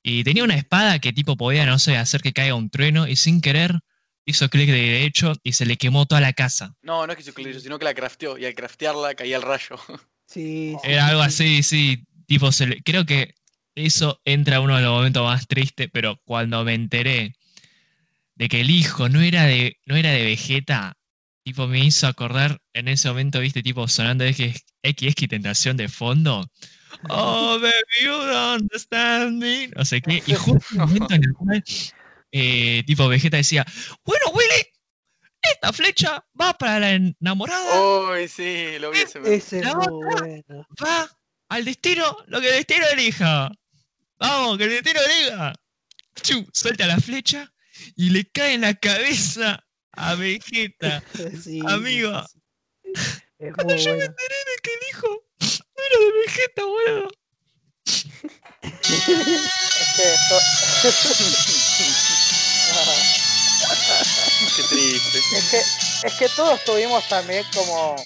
y 0.03 0.23
tenía 0.25 0.45
una 0.45 0.55
espada 0.55 1.01
que 1.01 1.13
tipo 1.13 1.37
podía, 1.37 1.67
no 1.67 1.79
sé, 1.81 1.97
hacer 1.97 2.23
que 2.23 2.33
caiga 2.33 2.55
un 2.55 2.71
trueno, 2.71 3.09
y 3.09 3.17
sin 3.17 3.41
querer 3.41 3.81
hizo 4.25 4.49
clic 4.49 4.69
de 4.69 4.81
derecho 4.81 5.33
y 5.43 5.53
se 5.53 5.67
le 5.67 5.77
quemó 5.77 6.07
toda 6.07 6.21
la 6.21 6.33
casa. 6.33 6.75
No, 6.83 7.07
no 7.07 7.13
es 7.13 7.17
que 7.17 7.23
hizo 7.23 7.35
clic, 7.35 7.59
sino 7.59 7.79
que 7.79 7.85
la 7.85 7.95
crafteó 7.95 8.39
y 8.39 8.45
al 8.47 8.55
craftearla 8.55 9.15
caía 9.15 9.37
el 9.37 9.43
rayo. 9.43 9.77
Sí, 10.27 10.77
sí, 10.81 10.89
Era 10.89 11.05
sí, 11.05 11.11
algo 11.11 11.21
sí. 11.23 11.27
así, 11.27 11.63
sí, 11.63 12.05
tipo, 12.27 12.53
se 12.53 12.67
le- 12.67 12.83
creo 12.83 13.05
que 13.05 13.35
eso 13.75 14.21
entra 14.25 14.61
uno 14.61 14.77
de 14.77 14.83
los 14.83 14.93
momentos 14.93 15.23
más 15.25 15.47
tristes, 15.47 15.91
pero 15.93 16.21
cuando 16.25 16.65
me 16.65 16.73
enteré 16.75 17.35
de 18.35 18.49
que 18.49 18.61
el 18.61 18.71
hijo 18.71 19.09
no 19.09 19.21
era 19.21 19.45
de, 19.45 19.77
no 19.87 19.97
era 19.97 20.11
de 20.11 20.25
Vegeta, 20.25 20.97
tipo, 21.45 21.67
me 21.67 21.81
hizo 21.85 22.07
acordar 22.07 22.59
en 22.73 22.89
ese 22.89 23.09
momento, 23.09 23.41
viste, 23.41 23.63
tipo, 23.63 23.87
sonando 23.89 24.25
X, 24.25 24.65
X 24.83 25.15
Tentación 25.29 25.77
de 25.77 25.89
fondo. 25.89 26.47
Oh, 27.11 27.59
baby, 27.61 28.05
you 28.05 28.11
don't 28.11 28.63
understand 28.63 29.39
me. 29.39 29.69
No 29.75 29.85
sé 29.85 30.01
qué. 30.03 30.23
Y 30.27 30.35
justo 30.35 30.65
un 30.73 30.79
momento 30.79 31.15
en 31.15 31.25
el 31.25 31.33
cual, 31.33 31.65
eh, 32.33 32.83
tipo, 32.87 33.07
Vegeta 33.09 33.37
decía, 33.37 33.65
bueno, 34.05 34.27
Willy, 34.33 34.67
esta 35.43 35.73
flecha 35.73 36.25
va 36.41 36.53
para 36.57 36.81
la 36.81 36.93
enamorada. 36.93 37.81
Uy, 38.11 38.27
sí, 38.29 38.79
lo 38.81 38.91
vi 38.91 39.01
ese 39.01 39.63
La 39.63 39.73
otra- 39.79 40.21
bueno. 40.21 40.67
va 40.85 41.09
al 41.49 41.65
destino 41.65 42.17
lo 42.27 42.41
que 42.41 42.49
el 42.49 42.55
destino 42.57 42.87
elija. 42.93 43.51
Vamos, 44.19 44.57
que 44.59 44.65
el 44.65 44.71
destino 44.71 45.01
elija. 45.01 45.53
Chu, 46.23 46.47
suelta 46.53 46.87
la 46.87 46.99
flecha 46.99 47.53
y 47.97 48.11
le 48.11 48.25
cae 48.31 48.55
en 48.55 48.61
la 48.63 48.75
cabeza 48.75 49.65
a 49.93 50.15
Vegeta. 50.15 51.03
Sí, 51.43 51.61
Amigo. 51.67 52.25
Cuando 53.55 53.75
yo 53.77 53.91
me 53.91 53.97
bueno. 53.97 54.05
enteré 54.05 54.37
de 54.37 54.57
que 54.63 54.71
el 54.75 54.81
hijo 54.91 55.09
no 55.41 55.83
era 55.85 55.99
de 55.99 56.13
Vegeta, 56.21 56.65
boludo. 56.65 57.11
Es 59.93 59.97
que 59.97 60.15
esto... 60.15 60.39
Qué 64.57 64.63
triste. 64.63 65.19
Es 65.37 65.51
que, 65.51 66.07
es 66.09 66.15
que 66.15 66.29
todos 66.29 66.63
tuvimos 66.65 67.07
también 67.09 67.45
como 67.55 67.97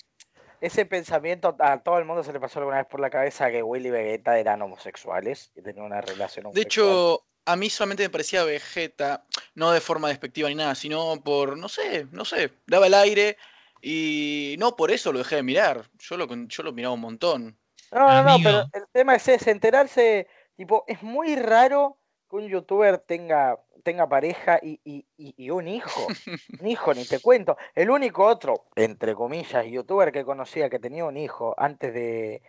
ese 0.60 0.86
pensamiento, 0.86 1.54
a 1.58 1.78
todo 1.78 1.98
el 1.98 2.04
mundo 2.04 2.24
se 2.24 2.32
le 2.32 2.40
pasó 2.40 2.58
alguna 2.58 2.78
vez 2.78 2.86
por 2.86 3.00
la 3.00 3.10
cabeza 3.10 3.50
que 3.50 3.62
Willy 3.62 3.88
y 3.88 3.90
Vegeta 3.90 4.38
eran 4.38 4.62
homosexuales 4.62 5.50
y 5.54 5.62
tenían 5.62 5.86
una 5.86 6.00
relación 6.00 6.44
De 6.44 6.48
homosexual. 6.50 6.88
hecho, 6.88 7.24
a 7.44 7.56
mí 7.56 7.70
solamente 7.70 8.02
me 8.02 8.10
parecía 8.10 8.42
Vegeta, 8.44 9.24
no 9.54 9.70
de 9.70 9.80
forma 9.80 10.08
despectiva 10.08 10.48
ni 10.48 10.54
nada, 10.56 10.74
sino 10.74 11.22
por, 11.22 11.56
no 11.56 11.68
sé, 11.68 12.06
no 12.10 12.24
sé, 12.24 12.52
daba 12.66 12.86
el 12.86 12.94
aire 12.94 13.36
y 13.82 14.56
no 14.58 14.74
por 14.74 14.90
eso 14.90 15.12
lo 15.12 15.18
dejé 15.20 15.36
de 15.36 15.42
mirar. 15.42 15.88
Yo 15.98 16.16
lo, 16.16 16.26
con- 16.26 16.48
yo 16.48 16.62
lo 16.62 16.72
miraba 16.72 16.94
un 16.94 17.00
montón. 17.00 17.58
No, 17.92 18.00
no, 18.08 18.22
no, 18.24 18.36
pero 18.42 18.66
el 18.72 18.84
tema 18.92 19.14
es 19.14 19.28
ese, 19.28 19.50
enterarse, 19.52 20.26
tipo, 20.56 20.84
es 20.86 21.02
muy 21.02 21.36
raro 21.36 21.98
que 22.28 22.36
un 22.36 22.48
youtuber 22.48 22.98
tenga, 22.98 23.58
tenga 23.84 24.08
pareja 24.08 24.58
y, 24.62 24.80
y- 24.84 25.06
y- 25.16 25.34
y 25.36 25.50
un 25.50 25.68
hijo. 25.68 26.06
Un 26.60 26.66
hijo, 26.66 26.92
ni 26.94 27.04
te 27.04 27.20
cuento. 27.20 27.56
El 27.74 27.90
único 27.90 28.24
otro, 28.24 28.64
entre 28.74 29.14
comillas, 29.14 29.64
youtuber 29.66 30.10
que 30.10 30.24
conocía 30.24 30.68
que 30.70 30.78
tenía 30.78 31.04
un 31.04 31.16
hijo 31.16 31.54
antes 31.58 31.92
de, 31.94 32.42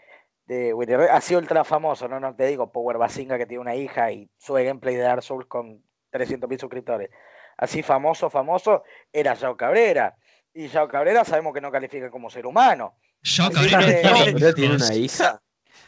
de 0.46 0.74
Rex, 0.98 1.12
así 1.12 1.36
ultra 1.36 1.64
famoso, 1.64 2.08
no, 2.08 2.20
no 2.20 2.34
te 2.36 2.46
digo 2.48 2.72
Power 2.72 2.98
Basinga 2.98 3.38
que 3.38 3.46
tiene 3.46 3.62
una 3.62 3.76
hija 3.76 4.12
y 4.12 4.30
sube 4.38 4.64
gameplay 4.64 4.96
de 4.96 5.02
Dark 5.04 5.22
Souls 5.22 5.46
con 5.48 5.84
300.000 6.12 6.58
suscriptores. 6.60 7.10
Así 7.58 7.84
famoso, 7.84 8.30
famoso, 8.30 8.84
era 9.12 9.34
Yao 9.34 9.58
Cabrera. 9.58 10.16
Y 10.54 10.68
Yao 10.70 10.88
Cabrera 10.88 11.24
sabemos 11.26 11.54
que 11.54 11.62
no 11.62 11.72
califica 11.72 12.10
como 12.10 12.30
ser 12.30 12.46
humano. 12.48 12.96
Sí, 13.22 13.42
Cabrera, 13.54 13.80
tiene 14.02 14.26
sí. 14.26 14.34
¿Pero 14.40 14.54
tiene 14.56 14.76
hijos. 14.76 14.88
una 14.90 14.96
hija? 14.96 15.42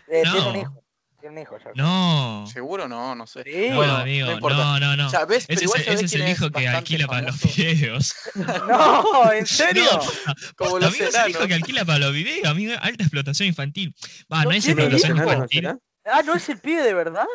Eh, 0.07 0.23
Tiene 0.23 0.49
un 0.49 0.55
hijo. 0.57 0.83
Tiene 1.19 1.35
un 1.35 1.41
hijo, 1.41 1.57
Yao 1.57 1.73
No. 1.75 2.45
¿Seguro? 2.51 2.87
No, 2.87 3.13
no 3.15 3.27
sé. 3.27 3.43
Sí. 3.43 3.69
No, 3.69 3.75
Bueno, 3.75 3.97
amigo, 3.97 4.27
no 4.27 4.33
importa. 4.33 4.57
no, 4.57 4.79
no, 4.79 4.95
no. 4.95 5.07
O 5.07 5.09
sea, 5.09 5.25
¿ves? 5.25 5.45
Pero 5.47 5.59
ese 5.61 5.93
es, 5.93 6.01
ese 6.03 6.15
el 6.23 6.29
hijo 6.29 6.49
que 6.49 6.67
alquila 6.67 7.07
para 7.07 7.27
los 7.27 7.41
videos. 7.55 8.13
No, 8.35 9.31
¿en 9.33 9.45
serio? 9.45 9.85
Como 10.55 10.79
los 10.79 10.89
amigo, 10.89 11.05
es 11.05 11.15
el 11.15 11.29
hijo 11.31 11.47
que 11.47 11.53
alquila 11.55 11.83
para 11.85 11.99
los 11.99 12.13
videos, 12.13 12.45
amigo. 12.47 12.73
Alta 12.81 13.03
explotación 13.03 13.47
infantil. 13.49 13.93
Va, 14.31 14.43
¿No 14.43 14.49
no 14.49 14.55
es 14.55 14.63
tiene 14.63 14.81
¿Pero 14.83 14.91
los 14.91 15.03
explotación 15.03 15.17
hijo? 15.17 15.23
enanos 15.23 15.25
no 15.25 15.33
infantil. 15.33 15.59
será? 16.03 16.15
Ah, 16.17 16.23
¿no 16.23 16.35
es 16.35 16.49
el 16.49 16.59
pibe 16.59 16.81
de 16.83 16.93
verdad? 16.93 17.25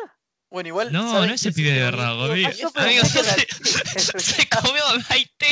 Bueno, 0.49 0.67
igual. 0.69 0.91
No, 0.91 1.11
¿saben 1.11 1.29
no 1.29 1.35
es 1.35 1.45
el 1.45 1.53
pibe 1.53 1.71
de 1.71 1.81
verdad? 1.81 2.15
Gobi. 2.15 2.45
Ah, 2.45 2.51
Amigo, 2.75 3.03
se, 3.05 3.23
se 4.19 4.49
comió 4.49 4.83
Maite. 5.09 5.47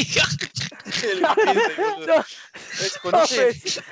El 0.86 1.20
pibe, 1.36 1.76
boludo. 1.78 2.16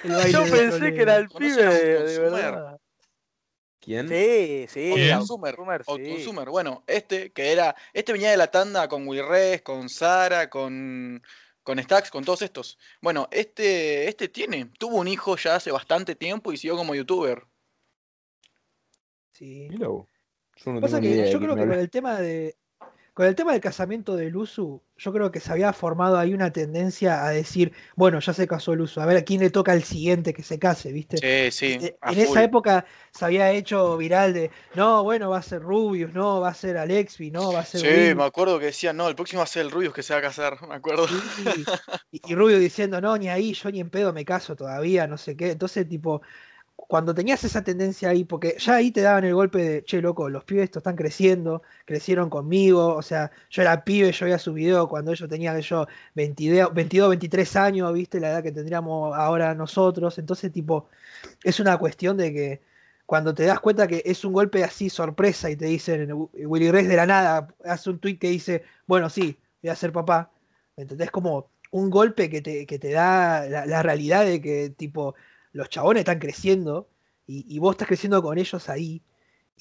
No, 0.03 0.27
yo 0.27 0.43
¿conoce- 0.45 0.51
pensé, 0.51 0.93
que 0.93 1.01
era 1.01 1.17
el 1.17 1.27
¿Conocen 1.27 1.55
pibe 1.57 1.73
de, 1.73 2.19
verdad. 2.19 2.77
¿Quién? 3.81 4.07
Sí, 4.07 4.67
sí. 4.69 4.91
¿Quién? 4.93 5.11
Outconsumer, 5.13 5.55
Outconsumer, 5.87 6.45
sí. 6.45 6.51
Bueno, 6.51 6.83
este 6.85 7.31
que 7.31 7.51
era. 7.51 7.75
Este 7.93 8.13
venía 8.13 8.29
de 8.29 8.37
la 8.37 8.51
tanda 8.51 8.87
con 8.87 9.07
Will 9.07 9.27
Res, 9.27 9.61
con 9.63 9.89
Sara, 9.89 10.49
con. 10.49 11.21
Con 11.63 11.77
Stacks, 11.77 12.09
con 12.09 12.23
todos 12.23 12.41
estos. 12.41 12.79
Bueno, 13.01 13.27
este, 13.29 14.07
este 14.07 14.29
tiene, 14.29 14.71
tuvo 14.79 14.97
un 14.97 15.07
hijo 15.07 15.37
ya 15.37 15.57
hace 15.57 15.71
bastante 15.71 16.15
tiempo 16.15 16.51
y 16.51 16.57
siguió 16.57 16.75
como 16.75 16.95
youtuber. 16.95 17.45
Sí. 19.33 19.69
Yo 19.71 20.07
no 20.65 20.81
Pasa 20.81 20.99
tengo 20.99 21.01
que 21.01 21.15
idea 21.15 21.25
de 21.25 21.31
yo 21.31 21.39
creo 21.39 21.55
que 21.55 21.61
con 21.61 21.73
el 21.73 21.89
tema 21.89 22.19
de. 22.19 22.57
Con 23.13 23.25
el 23.25 23.35
tema 23.35 23.51
del 23.51 23.61
casamiento 23.61 24.15
del 24.15 24.35
Usu, 24.37 24.81
yo 24.97 25.11
creo 25.13 25.31
que 25.31 25.41
se 25.41 25.51
había 25.51 25.73
formado 25.73 26.17
ahí 26.17 26.33
una 26.33 26.51
tendencia 26.53 27.25
a 27.25 27.29
decir, 27.31 27.73
bueno, 27.95 28.19
ya 28.19 28.33
se 28.33 28.47
casó 28.47 28.71
el 28.73 28.81
Usu, 28.81 29.01
a 29.01 29.05
ver 29.05 29.17
a 29.17 29.23
quién 29.23 29.41
le 29.41 29.49
toca 29.49 29.73
el 29.73 29.83
siguiente 29.83 30.33
que 30.33 30.43
se 30.43 30.59
case, 30.59 30.91
¿viste? 30.93 31.17
Sí, 31.17 31.51
sí. 31.51 31.77
En 32.01 32.19
esa 32.19 32.27
full. 32.27 32.37
época 32.39 32.85
se 33.11 33.25
había 33.25 33.51
hecho 33.51 33.97
viral 33.97 34.33
de, 34.33 34.49
no, 34.75 35.03
bueno, 35.03 35.29
va 35.29 35.39
a 35.39 35.41
ser 35.41 35.61
Rubius, 35.61 36.13
no, 36.13 36.39
va 36.39 36.49
a 36.49 36.53
ser 36.53 36.77
Alexby, 36.77 37.31
no, 37.31 37.51
va 37.51 37.59
a 37.59 37.65
ser 37.65 37.81
Sí, 37.81 37.87
Will". 37.87 38.15
me 38.15 38.23
acuerdo 38.23 38.59
que 38.59 38.65
decían, 38.67 38.95
no, 38.95 39.09
el 39.09 39.15
próximo 39.15 39.39
va 39.39 39.43
a 39.43 39.47
ser 39.47 39.63
el 39.63 39.71
Rubius 39.71 39.93
que 39.93 40.03
se 40.03 40.13
va 40.13 40.19
a 40.19 40.23
casar, 40.23 40.65
me 40.67 40.75
acuerdo. 40.75 41.07
Sí, 41.07 41.13
Y, 42.11 42.21
y 42.31 42.35
Rubio 42.35 42.59
diciendo, 42.59 42.99
no, 43.01 43.17
ni 43.17 43.29
ahí, 43.29 43.53
yo 43.53 43.71
ni 43.71 43.79
en 43.79 43.89
pedo 43.89 44.13
me 44.13 44.25
caso 44.25 44.55
todavía, 44.55 45.07
no 45.07 45.17
sé 45.17 45.35
qué. 45.37 45.51
Entonces, 45.51 45.87
tipo, 45.87 46.21
cuando 46.75 47.15
tenías 47.15 47.43
esa 47.43 47.63
tendencia 47.63 48.09
ahí, 48.09 48.25
porque 48.25 48.55
ya 48.59 48.75
ahí 48.75 48.91
te 48.91 49.01
daban 49.01 49.23
el 49.23 49.33
golpe 49.33 49.59
de, 49.59 49.83
che, 49.83 50.01
loco, 50.01 50.27
los 50.29 50.43
pibes 50.43 50.65
estos 50.65 50.81
están 50.81 50.95
creciendo, 50.97 51.61
crecieron 51.85 52.29
conmigo, 52.29 52.95
o 52.95 53.01
sea, 53.01 53.31
yo 53.49 53.61
era 53.61 53.83
pibe, 53.85 54.11
yo 54.11 54.25
veía 54.25 54.37
su 54.37 54.53
video 54.53 54.89
cuando 54.89 55.11
ellos 55.11 55.29
tenían 55.29 55.59
yo 55.61 55.87
22, 56.15 56.73
22, 56.73 57.09
23 57.09 57.55
años, 57.55 57.93
viste, 57.93 58.19
la 58.19 58.31
edad 58.31 58.43
que 58.43 58.51
tendríamos 58.51 59.15
ahora 59.15 59.55
nosotros. 59.55 60.17
Entonces, 60.17 60.51
tipo, 60.51 60.89
es 61.43 61.59
una 61.61 61.77
cuestión 61.77 62.17
de 62.17 62.33
que 62.33 62.61
cuando 63.05 63.33
te 63.33 63.45
das 63.45 63.59
cuenta 63.59 63.87
que 63.87 64.01
es 64.05 64.25
un 64.25 64.33
golpe 64.33 64.63
así 64.63 64.89
sorpresa 64.89 65.49
y 65.49 65.55
te 65.55 65.65
dicen, 65.65 66.09
Willy 66.33 66.71
Rex 66.71 66.87
de 66.89 66.95
la 66.95 67.05
nada 67.05 67.47
hace 67.63 67.89
un 67.89 67.99
tweet 67.99 68.17
que 68.17 68.29
dice, 68.29 68.63
bueno, 68.87 69.09
sí, 69.09 69.37
voy 69.61 69.69
a 69.69 69.75
ser 69.75 69.91
papá. 69.93 70.31
¿Me 70.75 70.83
entendés? 70.83 71.11
Como 71.11 71.49
un 71.71 71.89
golpe 71.89 72.29
que 72.29 72.41
te, 72.41 72.65
que 72.65 72.79
te 72.79 72.91
da 72.91 73.45
la 73.65 73.83
realidad 73.83 74.25
de 74.25 74.41
que, 74.41 74.69
tipo, 74.71 75.15
los 75.53 75.69
chabones 75.69 76.01
están 76.01 76.19
creciendo 76.19 76.87
y, 77.27 77.45
y 77.53 77.59
vos 77.59 77.73
estás 77.75 77.87
creciendo 77.87 78.21
con 78.21 78.37
ellos 78.37 78.69
ahí. 78.69 79.01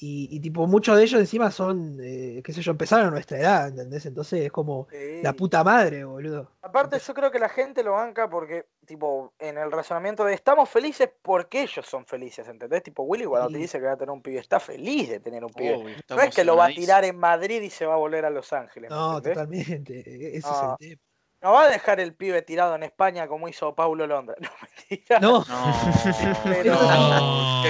Y, 0.03 0.27
y, 0.31 0.39
tipo, 0.39 0.65
muchos 0.65 0.97
de 0.97 1.03
ellos 1.03 1.19
encima 1.19 1.51
son, 1.51 1.99
eh, 2.01 2.41
qué 2.43 2.53
sé 2.53 2.63
yo, 2.63 2.71
empezaron 2.71 3.09
a 3.09 3.11
nuestra 3.11 3.37
edad, 3.37 3.67
¿entendés? 3.67 4.03
Entonces 4.07 4.41
es 4.45 4.51
como 4.51 4.87
Sí. 4.89 5.21
la 5.21 5.33
puta 5.33 5.63
madre, 5.63 6.03
boludo. 6.05 6.49
Aparte, 6.63 6.97
yo 6.97 7.13
creo 7.13 7.29
que 7.29 7.37
la 7.37 7.49
gente 7.49 7.83
lo 7.83 7.91
banca 7.91 8.27
porque, 8.27 8.65
tipo, 8.87 9.33
en 9.37 9.59
el 9.59 9.71
razonamiento 9.71 10.25
de 10.25 10.33
estamos 10.33 10.67
felices 10.69 11.07
porque 11.21 11.61
ellos 11.61 11.85
son 11.85 12.07
felices, 12.07 12.47
¿entendés? 12.47 12.81
Tipo, 12.81 13.03
Willy 13.03 13.25
cuando 13.25 13.49
te 13.51 13.57
dice 13.59 13.77
que 13.79 13.85
va 13.85 13.91
a 13.91 13.97
tener 13.97 14.09
un 14.11 14.23
pibe, 14.23 14.39
está 14.39 14.59
feliz 14.59 15.07
de 15.07 15.19
tener 15.19 15.45
un 15.45 15.51
pibe. 15.53 15.75
Obvio, 15.75 15.95
no 16.09 16.19
es 16.21 16.33
que 16.33 16.45
lo 16.45 16.55
va 16.55 16.65
a 16.65 16.69
tirar 16.69 17.05
en 17.05 17.17
Madrid 17.17 17.61
y 17.61 17.69
se 17.69 17.85
va 17.85 17.93
a 17.93 17.97
volver 17.97 18.25
a 18.25 18.31
Los 18.31 18.51
Ángeles. 18.53 18.89
¿me 18.89 18.95
No, 18.95 19.17
entendés? 19.17 19.37
totalmente. 19.37 20.03
Ese 20.37 20.47
No. 20.49 20.55
es 20.55 20.61
el 20.63 20.77
tema. 20.97 21.01
No 21.41 21.53
va 21.53 21.63
a 21.63 21.69
dejar 21.69 21.99
el 21.99 22.13
pibe 22.13 22.43
tirado 22.43 22.75
en 22.75 22.83
España 22.83 23.27
como 23.27 23.47
hizo 23.49 23.73
Paulo 23.73 24.05
Londra. 24.07 24.35
No, 24.41 24.49
mentira. 24.61 25.19
No, 25.19 25.45
No, 25.47 26.37
Pero- 26.43 26.73
no. 26.75 27.63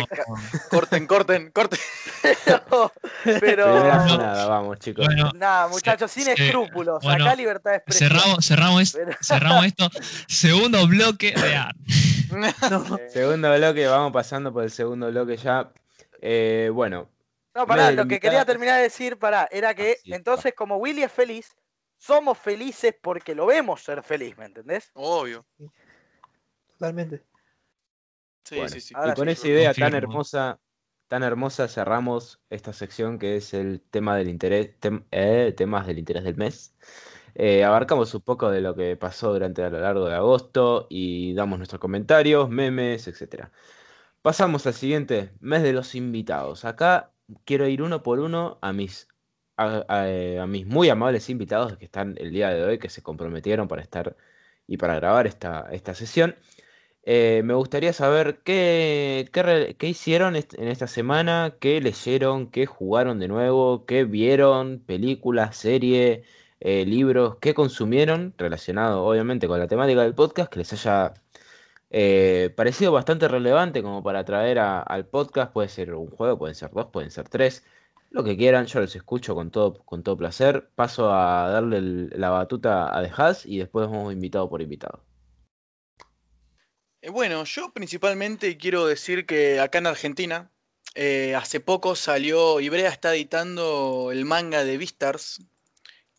corten, 0.70 1.08
corten, 1.08 1.52
corten. 1.52 1.80
pero, 3.40 3.68
No. 3.68 4.10
jornada, 4.10 4.48
vamos, 4.48 4.80
chicos. 4.80 5.06
Bueno, 5.06 5.30
nada, 5.36 5.68
muchachos, 5.68 6.12
sin 6.12 6.28
escrúpulos. 6.30 7.02
bueno, 7.04 7.26
Acá 7.26 7.36
libertad 7.36 7.72
de 7.72 7.78
expresión. 7.78 8.10
cerramos, 8.10 8.46
cerramos, 8.46 8.82
es- 8.82 8.94
Pero- 8.94 9.18
cerramos 9.22 9.66
esto. 9.68 9.90
Segundo 10.28 10.88
bloque. 10.88 11.34
Eh, 11.38 13.10
Segundo 13.10 13.54
bloque, 13.56 13.88
vamos 13.88 14.12
pasando 14.12 14.52
por 14.54 14.64
el 14.64 14.72
segundo 14.72 15.10
bloque 15.12 15.38
ya. 15.38 15.72
Eh, 16.22 16.70
bueno, 16.74 17.10
No, 17.54 17.66
pará, 17.68 17.92
lo 17.92 18.08
que 18.08 18.20
quería 18.20 18.46
terminar 18.46 18.78
de 18.78 18.84
decir, 18.84 19.18
pará, 19.18 19.48
era 19.52 19.74
que 19.74 19.92
Ah, 19.98 20.02
sí, 20.04 20.14
entonces 20.14 20.54
como 20.56 20.78
Willy 20.78 21.04
es 21.04 21.12
feliz, 21.12 21.56
somos 22.08 22.38
felices 22.38 22.96
porque 23.02 23.36
lo 23.36 23.46
vemos 23.46 23.84
ser 23.84 24.04
feliz, 24.04 24.38
¿me 24.38 24.46
entendés? 24.46 24.92
Obvio. 24.96 25.46
Totalmente. 26.78 27.24
Sí, 28.44 28.56
Bueno, 28.56 28.68
sí, 28.68 28.82
sí. 28.82 28.94
Ahora 28.94 29.14
y 29.14 29.14
con 29.14 29.30
sí, 29.30 29.30
esa 29.30 29.48
idea 29.48 29.78
tan 29.78 29.94
hermosa, 29.96 30.60
tan 31.08 31.24
hermosa 31.24 31.68
cerramos 31.70 32.42
esta 32.50 32.74
sección 32.74 33.18
que 33.18 33.38
es 33.38 33.54
el 33.54 33.82
tema 33.90 34.18
del 34.18 34.28
interés, 34.30 34.78
tem- 34.80 35.06
eh, 35.12 35.54
temas 35.56 35.88
del 35.88 36.00
interés 36.00 36.24
del 36.26 36.36
mes. 36.36 36.76
Eh, 37.36 37.64
abarcamos 37.64 38.14
un 38.14 38.22
poco 38.22 38.50
de 38.52 38.60
lo 38.62 38.76
que 38.76 38.98
pasó 38.98 39.32
durante 39.34 39.64
a 39.64 39.70
lo 39.70 39.80
largo 39.80 40.06
de 40.08 40.16
agosto 40.16 40.88
y 40.90 41.34
damos 41.34 41.60
nuestros 41.60 41.80
comentarios, 41.82 42.50
memes, 42.50 43.08
etcétera. 43.08 43.52
Pasamos 44.22 44.68
al 44.68 44.74
siguiente, 44.76 45.32
mes 45.42 45.64
de 45.64 45.74
los 45.74 45.96
invitados. 45.96 46.66
Acá 46.66 47.14
quiero 47.46 47.68
ir 47.68 47.82
uno 47.84 48.04
por 48.04 48.20
uno 48.20 48.60
a 48.62 48.74
mis, 48.74 49.08
a, 49.62 50.46
mis 50.48 50.66
muy 50.66 50.90
amables 50.90 51.30
invitados 51.30 51.78
que 51.78 51.86
están 51.86 52.16
el 52.20 52.32
día 52.32 52.50
de 52.50 52.64
hoy, 52.64 52.80
que 52.80 52.90
se 52.90 53.02
comprometieron 53.02 53.68
para 53.68 53.82
estar 53.82 54.16
y 54.68 54.78
para 54.78 54.96
grabar 54.96 55.28
esta, 55.28 55.68
esta 55.72 55.94
sesión. 55.96 56.36
Eh, 57.04 57.42
me 57.44 57.56
gustaría 57.56 57.94
saber 57.94 58.42
qué, 58.44 59.30
qué, 59.32 59.88
hicieron 59.88 60.36
en 60.36 60.68
esta 60.68 60.88
semana, 60.88 61.56
qué 61.60 61.82
leyeron, 61.82 62.52
qué 62.52 62.68
jugaron 62.68 63.20
de 63.20 63.28
nuevo, 63.28 63.86
qué 63.86 64.04
vieron, 64.04 64.80
películas, 64.86 65.56
serie, 65.58 66.24
eh, 66.60 66.86
libros, 66.86 67.38
qué 67.42 67.54
consumieron, 67.56 68.36
relacionado 68.38 69.04
obviamente 69.04 69.48
con 69.48 69.60
la 69.60 69.68
temática 69.68 70.04
del 70.04 70.14
podcast, 70.14 70.52
que 70.52 70.60
les 70.60 70.74
haya 70.74 71.14
eh, 71.90 72.54
parecido 72.56 72.92
bastante 72.92 73.28
relevante 73.28 73.84
como 73.84 74.04
para 74.04 74.24
traer 74.26 74.60
al 74.60 75.06
podcast. 75.08 75.52
Puede 75.54 75.70
ser 75.70 75.94
un 75.96 76.10
juego, 76.10 76.38
pueden 76.38 76.56
ser 76.56 76.72
dos, 76.72 76.88
pueden 76.88 77.12
ser 77.12 77.30
tres, 77.30 77.66
lo 78.12 78.24
que 78.26 78.38
quieran, 78.38 78.66
yo 78.66 78.82
los 78.82 78.96
escucho 78.96 79.34
con 79.34 79.52
todo, 79.52 79.84
con 79.86 80.04
todo 80.04 80.18
placer. 80.18 80.70
Paso 80.76 81.12
a 81.12 81.50
darle 81.50 81.82
la 81.82 82.30
batuta 82.30 82.96
a 82.96 83.02
The 83.02 83.12
Has 83.16 83.46
y 83.46 83.58
después 83.58 83.88
vamos 83.88 84.14
invitado 84.14 84.50
por 84.50 84.62
invitado. 84.62 85.04
Eh, 87.02 87.10
Bueno, 87.10 87.46
yo 87.46 87.72
principalmente 87.74 88.58
quiero 88.58 88.86
decir 88.86 89.26
que 89.26 89.60
acá 89.60 89.80
en 89.80 89.88
Argentina, 89.88 90.52
eh, 90.94 91.36
hace 91.36 91.62
poco 91.62 91.96
salió, 91.96 92.60
Ibrea 92.60 92.90
está 92.90 93.16
editando 93.16 94.10
el 94.12 94.26
manga 94.26 94.66
de 94.66 94.78
Beastars, 94.78 95.42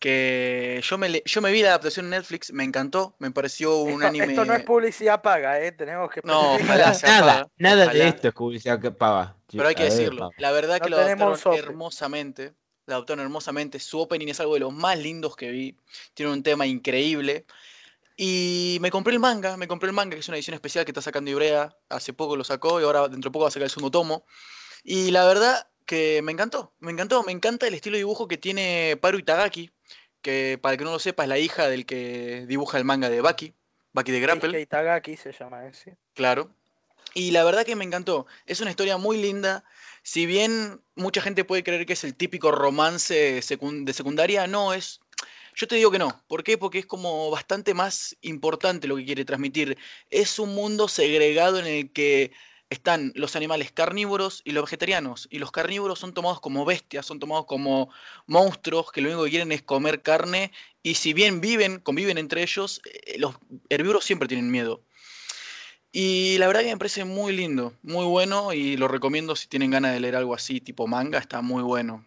que 0.03 0.81
yo 0.83 0.97
me, 0.97 1.23
yo 1.23 1.41
me 1.41 1.49
vi 1.49 1.61
la 1.61 1.69
adaptación 1.69 2.07
en 2.07 2.09
Netflix, 2.09 2.51
me 2.51 2.65
encantó, 2.65 3.15
me 3.19 3.31
pareció 3.31 3.77
un 3.83 3.93
Esto, 3.93 4.07
anime... 4.07 4.25
esto 4.25 4.43
no 4.43 4.53
es 4.53 4.63
publicidad 4.63 5.21
paga, 5.21 5.61
¿eh? 5.61 5.71
Tenemos 5.71 6.11
que 6.11 6.19
No, 6.25 6.55
ojalá 6.55 6.93
sea 6.93 7.21
Nada, 7.21 7.33
paga, 7.33 7.47
nada 7.55 7.87
de 7.87 8.09
esto 8.09 8.27
es 8.27 8.33
publicidad 8.33 8.81
que 8.81 8.91
paga. 8.91 9.37
Pero 9.49 9.65
hay 9.65 9.75
que 9.75 9.85
decirlo, 9.85 10.29
la 10.37 10.51
verdad 10.51 10.81
que 10.81 10.89
lo 10.89 10.97
adaptaron 10.97 11.39
hermosamente. 11.55 12.53
la 12.85 12.95
adaptaron 12.95 13.23
hermosamente. 13.23 13.79
Su 13.79 14.01
opening 14.01 14.27
es 14.27 14.41
algo 14.41 14.55
de 14.55 14.59
los 14.59 14.73
más 14.73 14.99
lindos 14.99 15.37
que 15.37 15.51
vi. 15.51 15.77
Tiene 16.13 16.33
un 16.33 16.43
tema 16.43 16.65
increíble. 16.67 17.45
Y 18.17 18.79
me 18.81 18.91
compré 18.91 19.13
el 19.13 19.21
manga, 19.21 19.55
me 19.55 19.69
compré 19.69 19.87
el 19.87 19.95
manga, 19.95 20.15
que 20.15 20.19
es 20.19 20.27
una 20.27 20.35
edición 20.35 20.55
especial 20.55 20.83
que 20.83 20.91
está 20.91 21.01
sacando 21.01 21.31
Ibrea. 21.31 21.77
Hace 21.87 22.11
poco 22.11 22.35
lo 22.35 22.43
sacó 22.43 22.81
y 22.81 22.83
ahora 22.83 23.07
dentro 23.07 23.29
de 23.29 23.31
poco 23.31 23.43
va 23.43 23.47
a 23.47 23.51
sacar 23.51 23.63
el 23.63 23.69
segundo 23.69 23.91
tomo. 23.91 24.25
Y 24.83 25.11
la 25.11 25.25
verdad 25.25 25.65
que 25.85 26.21
me 26.21 26.31
encantó, 26.31 26.73
me 26.79 26.91
encantó, 26.91 27.23
me 27.23 27.31
encanta 27.31 27.67
el 27.67 27.73
estilo 27.73 27.95
de 27.95 27.99
dibujo 27.99 28.27
que 28.27 28.37
tiene 28.37 28.97
Paru 29.01 29.19
Itagaki, 29.19 29.71
que 30.21 30.57
para 30.61 30.73
el 30.73 30.79
que 30.79 30.85
no 30.85 30.91
lo 30.91 30.99
sepa 30.99 31.23
es 31.23 31.29
la 31.29 31.37
hija 31.37 31.67
del 31.67 31.85
que 31.85 32.45
dibuja 32.47 32.77
el 32.77 32.85
manga 32.85 33.09
de 33.09 33.21
Baki, 33.21 33.53
Baki 33.93 34.11
de 34.11 34.19
Grapple. 34.19 34.61
Itagaki 34.61 35.17
se 35.17 35.31
llama 35.31 35.65
ese. 35.67 35.97
Claro. 36.13 36.49
Y 37.13 37.31
la 37.31 37.43
verdad 37.43 37.65
que 37.65 37.75
me 37.75 37.85
encantó. 37.85 38.25
Es 38.45 38.59
una 38.59 38.71
historia 38.71 38.97
muy 38.97 39.17
linda. 39.17 39.63
Si 40.01 40.25
bien 40.25 40.81
mucha 40.95 41.21
gente 41.21 41.45
puede 41.45 41.63
creer 41.63 41.85
que 41.85 41.93
es 41.93 42.03
el 42.03 42.15
típico 42.15 42.51
romance 42.51 43.13
de 43.13 43.93
secundaria, 43.93 44.47
no, 44.47 44.73
es... 44.73 44.99
Yo 45.55 45.67
te 45.67 45.75
digo 45.75 45.91
que 45.91 45.99
no. 45.99 46.23
¿Por 46.27 46.43
qué? 46.43 46.57
Porque 46.57 46.79
es 46.79 46.87
como 46.87 47.29
bastante 47.29 47.75
más 47.75 48.17
importante 48.21 48.87
lo 48.87 48.95
que 48.95 49.05
quiere 49.05 49.25
transmitir. 49.25 49.77
Es 50.09 50.39
un 50.39 50.55
mundo 50.55 50.87
segregado 50.87 51.59
en 51.59 51.67
el 51.67 51.91
que 51.91 52.31
están 52.73 53.11
los 53.15 53.35
animales 53.35 53.71
carnívoros 53.71 54.41
y 54.43 54.51
los 54.51 54.65
vegetarianos. 54.65 55.27
Y 55.31 55.39
los 55.39 55.51
carnívoros 55.51 55.99
son 55.99 56.13
tomados 56.13 56.39
como 56.41 56.65
bestias, 56.65 57.05
son 57.05 57.19
tomados 57.19 57.45
como 57.45 57.89
monstruos 58.27 58.91
que 58.91 59.01
lo 59.01 59.09
único 59.09 59.23
que 59.23 59.29
quieren 59.31 59.51
es 59.51 59.61
comer 59.61 60.01
carne. 60.01 60.51
Y 60.81 60.95
si 60.95 61.13
bien 61.13 61.39
viven, 61.41 61.79
conviven 61.79 62.17
entre 62.17 62.41
ellos, 62.43 62.81
eh, 62.85 63.17
los 63.19 63.35
herbívoros 63.69 64.03
siempre 64.05 64.27
tienen 64.27 64.51
miedo. 64.51 64.81
Y 65.91 66.37
la 66.39 66.47
verdad 66.47 66.61
que 66.61 66.71
me 66.71 66.77
parece 66.77 67.05
muy 67.05 67.35
lindo, 67.35 67.73
muy 67.83 68.05
bueno 68.05 68.51
y 68.51 68.77
lo 68.77 68.87
recomiendo 68.87 69.35
si 69.35 69.47
tienen 69.47 69.69
ganas 69.71 69.93
de 69.93 69.99
leer 69.99 70.15
algo 70.15 70.33
así, 70.33 70.59
tipo 70.59 70.87
manga, 70.87 71.19
está 71.19 71.41
muy 71.41 71.61
bueno. 71.61 72.03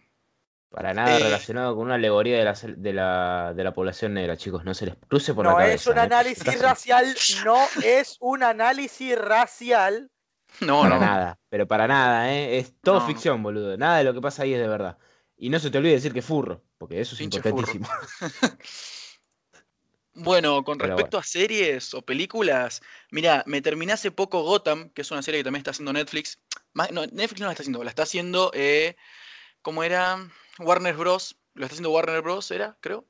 Para 0.69 0.93
nada 0.93 1.17
Eh. 1.17 1.23
relacionado 1.23 1.73
con 1.75 1.85
una 1.85 1.95
alegoría 1.95 2.37
de 2.37 2.43
la, 2.43 2.53
de 2.53 2.93
la, 2.93 3.53
de 3.55 3.63
la 3.63 3.73
población 3.73 4.13
negra, 4.13 4.35
chicos. 4.35 4.65
No 4.65 4.73
se 4.73 4.87
les 4.87 4.95
cruce 5.07 5.33
por 5.33 5.45
la 5.45 5.51
No 5.53 5.59
es 5.61 5.87
un 5.87 5.97
¿eh? 5.97 6.01
análisis 6.01 6.59
racial, 6.59 7.15
no 7.45 7.57
es 7.83 8.17
un 8.19 8.43
análisis 8.43 9.17
racial. 9.17 10.11
No, 10.61 10.81
Para 10.81 10.95
no. 10.95 11.01
nada, 11.01 11.39
pero 11.49 11.67
para 11.67 11.87
nada, 11.87 12.33
¿eh? 12.33 12.57
Es 12.57 12.73
todo 12.81 12.99
No. 12.99 13.07
ficción, 13.07 13.43
boludo. 13.43 13.77
Nada 13.77 13.97
de 13.97 14.03
lo 14.03 14.13
que 14.13 14.21
pasa 14.21 14.43
ahí 14.43 14.53
es 14.53 14.59
de 14.59 14.67
verdad. 14.67 14.97
Y 15.37 15.49
no 15.49 15.59
se 15.59 15.69
te 15.69 15.77
olvide 15.77 15.93
decir 15.93 16.13
que 16.13 16.21
furro, 16.21 16.63
porque 16.77 16.99
eso 16.99 17.13
es 17.13 17.19
Pinche 17.19 17.37
importantísimo. 17.37 17.87
Bueno, 20.19 20.63
con 20.63 20.79
Pero 20.79 20.95
respecto 20.95 21.19
a 21.19 21.23
series 21.23 21.93
o 21.93 22.01
películas, 22.01 22.81
mira, 23.11 23.43
me 23.45 23.61
terminé 23.61 23.93
hace 23.93 24.09
poco 24.09 24.41
Gotham, 24.41 24.89
que 24.89 25.03
es 25.03 25.11
una 25.11 25.21
serie 25.21 25.41
que 25.41 25.43
también 25.43 25.59
está 25.59 25.71
haciendo 25.71 25.93
Netflix. 25.93 26.39
No, 26.91 27.05
Netflix 27.05 27.39
no 27.39 27.45
la 27.45 27.51
está 27.51 27.61
haciendo, 27.61 27.83
la 27.83 27.89
está 27.91 28.03
haciendo, 28.03 28.51
eh, 28.55 28.95
¿cómo 29.61 29.83
era? 29.83 30.27
Warner 30.59 30.95
Bros. 30.95 31.37
Lo 31.53 31.65
está 31.65 31.73
haciendo 31.73 31.91
Warner 31.91 32.21
Bros. 32.21 32.49
era, 32.51 32.77
creo. 32.81 33.05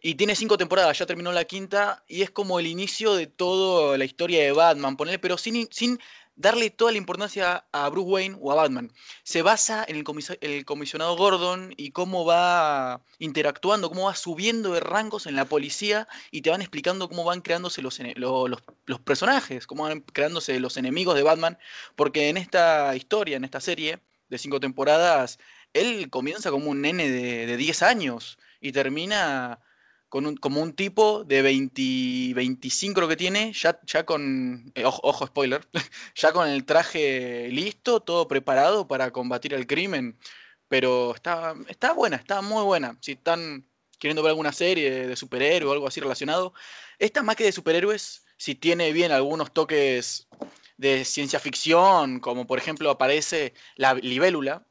Y 0.00 0.14
tiene 0.14 0.36
cinco 0.36 0.56
temporadas, 0.56 0.96
ya 0.98 1.06
terminó 1.06 1.32
la 1.32 1.44
quinta, 1.44 2.04
y 2.06 2.22
es 2.22 2.30
como 2.30 2.60
el 2.60 2.68
inicio 2.68 3.14
de 3.14 3.26
toda 3.26 3.98
la 3.98 4.04
historia 4.04 4.42
de 4.44 4.52
Batman, 4.52 4.96
ponerle, 4.96 5.18
pero 5.18 5.36
sin, 5.38 5.68
sin 5.72 5.98
darle 6.38 6.70
toda 6.70 6.92
la 6.92 6.98
importancia 6.98 7.66
a 7.72 7.88
Bruce 7.90 8.08
Wayne 8.08 8.36
o 8.40 8.52
a 8.52 8.54
Batman. 8.54 8.92
Se 9.24 9.42
basa 9.42 9.84
en 9.86 9.96
el, 9.96 10.04
el 10.40 10.64
comisionado 10.64 11.16
Gordon 11.16 11.74
y 11.76 11.90
cómo 11.90 12.24
va 12.24 13.02
interactuando, 13.18 13.88
cómo 13.88 14.04
va 14.04 14.14
subiendo 14.14 14.72
de 14.72 14.80
rangos 14.80 15.26
en 15.26 15.34
la 15.34 15.44
policía 15.44 16.08
y 16.30 16.40
te 16.42 16.50
van 16.50 16.62
explicando 16.62 17.08
cómo 17.08 17.24
van 17.24 17.40
creándose 17.40 17.82
los, 17.82 17.98
los 18.86 19.00
personajes, 19.00 19.66
cómo 19.66 19.82
van 19.82 20.00
creándose 20.00 20.60
los 20.60 20.76
enemigos 20.76 21.16
de 21.16 21.24
Batman, 21.24 21.58
porque 21.96 22.28
en 22.28 22.36
esta 22.36 22.94
historia, 22.94 23.36
en 23.36 23.44
esta 23.44 23.60
serie 23.60 24.00
de 24.28 24.38
cinco 24.38 24.60
temporadas, 24.60 25.40
él 25.72 26.08
comienza 26.08 26.50
como 26.50 26.70
un 26.70 26.80
nene 26.82 27.10
de, 27.10 27.46
de 27.46 27.56
10 27.56 27.82
años 27.82 28.38
y 28.60 28.72
termina 28.72 29.60
con 30.08 30.26
un, 30.26 30.36
como 30.36 30.60
un 30.62 30.72
tipo 30.72 31.24
de 31.24 31.42
20, 31.42 32.34
25 32.34 33.00
lo 33.00 33.08
que 33.08 33.16
tiene, 33.16 33.52
ya, 33.52 33.80
ya 33.86 34.04
con, 34.04 34.72
eh, 34.74 34.84
ojo, 34.84 35.26
spoiler, 35.26 35.66
ya 36.14 36.32
con 36.32 36.48
el 36.48 36.64
traje 36.64 37.48
listo, 37.50 38.00
todo 38.00 38.28
preparado 38.28 38.88
para 38.88 39.10
combatir 39.10 39.54
el 39.54 39.66
crimen. 39.66 40.18
Pero 40.68 41.14
está, 41.14 41.54
está 41.68 41.92
buena, 41.92 42.16
está 42.16 42.42
muy 42.42 42.62
buena. 42.62 42.96
Si 43.00 43.12
están 43.12 43.66
queriendo 43.98 44.22
ver 44.22 44.30
alguna 44.30 44.52
serie 44.52 45.06
de 45.06 45.16
superhéroe 45.16 45.70
o 45.70 45.72
algo 45.72 45.88
así 45.88 46.00
relacionado, 46.00 46.54
esta 46.98 47.22
más 47.22 47.36
que 47.36 47.44
de 47.44 47.52
superhéroes, 47.52 48.24
si 48.36 48.54
tiene 48.54 48.92
bien 48.92 49.12
algunos 49.12 49.52
toques 49.52 50.28
de 50.76 51.04
ciencia 51.04 51.40
ficción, 51.40 52.20
como 52.20 52.46
por 52.46 52.58
ejemplo 52.58 52.90
aparece 52.90 53.54
la 53.76 53.94
libélula, 53.94 54.64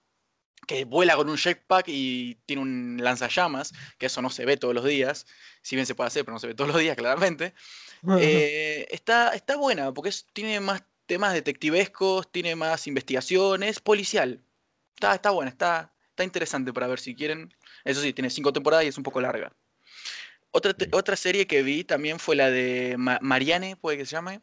que 0.67 0.85
vuela 0.85 1.15
con 1.15 1.29
un 1.29 1.37
jetpack 1.37 1.85
y 1.89 2.35
tiene 2.45 2.61
un 2.61 2.97
lanzallamas, 3.01 3.73
que 3.97 4.07
eso 4.07 4.21
no 4.21 4.29
se 4.29 4.45
ve 4.45 4.57
todos 4.57 4.75
los 4.75 4.85
días, 4.85 5.25
si 5.63 5.75
bien 5.75 5.85
se 5.87 5.95
puede 5.95 6.09
hacer, 6.09 6.25
pero 6.25 6.33
no 6.35 6.39
se 6.39 6.47
ve 6.47 6.55
todos 6.55 6.69
los 6.71 6.79
días, 6.79 6.97
claramente. 6.97 7.53
Eh, 8.17 8.87
está, 8.91 9.29
está 9.35 9.55
buena, 9.57 9.93
porque 9.93 10.09
es- 10.09 10.27
tiene 10.33 10.59
más 10.59 10.83
temas 11.05 11.33
detectivescos, 11.33 12.31
tiene 12.31 12.55
más 12.55 12.87
investigaciones, 12.87 13.79
policial. 13.79 14.43
Está, 14.95 15.15
está 15.15 15.31
buena, 15.31 15.49
está, 15.51 15.93
está 16.09 16.23
interesante 16.23 16.73
para 16.73 16.87
ver 16.87 16.99
si 16.99 17.15
quieren. 17.15 17.53
Eso 17.85 18.01
sí, 18.01 18.13
tiene 18.13 18.29
cinco 18.29 18.51
temporadas 18.53 18.85
y 18.85 18.89
es 18.89 18.97
un 18.97 19.03
poco 19.03 19.21
larga. 19.21 19.55
Otra, 20.51 20.75
otra 20.91 21.15
serie 21.15 21.47
que 21.47 21.63
vi 21.63 21.83
también 21.83 22.19
fue 22.19 22.35
la 22.35 22.49
de 22.51 22.95
Ma- 22.97 23.19
Marianne, 23.21 23.75
puede 23.77 23.97
que 23.97 24.05
se 24.05 24.11
llame, 24.15 24.41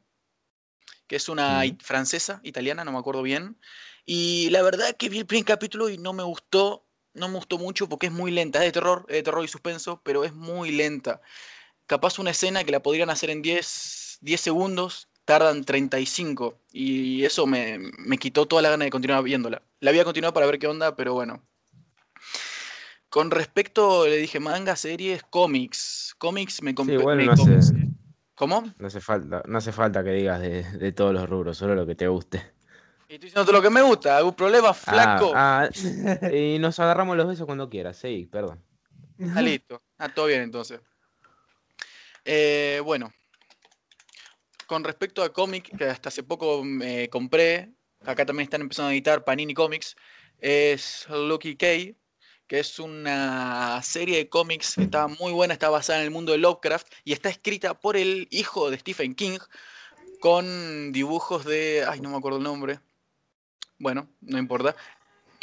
que 1.07 1.17
es 1.17 1.29
una 1.29 1.63
francesa, 1.83 2.41
italiana, 2.43 2.85
no 2.85 2.93
me 2.93 2.99
acuerdo 2.99 3.23
bien. 3.23 3.59
Y 4.07 4.51
la 4.51 4.63
verdad 4.63 4.97
que 4.97 5.09
vi 5.09 5.19
el 5.21 5.27
primer 5.27 5.45
capítulo 5.47 5.89
y 5.89 5.99
no 5.99 6.13
me 6.13 6.23
gustó, 6.23 6.85
no 7.15 7.29
me 7.29 7.37
gustó 7.37 7.59
mucho 7.59 7.89
porque 7.89 8.07
es 8.07 8.13
muy 8.13 8.31
lenta, 8.31 8.59
es 8.61 8.67
de 8.67 8.73
terror, 8.73 9.05
es 9.09 9.17
de 9.17 9.23
terror 9.23 9.45
y 9.45 9.49
suspenso, 9.49 10.01
pero 10.05 10.25
es 10.25 10.35
muy 10.35 10.73
lenta. 10.73 11.21
Capaz 11.87 12.19
una 12.19 12.31
escena 12.33 12.65
que 12.65 12.73
la 12.73 12.83
podrían 12.83 13.11
hacer 13.11 13.31
en 13.31 13.43
10, 13.43 14.19
10 14.23 14.41
segundos, 14.41 15.09
tardan 15.25 15.65
35 15.65 16.59
y 16.73 17.25
eso 17.25 17.47
me, 17.47 17.79
me 17.99 18.19
quitó 18.19 18.47
toda 18.47 18.63
la 18.63 18.71
gana 18.71 18.85
de 18.87 18.91
continuar 18.91 19.23
viéndola. 19.25 19.63
La 19.81 19.91
voy 19.93 20.01
a 20.01 20.05
continuar 20.05 20.35
para 20.35 20.47
ver 20.47 20.59
qué 20.59 20.69
onda, 20.69 20.97
pero 20.97 21.15
bueno. 21.15 21.45
Con 23.09 23.31
respecto, 23.31 24.07
le 24.07 24.17
dije 24.17 24.41
manga, 24.41 24.77
series, 24.77 25.23
cómics. 25.25 26.15
Cómics 26.19 26.63
me 26.63 26.75
Sí, 26.75 26.93
compré. 26.93 26.93
igual 26.93 27.17
me 27.17 27.25
no 27.25 27.33
com- 27.35 27.61
hace, 27.61 27.89
¿Cómo? 28.35 28.65
no 28.79 28.87
hace 28.87 29.01
falta, 29.01 29.43
no 29.47 29.59
hace 29.59 29.73
falta 29.73 30.05
que 30.05 30.11
digas 30.13 30.41
de, 30.41 30.63
de 30.65 30.93
todos 30.93 31.13
los 31.15 31.29
rubros, 31.29 31.59
solo 31.59 31.75
lo 31.75 31.87
que 31.87 31.95
te 31.97 32.09
guste. 32.09 32.54
Y 33.15 33.17
estoy 33.17 33.31
diciendo 33.31 33.53
lo 33.53 33.63
que 33.63 33.71
me 33.71 33.81
gusta, 33.81 34.17
¿algún 34.17 34.35
problema, 34.35 34.71
Ah, 34.71 34.75
flaco? 34.75 35.33
ah, 35.37 35.69
y 36.33 36.59
nos 36.59 36.81
agarramos 36.81 37.17
los 37.17 37.29
besos 37.29 37.47
cuando 37.47 37.71
quieras, 37.71 37.97
sí, 37.97 38.29
perdón. 38.29 38.61
Ah, 39.37 39.41
listo. 39.41 39.81
Ah, 39.99 40.09
todo 40.13 40.27
bien 40.27 40.43
entonces. 40.43 40.81
Eh, 42.25 42.81
bueno. 42.85 43.13
Con 44.67 44.83
respecto 44.83 45.23
a 45.23 45.33
cómic, 45.33 45.77
que 45.79 45.85
hasta 45.85 46.09
hace 46.09 46.25
poco 46.25 46.65
me 46.65 47.09
compré, 47.09 47.71
acá 48.05 48.27
también 48.27 48.49
están 48.49 48.63
empezando 48.63 48.89
a 48.89 48.93
editar 48.93 49.23
Panini 49.23 49.55
Comics, 49.55 49.95
es 50.41 51.07
Lucky 51.09 51.55
K, 51.55 51.67
que 52.49 52.59
es 52.59 52.81
una 52.81 53.81
serie 53.85 54.17
de 54.17 54.29
cómics 54.29 54.75
que 54.75 54.83
está 54.83 55.07
muy 55.07 55.31
buena, 55.31 55.55
está 55.55 55.69
basada 55.71 56.01
en 56.01 56.07
el 56.07 56.11
mundo 56.11 56.33
de 56.33 56.39
Lovecraft 56.39 56.89
y 57.05 57.13
está 57.13 57.29
escrita 57.29 57.75
por 57.75 57.97
el 57.97 58.27
hijo 58.33 58.73
de 58.73 58.79
Stephen 58.81 59.15
King 59.15 59.39
con 60.19 60.91
dibujos 60.91 61.45
de... 61.45 61.85
Ay, 61.89 62.01
no 62.01 62.11
me 62.11 62.17
acuerdo 62.17 62.39
el 62.39 62.45
nombre. 62.45 62.81
Bueno, 63.79 64.09
no 64.21 64.39
importa 64.39 64.77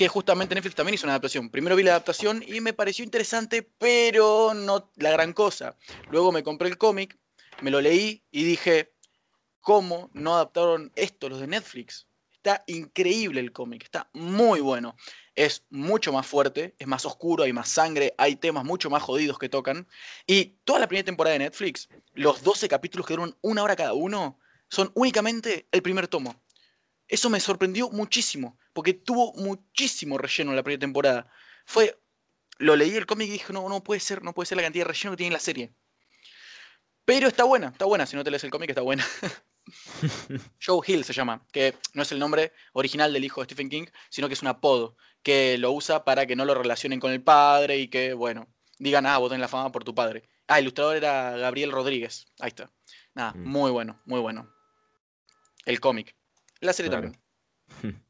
que 0.02 0.08
justamente 0.08 0.56
Netflix 0.56 0.76
también 0.76 0.96
hizo 0.96 1.06
una 1.06 1.14
adaptación. 1.14 1.52
Primero 1.52 1.76
vi 1.76 1.84
la 1.84 1.92
adaptación 1.92 2.44
y 2.48 2.60
me 2.60 2.74
pareció 2.74 3.06
interesante, 3.06 3.62
pero 3.62 4.54
no 4.56 4.90
la 4.96 5.12
gran 5.12 5.32
cosa. 5.32 5.78
Luego 6.10 6.32
me 6.32 6.42
compré 6.42 6.70
el 6.70 6.78
cómic, 6.80 7.20
me 7.62 7.70
lo 7.70 7.82
leí 7.82 8.24
y 8.32 8.44
dije, 8.44 8.94
¿cómo 9.60 10.10
no 10.14 10.34
adaptaron 10.34 10.92
esto 10.96 11.30
los 11.30 11.40
de 11.40 11.46
Netflix? 11.46 12.08
Está 12.32 12.64
increíble 12.66 13.40
el 13.40 13.52
cómic, 13.52 13.84
está 13.84 14.10
muy 14.14 14.60
bueno. 14.60 14.96
Es 15.36 15.66
mucho 15.70 16.12
más 16.12 16.26
fuerte, 16.26 16.74
es 16.80 16.88
más 16.88 17.06
oscuro, 17.06 17.44
hay 17.44 17.54
más 17.54 17.70
sangre, 17.70 18.16
hay 18.18 18.36
temas 18.36 18.66
mucho 18.66 18.90
más 18.90 19.04
jodidos 19.04 19.38
que 19.38 19.50
tocan. 19.50 19.88
Y 20.26 20.56
toda 20.64 20.80
la 20.80 20.88
primera 20.88 21.06
temporada 21.06 21.34
de 21.34 21.46
Netflix, 21.46 21.90
los 22.14 22.42
12 22.42 22.68
capítulos 22.68 23.06
que 23.06 23.14
duran 23.14 23.36
una 23.42 23.62
hora 23.62 23.76
cada 23.76 23.94
uno, 23.94 24.40
son 24.68 24.92
únicamente 24.96 25.68
el 25.72 25.84
primer 25.84 26.08
tomo. 26.08 26.42
Eso 27.12 27.30
me 27.30 27.42
sorprendió 27.42 27.90
muchísimo, 27.90 28.58
porque 28.72 28.94
tuvo 28.94 29.34
muchísimo 29.34 30.18
relleno 30.18 30.52
en 30.52 30.56
la 30.56 30.64
primera 30.64 30.80
temporada. 30.80 31.30
Fue, 31.66 32.02
lo 32.58 32.74
leí 32.78 32.96
el 32.96 33.06
cómic 33.06 33.28
y 33.28 33.32
dije, 33.32 33.52
no, 33.52 33.68
no 33.68 33.84
puede 33.84 34.00
ser, 34.00 34.24
no 34.24 34.34
puede 34.34 34.48
ser 34.48 34.56
la 34.56 34.64
cantidad 34.64 34.86
de 34.86 34.94
relleno 34.94 35.12
que 35.12 35.18
tiene 35.18 35.34
la 35.34 35.40
serie. 35.42 35.74
Pero 37.04 37.28
está 37.28 37.44
buena, 37.44 37.68
está 37.68 37.84
buena, 37.84 38.06
si 38.06 38.16
no 38.16 38.24
te 38.24 38.32
lees 38.32 38.46
el 38.46 38.50
cómic 38.50 38.70
está 38.70 38.82
buena. 38.82 39.06
Joe 40.66 40.80
Hill 40.88 41.04
se 41.04 41.12
llama, 41.12 41.46
que 41.52 41.76
no 41.94 42.04
es 42.04 42.12
el 42.14 42.20
nombre 42.20 42.54
original 42.72 43.12
del 43.12 43.26
hijo 43.26 43.42
de 43.42 43.46
Stephen 43.46 43.70
King, 43.70 43.88
sino 44.10 44.30
que 44.30 44.34
es 44.36 44.42
un 44.42 44.48
apodo, 44.48 44.96
que 45.22 45.58
lo 45.58 45.74
usa 45.74 46.06
para 46.06 46.26
que 46.26 46.38
no 46.38 46.46
lo 46.46 46.54
relacionen 46.54 47.02
con 47.02 47.12
el 47.12 47.22
padre 47.22 47.78
y 47.78 47.90
que, 47.90 48.14
bueno, 48.14 48.48
digan, 48.80 49.06
ah, 49.06 49.18
vos 49.18 49.30
tenés 49.30 49.42
la 49.42 49.48
fama 49.50 49.70
por 49.70 49.84
tu 49.84 49.94
padre. 49.94 50.30
Ah, 50.48 50.60
el 50.60 50.64
ilustrador 50.64 50.96
era 50.96 51.32
Gabriel 51.32 51.74
Rodríguez, 51.74 52.28
ahí 52.40 52.48
está. 52.48 52.72
Nada, 53.14 53.34
Mm. 53.34 53.44
muy 53.44 53.70
bueno, 53.72 54.02
muy 54.06 54.22
bueno. 54.22 54.50
El 55.66 55.82
cómic. 55.82 56.16
La 56.62 56.74
serie 56.74 56.90
Claro. 56.90 57.12
también. 57.12 58.02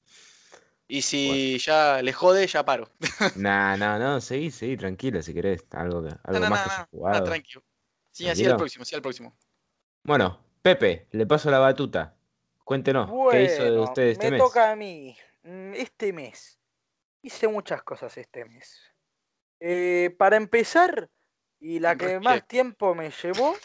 Y 0.88 1.04
si 1.04 1.58
ya 1.60 2.02
le 2.02 2.12
jode, 2.12 2.45
ya 2.47 2.66
paro. 2.66 2.89
Nah, 3.38 3.78
no, 3.78 3.97
no, 3.97 4.20
seguí, 4.20 4.52
seguí, 4.52 4.76
tranquilo 4.76 5.22
si 5.22 5.34
querés. 5.34 5.66
Algo, 5.72 6.04
que- 6.04 6.10
algo 6.10 6.34
No, 6.34 6.39
no, 6.39 6.49
más 6.49 6.88
no, 6.91 7.14
que 7.14 7.22
tranquilo. 7.22 7.64
Sí, 8.12 8.28
así 8.28 8.45
al 8.45 8.58
próximo, 8.58 8.84
sí 8.84 8.93
al 8.93 9.02
próximo. 9.02 9.34
Bueno, 10.04 10.43
Pepe, 10.62 11.08
le 11.12 11.26
paso 11.26 11.49
la 11.49 11.60
batuta. 11.60 12.18
Cuéntenos, 12.66 13.10
¿qué 13.32 13.43
hizo 13.43 13.64
de 13.64 13.80
usted 13.80 14.04
este 14.10 14.26
me 14.26 14.32
mes? 14.32 14.41
toca 14.43 14.72
a 14.72 14.76
mí. 14.76 15.16
Mm, 15.43 15.74
Este 15.76 16.12
mes. 16.12 16.60
Hice 17.22 17.47
muchas 17.47 17.84
cosas 17.84 18.18
este 18.18 18.43
mes. 18.43 18.78
Eh, 19.62 20.14
para 20.18 20.36
empezar, 20.36 21.10
y 21.60 21.80
la 21.80 21.95
que 21.95 22.20
más 22.20 22.45
tiempo 22.47 22.95
me 22.95 23.12
llevó, 23.12 23.56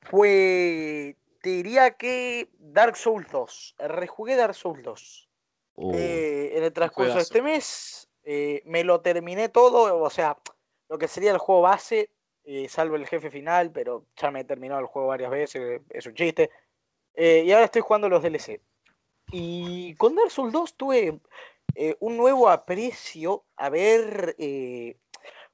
fue, 0.00 1.16
te 1.40 1.50
diría 1.50 1.92
que 1.92 2.48
Dark 2.58 2.96
Souls 2.96 3.30
2. 3.30 3.76
Rejugué 3.78 4.36
Dark 4.36 4.54
Souls 4.54 4.82
2. 4.82 5.28
Uh, 5.76 5.92
Eh, 5.94 6.52
en 6.54 6.64
el 6.64 6.72
transcurso 6.72 7.14
de 7.14 7.22
este 7.22 7.40
mes 7.40 8.08
eh, 8.24 8.62
me 8.66 8.84
lo 8.84 9.00
terminé 9.00 9.48
todo, 9.48 9.98
o 9.98 10.10
sea, 10.10 10.36
lo 10.88 10.98
que 10.98 11.08
sería 11.08 11.30
el 11.30 11.38
juego 11.38 11.62
base, 11.62 12.10
eh, 12.44 12.68
salvo 12.68 12.96
el 12.96 13.06
jefe 13.06 13.30
final, 13.30 13.70
pero 13.70 14.04
ya 14.16 14.30
me 14.30 14.40
he 14.40 14.44
terminado 14.44 14.80
el 14.80 14.86
juego 14.86 15.08
varias 15.08 15.30
veces, 15.30 15.80
es 15.88 16.06
un 16.06 16.14
chiste. 16.14 16.50
Y 17.16 17.50
ahora 17.52 17.66
estoy 17.66 17.82
jugando 17.82 18.08
los 18.08 18.22
DLC. 18.22 18.60
Y 19.32 19.94
con 19.96 20.14
Dark 20.14 20.30
Souls 20.30 20.52
2 20.52 20.74
tuve 20.74 21.20
un 21.98 22.16
nuevo 22.16 22.48
aprecio 22.48 23.44
a 23.56 23.68
ver 23.68 24.36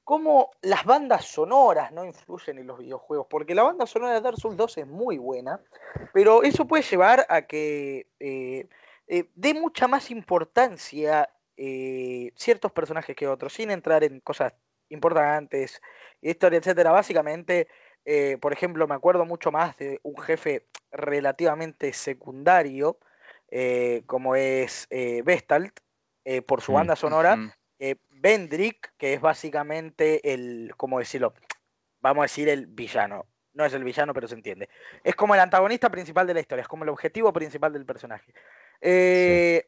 cómo 0.07 0.51
las 0.61 0.85
bandas 0.85 1.25
sonoras 1.25 1.91
no 1.91 2.05
influyen 2.05 2.59
en 2.59 2.67
los 2.67 2.79
videojuegos, 2.79 3.27
porque 3.29 3.53
la 3.53 3.63
banda 3.63 3.85
sonora 3.85 4.13
de 4.13 4.21
Dark 4.21 4.37
Souls 4.37 4.55
2 4.55 4.77
es 4.77 4.87
muy 4.87 5.17
buena, 5.17 5.59
pero 6.13 6.43
eso 6.43 6.65
puede 6.65 6.81
llevar 6.83 7.25
a 7.27 7.41
que 7.41 8.07
eh, 8.17 8.69
eh, 9.07 9.25
dé 9.35 9.53
mucha 9.53 9.85
más 9.89 10.09
importancia 10.09 11.29
eh, 11.57 12.31
ciertos 12.37 12.71
personajes 12.71 13.17
que 13.17 13.27
otros, 13.27 13.51
sin 13.51 13.69
entrar 13.69 14.05
en 14.05 14.21
cosas 14.21 14.53
importantes, 14.87 15.81
historia, 16.21 16.59
etcétera. 16.59 16.91
Básicamente, 16.91 17.67
por 18.39 18.53
ejemplo, 18.53 18.87
me 18.87 18.95
acuerdo 18.95 19.25
mucho 19.25 19.51
más 19.51 19.75
de 19.75 19.99
un 20.03 20.17
jefe 20.19 20.67
relativamente 20.89 21.91
secundario, 21.91 22.97
como 24.05 24.37
es 24.37 24.87
Vestalt, 25.25 25.77
por 26.45 26.61
su 26.61 26.71
Mm. 26.71 26.75
banda 26.75 26.95
sonora. 26.95 27.57
Eh, 27.79 27.95
Vendrick, 28.09 28.93
que 28.97 29.13
es 29.13 29.21
básicamente 29.21 30.33
el, 30.33 30.73
¿cómo 30.77 30.99
decirlo? 30.99 31.33
Vamos 32.01 32.21
a 32.21 32.25
decir 32.25 32.49
el 32.49 32.67
villano. 32.67 33.25
No 33.53 33.65
es 33.65 33.73
el 33.73 33.83
villano, 33.83 34.13
pero 34.13 34.27
se 34.27 34.35
entiende. 34.35 34.69
Es 35.03 35.15
como 35.15 35.33
el 35.35 35.41
antagonista 35.41 35.89
principal 35.89 36.27
de 36.27 36.33
la 36.35 36.39
historia, 36.41 36.61
es 36.61 36.67
como 36.67 36.83
el 36.83 36.89
objetivo 36.89 37.33
principal 37.33 37.73
del 37.73 37.85
personaje. 37.85 38.33
Eh, 38.81 39.67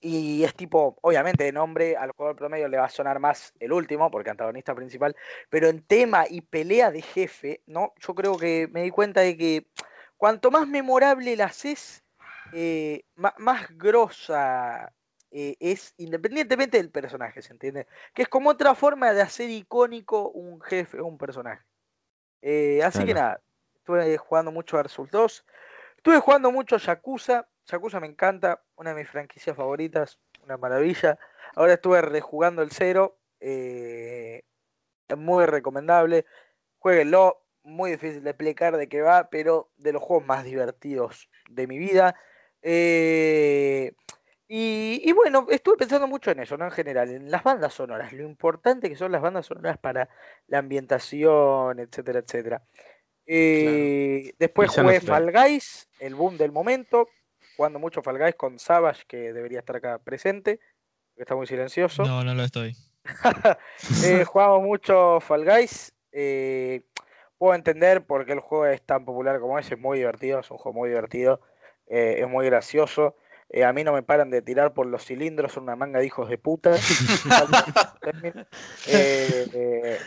Y 0.00 0.44
es 0.44 0.54
tipo, 0.54 0.98
obviamente, 1.00 1.44
de 1.44 1.52
nombre 1.52 1.96
al 1.96 2.10
jugador 2.12 2.36
promedio 2.36 2.68
le 2.68 2.76
va 2.76 2.84
a 2.84 2.88
sonar 2.90 3.18
más 3.20 3.54
el 3.58 3.72
último, 3.72 4.10
porque 4.10 4.28
antagonista 4.30 4.74
principal, 4.74 5.16
pero 5.48 5.68
en 5.68 5.82
tema 5.86 6.26
y 6.28 6.42
pelea 6.42 6.90
de 6.90 7.00
jefe, 7.00 7.62
¿no? 7.66 7.94
Yo 8.00 8.14
creo 8.14 8.36
que 8.36 8.68
me 8.70 8.82
di 8.82 8.90
cuenta 8.90 9.22
de 9.22 9.34
que 9.36 9.66
cuanto 10.18 10.50
más 10.50 10.68
memorable 10.68 11.36
la 11.36 11.46
haces, 11.46 12.04
eh, 12.52 13.04
más 13.16 13.68
grosa 13.78 14.92
eh, 15.36 15.56
es, 15.58 15.94
independientemente 15.96 16.76
del 16.76 16.92
personaje, 16.92 17.42
¿se 17.42 17.52
entiende? 17.52 17.88
Que 18.14 18.22
es 18.22 18.28
como 18.28 18.50
otra 18.50 18.76
forma 18.76 19.12
de 19.12 19.20
hacer 19.20 19.50
icónico 19.50 20.30
un 20.30 20.60
jefe 20.60 21.00
o 21.00 21.06
un 21.06 21.18
personaje. 21.18 21.64
Eh, 22.40 22.84
así 22.84 23.04
que 23.04 23.14
nada, 23.14 23.42
estuve 23.74 24.16
jugando 24.16 24.52
mucho 24.52 24.76
Dark 24.76 24.90
Souls 24.90 25.10
2. 25.10 25.44
Estuve 25.96 26.20
jugando 26.20 26.52
mucho 26.52 26.76
Yakuza. 26.76 27.48
Yakuza 27.66 27.98
me 27.98 28.06
encanta, 28.06 28.62
una 28.76 28.90
de 28.94 29.00
mis 29.00 29.10
franquicias 29.10 29.56
favoritas, 29.56 30.20
una 30.44 30.56
maravilla. 30.56 31.18
Ahora 31.56 31.72
estuve 31.72 32.00
rejugando 32.00 32.62
el 32.62 32.70
cero. 32.70 33.18
eh, 33.40 34.44
muy 35.16 35.46
recomendable. 35.46 36.26
Jueguenlo, 36.78 37.44
muy 37.64 37.90
difícil 37.90 38.22
de 38.22 38.30
explicar 38.30 38.76
de 38.76 38.88
qué 38.88 39.02
va, 39.02 39.30
pero 39.30 39.72
de 39.78 39.94
los 39.94 40.02
juegos 40.02 40.26
más 40.28 40.44
divertidos 40.44 41.28
de 41.50 41.66
mi 41.66 41.78
vida. 41.78 42.14
Eh, 42.62 43.94
y, 44.48 45.00
y 45.04 45.12
bueno, 45.12 45.46
estuve 45.50 45.76
pensando 45.76 46.06
mucho 46.06 46.30
en 46.30 46.40
eso, 46.40 46.56
¿no? 46.56 46.66
En 46.66 46.70
general, 46.70 47.10
en 47.10 47.30
las 47.30 47.42
bandas 47.42 47.74
sonoras, 47.74 48.12
lo 48.12 48.22
importante 48.24 48.88
que 48.88 48.96
son 48.96 49.12
las 49.12 49.22
bandas 49.22 49.46
sonoras 49.46 49.78
para 49.78 50.08
la 50.48 50.58
ambientación, 50.58 51.78
etcétera, 51.80 52.20
etcétera. 52.20 52.62
Eh, 53.26 54.34
Después 54.38 54.76
no 54.76 54.82
jugué 54.84 55.00
sé. 55.00 55.06
Fall 55.06 55.32
Guys, 55.32 55.88
el 55.98 56.14
boom 56.14 56.36
del 56.36 56.52
momento, 56.52 57.08
jugando 57.56 57.78
mucho 57.78 58.02
Fall 58.02 58.18
Guys 58.18 58.34
con 58.34 58.58
Savage, 58.58 59.04
que 59.08 59.32
debería 59.32 59.60
estar 59.60 59.76
acá 59.76 59.98
presente, 59.98 60.58
que 61.16 61.22
está 61.22 61.34
muy 61.34 61.46
silencioso. 61.46 62.04
No, 62.04 62.22
no 62.24 62.34
lo 62.34 62.42
estoy. 62.44 62.76
Eh, 64.04 64.24
jugamos 64.24 64.62
mucho 64.62 65.20
Fall 65.20 65.44
Guys. 65.44 65.94
eh, 66.12 66.82
puedo 67.38 67.54
entender 67.54 68.06
por 68.06 68.24
qué 68.24 68.32
el 68.32 68.40
juego 68.40 68.66
es 68.66 68.82
tan 68.82 69.04
popular 69.04 69.40
como 69.40 69.58
es. 69.58 69.70
Es 69.70 69.78
muy 69.78 69.98
divertido, 69.98 70.40
es 70.40 70.50
un 70.50 70.58
juego 70.58 70.78
muy 70.78 70.88
divertido. 70.88 71.40
eh, 71.86 72.16
es 72.20 72.28
muy 72.28 72.46
gracioso. 72.46 73.16
Eh, 73.56 73.62
a 73.62 73.72
mí 73.72 73.84
no 73.84 73.92
me 73.92 74.02
paran 74.02 74.30
de 74.30 74.42
tirar 74.42 74.74
por 74.74 74.84
los 74.86 75.04
cilindros, 75.04 75.52
son 75.52 75.62
una 75.62 75.76
manga 75.76 76.00
de 76.00 76.06
hijos 76.06 76.28
de 76.28 76.38
puta. 76.38 76.74
Eh, 78.86 79.46
eh, 79.54 79.98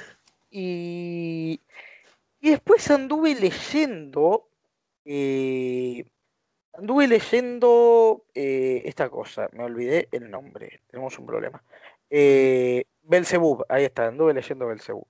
y, 0.52 1.62
y 2.42 2.50
después 2.50 2.92
anduve 2.92 3.36
leyendo. 3.36 4.50
anduve 6.74 7.08
leyendo 7.08 8.26
esta 8.34 9.10
cosa. 9.10 9.48
Me 9.54 9.64
olvidé 9.64 10.10
el 10.12 10.30
nombre. 10.30 10.82
Tenemos 10.88 11.18
un 11.18 11.26
problema. 11.26 11.64
Belzebub, 12.10 13.66
ahí 13.70 13.86
está, 13.86 14.08
anduve 14.08 14.34
leyendo 14.34 14.68
Belzebub, 14.68 15.08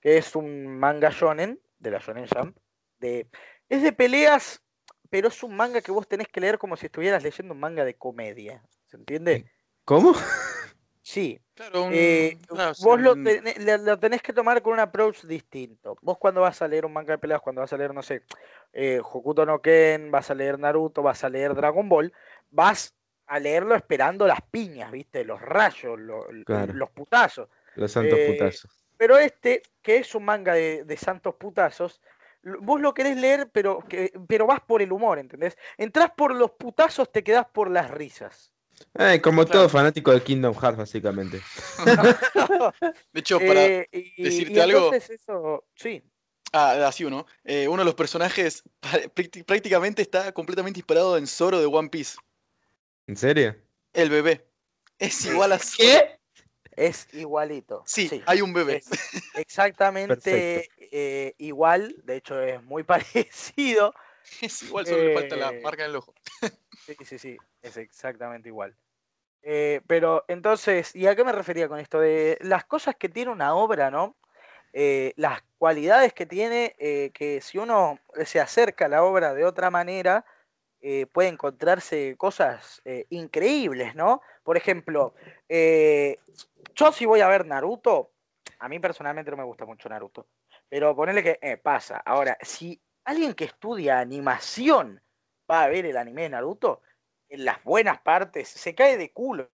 que 0.00 0.16
es 0.16 0.34
un 0.34 0.66
manga 0.66 1.10
shonen 1.10 1.60
de 1.78 1.90
la 1.90 1.98
Shonen 1.98 2.26
Jump. 2.26 2.56
De, 2.98 3.28
es 3.68 3.82
de 3.82 3.92
peleas, 3.92 4.63
pero 5.14 5.28
es 5.28 5.40
un 5.44 5.54
manga 5.54 5.80
que 5.80 5.92
vos 5.92 6.08
tenés 6.08 6.26
que 6.26 6.40
leer 6.40 6.58
como 6.58 6.76
si 6.76 6.86
estuvieras 6.86 7.22
leyendo 7.22 7.54
un 7.54 7.60
manga 7.60 7.84
de 7.84 7.94
comedia. 7.94 8.60
¿Se 8.86 8.96
entiende? 8.96 9.48
¿Cómo? 9.84 10.12
Sí. 11.02 11.38
Claro, 11.54 11.84
un- 11.84 11.92
Eh, 11.92 12.36
claro, 12.48 12.74
sí, 12.74 12.82
vos 12.82 13.00
lo, 13.00 13.14
tenés 14.00 14.22
que 14.22 14.32
tomar 14.32 14.60
con 14.60 14.72
un 14.72 14.80
approach 14.80 15.22
distinto. 15.22 15.96
Vos 16.02 16.18
cuando 16.18 16.40
vas 16.40 16.60
a 16.62 16.66
leer 16.66 16.84
un 16.84 16.92
manga 16.92 17.12
de 17.12 17.18
peleas, 17.18 17.40
cuando 17.42 17.60
vas 17.60 17.72
a 17.72 17.76
leer, 17.76 17.94
no 17.94 18.02
sé, 18.02 18.24
eh, 18.72 19.00
Hokuto 19.04 19.46
no 19.46 19.62
Ken, 19.62 20.10
vas 20.10 20.32
a 20.32 20.34
leer 20.34 20.58
Naruto, 20.58 21.00
vas 21.00 21.22
a 21.22 21.28
leer 21.28 21.54
Dragon 21.54 21.88
Ball, 21.88 22.12
vas 22.50 22.92
a 23.28 23.38
leerlo 23.38 23.76
esperando 23.76 24.26
las 24.26 24.40
piñas, 24.50 24.90
¿viste? 24.90 25.22
Los 25.24 25.40
rayos, 25.40 25.96
lo- 25.96 26.26
Claro. 26.44 26.72
los 26.72 26.90
putazos. 26.90 27.48
Los 27.76 27.92
santos 27.92 28.18
Eh, 28.18 28.26
putazos. 28.32 28.84
Pero 28.96 29.18
este, 29.18 29.62
que 29.80 29.98
es 29.98 30.12
un 30.16 30.24
manga 30.24 30.54
de, 30.54 30.82
de 30.82 30.96
santos 30.96 31.36
putazos, 31.36 32.00
vos 32.60 32.80
lo 32.80 32.94
querés 32.94 33.16
leer, 33.16 33.50
pero, 33.52 33.80
que, 33.88 34.12
pero 34.28 34.46
vas 34.46 34.60
por 34.60 34.82
el 34.82 34.92
humor, 34.92 35.18
¿entendés? 35.18 35.56
Entrás 35.76 36.10
por 36.16 36.34
los 36.34 36.52
putazos, 36.52 37.10
te 37.10 37.22
quedás 37.24 37.46
por 37.46 37.70
las 37.70 37.90
risas. 37.90 38.52
Eh, 38.98 39.20
como 39.20 39.44
claro. 39.44 39.60
todo 39.60 39.68
fanático 39.68 40.12
de 40.12 40.22
Kingdom 40.22 40.54
Hearts, 40.54 40.78
básicamente. 40.78 41.40
De 43.12 43.20
hecho, 43.20 43.38
para. 43.38 43.66
Eh, 43.66 43.88
y, 43.92 44.22
decirte 44.22 44.54
y 44.54 44.60
algo- 44.60 44.92
eso, 44.92 45.64
sí. 45.74 46.02
Ah, 46.52 46.86
así 46.86 47.04
uno. 47.04 47.26
Eh, 47.42 47.66
uno 47.66 47.78
de 47.78 47.84
los 47.84 47.94
personajes 47.94 48.62
prácticamente 49.46 50.02
está 50.02 50.32
completamente 50.32 50.78
inspirado 50.78 51.16
en 51.16 51.26
Zoro 51.26 51.58
de 51.58 51.66
One 51.66 51.88
Piece. 51.88 52.16
¿En 53.06 53.16
serio? 53.16 53.56
El 53.92 54.10
bebé. 54.10 54.46
Es 54.98 55.24
igual 55.26 55.52
a 55.52 55.58
Zoro. 55.58 55.76
¿Qué? 55.78 56.18
Es 56.76 57.08
igualito. 57.12 57.82
Sí, 57.86 58.22
hay 58.26 58.40
un 58.40 58.52
bebé. 58.52 58.76
es 58.76 58.90
exactamente 59.34 60.68
eh, 60.78 61.34
igual, 61.38 61.96
de 62.04 62.16
hecho 62.16 62.40
es 62.40 62.62
muy 62.62 62.82
parecido. 62.84 63.94
Es 64.40 64.62
igual, 64.62 64.86
solo 64.86 65.04
le 65.04 65.14
falta 65.14 65.36
la 65.36 65.50
Eh, 65.50 65.60
marca 65.62 65.84
en 65.84 65.90
el 65.90 65.96
ojo. 65.96 66.14
Sí, 66.86 66.96
sí, 67.04 67.18
sí, 67.18 67.36
es 67.62 67.76
exactamente 67.76 68.48
igual. 68.48 68.76
Eh, 69.42 69.80
pero 69.86 70.24
entonces, 70.28 70.94
¿y 70.96 71.06
a 71.06 71.14
qué 71.14 71.24
me 71.24 71.32
refería 71.32 71.68
con 71.68 71.78
esto? 71.78 72.00
De 72.00 72.38
las 72.40 72.64
cosas 72.64 72.96
que 72.96 73.08
tiene 73.08 73.30
una 73.30 73.54
obra, 73.54 73.90
¿no? 73.90 74.16
Las 75.16 75.42
cualidades 75.58 76.12
que 76.12 76.26
tiene, 76.26 76.74
que 76.78 77.40
si 77.40 77.58
uno 77.58 77.98
se 78.24 78.40
acerca 78.40 78.86
a 78.86 78.88
la 78.88 79.04
obra 79.04 79.32
de 79.34 79.44
otra 79.44 79.70
manera, 79.70 80.24
eh, 80.86 81.06
puede 81.06 81.30
encontrarse 81.30 82.14
cosas 82.18 82.82
eh, 82.84 83.06
increíbles, 83.08 83.94
¿no? 83.94 84.20
Por 84.42 84.58
ejemplo, 84.58 85.14
eh, 85.56 86.18
yo 86.74 86.90
si 86.90 87.06
voy 87.06 87.20
a 87.20 87.28
ver 87.28 87.46
Naruto, 87.46 88.10
a 88.58 88.68
mí 88.68 88.80
personalmente 88.80 89.30
no 89.30 89.36
me 89.36 89.44
gusta 89.44 89.64
mucho 89.64 89.88
Naruto, 89.88 90.26
pero 90.68 90.96
ponerle 90.96 91.22
que 91.22 91.38
eh, 91.40 91.56
pasa. 91.58 91.98
Ahora, 92.04 92.36
si 92.40 92.80
alguien 93.04 93.34
que 93.34 93.44
estudia 93.44 94.00
animación 94.00 95.00
va 95.48 95.62
a 95.62 95.68
ver 95.68 95.86
el 95.86 95.96
anime 95.96 96.22
de 96.22 96.30
Naruto, 96.30 96.82
en 97.28 97.44
las 97.44 97.62
buenas 97.62 98.00
partes 98.00 98.48
se 98.48 98.74
cae 98.74 98.96
de 98.96 99.12
culo, 99.12 99.50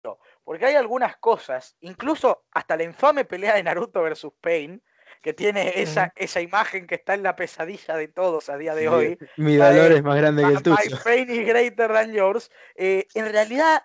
porque 0.43 0.65
hay 0.65 0.75
algunas 0.75 1.15
cosas, 1.17 1.77
incluso 1.79 2.43
hasta 2.51 2.75
la 2.75 2.83
infame 2.83 3.23
pelea 3.23 3.55
de 3.55 3.63
Naruto 3.63 4.01
versus 4.01 4.33
Pain, 4.41 4.81
que 5.21 5.33
tiene 5.33 5.81
esa, 5.81 6.11
esa 6.15 6.41
imagen 6.41 6.85
que 6.87 6.95
está 6.95 7.13
en 7.13 7.23
la 7.23 7.35
pesadilla 7.35 7.95
de 7.95 8.07
todos 8.09 8.49
a 8.49 8.57
día 8.57 8.75
de 8.75 8.89
hoy, 8.89 9.17
Mi 9.37 9.55
de 9.55 9.63
dolor 9.63 9.91
es 9.93 10.03
más 10.03 10.17
grande 10.17 10.43
que 10.43 10.49
el 10.49 10.55
My- 10.55 10.61
My 10.71 10.83
tuyo. 10.89 10.97
pain 11.03 11.29
is 11.29 11.47
greater 11.47 11.91
than 11.91 12.11
yours. 12.13 12.51
eh, 12.75 13.07
en 13.13 13.31
realidad 13.31 13.83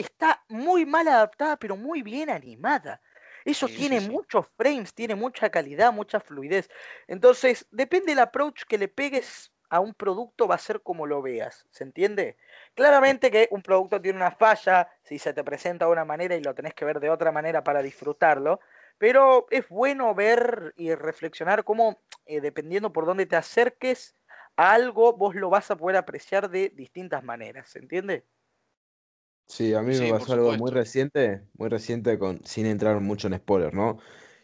está 0.00 0.44
muy 0.48 0.86
mal 0.86 1.08
adaptada, 1.08 1.56
pero 1.56 1.76
muy 1.76 2.02
bien 2.02 2.30
animada. 2.30 3.02
Eso 3.44 3.68
Sí, 3.68 3.82
sí, 3.82 3.98
tiene 3.98 4.00
sí. 4.00 4.20
muchos 4.22 4.46
frames, 4.56 4.94
tiene 4.94 5.14
mucha 5.14 5.50
calidad, 5.50 5.92
mucha 5.92 6.20
fluidez. 6.20 6.68
Entonces, 7.06 7.66
depende 7.70 8.12
del 8.12 8.18
approach 8.20 8.64
que 8.68 8.78
le 8.78 8.88
pegues 8.88 9.52
a 9.70 9.80
un 9.80 9.94
producto, 9.94 10.48
va 10.48 10.56
a 10.56 10.58
ser 10.58 10.82
como 10.82 11.06
lo 11.06 11.22
veas. 11.22 11.66
¿Se 11.70 11.84
entiende? 11.84 12.36
Claramente 12.74 13.30
que 13.30 13.48
un 13.52 13.62
producto 13.62 14.00
tiene 14.00 14.18
una 14.18 14.32
falla, 14.32 14.88
si 15.02 15.18
se 15.18 15.32
te 15.32 15.44
presenta 15.44 15.86
de 15.86 15.92
una 15.92 16.04
manera 16.04 16.34
y 16.34 16.42
lo 16.42 16.54
tenés 16.54 16.74
que 16.74 16.84
ver 16.84 17.00
de 17.00 17.10
otra 17.10 17.30
manera 17.32 17.62
para 17.64 17.80
disfrutarlo, 17.82 18.60
pero 18.98 19.46
es 19.50 19.68
bueno 19.68 20.14
ver 20.14 20.72
y 20.76 20.94
reflexionar 20.94 21.64
cómo, 21.64 22.02
eh, 22.26 22.40
dependiendo 22.40 22.92
por 22.92 23.06
dónde 23.06 23.26
te 23.26 23.36
acerques 23.36 24.16
a 24.56 24.72
algo, 24.72 25.16
vos 25.16 25.34
lo 25.34 25.50
vas 25.50 25.70
a 25.70 25.76
poder 25.76 25.96
apreciar 25.96 26.50
de 26.50 26.70
distintas 26.74 27.22
maneras. 27.24 27.70
¿Se 27.70 27.78
entiende? 27.78 28.26
Sí, 29.50 29.74
a 29.74 29.82
mí 29.82 29.94
Sí, 29.94 30.04
me 30.04 30.08
pasó 30.08 30.32
algo 30.34 30.52
muy 30.54 30.70
reciente, 30.70 31.42
muy 31.54 31.68
reciente 31.68 32.18
con, 32.18 32.40
sin 32.44 32.66
entrar 32.66 33.00
mucho 33.00 33.26
en 33.26 33.34
spoiler, 33.36 33.74
¿no? 33.74 33.98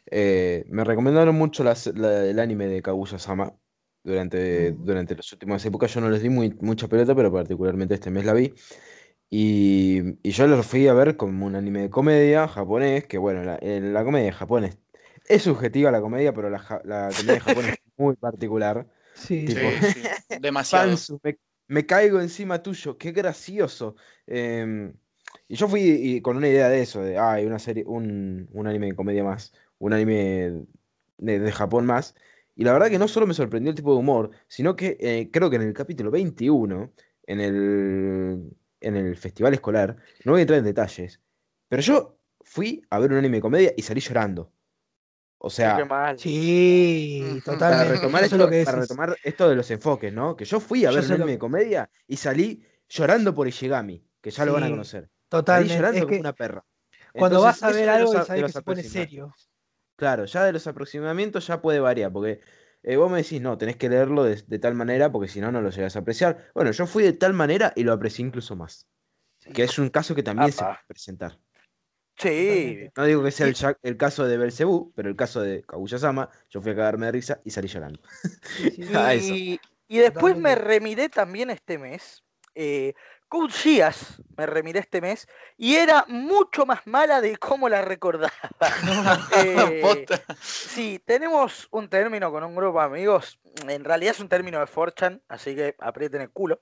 Eh, 0.06 0.64
me 0.68 0.82
recomendaron 0.84 1.34
mucho 1.36 1.62
las- 1.64 1.86
la- 1.96 2.24
el 2.24 2.38
anime 2.40 2.66
de 2.66 2.82
Kaguya-sama 2.82 3.54
durante, 4.02 4.72
Ujú. 4.72 4.78
durante 4.78 5.14
las 5.14 5.32
últimas 5.32 5.64
épocas. 5.64 5.94
Yo 5.94 6.00
no 6.00 6.10
les 6.10 6.22
di 6.22 6.28
muy, 6.28 6.50
mucha 6.60 6.88
pelota, 6.88 7.14
pero 7.14 7.32
particularmente 7.32 7.94
este 7.94 8.10
mes 8.10 8.24
la 8.24 8.32
vi. 8.32 8.52
Y, 9.30 10.18
y 10.28 10.32
yo 10.32 10.46
lo 10.48 10.62
fui 10.62 10.88
a 10.88 10.94
ver 10.94 11.16
como 11.16 11.46
un 11.46 11.56
anime 11.56 11.82
de 11.82 11.90
comedia 11.90 12.48
japonés, 12.48 13.06
que 13.06 13.18
bueno, 13.18 13.44
la, 13.44 13.56
eh, 13.62 13.80
la 13.82 14.04
comedia 14.04 14.26
de 14.26 14.32
Japón 14.32 14.64
es, 14.64 14.78
es 15.28 15.42
subjetiva 15.44 15.90
la 15.92 16.00
comedia, 16.02 16.32
pero 16.34 16.50
la, 16.50 16.82
la 16.84 17.14
comedia 17.14 17.36
de 17.40 17.40
Japón 17.46 17.66
es 17.66 17.74
muy 17.96 18.16
particular. 18.16 18.86
Sí, 19.14 19.44
Tipo, 19.44 19.78
Sí, 19.78 19.82
sí. 19.82 20.10
Demasiado. 20.32 21.06
Me, 21.68 21.86
caigo 21.86 22.20
encima 22.20 22.62
tuyo, 22.62 22.98
qué 22.98 23.12
gracioso. 23.12 23.96
Em, 24.26 24.94
y 25.48 25.56
yo 25.56 25.68
fui 25.68 26.20
con 26.22 26.36
una 26.36 26.48
idea 26.48 26.68
de 26.68 26.82
eso, 26.82 27.02
de, 27.02 27.18
ah, 27.18 27.38
una 27.44 27.58
serie, 27.58 27.84
un, 27.86 28.48
anime 28.66 28.88
de 28.88 28.96
comedia 28.96 29.24
más, 29.24 29.52
un 29.78 29.92
anime 29.92 30.64
de, 31.18 31.38
de 31.40 31.52
Japón 31.52 31.86
más. 31.86 32.14
Y 32.56 32.64
la 32.64 32.72
verdad 32.72 32.88
que 32.88 32.98
no 32.98 33.06
solo 33.06 33.26
me 33.26 33.34
sorprendió 33.34 33.70
el 33.70 33.76
tipo 33.76 33.92
de 33.92 33.98
humor, 33.98 34.30
sino 34.48 34.76
que 34.76 34.96
eh, 35.00 35.30
creo 35.30 35.50
que 35.50 35.56
en 35.56 35.62
el 35.62 35.74
capítulo 35.74 36.10
21, 36.10 36.92
en 37.26 37.40
el, 37.40 38.56
en 38.80 38.96
el 38.96 39.16
festival 39.16 39.52
escolar, 39.54 39.96
no 40.24 40.32
voy 40.32 40.40
a 40.40 40.42
entrar 40.42 40.58
en 40.58 40.64
detalles, 40.64 41.20
pero 41.68 41.82
yo 41.82 42.18
fui 42.40 42.82
a 42.90 42.98
ver 42.98 43.12
un 43.12 43.18
anime 43.18 43.38
de 43.38 43.42
comedia 43.42 43.72
y 43.76 43.82
salí 43.82 44.00
llorando. 44.00 44.52
O 45.38 45.50
sea. 45.50 45.78
Sí, 46.16 47.22
para 47.44 47.56
totalmente. 47.58 47.94
retomar, 47.94 48.24
Eso 48.24 48.26
es 48.26 48.32
esto, 48.32 48.44
lo 48.44 48.50
que 48.50 48.64
para 48.64 48.80
retomar 48.80 49.16
esto 49.22 49.48
de 49.48 49.56
los 49.56 49.70
enfoques, 49.70 50.12
¿no? 50.12 50.36
Que 50.36 50.44
yo 50.44 50.60
fui 50.60 50.84
a 50.84 50.90
Yo 50.90 51.00
ver 51.00 51.20
un 51.20 51.26
de 51.26 51.38
comedia 51.38 51.90
y 52.06 52.16
salí 52.16 52.64
llorando 52.88 53.34
por 53.34 53.46
Ishigami, 53.46 54.04
que 54.20 54.30
ya 54.30 54.44
lo 54.44 54.54
van 54.54 54.64
a 54.64 54.70
conocer. 54.70 55.02
Salí 55.02 55.18
Totalmente. 55.28 55.76
llorando 55.76 55.98
Es 55.98 56.04
como 56.04 56.14
que 56.14 56.20
una 56.20 56.32
perra. 56.32 56.64
cuando 57.18 57.38
Entonces, 57.38 57.60
vas 57.62 57.70
a 57.70 57.76
ver 57.76 57.88
algo 57.88 58.24
sabes 58.24 58.44
que 58.44 58.52
se 58.52 58.62
pone 58.62 58.82
serio. 58.82 59.34
Claro, 59.96 60.24
ya 60.26 60.44
de 60.44 60.52
los 60.52 60.66
aproximamientos 60.66 61.46
ya 61.46 61.62
puede 61.62 61.80
variar, 61.80 62.12
porque 62.12 62.40
eh, 62.82 62.96
vos 62.96 63.10
me 63.10 63.18
decís, 63.18 63.40
no, 63.40 63.56
tenés 63.56 63.76
que 63.76 63.88
leerlo 63.88 64.24
de, 64.24 64.36
de 64.36 64.58
tal 64.58 64.74
manera, 64.74 65.10
porque 65.10 65.28
si 65.28 65.40
no, 65.40 65.50
no 65.50 65.60
lo 65.62 65.70
llegas 65.70 65.96
a 65.96 66.00
apreciar. 66.00 66.50
Bueno, 66.54 66.70
yo 66.70 66.86
fui 66.86 67.02
de 67.02 67.14
tal 67.14 67.32
manera 67.32 67.72
y 67.74 67.82
lo 67.82 67.92
aprecié 67.92 68.24
incluso 68.24 68.56
más. 68.56 68.86
Que 69.54 69.64
es 69.64 69.78
un 69.78 69.90
caso 69.90 70.14
que 70.14 70.22
también 70.22 70.52
se 70.52 70.64
puede 70.64 70.76
presentar. 70.86 71.38
Sí. 72.16 72.88
No 72.96 73.04
digo 73.04 73.22
que 73.22 73.30
sea 73.30 73.46
el, 73.82 73.96
caso 73.96 74.26
de 74.26 74.38
Belcebú, 74.38 74.92
pero 74.94 75.08
el 75.08 75.16
caso 75.16 75.40
de 75.42 75.62
Kaguya-sama, 75.62 76.30
yo 76.50 76.60
fui 76.60 76.72
a 76.72 76.76
cagarme 76.76 77.06
de 77.06 77.12
risa 77.12 77.40
y 77.44 77.50
salí 77.50 77.68
llorando. 77.68 78.00
Sí, 78.56 78.70
sí, 78.70 78.84
sí. 78.84 78.88
a 78.94 79.14
eso. 79.14 79.34
Y, 79.34 79.60
y 79.88 79.98
después 79.98 80.36
me 80.36 80.54
remiré 80.54 81.08
también 81.08 81.50
este 81.50 81.78
mes. 81.78 82.22
Eh, 82.54 82.94
Code 83.28 83.52
Geass 83.52 84.22
me 84.36 84.46
remiré 84.46 84.80
este 84.80 85.00
mes 85.00 85.26
y 85.56 85.74
era 85.74 86.04
mucho 86.08 86.64
más 86.64 86.86
mala 86.86 87.20
de 87.20 87.36
cómo 87.36 87.68
la 87.68 87.82
recordaba. 87.82 88.32
Eh, 89.36 90.06
sí, 90.40 91.00
tenemos 91.04 91.68
un 91.70 91.88
término 91.88 92.30
con 92.30 92.44
un 92.44 92.54
grupo 92.54 92.78
de 92.78 92.86
amigos, 92.86 93.38
en 93.68 93.84
realidad 93.84 94.14
es 94.14 94.20
un 94.20 94.28
término 94.28 94.60
de 94.60 94.66
Forchan, 94.66 95.22
así 95.28 95.54
que 95.54 95.74
aprieten 95.78 96.22
el 96.22 96.30
culo, 96.30 96.60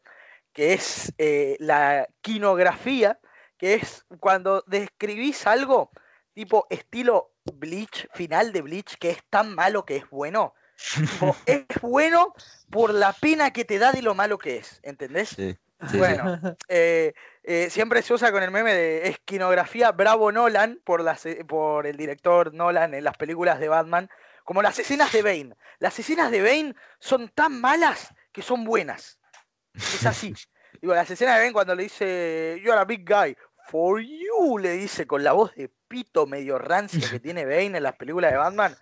que 0.53 0.73
es 0.73 1.13
eh, 1.19 1.57
la 1.61 2.09
quinografía, 2.21 3.21
que 3.65 3.73
es 3.77 4.05
cuando 4.20 4.62
describís 4.66 5.47
algo 5.47 5.91
tipo 6.35 6.66
estilo 6.69 7.32
Bleach, 7.47 8.07
final 8.12 8.53
de 8.53 8.61
Bleach, 8.61 8.99
que 8.99 9.09
es 9.09 9.24
tan 9.31 9.55
malo 9.55 9.86
que 9.86 9.97
es 9.97 10.11
bueno. 10.11 10.53
Tipo, 10.95 11.35
es 11.47 11.65
bueno 11.81 12.35
por 12.70 12.93
la 12.93 13.15
pena 13.15 13.55
que 13.55 13.65
te 13.65 13.78
da 13.78 13.91
de 13.91 14.03
lo 14.03 14.15
malo 14.15 14.36
que 14.36 14.59
es, 14.59 14.81
¿entendés? 14.82 15.31
Sí, 15.31 15.57
sí, 15.81 15.89
sí. 15.93 15.97
Bueno, 15.97 16.39
eh, 16.69 17.15
eh, 17.43 17.70
siempre 17.70 18.03
se 18.03 18.12
usa 18.12 18.31
con 18.32 18.43
el 18.43 18.51
meme 18.51 18.74
de 18.74 19.09
esquinografía 19.09 19.93
Bravo 19.93 20.31
Nolan 20.31 20.78
por, 20.85 21.03
las, 21.03 21.24
eh, 21.24 21.43
por 21.49 21.86
el 21.86 21.97
director 21.97 22.53
Nolan 22.53 22.93
en 22.93 23.03
las 23.03 23.16
películas 23.16 23.59
de 23.61 23.69
Batman, 23.69 24.11
como 24.45 24.61
las 24.61 24.78
escenas 24.78 25.11
de 25.11 25.23
Bane. 25.23 25.57
Las 25.78 25.99
escenas 25.99 26.31
de 26.31 26.43
Bane 26.43 26.74
son 26.99 27.31
tan 27.31 27.62
malas 27.62 28.12
que 28.31 28.43
son 28.43 28.62
buenas. 28.62 29.19
Es 29.73 30.05
así. 30.05 30.35
Digo, 30.82 30.95
las 30.95 31.11
escenas 31.11 31.36
de 31.36 31.41
Bane 31.41 31.53
cuando 31.55 31.74
le 31.74 31.85
dice, 31.85 32.61
You're 32.62 32.78
a 32.78 32.85
big 32.85 33.09
guy, 33.09 33.35
for 33.66 34.01
you, 34.01 34.59
le 34.59 34.73
dice 34.73 35.07
con 35.07 35.24
la 35.24 35.32
voz 35.32 35.55
de 35.55 35.69
pito 35.89 36.27
medio 36.27 36.59
rancia 36.59 37.09
que 37.11 37.20
tiene 37.20 37.45
Bane 37.45 37.77
en 37.77 37.82
las 37.82 37.97
películas 37.97 38.31
de 38.32 38.39
Batman. 38.39 38.77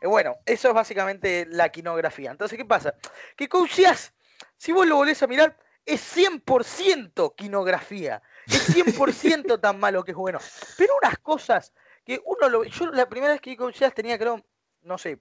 Eh, 0.00 0.06
bueno, 0.06 0.36
eso 0.44 0.68
es 0.68 0.74
básicamente 0.74 1.46
la 1.48 1.70
quinografía. 1.70 2.30
Entonces, 2.30 2.58
¿qué 2.58 2.64
pasa? 2.64 2.94
Que 3.36 3.48
Coach 3.48 3.72
Geass, 3.72 4.12
si 4.56 4.72
vos 4.72 4.86
lo 4.86 4.96
volvés 4.96 5.22
a 5.22 5.26
mirar, 5.26 5.56
es 5.86 6.16
100% 6.16 7.34
quinografía. 7.36 8.22
Es 8.46 8.74
100% 8.74 9.60
tan 9.60 9.78
malo 9.78 10.04
que 10.04 10.10
es 10.10 10.16
bueno. 10.16 10.38
Pero 10.76 10.94
unas 11.02 11.18
cosas 11.18 11.72
que 12.04 12.20
uno 12.24 12.48
lo... 12.48 12.64
Yo 12.64 12.86
la 12.86 13.08
primera 13.08 13.32
vez 13.32 13.40
que 13.40 13.50
vi 13.50 13.56
Coach 13.56 13.78
Geass 13.78 13.94
tenía, 13.94 14.18
creo, 14.18 14.44
no 14.82 14.98
sé, 14.98 15.20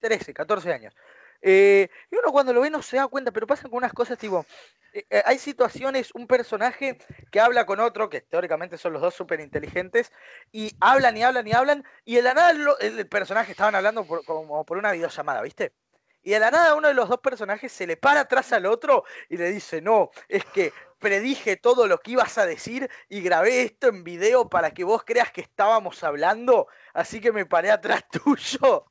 13, 0.00 0.34
14 0.34 0.72
años. 0.72 0.94
Eh, 1.40 1.88
y 2.10 2.16
uno 2.16 2.32
cuando 2.32 2.52
lo 2.52 2.60
ve 2.60 2.70
no 2.70 2.82
se 2.82 2.96
da 2.96 3.06
cuenta, 3.08 3.30
pero 3.32 3.46
pasan 3.46 3.70
con 3.70 3.78
unas 3.78 3.92
cosas 3.92 4.18
tipo... 4.18 4.44
eh, 4.92 5.06
eh, 5.10 5.22
hay 5.24 5.38
situaciones, 5.38 6.10
un 6.14 6.26
personaje 6.26 6.98
que 7.30 7.40
habla 7.40 7.66
con 7.66 7.80
otro, 7.80 8.08
que 8.08 8.20
teóricamente 8.22 8.78
son 8.78 8.92
los 8.92 9.02
dos 9.02 9.14
súper 9.14 9.40
inteligentes, 9.40 10.12
y 10.52 10.76
hablan 10.80 11.16
y 11.16 11.22
hablan 11.22 11.46
y 11.46 11.52
hablan, 11.52 11.84
y 12.04 12.16
de 12.16 12.22
la 12.22 12.34
nada 12.34 12.52
lo- 12.54 12.78
el, 12.80 13.08
personaje 13.08 13.52
estaban 13.52 13.74
hablando 13.74 14.06
por- 14.06 14.24
como 14.24 14.64
por 14.64 14.78
una 14.78 14.92
videollamada, 14.92 15.42
¿viste? 15.42 15.74
Y 16.22 16.30
de 16.32 16.40
la 16.40 16.50
nada 16.50 16.74
uno 16.74 16.88
de 16.88 16.94
los 16.94 17.08
dos 17.08 17.20
personajes 17.20 17.72
se 17.72 17.86
le 17.86 17.96
para 17.96 18.20
atrás 18.20 18.52
al 18.52 18.66
otro 18.66 19.04
y 19.28 19.36
le 19.36 19.50
dice, 19.50 19.80
no, 19.80 20.10
es 20.28 20.44
que 20.46 20.72
predije 20.98 21.56
todo 21.56 21.86
lo 21.86 21.98
que 21.98 22.12
ibas 22.12 22.36
a 22.38 22.46
decir 22.46 22.90
y 23.08 23.20
grabé 23.22 23.62
esto 23.62 23.88
en 23.88 24.02
video 24.04 24.48
para 24.48 24.72
que 24.72 24.84
vos 24.84 25.04
creas 25.04 25.30
que 25.32 25.40
estábamos 25.40 26.02
hablando, 26.04 26.66
así 26.92 27.20
que 27.20 27.32
me 27.32 27.46
paré 27.46 27.70
atrás 27.70 28.04
tuyo. 28.10 28.86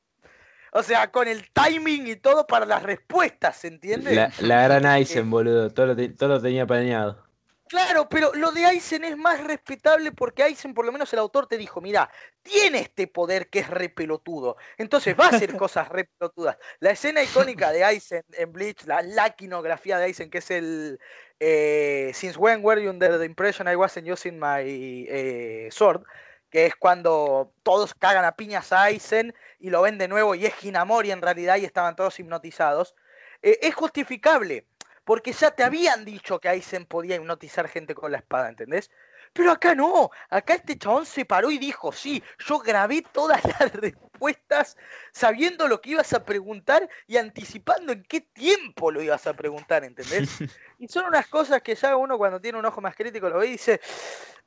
O 0.71 0.83
sea, 0.83 1.11
con 1.11 1.27
el 1.27 1.49
timing 1.51 2.07
y 2.07 2.15
todo 2.17 2.45
para 2.45 2.65
las 2.65 2.83
respuestas, 2.83 3.57
¿se 3.57 3.67
entiende? 3.67 4.15
La, 4.15 4.31
la 4.39 4.63
gran 4.63 4.85
Aizen, 4.85 5.29
boludo, 5.29 5.69
todo 5.71 5.87
lo, 5.87 5.95
te- 5.95 6.09
todo 6.09 6.29
lo 6.29 6.41
tenía 6.41 6.65
planeado. 6.65 7.25
Claro, 7.69 8.07
pero 8.07 8.31
lo 8.33 8.51
de 8.53 8.65
Aizen 8.65 9.03
es 9.03 9.17
más 9.17 9.43
respetable 9.43 10.13
porque 10.13 10.41
Aizen, 10.41 10.73
por 10.73 10.85
lo 10.85 10.93
menos 10.93 11.11
el 11.11 11.19
autor, 11.19 11.47
te 11.47 11.57
dijo, 11.57 11.81
mira, 11.81 12.09
tiene 12.41 12.79
este 12.79 13.07
poder 13.07 13.49
que 13.49 13.59
es 13.59 13.69
repelotudo. 13.69 14.55
Entonces 14.77 15.17
va 15.19 15.25
a 15.25 15.29
hacer 15.31 15.57
cosas 15.57 15.89
repelotudas. 15.89 16.57
La 16.79 16.91
escena 16.91 17.21
icónica 17.21 17.71
de 17.73 17.83
Aizen 17.83 18.23
en 18.31 18.53
Bleach, 18.53 18.85
la, 18.85 19.01
la 19.01 19.31
quinografía 19.31 19.97
de 19.97 20.05
Aizen, 20.05 20.29
que 20.29 20.37
es 20.37 20.49
el 20.51 20.97
eh, 21.41 22.11
Since 22.13 22.39
when 22.39 22.63
were 22.63 22.81
you 22.81 22.89
under 22.89 23.19
the 23.19 23.25
impression 23.25 23.67
I 23.67 23.75
wasn't 23.75 24.07
using 24.09 24.39
my 24.39 24.61
eh, 25.09 25.67
sword? 25.69 26.03
Que 26.49 26.65
es 26.65 26.75
cuando 26.75 27.53
todos 27.63 27.93
cagan 27.93 28.25
a 28.25 28.35
piñas 28.35 28.71
a 28.71 28.83
Aizen 28.83 29.33
y 29.59 29.69
lo 29.69 29.81
ven 29.81 29.97
de 29.97 30.07
nuevo 30.07 30.35
y 30.35 30.45
es 30.45 30.53
Hinamori 30.63 31.11
en 31.11 31.21
realidad 31.21 31.57
y 31.57 31.65
estaban 31.65 31.95
todos 31.95 32.19
hipnotizados. 32.19 32.95
Eh, 33.41 33.59
es 33.61 33.75
justificable 33.75 34.65
porque 35.03 35.31
ya 35.31 35.51
te 35.51 35.63
habían 35.63 36.05
dicho 36.05 36.39
que 36.39 36.49
Aizen 36.49 36.85
podía 36.85 37.15
hipnotizar 37.15 37.67
gente 37.67 37.95
con 37.95 38.11
la 38.11 38.17
espada, 38.17 38.49
¿entendés? 38.49 38.91
Pero 39.37 39.51
acá 39.51 39.75
no, 39.75 40.09
acá 40.31 40.55
este 40.55 40.79
chabón 40.79 41.05
se 41.05 41.23
paró 41.23 41.51
y 41.51 41.59
dijo, 41.59 41.91
sí, 41.91 42.23
yo 42.39 42.57
grabé 42.57 43.03
todas 43.03 43.39
las 43.59 43.71
respuestas 43.71 44.75
sabiendo 45.11 45.67
lo 45.67 45.79
que 45.79 45.91
ibas 45.91 46.11
a 46.13 46.25
preguntar 46.25 46.89
y 47.05 47.17
anticipando 47.17 47.93
en 47.93 48.01
qué 48.01 48.21
tiempo 48.21 48.89
lo 48.89 48.99
ibas 48.99 49.27
a 49.27 49.35
preguntar, 49.35 49.83
¿entendés? 49.83 50.27
Y 50.79 50.87
son 50.87 51.05
unas 51.05 51.27
cosas 51.27 51.63
que 51.63 51.73
ya 51.73 51.95
uno 51.95 52.19
cuando 52.19 52.39
tiene 52.39 52.59
un 52.59 52.65
ojo 52.65 52.81
más 52.81 52.95
crítico 52.95 53.29
lo 53.29 53.39
ve 53.39 53.47
y 53.47 53.51
dice, 53.51 53.81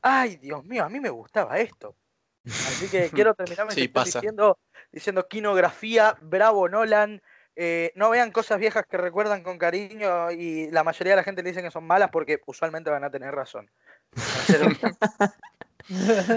ay, 0.00 0.36
Dios 0.36 0.64
mío, 0.64 0.84
a 0.84 0.88
mí 0.88 1.00
me 1.00 1.10
gustaba 1.10 1.58
esto. 1.58 1.96
Así 2.44 2.88
que 2.88 3.10
quiero 3.14 3.34
terminar 3.34 3.66
mi 3.66 3.72
Sí, 3.72 3.88
diciendo, 3.88 4.58
diciendo 4.92 5.26
quinografía, 5.26 6.16
bravo 6.20 6.68
Nolan, 6.68 7.20
eh, 7.56 7.92
no 7.96 8.10
vean 8.10 8.30
cosas 8.30 8.58
viejas 8.58 8.86
que 8.88 8.96
recuerdan 8.96 9.42
con 9.42 9.58
cariño 9.58 10.30
y 10.30 10.70
la 10.70 10.84
mayoría 10.84 11.12
de 11.12 11.16
la 11.16 11.24
gente 11.24 11.42
le 11.42 11.50
dicen 11.50 11.64
que 11.64 11.70
son 11.70 11.84
malas 11.84 12.10
porque 12.10 12.40
usualmente 12.46 12.90
van 12.90 13.04
a 13.04 13.10
tener 13.10 13.34
razón. 13.34 13.70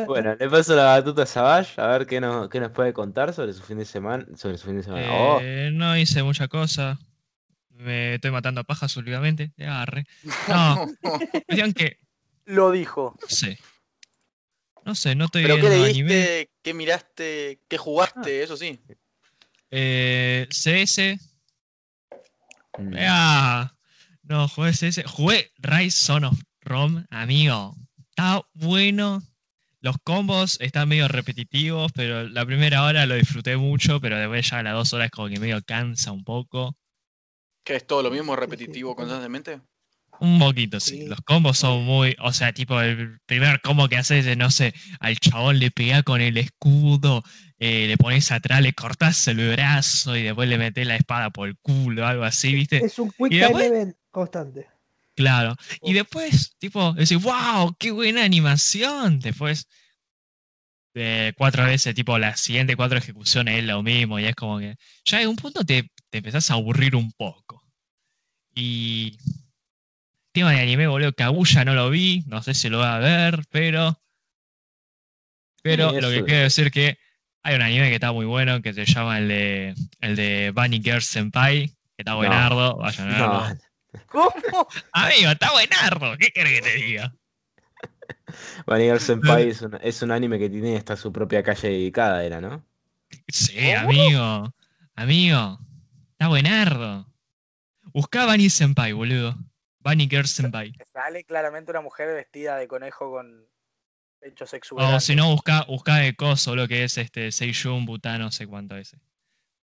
Bueno, 0.08 0.36
le 0.36 0.50
paso 0.50 0.76
la 0.76 0.86
batuta 0.86 1.24
a 1.24 1.26
Savage, 1.28 1.80
a 1.80 1.86
ver 1.88 2.08
qué 2.08 2.20
nos, 2.20 2.50
qué 2.50 2.60
nos 2.60 2.72
puede 2.72 2.92
contar 2.92 3.34
sobre 3.34 3.54
su 3.54 3.62
fin 3.62 3.78
de 3.78 3.86
semana. 3.86 4.26
Sobre 4.36 4.58
su 4.58 4.66
fin 4.66 4.78
de 4.78 4.84
semana. 4.84 5.08
Oh, 5.12 5.40
Eh, 5.44 5.70
no 5.72 5.96
hice 5.96 6.24
mucha 6.24 6.48
cosa. 6.48 6.98
Me 7.70 8.16
estoy 8.16 8.32
matando 8.32 8.62
a 8.62 8.64
pajas 8.64 8.98
últimamente. 8.98 9.52
de 9.56 9.68
Arre. 9.68 10.06
No, 10.48 10.88
cuestión 11.48 11.74
que, 11.74 12.00
lo 12.46 12.72
dijo. 12.72 13.16
no 13.22 13.28
sé. 13.28 13.60
No 14.86 14.96
sé, 14.96 15.14
no 15.16 15.26
estoy 15.26 15.44
¿Pero 15.44 15.56
qué 15.58 15.62
viendo 15.62 15.84
leíste? 15.84 16.02
anime. 16.02 16.50
¿Qué 16.64 16.74
miraste? 16.74 17.60
¿Qué 17.68 17.78
jugaste? 17.78 18.42
Eso 18.44 18.58
sí. 18.58 18.80
Eh, 19.70 20.48
CS. 20.50 21.20
Mm. 22.80 22.96
Ah, 23.02 23.76
no, 24.24 24.48
jugué 24.48 24.72
CS. 24.74 25.04
Jugué 25.06 25.52
Rise 25.60 25.96
Son 25.98 26.24
of 26.24 26.40
Rome, 26.64 27.06
amigo. 27.10 27.76
Está 28.10 28.42
bueno. 28.54 29.22
Los 29.82 29.98
combos 30.04 30.58
están 30.62 30.88
medio 30.88 31.08
repetitivos, 31.10 31.92
pero 31.94 32.24
la 32.30 32.46
primera 32.46 32.84
hora 32.84 33.06
lo 33.06 33.16
disfruté 33.16 33.58
mucho, 33.58 34.00
pero 34.00 34.18
después 34.18 34.50
ya 34.50 34.60
a 34.60 34.64
las 34.64 34.74
dos 34.74 34.94
horas 34.94 35.12
como 35.12 35.28
que 35.28 35.40
medio 35.40 35.62
cansa 35.62 36.12
un 36.14 36.24
poco. 36.24 36.78
¿Que 37.66 37.76
es 37.76 37.86
todo 37.86 38.02
lo 38.02 38.10
mismo, 38.12 38.36
repetitivo 38.36 38.96
constantemente? 38.96 39.60
Un 40.20 40.40
poquito, 40.40 40.80
sí. 40.80 41.02
Sí. 41.02 41.08
Los 41.08 41.20
combos 41.22 41.58
son 41.58 41.84
muy. 41.84 42.16
O 42.20 42.32
sea, 42.32 42.54
tipo, 42.54 42.80
el 42.80 43.20
primer 43.26 43.60
combo 43.62 43.90
que 43.90 43.98
haces 43.98 44.26
es, 44.26 44.38
no 44.38 44.52
sé, 44.52 44.74
al 45.02 45.18
chabón 45.18 45.60
le 45.60 45.70
pegás 45.72 46.04
con 46.04 46.22
el 46.22 46.38
escudo, 46.38 47.24
eh, 47.60 47.88
le 47.88 47.98
pones 47.98 48.32
atrás, 48.32 48.62
le 48.62 48.74
cortás 48.74 49.28
el 49.28 49.50
brazo 49.52 50.16
y 50.16 50.24
después 50.24 50.48
le 50.48 50.58
metés 50.58 50.88
la 50.88 50.96
espada 50.96 51.30
por 51.32 51.50
el 51.50 51.58
culo, 51.62 52.06
algo 52.06 52.24
así, 52.24 52.54
¿viste? 52.54 52.78
Es 52.86 53.00
un 53.00 53.10
quick 53.10 53.30
time 53.32 53.42
después- 53.42 53.66
event 53.66 53.96
constante. 54.12 54.68
Claro. 55.16 55.56
Y 55.82 55.94
después, 55.94 56.56
tipo, 56.58 56.94
decís, 56.94 57.22
wow, 57.22 57.76
qué 57.78 57.92
buena 57.92 58.24
animación. 58.24 59.20
Después, 59.20 59.68
de 60.94 61.34
cuatro 61.38 61.66
veces, 61.66 61.96
tipo, 61.96 62.18
las 62.18 62.40
siguientes 62.40 62.76
cuatro 62.76 62.98
ejecuciones 62.98 63.60
es 63.60 63.66
lo 63.66 63.84
mismo. 63.84 64.20
Y 64.20 64.26
es 64.26 64.36
como 64.36 64.60
que. 64.60 64.76
Ya 65.06 65.22
en 65.22 65.30
un 65.30 65.36
punto 65.36 65.64
te, 65.64 65.92
te 66.10 66.20
empezás 66.20 66.50
a 66.52 66.56
aburrir 66.56 66.96
un 66.96 67.12
poco. 67.12 67.64
Y. 68.56 69.18
Tema 70.32 70.52
de 70.52 70.62
anime, 70.62 70.88
boludo. 70.88 71.14
Kaguya 71.14 71.64
no 71.64 71.76
lo 71.76 71.90
vi. 71.92 72.24
No 72.28 72.42
sé 72.42 72.56
si 72.56 72.70
lo 72.70 72.80
va 72.80 72.96
a 72.96 73.00
ver, 73.00 73.44
pero. 73.50 74.00
Pero 75.62 75.92
lo 75.94 76.10
que 76.10 76.26
quiero 76.26 76.44
decir 76.44 76.72
que 76.72 76.98
hay 77.44 77.56
un 77.56 77.62
anime 77.62 77.90
que 77.90 77.96
está 77.96 78.12
muy 78.12 78.26
bueno 78.26 78.62
que 78.62 78.74
se 78.74 78.86
llama 78.86 79.18
el 79.20 79.28
de, 79.30 79.76
el 80.02 80.16
de 80.16 80.52
Bunny 80.56 80.82
Girl 80.82 81.02
Senpai. 81.02 81.68
Que 81.68 82.02
está 82.02 82.16
buenardo. 82.16 82.78
Vayan 82.78 83.10
a 83.10 83.12
verlo. 83.12 83.50
No, 83.50 83.73
¿Cómo? 84.08 84.34
Amigo, 84.92 85.32
está 85.32 85.52
buenardo. 85.52 86.18
¿Qué 86.18 86.30
querés 86.32 86.62
que 86.62 86.70
te 86.70 86.76
diga? 86.76 87.16
Vanilla 88.66 89.00
Senpai 89.00 89.50
es 89.50 89.62
un, 89.62 89.78
es 89.82 90.02
un 90.02 90.12
anime 90.12 90.40
que 90.40 90.50
tiene 90.50 90.78
hasta 90.78 90.96
su 90.96 91.12
propia 91.12 91.44
calle 91.44 91.70
dedicada, 91.70 92.24
era, 92.24 92.42
¿no? 92.42 92.66
Sí, 93.28 93.56
¿Cómo? 93.76 93.90
amigo. 93.90 94.56
Amigo. 94.96 95.60
Está 96.12 96.28
buenardo. 96.28 97.08
Buscá 97.94 98.26
Bunny 98.26 98.50
Senpai, 98.50 98.94
boludo. 98.94 99.36
Bunny 99.80 100.08
Girl 100.10 100.26
Senpai. 100.26 100.74
Sale 100.92 101.24
claramente 101.26 101.72
una 101.72 101.82
mujer 101.82 102.14
vestida 102.14 102.58
de 102.58 102.68
conejo 102.68 103.12
con 103.12 103.46
pechos 104.20 104.54
O 104.54 104.56
exuberantes. 104.56 105.04
si 105.04 105.16
no, 105.16 105.30
buscá, 105.32 105.66
buscá 105.66 105.98
de 105.98 106.16
coso, 106.16 106.56
lo 106.56 106.68
que 106.68 106.86
es 106.86 106.98
este 106.98 107.32
Seiyun, 107.32 107.86
Buta, 107.86 108.18
no 108.18 108.32
sé 108.32 108.48
cuánto 108.48 108.78
es. 108.78 108.96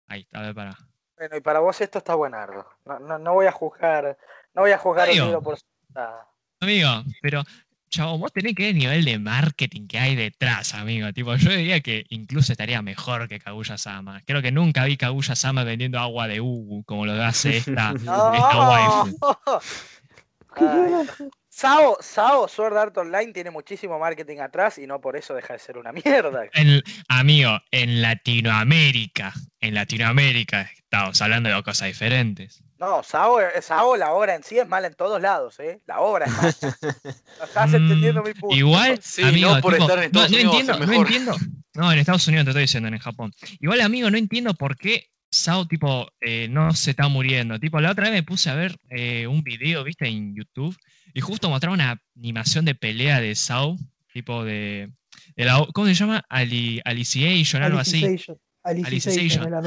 Ahí 0.07 0.21
está, 0.21 0.39
a 0.39 0.43
ver, 0.43 0.55
para. 0.55 0.77
Bueno, 1.17 1.37
y 1.37 1.41
para 1.41 1.59
vos 1.59 1.79
esto 1.79 1.99
está 1.99 2.15
buenardo. 2.15 2.65
No, 2.85 2.99
no, 2.99 3.17
no 3.17 3.33
voy 3.33 3.45
a 3.45 3.51
juzgar, 3.51 4.17
no 4.53 4.63
voy 4.63 4.71
a 4.71 4.77
juzgar 4.77 5.07
el 5.07 5.13
Amigo. 5.13 5.25
libro 5.25 5.41
por 5.41 5.57
nada. 5.93 6.27
Amigo, 6.59 6.89
pero, 7.21 7.43
chavo, 7.89 8.17
vos 8.17 8.33
tenés 8.33 8.53
que 8.55 8.63
ver 8.63 8.71
el 8.71 8.79
nivel 8.79 9.05
de 9.05 9.19
marketing 9.19 9.87
que 9.87 9.99
hay 9.99 10.15
detrás, 10.15 10.73
amigo. 10.73 11.11
Tipo, 11.13 11.35
yo 11.35 11.51
diría 11.51 11.79
que 11.79 12.05
incluso 12.09 12.51
estaría 12.51 12.81
mejor 12.81 13.27
que 13.27 13.39
Kaguya 13.39 13.77
Sama. 13.77 14.21
Creo 14.25 14.41
que 14.41 14.51
nunca 14.51 14.83
vi 14.85 14.97
Kaguya 14.97 15.35
Sama 15.35 15.63
vendiendo 15.63 15.99
agua 15.99 16.27
de 16.27 16.41
Ugu, 16.41 16.83
como 16.83 17.05
lo 17.05 17.13
hace 17.23 17.57
esta, 17.57 17.91
esta 17.95 18.69
waifu. 18.69 19.17
Ay. 20.57 21.29
Sao, 21.57 21.95
Sao, 22.01 22.49
Sword 22.49 22.75
Art 22.75 22.97
Online 22.97 23.31
tiene 23.31 23.49
muchísimo 23.49 23.97
marketing 23.97 24.39
atrás 24.39 24.77
y 24.77 24.85
no 24.87 24.99
por 24.99 25.15
eso 25.15 25.33
deja 25.33 25.53
de 25.53 25.59
ser 25.59 25.77
una 25.77 25.93
mierda. 25.93 26.49
En- 26.51 26.83
amigo, 27.07 27.57
en 27.71 28.01
Latinoamérica, 28.01 29.31
en 29.61 29.73
Latinoamérica, 29.73 30.69
estamos 30.75 31.21
hablando 31.21 31.47
de 31.47 31.55
dos 31.55 31.63
cosas 31.63 31.87
diferentes. 31.87 32.61
No, 32.77 33.01
Sao, 33.03 33.37
Sao, 33.61 33.95
la 33.95 34.11
obra 34.11 34.35
en 34.35 34.43
sí 34.43 34.59
es 34.59 34.67
mala 34.67 34.87
en 34.87 34.95
todos 34.95 35.21
lados, 35.21 35.57
¿eh? 35.61 35.79
La 35.85 36.01
obra 36.01 36.25
es 36.25 36.33
mala. 36.33 36.53
No 37.39 37.45
estás 37.45 37.73
entendiendo 37.73 38.21
mi 38.21 38.33
punto. 38.33 38.53
Mm, 38.53 38.59
Igual, 38.59 38.99
Sí, 39.01 39.23
amigo, 39.23 39.55
no 39.55 39.61
por 39.61 39.73
tipo, 39.73 39.85
estar 39.85 39.97
en 39.99 40.03
Estados 40.05 40.31
no, 40.31 40.35
Unidos 40.35 40.55
a 40.55 40.59
entiendo, 40.59 40.85
no 40.85 40.93
entiendo. 40.93 41.35
No, 41.73 41.91
en 41.93 41.99
Estados 41.99 42.27
Unidos 42.27 42.43
te 42.43 42.49
estoy 42.51 42.63
diciendo, 42.63 42.89
no 42.89 42.97
en 42.97 43.01
Japón. 43.01 43.31
Igual, 43.61 43.79
amigo, 43.79 44.11
no 44.11 44.17
entiendo 44.17 44.53
por 44.55 44.75
qué 44.75 45.07
Sao, 45.31 45.65
tipo, 45.67 46.07
eh, 46.19 46.47
no 46.49 46.73
se 46.73 46.91
está 46.91 47.07
muriendo. 47.07 47.59
Tipo, 47.59 47.79
la 47.79 47.91
otra 47.91 48.05
vez 48.05 48.13
me 48.13 48.23
puse 48.23 48.49
a 48.49 48.55
ver 48.55 48.75
eh, 48.89 49.25
un 49.27 49.41
video, 49.41 49.83
viste, 49.85 50.07
en 50.07 50.35
YouTube, 50.35 50.75
y 51.15 51.21
justo 51.21 51.49
mostraba 51.49 51.73
una 51.73 51.99
animación 52.15 52.65
de 52.65 52.75
pelea 52.75 53.19
de 53.21 53.33
Sao, 53.35 53.77
tipo 54.13 54.43
de. 54.43 54.91
de 55.35 55.45
la, 55.45 55.65
¿Cómo 55.73 55.87
se 55.87 55.93
llama? 55.95 56.23
Ali, 56.29 56.81
Alicization, 56.85 57.63
algo 57.63 57.79
así. 57.79 58.01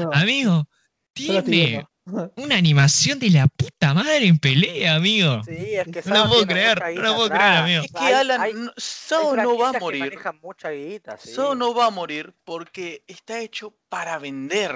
Nueva. 0.05 0.15
Amigo, 0.21 0.67
tiene 1.13 1.85
una 2.37 2.55
animación 2.55 3.17
de 3.19 3.29
la 3.31 3.47
puta 3.47 3.93
madre 3.93 4.27
en 4.27 4.37
pelea, 4.37 4.95
amigo. 4.95 5.41
Sí, 5.43 5.51
es 5.51 5.87
que 5.87 6.01
No 6.09 6.27
puedo 6.29 6.45
creer, 6.45 6.79
no 6.95 7.01
lo 7.01 7.15
puedo 7.15 7.29
creer, 7.29 7.43
amigo. 7.57 7.83
Es 7.83 7.91
que 7.91 7.97
Alan, 8.13 8.41
hay- 8.41 8.53
no- 8.53 8.71
hay 9.39 9.43
no 9.43 9.57
va 9.57 9.69
a 9.69 9.79
morir. 9.79 10.03
guita, 10.71 11.17
sí. 11.17 11.31
Sao 11.33 11.55
no 11.55 11.73
va 11.73 11.87
a 11.87 11.89
morir 11.89 12.33
porque 12.43 13.03
está 13.07 13.39
hecho 13.39 13.75
para 13.89 14.19
vender. 14.19 14.75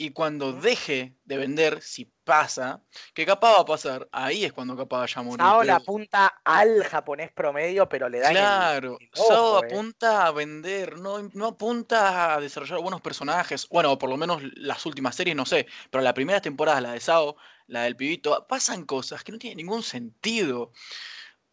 Y 0.00 0.10
cuando 0.10 0.52
deje 0.52 1.16
de 1.24 1.36
vender, 1.38 1.82
si 1.82 2.04
pasa, 2.22 2.84
que 3.14 3.26
capaz 3.26 3.54
va 3.56 3.60
a 3.62 3.64
pasar, 3.64 4.08
ahí 4.12 4.44
es 4.44 4.52
cuando 4.52 4.76
capaz 4.76 5.00
vaya 5.00 5.14
a 5.16 5.22
morir. 5.22 5.40
Sao 5.44 5.60
le 5.62 5.66
pero- 5.66 5.76
apunta 5.76 6.26
al 6.44 6.84
japonés 6.84 7.32
promedio, 7.32 7.88
pero 7.88 8.08
le 8.08 8.20
da 8.20 8.28
el- 8.28 8.36
Claro, 8.36 8.96
el 9.00 9.08
ojo, 9.16 9.26
Sao 9.28 9.62
eh. 9.64 9.66
apunta 9.66 10.26
a 10.26 10.30
vender, 10.30 10.98
no, 10.98 11.28
no 11.34 11.46
apunta 11.46 12.34
a 12.34 12.40
desarrollar 12.40 12.80
buenos 12.80 13.00
personajes. 13.00 13.68
Bueno, 13.68 13.98
por 13.98 14.08
lo 14.08 14.16
menos 14.16 14.40
las 14.54 14.86
últimas 14.86 15.16
series, 15.16 15.34
no 15.34 15.44
sé, 15.44 15.66
pero 15.90 16.02
la 16.04 16.14
primera 16.14 16.40
temporada, 16.40 16.80
la 16.80 16.92
de 16.92 17.00
Sao, 17.00 17.36
la 17.66 17.82
del 17.82 17.96
pibito, 17.96 18.46
pasan 18.48 18.84
cosas 18.84 19.24
que 19.24 19.32
no 19.32 19.38
tienen 19.38 19.56
ningún 19.56 19.82
sentido. 19.82 20.70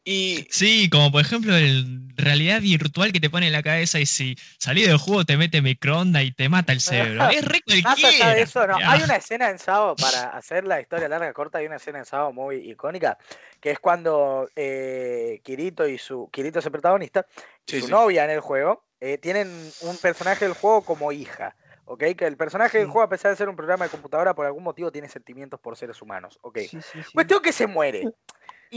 Y 0.05 0.47
Sí, 0.51 0.87
como 0.89 1.11
por 1.11 1.21
ejemplo 1.21 1.55
el 1.55 2.05
realidad 2.15 2.61
virtual 2.61 3.11
que 3.11 3.19
te 3.19 3.29
pone 3.29 3.47
en 3.47 3.53
la 3.53 3.63
cabeza 3.63 3.99
y 3.99 4.05
si 4.05 4.35
salís 4.59 4.87
del 4.87 4.97
juego 4.97 5.25
te 5.25 5.35
mete 5.35 5.61
microondas 5.61 6.23
y 6.23 6.31
te 6.31 6.47
mata 6.47 6.71
el 6.73 6.79
cerebro. 6.79 7.27
Es 7.29 7.43
re 7.43 7.61
Más 7.83 7.97
allá 7.97 8.01
cualquiera. 8.01 8.33
de 8.35 8.41
eso, 8.43 8.67
no. 8.67 8.77
Hay 8.77 9.01
una 9.01 9.15
escena 9.15 9.49
en 9.49 9.57
Sao, 9.59 9.95
para 9.95 10.29
hacer 10.29 10.65
la 10.65 10.79
historia 10.79 11.09
larga 11.09 11.33
corta, 11.33 11.57
hay 11.57 11.65
una 11.65 11.77
escena 11.77 11.99
en 11.99 12.05
Sao 12.05 12.31
muy 12.31 12.57
icónica, 12.57 13.17
que 13.59 13.71
es 13.71 13.79
cuando 13.79 14.47
eh, 14.55 15.41
Kirito 15.43 15.87
y 15.87 15.97
su. 15.97 16.29
Kirito 16.31 16.59
es 16.59 16.65
el 16.65 16.71
protagonista, 16.71 17.25
y 17.67 17.71
Sí, 17.71 17.79
su 17.81 17.87
sí. 17.87 17.91
novia 17.91 18.23
en 18.25 18.29
el 18.29 18.39
juego, 18.41 18.85
eh, 19.01 19.17
tienen 19.17 19.71
un 19.81 19.97
personaje 19.97 20.45
del 20.45 20.53
juego 20.53 20.83
como 20.85 21.11
hija. 21.11 21.55
¿Ok? 21.87 22.03
Que 22.17 22.25
el 22.25 22.35
personaje 22.35 22.79
del 22.79 22.87
Sí. 22.87 22.91
juego, 22.93 23.05
a 23.05 23.09
pesar 23.09 23.29
de 23.29 23.37
ser 23.37 23.47
un 23.47 23.55
programa 23.55 23.85
de 23.85 23.91
computadora, 23.91 24.33
por 24.33 24.47
algún 24.47 24.63
motivo 24.63 24.91
tiene 24.91 25.07
sentimientos 25.07 25.59
por 25.59 25.77
seres 25.77 26.01
humanos. 26.01 26.39
¿Ok? 26.41 26.57
Sí, 26.59 26.67
sí, 26.81 27.03
sí. 27.03 27.11
Cuestión 27.13 27.41
que 27.43 27.51
se 27.51 27.67
muere. 27.67 28.03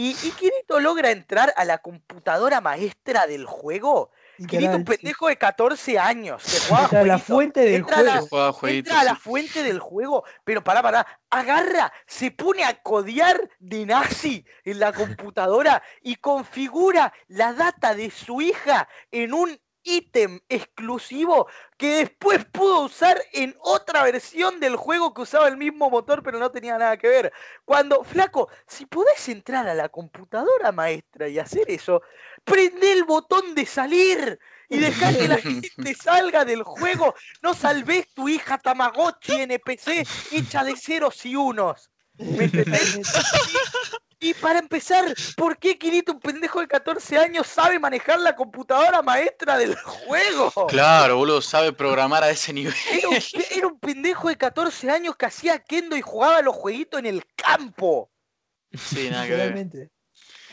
Y, 0.01 0.11
y 0.23 0.31
Kirito 0.31 0.79
logra 0.79 1.11
entrar 1.11 1.53
a 1.57 1.65
la 1.65 1.79
computadora 1.79 2.61
maestra 2.61 3.27
del 3.27 3.47
juego. 3.47 4.13
Kirito, 4.37 4.55
Literal, 4.59 4.75
un 4.77 4.87
sí. 4.87 4.97
pendejo 4.97 5.27
de 5.27 5.37
14 5.37 5.99
años, 5.99 6.45
que 6.45 6.61
jugaba 6.61 6.85
Entra 6.85 7.01
a 7.01 7.05
la 7.05 7.19
fuente 7.19 7.61
del 7.63 7.75
entra 7.75 7.97
a 7.99 8.03
la- 8.05 8.13
juego. 8.13 8.27
juega 8.29 8.53
jueguitos, 8.53 8.91
Entra 8.93 9.01
a 9.01 9.05
la 9.05 9.15
sí. 9.17 9.21
fuente 9.21 9.63
del 9.65 9.81
juego, 9.81 10.23
pero 10.45 10.63
pará, 10.63 10.83
pará, 10.83 11.21
agarra, 11.31 11.93
se 12.07 12.31
pone 12.31 12.63
a 12.63 12.81
codear 12.81 13.51
de 13.59 13.87
nazi 13.87 14.47
en 14.63 14.79
la 14.79 14.93
computadora 14.93 15.83
y 16.01 16.15
configura 16.15 17.13
la 17.27 17.53
data 17.53 17.97
de 17.97 18.13
su 18.13 18.41
hija 18.41 18.89
en 19.11 19.35
un 19.35 19.59
ítem 19.89 20.41
exclusivo 20.49 21.49
que 21.77 21.97
después 21.97 22.45
pudo 22.45 22.83
usar 22.83 23.21
en 23.33 23.57
otra 23.61 24.03
versión 24.05 24.61
del 24.61 24.77
juego 24.77 25.15
que 25.15 25.23
usaba 25.23 25.49
el 25.49 25.57
mismo 25.57 25.91
motor 25.91 26.23
pero 26.23 26.39
no 26.39 26.51
tenía 26.51 26.79
nada 26.79 26.97
que 26.97 27.09
ver. 27.09 27.33
Cuando, 27.65 28.05
flaco, 28.05 28.49
si 28.67 28.87
podés 28.87 29.29
entrar 29.29 29.67
a 29.69 29.75
la 29.75 29.89
computadora 29.89 30.73
maestra 30.73 31.29
y 31.29 31.39
hacer 31.39 31.71
eso, 31.71 32.03
prende 32.45 32.93
el 32.93 33.05
botón 33.05 33.55
de 33.55 33.67
salir 33.67 34.39
y 34.69 34.79
dejar 34.79 35.17
que 35.17 35.29
la 35.29 35.37
gente 35.39 35.95
salga 35.95 36.45
del 36.45 36.63
juego. 36.63 37.15
No 37.43 37.55
salves 37.55 38.13
tu 38.15 38.29
hija 38.29 38.59
Tamagotchi 38.59 39.43
NPC 39.43 40.07
hecha 40.33 40.65
de 40.65 40.77
ceros 40.77 41.25
y 41.25 41.37
unos. 41.37 41.91
¿Me 42.19 42.45
entendés? 42.45 42.99
Y 44.21 44.35
para 44.35 44.59
empezar, 44.59 45.15
¿por 45.37 45.59
qué 45.59 45.79
Kirito, 45.79 46.13
un 46.13 46.21
pendejo 46.21 46.61
de 46.61 46.67
14 46.67 47.17
años, 47.19 47.47
sabe 47.47 47.79
manejar 47.79 48.19
la 48.19 48.35
computadora 48.35 49.01
maestra 49.01 49.57
del 49.57 49.77
juego? 49.77 50.51
Claro, 50.69 51.19
boludo, 51.19 51.41
sabe 51.41 51.73
programar 51.73 52.25
a 52.25 52.31
ese 52.31 52.53
nivel. 52.53 52.75
Era 52.93 53.09
un, 53.09 53.15
pe- 53.15 53.47
era 53.57 53.67
un 53.69 53.79
pendejo 53.79 54.29
de 54.29 54.37
14 54.37 54.91
años 54.91 55.17
que 55.17 55.27
hacía 55.27 55.61
kendo 55.61 55.97
y 55.97 56.03
jugaba 56.03 56.43
los 56.43 56.57
jueguitos 56.57 56.99
en 56.99 57.07
el 57.07 57.25
campo. 57.37 58.11
Sí, 58.75 59.09
nada 59.09 59.27
que 59.27 59.35
ver. 59.35 59.69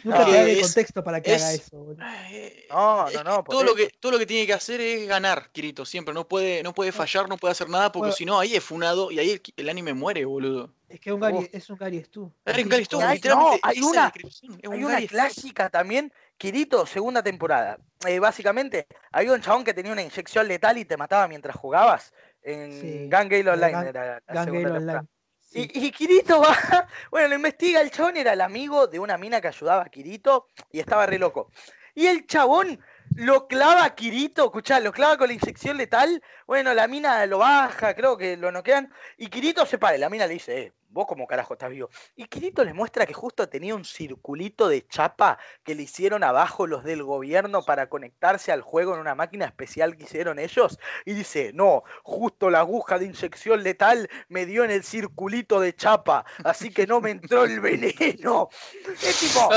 Nunca 0.05 0.19
No, 0.19 0.25
te 0.25 0.31
da 0.33 0.41
es- 0.43 0.57
el 0.57 0.61
contexto 0.61 1.03
para 1.03 1.19
que 1.19 1.33
haga 1.33 1.51
es- 1.51 1.61
eso. 1.61 1.77
boludo. 1.77 1.97
Eh, 2.29 2.67
No, 2.69 3.07
es 3.07 3.13
no, 3.15 3.23
no, 3.23 3.43
todo 3.43 3.63
lo 3.63 3.73
que 3.73 3.89
todo 3.99 4.11
lo 4.11 4.19
que 4.19 4.27
tiene 4.27 4.45
que 4.45 4.53
hacer 4.53 4.79
es 4.79 5.07
ganar, 5.07 5.49
Kirito, 5.51 5.83
siempre. 5.83 6.13
No 6.13 6.27
puede, 6.27 6.61
no 6.61 6.75
puede 6.75 6.91
fallar, 6.91 7.27
no 7.27 7.37
puede 7.37 7.53
hacer 7.53 7.69
nada, 7.69 7.91
porque 7.91 8.09
Bueno. 8.09 8.15
si 8.15 8.23
no, 8.25 8.39
ahí 8.39 8.55
es 8.55 8.63
funado 8.63 9.09
y 9.09 9.17
ahí 9.17 9.31
el, 9.31 9.41
el 9.57 9.69
anime 9.69 9.95
muere, 9.95 10.23
boludo. 10.23 10.71
Es 10.87 10.99
que 10.99 11.11
un 11.11 11.19
Gary, 11.19 11.49
es 11.51 11.67
un 11.71 11.77
Gary 11.77 12.03
Stu. 12.03 12.31
Gary 12.45 12.61
Así 12.61 12.69
Gary 12.69 12.85
Stu, 12.85 12.97
literalmente, 12.97 13.29
no, 13.29 13.59
hay 13.63 13.77
es 13.77 13.83
una- 13.83 14.13
es 14.61 15.01
un 15.01 15.07
clásica 15.07 15.69
también 15.71 16.13
Kirito, 16.37 16.85
segunda 16.85 17.23
temporada. 17.23 17.79
Eh, 18.07 18.19
básicamente, 18.19 18.85
había 19.11 19.33
un 19.33 19.41
chabón 19.41 19.63
que 19.63 19.73
tenía 19.73 19.91
una 19.91 20.03
inyección 20.03 20.47
letal 20.47 20.77
y 20.77 20.85
te 20.85 20.97
mataba 20.97 21.27
mientras 21.27 21.55
jugabas. 21.55 22.13
En 22.43 22.71
Sí, 22.79 23.07
Gale 23.09 23.49
Online 23.49 23.89
era 23.89 24.21
la 24.27 24.45
Gun 24.45 24.45
Gale 24.45 24.45
segunda 24.45 24.77
Online. 24.77 25.07
Y, 25.55 25.87
y 25.87 25.91
Kirito 25.91 26.41
va, 26.41 26.85
bueno, 27.09 27.29
lo 27.29 27.35
investiga, 27.35 27.79
el 27.79 27.89
chabón 27.89 28.17
era 28.17 28.33
el 28.33 28.41
amigo 28.41 28.87
de 28.87 28.99
una 28.99 29.17
mina 29.17 29.39
que 29.39 29.47
ayudaba 29.47 29.83
a 29.83 29.89
Kirito 29.89 30.47
y 30.69 30.81
estaba 30.81 31.05
re 31.05 31.17
loco. 31.17 31.49
Y 31.93 32.07
el 32.07 32.27
chabón 32.27 32.77
lo 33.15 33.47
clava 33.47 33.85
a 33.85 33.95
Kirito, 33.95 34.43
escuchá, 34.43 34.81
lo 34.81 34.91
clava 34.91 35.17
con 35.17 35.27
la 35.27 35.33
inyección 35.33 35.77
letal, 35.77 36.21
bueno, 36.45 36.73
la 36.73 36.89
mina 36.89 37.25
lo 37.25 37.37
baja, 37.37 37.95
creo 37.95 38.17
que 38.17 38.35
lo 38.35 38.51
noquean, 38.51 38.91
y 39.17 39.27
Kirito 39.27 39.65
se 39.65 39.77
para, 39.77 39.97
la 39.97 40.09
mina 40.09 40.27
le 40.27 40.33
dice, 40.33 40.61
eh, 40.61 40.73
vos 40.95 41.05
como 41.05 41.27
carajo 41.27 41.53
estás 41.53 41.69
vivo. 41.69 41.89
Y 42.15 42.25
Kirito 42.25 42.63
le 42.63 42.73
muestra 42.73 43.05
que 43.05 43.13
justo 43.13 43.47
tenía 43.49 43.75
un 43.75 43.83
circulito 43.83 44.69
de 44.69 44.87
chapa 44.87 45.37
que 45.63 45.75
le 45.75 45.83
hicieron 45.83 46.23
abajo 46.23 46.65
los 46.65 46.85
del 46.85 47.03
gobierno 47.03 47.63
para 47.63 47.89
conectarse 47.89 48.53
al 48.53 48.61
juego 48.61 48.95
en 48.95 49.01
una 49.01 49.13
máquina 49.13 49.45
especial 49.45 49.97
que 49.97 50.03
hicieron 50.03 50.39
ellos, 50.39 50.79
y 51.05 51.13
dice, 51.13 51.51
no, 51.53 51.83
justo 52.01 52.49
la 52.49 52.61
aguja 52.61 52.97
de 52.97 53.05
inyección 53.05 53.61
letal 53.61 54.09
me 54.29 54.45
dio 54.45 54.63
en 54.63 54.71
el 54.71 54.83
circulito 54.83 55.59
de 55.59 55.75
chapa, 55.75 56.25
así 56.45 56.71
que 56.71 56.87
no 56.87 57.01
me 57.01 57.11
entró 57.11 57.43
el 57.43 57.59
veneno. 57.59 58.49
Es 59.03 59.19
tipo, 59.19 59.49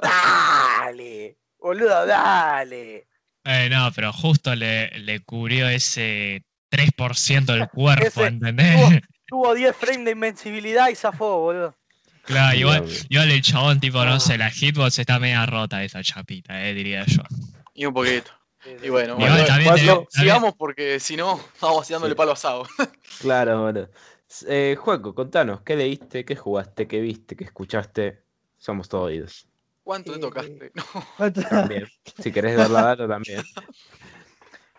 dale, 0.00 1.36
boludo, 1.58 2.06
dale. 2.06 3.06
Eh, 3.44 3.68
no, 3.70 3.90
pero 3.94 4.12
justo 4.12 4.54
le, 4.54 4.90
le 5.00 5.20
cubrió 5.20 5.68
ese 5.68 6.42
3% 6.70 7.44
del 7.44 7.68
cuerpo, 7.70 8.06
Ese 8.06 8.26
¿entendés? 8.26 9.00
Tuvo 9.28 9.54
10 9.54 9.76
frames 9.76 10.04
de 10.06 10.10
invencibilidad 10.12 10.88
y 10.88 10.94
zafó, 10.94 11.38
boludo. 11.40 11.74
Claro, 12.24 12.56
igual, 12.58 12.84
igual 13.08 13.30
el 13.30 13.42
chabón, 13.42 13.78
tipo, 13.80 14.04
no 14.04 14.14
Ah. 14.14 14.20
sé, 14.20 14.36
la 14.36 14.50
hitbox 14.50 14.98
está 14.98 15.18
media 15.18 15.46
rota 15.46 15.82
esa 15.84 16.02
chapita, 16.02 16.62
eh, 16.66 16.74
diría 16.74 17.04
yo. 17.06 17.22
Y 17.74 17.86
un 17.86 17.94
poquito. 17.94 18.30
Y 18.82 18.88
bueno, 18.90 19.14
Igual 19.14 19.30
bueno, 19.30 19.46
también 19.46 20.06
sigamos 20.10 20.54
porque 20.56 20.98
si 21.00 21.16
no, 21.16 21.40
vamos 21.60 21.88
dándole 21.88 22.12
Sí. 22.14 22.16
palo 22.16 22.32
asado. 22.32 22.64
Claro, 23.20 23.62
boludo. 23.62 23.90
Eh, 24.46 24.76
Juaco, 24.78 25.14
contanos, 25.14 25.62
¿qué 25.62 25.74
leíste, 25.76 26.24
qué 26.24 26.36
jugaste, 26.36 26.86
qué 26.86 27.00
viste, 27.00 27.34
qué 27.36 27.44
escuchaste? 27.44 28.22
Somos 28.58 28.88
todos 28.88 29.06
oídos. 29.06 29.46
¿Cuánto 29.82 30.12
te 30.12 30.18
Eh, 30.18 30.20
tocaste? 30.20 30.72
No. 30.74 30.84
¿Cuánto- 31.16 31.40
También. 31.42 31.86
si 32.22 32.30
querés 32.32 32.56
dar 32.56 32.68
la 32.70 32.82
data 32.82 33.08
también. 33.08 33.42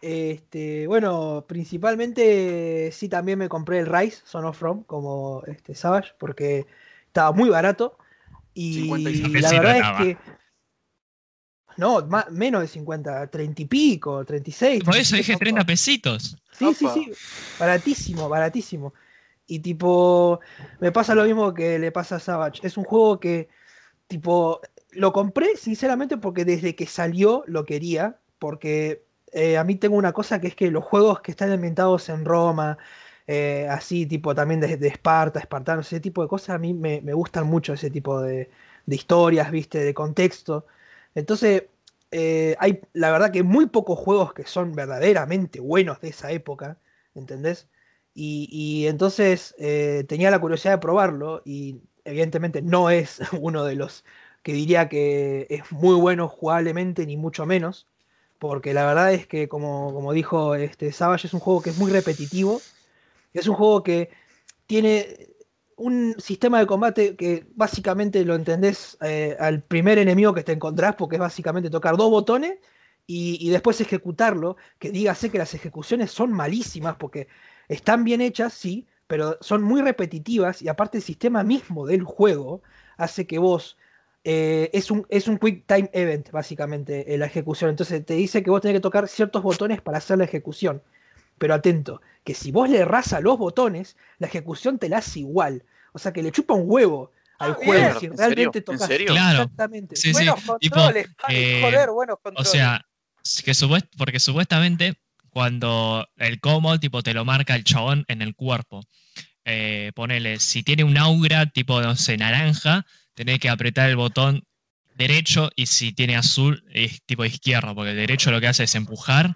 Este, 0.02 0.88
bueno, 0.88 1.46
principalmente 1.48 2.90
sí 2.92 3.10
también 3.10 3.40
me 3.40 3.50
compré 3.50 3.80
el 3.80 3.86
Rise 3.86 4.22
Son 4.26 4.46
of 4.46 4.58
From 4.58 4.84
como 4.84 5.44
este 5.46 5.76
Savage 5.76 6.14
porque 6.18 6.66
estaba 7.08 7.34
muy 7.34 7.50
barato 7.50 7.98
y 8.54 8.84
56 8.84 9.42
la 9.42 9.52
verdad 9.52 9.78
es 9.78 9.98
que 9.98 10.18
no, 11.80 12.06
menos 12.32 12.62
de 12.62 12.68
50, 12.68 13.28
30 13.28 13.62
y 13.62 13.66
pico, 13.66 14.26
36. 14.26 14.84
Por 14.84 14.98
eso 14.98 15.12
36, 15.12 15.18
dije 15.18 15.34
no, 15.34 15.40
30 15.40 15.66
pesitos. 15.66 16.38
Sí, 16.52 16.74
sí, 16.74 16.88
sí, 16.94 17.12
baratísimo, 17.58 18.28
baratísimo. 18.28 18.94
Y 19.48 19.60
tipo, 19.60 20.42
me 20.82 20.92
pasa 20.92 21.16
lo 21.16 21.24
mismo 21.24 21.54
que 21.54 21.80
le 21.80 21.94
pasa 21.94 22.18
a 22.18 22.20
Savage. 22.20 22.60
Es 22.64 22.76
un 22.76 22.84
juego 22.84 23.20
que, 23.20 23.48
tipo, 24.08 24.60
lo 24.92 25.14
compré 25.14 25.56
sinceramente 25.56 26.18
porque 26.18 26.44
desde 26.44 26.76
que 26.76 26.86
salió 26.86 27.44
lo 27.48 27.66
quería, 27.66 28.20
porque 28.40 29.06
eh, 29.34 29.58
a 29.58 29.64
mí 29.64 29.76
tengo 29.76 29.96
una 29.98 30.14
cosa 30.14 30.40
que 30.42 30.48
es 30.48 30.56
que 30.56 30.72
los 30.72 30.84
juegos 30.84 31.22
que 31.22 31.32
están 31.32 31.52
ambientados 31.52 32.10
en 32.10 32.26
Roma, 32.26 32.78
eh, 33.28 33.68
así 33.70 34.06
tipo 34.06 34.34
también 34.36 34.60
de, 34.60 34.88
Esparta, 34.88 35.40
espartanos, 35.40 35.88
ese 35.88 36.00
tipo 36.00 36.22
de 36.22 36.28
cosas, 36.30 36.52
a 36.56 36.58
mí 36.58 36.74
me, 36.74 37.00
gustan 37.14 37.48
mucho 37.48 37.74
ese 37.74 37.90
tipo 37.92 38.22
de, 38.22 38.50
historias, 38.88 39.52
viste, 39.52 39.80
de 39.80 39.94
contexto. 39.94 40.66
Entonces, 41.16 41.66
eh, 42.12 42.56
hay 42.60 42.82
la 42.94 43.12
verdad 43.12 43.32
que 43.32 43.44
muy 43.44 43.68
pocos 43.68 44.00
juegos 44.00 44.34
que 44.34 44.46
son 44.46 44.74
verdaderamente 44.74 45.60
buenos 45.60 46.02
de 46.02 46.10
esa 46.10 46.32
época, 46.32 46.78
¿entendés? 47.16 47.68
Y, 48.16 48.88
entonces 48.88 49.56
tenía 50.08 50.32
la 50.32 50.40
curiosidad 50.40 50.74
de 50.74 50.78
probarlo 50.80 51.42
y 51.46 51.82
evidentemente 52.04 52.62
no 52.62 52.90
es 52.90 53.22
uno 53.40 53.64
de 53.66 53.76
los 53.76 54.04
que 54.44 54.54
diría 54.54 54.90
que 54.90 55.48
es 55.50 55.72
muy 55.72 55.96
bueno 55.96 56.28
jugablemente, 56.28 57.06
ni 57.06 57.18
mucho 57.18 57.46
menos, 57.46 57.88
porque 58.40 58.74
la 58.74 58.86
verdad 58.86 59.14
es 59.14 59.28
que 59.28 59.48
como, 59.48 59.94
como 59.94 60.14
dijo 60.14 60.56
este 60.56 60.92
Savage, 60.92 61.28
es 61.28 61.34
un 61.34 61.42
juego 61.42 61.62
que 61.62 61.70
es 61.72 61.78
muy 61.78 61.92
repetitivo, 61.92 62.62
es 63.34 63.48
un 63.48 63.56
juego 63.56 63.84
que 63.84 64.10
tiene 64.66 65.28
un 65.76 66.16
sistema 66.20 66.60
de 66.60 66.68
combate 66.68 67.16
que 67.16 67.46
básicamente 67.56 68.26
lo 68.26 68.36
entendés 68.36 68.98
eh, 69.02 69.38
al 69.40 69.62
primer 69.62 69.98
enemigo 69.98 70.34
que 70.34 70.44
te 70.44 70.54
encontrás, 70.54 70.96
porque 70.96 71.18
es 71.18 71.22
básicamente 71.22 71.70
tocar 71.70 71.98
dos 71.98 72.10
botones 72.10 72.58
y, 73.08 73.38
y 73.46 73.50
después 73.50 73.82
ejecutarlo, 73.82 74.58
que 74.80 74.92
dígase 74.92 75.32
que 75.32 75.38
las 75.38 75.54
ejecuciones 75.54 76.12
son 76.12 76.32
malísimas, 76.34 76.96
porque 76.96 77.28
están 77.68 78.04
bien 78.04 78.22
hechas, 78.22 78.54
sí, 78.54 78.88
pero 79.08 79.38
son 79.42 79.64
muy 79.64 79.82
repetitivas 79.82 80.62
y 80.62 80.70
aparte 80.70 80.98
el 80.98 81.04
sistema 81.04 81.44
mismo 81.44 81.86
del 81.86 82.04
juego 82.04 82.62
hace 82.98 83.28
que 83.28 83.40
vos... 83.40 83.78
eh, 84.24 84.70
es, 84.74 84.92
un, 84.92 85.06
es 85.10 85.28
un 85.28 85.38
quick 85.38 85.66
time 85.66 85.90
event, 85.94 86.30
básicamente, 86.32 87.14
eh, 87.14 87.18
la 87.18 87.26
ejecución. 87.28 87.70
Entonces 87.70 88.06
te 88.06 88.14
dice 88.16 88.44
que 88.44 88.50
vos 88.50 88.62
tenés 88.62 88.76
que 88.78 88.82
tocar 88.82 89.08
ciertos 89.08 89.42
botones 89.44 89.82
para 89.82 89.98
hacer 90.00 90.18
la 90.18 90.26
ejecución. 90.26 90.82
Pero 91.38 91.54
atento, 91.54 92.02
que 92.26 92.34
si 92.34 92.52
vos 92.52 92.70
le 92.70 92.80
errás 92.80 93.14
a 93.14 93.22
los 93.22 93.38
botones, 93.38 93.96
la 94.18 94.28
ejecución 94.28 94.78
te 94.78 94.90
la 94.90 94.98
hace 94.98 95.20
igual. 95.20 95.64
O 95.94 96.00
sea 96.00 96.12
que 96.12 96.22
le 96.22 96.32
chupa 96.32 96.54
un 96.54 96.64
huevo 96.66 97.12
al 97.40 97.52
Ah, 97.52 97.58
juego 97.64 97.72
bien. 97.72 98.00
si 98.00 98.06
¿En 98.08 98.18
realmente 98.18 98.62
tocas. 98.62 98.88
serio? 98.88 99.08
Claro. 99.14 99.44
Exactamente. 99.44 99.96
Sí, 99.96 100.10
sí. 100.10 100.12
buenos 100.14 100.36
tipo, 100.60 100.76
controles, 100.76 101.08
eh, 101.30 101.62
joder, 101.64 101.90
buenos 101.92 102.16
O 102.16 102.22
controles. 102.22 102.52
sea, 102.52 102.86
s- 103.24 103.42
que 103.42 103.52
supuest- 103.54 103.88
porque 103.98 104.20
supuestamente 104.20 104.96
cuando 105.30 106.06
el 106.18 106.42
combo 106.42 106.78
tipo 106.80 107.02
te 107.04 107.14
lo 107.14 107.24
marca 107.24 107.56
el 107.56 107.64
chabón 107.64 108.04
en 108.10 108.22
el 108.22 108.36
cuerpo. 108.36 108.82
Eh, 109.46 109.92
ponele, 109.96 110.40
si 110.40 110.62
tiene 110.64 110.84
un 110.84 110.98
aura 110.98 111.46
tipo, 111.46 111.82
no 111.82 111.96
sé, 111.96 112.18
naranja, 112.18 112.86
tenés 113.20 113.40
que 113.40 113.50
apretar 113.50 113.90
el 113.90 113.98
botón 113.98 114.46
derecho 114.96 115.50
y 115.58 115.66
si 115.66 115.92
tiene 115.92 116.16
azul 116.16 116.64
es 116.72 117.02
tipo 117.06 117.26
izquierdo, 117.26 117.76
porque 117.76 117.92
el 117.92 117.98
derecho 117.98 118.32
lo 118.32 118.40
que 118.40 118.48
hace 118.48 118.64
es 118.64 118.76
empujar 118.76 119.36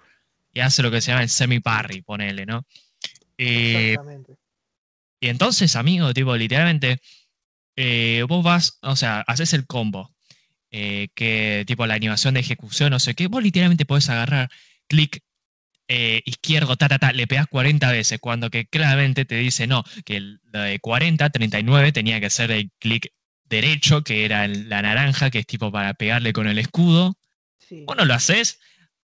y 0.54 0.60
hace 0.60 0.82
lo 0.82 0.90
que 0.90 1.02
se 1.02 1.10
llama 1.10 1.22
el 1.22 1.28
semi-parry, 1.28 2.00
ponele, 2.00 2.46
¿no? 2.46 2.66
Eh, 3.36 3.90
Exactamente. 3.90 4.36
y 5.20 5.28
entonces, 5.28 5.76
amigo, 5.76 6.14
tipo, 6.14 6.34
literalmente, 6.34 6.96
eh, 7.76 8.24
vos 8.26 8.42
vas, 8.42 8.78
o 8.80 8.96
sea, 8.96 9.20
haces 9.26 9.52
el 9.52 9.66
combo, 9.66 10.14
eh, 10.70 11.08
que 11.14 11.64
tipo 11.66 11.86
la 11.86 11.92
animación 11.94 12.32
de 12.32 12.40
ejecución, 12.40 12.88
no 12.90 12.98
sé 13.00 13.14
qué, 13.14 13.26
vos 13.26 13.42
literalmente 13.42 13.84
podés 13.84 14.08
agarrar 14.08 14.48
clic 14.88 15.20
eh, 15.88 16.22
izquierdo, 16.24 16.76
ta, 16.76 16.88
ta, 16.88 16.98
ta, 16.98 17.12
le 17.12 17.26
pegás 17.26 17.48
40 17.48 17.92
veces, 17.92 18.18
cuando 18.18 18.48
que 18.48 18.64
claramente 18.64 19.26
te 19.26 19.34
dice, 19.36 19.66
no, 19.66 19.84
que 20.06 20.16
el- 20.16 20.40
de 20.44 20.78
40, 20.80 21.28
39 21.28 21.92
tenía 21.92 22.18
que 22.18 22.30
ser 22.30 22.50
el 22.50 22.70
clic 22.78 23.12
derecho, 23.48 24.02
que 24.02 24.24
era 24.24 24.44
el- 24.44 24.68
la 24.68 24.82
naranja, 24.82 25.30
que 25.30 25.40
es 25.40 25.46
tipo 25.46 25.70
para 25.70 25.94
pegarle 25.94 26.32
con 26.32 26.46
el 26.46 26.58
escudo. 26.58 27.14
Sí. 27.58 27.84
Vos 27.86 27.96
no 27.96 28.04
lo 28.04 28.14
haces 28.14 28.60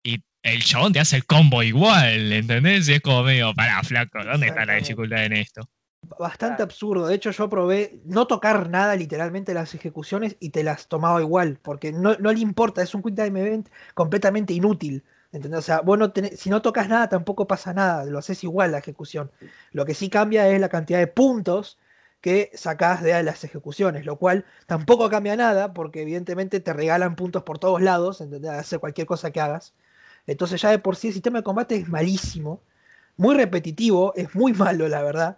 y 0.03 0.23
el 0.43 0.63
chabón 0.63 0.93
te 0.93 0.99
hace 0.99 1.15
el 1.17 1.25
combo 1.25 1.63
igual, 1.63 2.31
¿entendés? 2.31 2.87
Y 2.89 2.93
es 2.93 3.01
como 3.01 3.23
medio, 3.23 3.53
pará, 3.53 3.81
flaco, 3.83 4.23
¿dónde 4.23 4.47
está 4.47 4.65
la 4.65 4.75
dificultad 4.75 5.25
en 5.25 5.33
esto? 5.33 5.69
Bastante 6.19 6.61
absurdo. 6.61 7.07
De 7.07 7.15
hecho, 7.15 7.31
yo 7.31 7.49
probé 7.49 7.99
no 8.05 8.27
tocar 8.27 8.69
nada 8.69 8.95
literalmente 8.95 9.55
las 9.55 9.73
ejecuciones 9.73 10.37
y 10.39 10.51
te 10.51 10.63
las 10.63 10.87
tomaba 10.87 11.19
igual, 11.19 11.57
porque 11.63 11.91
no, 11.91 12.15
no 12.19 12.31
le 12.31 12.39
importa, 12.39 12.83
es 12.83 12.93
un 12.93 13.01
quick 13.01 13.15
time 13.15 13.39
event 13.41 13.69
completamente 13.95 14.53
inútil. 14.53 15.03
¿entendés? 15.31 15.59
O 15.59 15.63
sea, 15.63 15.81
vos 15.81 15.97
no 15.97 16.13
tenés- 16.13 16.35
si 16.37 16.49
no 16.49 16.61
tocas 16.61 16.87
nada 16.87 17.09
tampoco 17.09 17.47
pasa 17.47 17.73
nada, 17.73 18.05
lo 18.05 18.19
haces 18.19 18.43
igual 18.43 18.71
la 18.71 18.77
ejecución. 18.77 19.31
Lo 19.71 19.83
que 19.85 19.93
sí 19.93 20.09
cambia 20.09 20.47
es 20.47 20.61
la 20.61 20.69
cantidad 20.69 20.99
de 20.99 21.07
puntos 21.07 21.77
que 22.25 22.49
sacás 22.55 23.03
de 23.03 23.21
las 23.21 23.43
ejecuciones, 23.43 24.03
lo 24.03 24.15
cual 24.15 24.45
tampoco 24.65 25.11
cambia 25.11 25.35
nada, 25.35 25.75
porque 25.75 26.01
evidentemente 26.01 26.59
te 26.59 26.73
regalan 26.73 27.15
puntos 27.15 27.43
por 27.43 27.59
todos 27.59 27.83
lados, 27.83 28.19
¿entendés? 28.19 28.49
Hacer 28.49 28.79
cualquier 28.79 29.05
cosa 29.05 29.29
que 29.29 29.39
hagas. 29.39 29.75
Entonces 30.25 30.59
ya 30.59 30.71
de 30.71 30.79
por 30.79 30.95
sí 30.95 31.09
el 31.09 31.13
sistema 31.13 31.37
de 31.37 31.43
combate 31.43 31.75
es 31.75 31.87
malísimo, 31.87 32.63
muy 33.15 33.35
repetitivo, 33.35 34.11
es 34.15 34.33
muy 34.33 34.53
malo 34.65 34.87
la 34.87 35.03
verdad. 35.03 35.37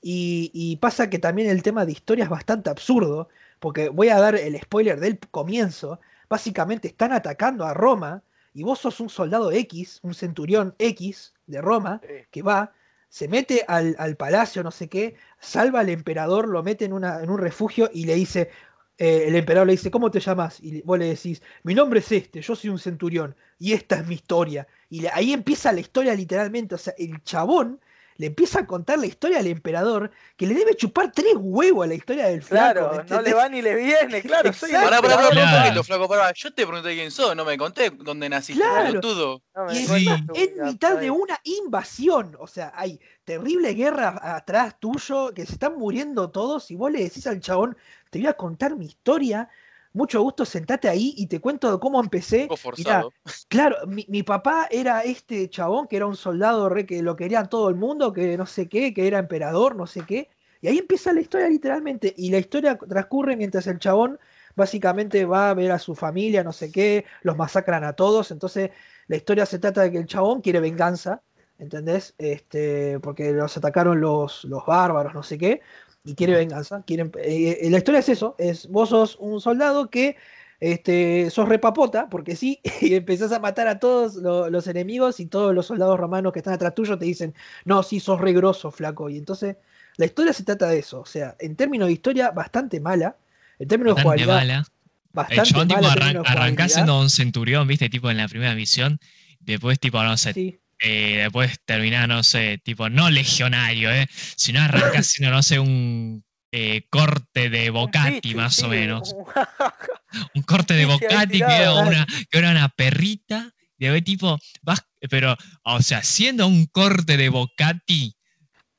Y, 0.00 0.50
y 0.54 0.76
pasa 0.76 1.10
que 1.10 1.18
también 1.18 1.50
el 1.50 1.62
tema 1.62 1.84
de 1.84 1.92
historia 1.92 2.24
es 2.24 2.30
bastante 2.30 2.70
absurdo, 2.70 3.28
porque 3.60 3.90
voy 3.90 4.08
a 4.08 4.18
dar 4.18 4.34
el 4.34 4.58
spoiler 4.58 5.00
del 5.00 5.18
comienzo. 5.18 6.00
Básicamente 6.30 6.88
están 6.88 7.12
atacando 7.12 7.66
a 7.66 7.74
Roma 7.74 8.22
y 8.54 8.62
vos 8.62 8.78
sos 8.78 9.00
un 9.00 9.10
soldado 9.10 9.52
X, 9.52 10.00
un 10.02 10.14
centurión 10.14 10.74
X 10.78 11.34
de 11.46 11.60
Roma, 11.60 12.00
que 12.30 12.40
va, 12.40 12.72
se 13.12 13.28
mete 13.28 13.62
al, 13.68 13.94
al 13.98 14.16
palacio, 14.16 14.62
no 14.62 14.70
sé 14.70 14.88
qué, 14.88 15.16
salva 15.38 15.80
al 15.80 15.90
emperador, 15.90 16.48
lo 16.48 16.62
mete 16.62 16.86
en, 16.86 16.94
una, 16.94 17.22
en 17.22 17.28
un 17.28 17.38
refugio 17.38 17.90
y 17.92 18.06
le 18.06 18.14
dice, 18.14 18.48
eh, 18.96 19.24
el 19.26 19.36
emperador 19.36 19.66
le 19.66 19.74
dice, 19.74 19.90
¿cómo 19.90 20.10
te 20.10 20.18
llamas? 20.18 20.58
Y 20.62 20.80
vos 20.80 20.98
le 20.98 21.08
decís, 21.08 21.42
mi 21.62 21.74
nombre 21.74 22.00
es 22.00 22.10
este, 22.10 22.40
yo 22.40 22.56
soy 22.56 22.70
un 22.70 22.78
centurión 22.78 23.36
y 23.58 23.74
esta 23.74 23.96
es 23.96 24.06
mi 24.06 24.14
historia. 24.14 24.66
Y 24.88 25.04
ahí 25.06 25.34
empieza 25.34 25.72
la 25.72 25.80
historia 25.80 26.14
literalmente, 26.14 26.74
o 26.74 26.78
sea, 26.78 26.94
el 26.96 27.22
chabón 27.22 27.80
le 28.22 28.28
empieza 28.28 28.60
a 28.60 28.66
contar 28.68 29.00
la 29.00 29.06
historia 29.06 29.40
al 29.40 29.48
emperador 29.48 30.12
que 30.36 30.46
le 30.46 30.54
debe 30.54 30.76
chupar 30.76 31.10
tres 31.10 31.34
huevos 31.36 31.82
a 31.84 31.88
la 31.88 31.94
historia 31.94 32.26
del 32.28 32.40
flaco. 32.40 32.88
Claro, 32.88 33.02
¿me 33.02 33.10
no 33.16 33.20
le 33.20 33.34
va 33.34 33.48
ni 33.48 33.60
le 33.62 33.74
viene, 33.74 34.22
claro. 34.22 34.52
Soy 34.52 34.70
el 34.70 34.76
Exacto. 34.76 35.02
Pará, 35.02 35.02
pará, 35.02 35.14
pará, 35.16 35.28
emperador. 35.28 35.42
un 35.42 35.50
Claro. 35.50 35.64
poquito, 35.64 35.84
flaco, 35.84 36.08
pará. 36.08 36.32
Yo 36.32 36.54
te 36.54 36.64
pregunté 36.64 36.94
quién 36.94 37.10
sos, 37.10 37.34
no 37.34 37.44
me 37.44 37.58
conté 37.58 37.90
dónde 37.90 38.28
naciste, 38.28 38.62
Claro. 38.62 38.86
pelotudo. 38.86 39.42
No 39.56 39.72
Y 39.72 39.76
sí. 39.86 40.06
en 40.34 40.64
mitad 40.64 40.98
de 40.98 41.10
una 41.10 41.40
invasión. 41.42 42.36
O 42.38 42.46
sea, 42.46 42.72
hay 42.76 43.00
terrible 43.24 43.74
guerra 43.74 44.20
atrás 44.36 44.76
tuyo, 44.78 45.34
que 45.34 45.44
se 45.44 45.54
están 45.54 45.76
muriendo 45.76 46.30
todos, 46.30 46.70
y 46.70 46.76
vos 46.76 46.92
le 46.92 47.02
decís 47.02 47.26
al 47.26 47.40
chabón, 47.40 47.76
te 48.10 48.20
voy 48.20 48.28
a 48.28 48.34
contar 48.34 48.76
mi 48.76 48.86
historia. 48.86 49.48
Mucho 49.94 50.22
gusto, 50.22 50.44
sentate 50.44 50.88
ahí 50.88 51.14
y 51.16 51.26
te 51.26 51.40
cuento 51.40 51.78
cómo 51.78 52.00
empecé. 52.00 52.48
Mirá, 52.78 53.04
claro, 53.48 53.76
mi, 53.86 54.06
mi 54.08 54.22
papá 54.22 54.66
era 54.70 55.02
este 55.02 55.50
chabón 55.50 55.86
que 55.86 55.96
era 55.96 56.06
un 56.06 56.16
soldado 56.16 56.68
re 56.68 56.86
que 56.86 57.02
lo 57.02 57.14
quería 57.14 57.44
todo 57.44 57.68
el 57.68 57.74
mundo, 57.74 58.12
que 58.12 58.36
no 58.36 58.46
sé 58.46 58.68
qué, 58.68 58.94
que 58.94 59.06
era 59.06 59.18
emperador, 59.18 59.76
no 59.76 59.86
sé 59.86 60.02
qué. 60.06 60.30
Y 60.62 60.68
ahí 60.68 60.78
empieza 60.78 61.12
la 61.12 61.20
historia 61.20 61.48
literalmente. 61.48 62.14
Y 62.16 62.30
la 62.30 62.38
historia 62.38 62.78
transcurre 62.78 63.36
mientras 63.36 63.66
el 63.66 63.78
chabón 63.78 64.18
básicamente 64.54 65.24
va 65.24 65.50
a 65.50 65.54
ver 65.54 65.72
a 65.72 65.78
su 65.78 65.94
familia, 65.94 66.44
no 66.44 66.52
sé 66.52 66.70
qué, 66.70 67.04
los 67.22 67.36
masacran 67.36 67.84
a 67.84 67.94
todos. 67.94 68.30
Entonces 68.30 68.70
la 69.08 69.16
historia 69.16 69.44
se 69.44 69.58
trata 69.58 69.82
de 69.82 69.92
que 69.92 69.98
el 69.98 70.06
chabón 70.06 70.40
quiere 70.40 70.60
venganza, 70.60 71.22
¿entendés? 71.58 72.14
Este, 72.18 72.98
porque 73.00 73.32
los 73.32 73.56
atacaron 73.56 74.00
los, 74.00 74.44
los 74.44 74.64
bárbaros, 74.64 75.14
no 75.14 75.22
sé 75.22 75.36
qué, 75.36 75.60
y 76.04 76.14
quiere 76.14 76.34
venganza. 76.34 76.82
Quieren, 76.84 77.12
eh, 77.18 77.58
eh, 77.62 77.70
la 77.70 77.78
historia 77.78 78.00
es 78.00 78.08
eso, 78.08 78.34
es 78.38 78.68
vos 78.68 78.88
sos 78.90 79.16
un 79.20 79.40
soldado 79.40 79.90
que 79.90 80.16
este, 80.60 81.30
sos 81.30 81.48
repapota, 81.48 82.08
porque 82.08 82.36
sí, 82.36 82.60
y 82.80 82.94
empezás 82.94 83.32
a 83.32 83.40
matar 83.40 83.68
a 83.68 83.78
todos 83.80 84.14
lo- 84.16 84.50
los 84.50 84.66
enemigos 84.66 85.20
y 85.20 85.26
todos 85.26 85.54
los 85.54 85.66
soldados 85.66 85.98
romanos 85.98 86.32
que 86.32 86.38
están 86.40 86.54
atrás 86.54 86.74
tuyo 86.74 86.98
te 86.98 87.04
dicen, 87.06 87.34
no, 87.64 87.82
sí, 87.82 88.00
sos 88.00 88.20
re 88.20 88.32
grosso, 88.32 88.70
flaco. 88.70 89.08
Y 89.10 89.18
entonces 89.18 89.56
la 89.96 90.06
historia 90.06 90.32
se 90.32 90.44
trata 90.44 90.68
de 90.68 90.78
eso, 90.78 91.00
o 91.00 91.06
sea, 91.06 91.36
en 91.40 91.56
términos 91.56 91.88
de 91.88 91.92
historia, 91.94 92.30
bastante 92.30 92.80
mala, 92.80 93.16
en 93.58 93.68
términos 93.68 93.96
de 93.96 94.02
Bastante 94.04 94.24
jugabilidad, 94.24 94.36
mala. 94.48 94.58
El 94.58 94.64
bastante 95.12 95.50
chabón 95.50 95.68
tipo 95.68 95.80
mala 95.80 95.88
en 95.94 96.00
arran- 96.00 96.22
arrancás 96.26 96.72
siendo 96.72 97.00
un 97.00 97.10
centurión, 97.10 97.66
viste, 97.68 97.88
tipo 97.90 98.10
en 98.10 98.16
la 98.16 98.28
primera 98.28 98.54
misión. 98.54 98.98
Después, 99.40 99.78
tipo, 99.80 100.02
no 100.02 100.16
sé, 100.16 100.32
Sí, 100.34 100.60
eh, 100.82 101.20
después 101.22 101.58
terminás, 101.64 102.08
no 102.08 102.22
sé, 102.22 102.58
tipo, 102.64 102.88
no 102.88 103.10
legionario, 103.10 103.90
¿eh? 103.92 104.08
Sino 104.36 104.60
arrancás 104.60 105.06
siendo, 105.06 105.34
no 105.34 105.42
sé, 105.42 105.58
un 105.58 106.24
eh, 106.52 106.86
corte 106.90 107.50
de 107.50 107.70
Bocati, 108.20 108.34
más 108.34 108.62
o 108.62 108.68
menos. 108.68 109.14
un- 110.34 110.42
corte 110.42 110.74
de 110.74 110.84
Bocati 110.86 111.38
que 111.38 111.44
era, 111.44 111.72
una, 111.74 112.06
que 112.30 112.38
era 112.38 112.50
una 112.50 112.68
perrita. 112.68 113.50
Y 113.78 113.86
después, 113.86 114.04
tipo, 114.04 114.38
vas, 114.62 114.82
pero, 115.10 115.36
o 115.64 115.82
sea, 115.82 116.02
siendo 116.02 116.46
un 116.46 116.66
corte 116.66 117.16
de 117.16 117.28
Bocati, 117.30 118.14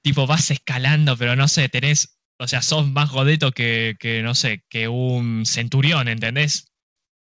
tipo, 0.02 0.28
vas 0.28 0.52
escalando, 0.52 1.18
pero 1.18 1.36
no 1.36 1.48
sé, 1.48 1.68
tenés, 1.70 2.20
o 2.40 2.48
sea, 2.48 2.62
sos 2.62 2.88
más 2.88 3.10
godeto 3.10 3.52
que, 3.52 3.96
que 4.00 4.22
no 4.22 4.36
sé, 4.36 4.64
que 4.70 4.88
un 4.88 5.46
centurión, 5.46 6.08
¿entendés? 6.08 6.73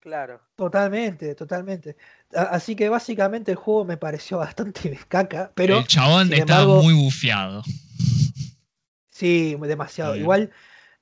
Claro. 0.07 0.39
totalmente, 0.55 1.35
totalmente. 1.35 1.97
Así 2.33 2.77
que 2.77 2.87
básicamente 2.87 3.51
el 3.51 3.57
juego 3.57 3.83
me 3.83 3.97
pareció 3.97 4.37
bastante 4.47 4.97
caca, 5.09 5.51
pero 5.53 5.79
el 5.79 5.87
chabón 5.87 6.31
estaba 6.31 6.61
embargo- 6.61 6.81
muy 6.81 6.93
bufeado. 6.93 7.61
Sí, 9.09 9.57
demasiado. 9.59 10.13
Bien. 10.13 10.23
Igual, 10.23 10.51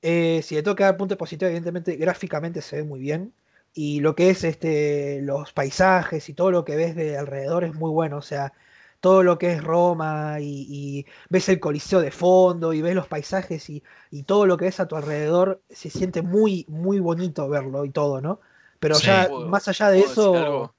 eh, 0.02 0.41
si 0.44 0.56
le 0.56 0.64
tengo 0.64 0.76
que 0.76 0.84
dar 0.86 0.98
punto 0.98 1.18
positivo, 1.19 1.49
evidentemente 1.49 1.95
gráficamente 1.98 2.64
se 2.64 2.77
ve 2.77 2.84
muy 2.84 2.99
bien. 2.99 3.32
Y 3.76 3.99
lo 3.99 4.15
que 4.15 4.32
es 4.32 4.44
este, 4.44 5.19
los 5.22 5.53
paisajes 5.53 6.27
y 6.30 6.34
todo 6.34 6.49
lo 6.49 6.65
que 6.65 6.76
ves 6.76 6.95
de 6.95 7.15
alrededor 7.18 7.64
es 7.64 7.76
muy 7.76 7.91
bueno. 7.91 8.18
O 8.18 8.22
sea, 8.23 8.53
todo 9.02 9.22
lo 9.22 9.38
que 9.38 9.52
es 9.53 9.64
Roma 9.64 10.40
y, 10.40 10.65
y 10.68 11.06
ves 11.30 11.48
el 11.49 11.60
Coliseo 11.60 11.99
de 12.02 12.10
fondo 12.10 12.73
y 12.73 12.82
ves 12.82 12.95
los 12.95 13.07
paisajes 13.07 13.69
y, 13.69 13.84
y 14.10 14.23
todo 14.23 14.48
lo 14.48 14.57
que 14.57 14.65
ves 14.65 14.80
a 14.80 14.88
tu 14.88 14.95
alrededor, 14.95 15.61
se 15.69 15.91
siente 15.91 16.23
muy, 16.23 16.65
muy 16.69 16.99
bonito 16.99 17.48
verlo 17.49 17.86
y 17.86 17.91
todo, 17.91 18.19
¿no? 18.22 18.40
Pero 18.80 18.95
Sí. 18.95 19.07
ya, 19.07 19.27
¿Puedo- 19.27 19.47
más 19.47 19.68
allá 19.68 19.89
de 19.89 19.99
eso? 20.02 20.76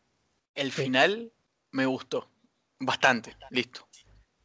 El 0.54 0.72
Sí. 0.72 0.82
final 0.84 1.32
me 1.72 1.86
gustó. 1.86 2.28
Bastante. 2.78 3.36
Listo. 3.50 3.86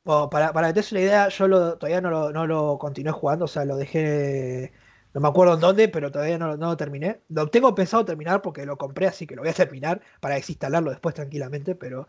Bueno, 0.03 0.29
para, 0.29 0.51
para 0.51 0.67
que 0.67 0.73
te 0.73 0.79
des 0.79 0.91
una 0.93 1.01
idea, 1.01 1.27
yo 1.29 1.47
lo, 1.47 1.77
todavía 1.77 2.01
no 2.01 2.09
lo, 2.09 2.31
no 2.31 2.47
lo 2.47 2.77
continué 2.79 3.11
jugando, 3.13 3.45
o 3.45 3.47
sea, 3.47 3.65
lo 3.65 3.75
dejé, 3.77 4.73
no 5.13 5.21
me 5.21 5.27
acuerdo 5.27 5.53
en 5.53 5.59
dónde, 5.59 5.89
pero 5.89 6.11
todavía 6.11 6.37
no, 6.39 6.47
lo- 6.47 6.57
no 6.57 6.67
lo 6.69 6.77
terminé. 6.77 7.21
Lo 7.29 7.47
tengo 7.49 7.75
pensado 7.75 8.03
terminar 8.03 8.41
porque 8.41 8.65
lo 8.65 8.77
compré, 8.77 9.07
así 9.07 9.27
que 9.27 9.35
lo 9.35 9.43
voy 9.43 9.51
a 9.51 9.53
terminar 9.53 10.01
para 10.19 10.35
desinstalarlo 10.35 10.89
después 10.89 11.13
tranquilamente, 11.13 11.75
pero 11.75 12.07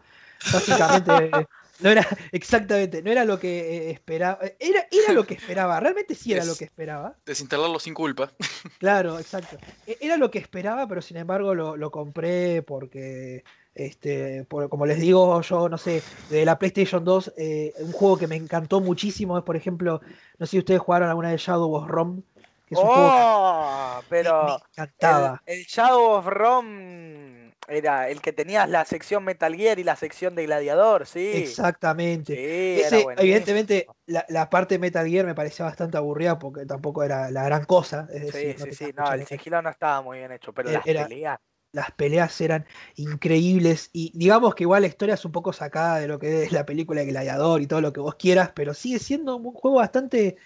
básicamente 0.52 1.46
no 1.82 1.90
era 1.90 2.06
exactamente, 2.32 3.02
no 3.02 3.10
era 3.10 3.24
lo 3.24 3.38
que 3.38 3.88
eh, 3.88 3.90
esperaba, 3.90 4.38
era, 4.58 4.86
era 4.90 5.12
lo 5.12 5.26
que 5.26 5.34
esperaba, 5.34 5.80
realmente 5.80 6.14
sí 6.14 6.32
era 6.32 6.44
lo 6.44 6.56
que 6.56 6.64
esperaba. 6.64 7.18
Desinstalarlo 7.26 7.78
sin 7.78 7.94
culpa. 7.94 8.32
Claro, 8.78 9.18
exacto. 9.20 9.60
E- 9.86 9.98
Era 10.00 10.16
lo 10.16 10.30
que 10.30 10.38
esperaba, 10.40 10.88
pero 10.88 11.00
sin 11.02 11.16
embargo 11.16 11.54
lo, 11.54 11.76
lo 11.76 11.90
compré 11.92 12.62
porque, 12.62 13.44
este, 13.74 14.44
por- 14.46 14.68
como 14.68 14.86
les 14.86 14.98
digo, 14.98 15.40
yo 15.42 15.68
no 15.68 15.78
sé, 15.78 16.04
de 16.28 16.44
la 16.44 16.58
PlayStation 16.58 17.04
2, 17.04 17.32
eh, 17.36 17.72
un 17.78 17.92
juego 17.92 18.18
que 18.18 18.26
me 18.26 18.34
encantó 18.36 18.80
muchísimo 18.80 19.38
es, 19.38 19.44
por 19.44 19.56
ejemplo, 19.56 20.00
no 20.38 20.46
sé 20.46 20.50
si 20.52 20.58
ustedes 20.58 20.80
jugaron 20.80 21.08
alguna 21.08 21.30
de 21.30 21.36
Shadow 21.36 21.72
of 21.74 21.86
Rome, 21.88 22.22
que 22.66 22.74
es 22.74 22.82
un 22.82 22.90
juego 22.90 23.12
¡Oh! 23.14 24.04
que 24.08 24.08
Pero 24.08 24.44
me 24.44 24.52
encantaba. 24.72 25.44
el, 25.46 25.58
el 25.60 25.64
Shadow 25.66 26.12
of 26.18 26.26
Rome 26.26 27.41
era 27.68 28.08
el 28.10 28.20
que 28.20 28.32
tenías 28.32 28.68
la 28.68 28.84
sección 28.84 29.24
Metal 29.24 29.54
Gear 29.56 29.78
y 29.78 29.84
la 29.84 29.96
sección 29.96 30.34
de 30.34 30.46
Gladiador, 30.46 31.06
sí. 31.06 31.58
Exactamente. 31.60 32.40
Sí, 32.72 32.80
era 32.82 32.98
Ese, 32.98 33.12
evidentemente, 33.16 33.94
la, 34.06 34.24
la 34.28 34.50
parte 34.50 34.74
de 34.74 34.78
Metal 34.78 35.06
Gear 35.08 35.24
me 35.26 35.34
parecía 35.34 35.64
bastante 35.64 35.96
aburrida 35.96 36.38
porque 36.38 36.66
tampoco 36.66 37.02
era 37.02 37.30
la 37.30 37.44
gran 37.44 37.64
cosa. 37.64 38.06
Es 38.12 38.22
Sí, 38.24 38.36
decir, 38.36 38.58
no 38.58 38.64
sí, 38.64 38.72
sí. 38.72 38.92
estás 38.94 38.94
No, 38.94 39.12
el 39.12 39.24
sigilo 39.24 39.60
no 39.62 39.70
estaba 39.70 40.02
muy 40.02 40.18
bien 40.18 40.32
hecho, 40.32 40.52
pero 40.52 40.72
Era- 40.72 40.82
las 40.82 40.88
peleas. 40.88 41.38
las 41.72 41.92
peleas 41.92 42.40
eran 42.40 42.66
increíbles 42.96 43.90
y 43.92 44.12
digamos 44.18 44.54
que 44.54 44.64
igual 44.64 44.82
la 44.82 44.88
historia 44.88 45.14
es 45.16 45.24
un 45.24 45.32
poco 45.32 45.52
sacada 45.52 45.98
de 46.00 46.08
lo 46.08 46.18
que 46.18 46.44
es 46.44 46.52
la 46.52 46.66
película 46.66 47.02
de 47.02 47.08
Gladiador 47.08 47.62
y 47.62 47.66
todo 47.68 47.80
lo 47.82 47.92
que 47.92 48.00
vos 48.00 48.16
quieras, 48.16 48.52
pero 48.54 48.74
sigue 48.74 48.98
siendo 48.98 49.36
un 49.36 49.52
juego 49.54 49.78
bastante 49.78 50.36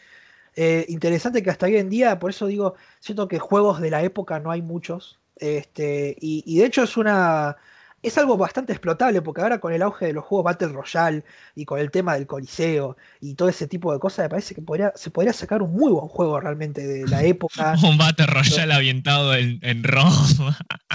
eh, 0.56 0.86
interesante 0.88 1.42
que 1.42 1.50
hasta 1.50 1.66
hoy 1.66 1.76
en 1.78 1.90
día, 1.90 2.18
por 2.20 2.30
eso 2.30 2.46
digo, 2.48 2.74
siento 3.00 3.28
que 3.28 3.38
juegos 3.40 3.80
de 3.80 3.90
la 3.90 4.02
época 4.04 4.40
no 4.40 4.50
hay 4.52 4.62
muchos, 4.62 5.20
este, 5.36 6.16
y, 6.20 6.42
y 6.46 6.58
de 6.58 6.66
hecho 6.66 6.82
es 6.82 6.96
una... 6.96 7.56
Es 8.02 8.16
algo 8.18 8.36
bastante 8.36 8.72
explotable 8.72 9.20
porque 9.20 9.40
ahora 9.40 9.58
con 9.58 9.72
el 9.72 9.82
auge 9.82 10.06
de 10.06 10.12
los 10.12 10.24
juegos 10.24 10.44
Battle 10.44 10.68
Royale 10.68 11.24
y 11.56 11.64
con 11.64 11.80
el 11.80 11.90
tema 11.90 12.14
del 12.14 12.26
Coliseo 12.26 12.96
y 13.20 13.34
todo 13.34 13.48
ese 13.48 13.66
tipo 13.66 13.92
de 13.92 13.98
cosas, 13.98 14.26
me 14.26 14.28
parece 14.28 14.54
que 14.54 14.62
podría, 14.62 14.92
se 14.94 15.10
podría 15.10 15.32
sacar 15.32 15.60
un 15.60 15.72
muy 15.72 15.90
buen 15.90 16.06
juego 16.06 16.38
realmente 16.38 16.86
de 16.86 17.08
la 17.08 17.22
época. 17.24 17.74
Un 17.82 17.98
Battle 17.98 18.26
Royale 18.26 18.74
avientado 18.74 19.34
en, 19.34 19.58
en 19.62 19.82
Roma. 19.82 20.12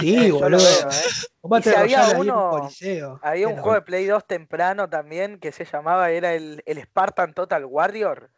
Sí, 0.00 0.16
Eh, 0.16 0.30
boludo. 0.30 0.58
veo, 0.58 0.88
¿eh? 0.90 0.94
Un 1.42 1.50
Battle 1.50 1.72
si 1.72 1.78
había 1.78 1.96
Royale 1.98 2.14
ahí 2.14 2.28
en 2.28 2.30
un 2.30 2.38
uno- 2.38 2.50
Coliseo. 2.50 3.20
Había 3.22 3.48
un 3.48 3.54
juego 3.56 3.74
de 3.74 3.82
Play 3.82 4.06
2 4.06 4.26
temprano 4.26 4.88
también 4.88 5.38
que 5.38 5.52
se 5.52 5.66
llamaba, 5.66 6.10
era 6.12 6.32
el, 6.32 6.62
el 6.64 6.80
Spartan 6.82 7.34
Total 7.34 7.64
Warrior. 7.66 8.30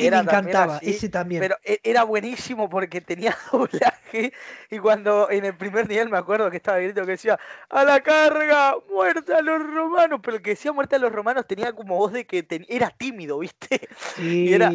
Me 0.00 0.06
era 0.06 0.24
también 0.24 0.38
encantaba, 0.40 0.76
así, 0.76 0.90
ese 0.90 1.08
también. 1.08 1.40
Pero 1.40 1.56
e- 1.64 1.80
era 1.82 2.04
buenísimo 2.04 2.68
porque 2.68 3.00
tenía 3.00 3.36
doblaje 3.52 4.32
y 4.70 4.78
cuando 4.78 5.30
en 5.30 5.44
el 5.44 5.56
primer 5.56 5.88
nivel 5.88 6.08
me 6.08 6.18
acuerdo 6.18 6.50
que 6.50 6.56
estaba 6.58 6.78
grito 6.78 7.04
que 7.04 7.12
decía 7.12 7.38
a 7.68 7.84
la 7.84 8.00
carga, 8.02 8.74
muerte 8.92 9.34
a 9.34 9.42
los 9.42 9.62
romanos, 9.62 10.20
pero 10.22 10.36
el 10.36 10.42
que 10.42 10.50
decía 10.50 10.72
muerte 10.72 10.96
a 10.96 10.98
los 10.98 11.12
romanos 11.12 11.46
tenía 11.46 11.72
como 11.72 11.96
voz 11.96 12.12
de 12.12 12.26
que 12.26 12.42
ten- 12.42 12.66
era 12.68 12.90
tímido, 12.90 13.38
¿viste? 13.40 13.88
Sí. 14.16 14.44
y 14.48 14.54
era- 14.54 14.70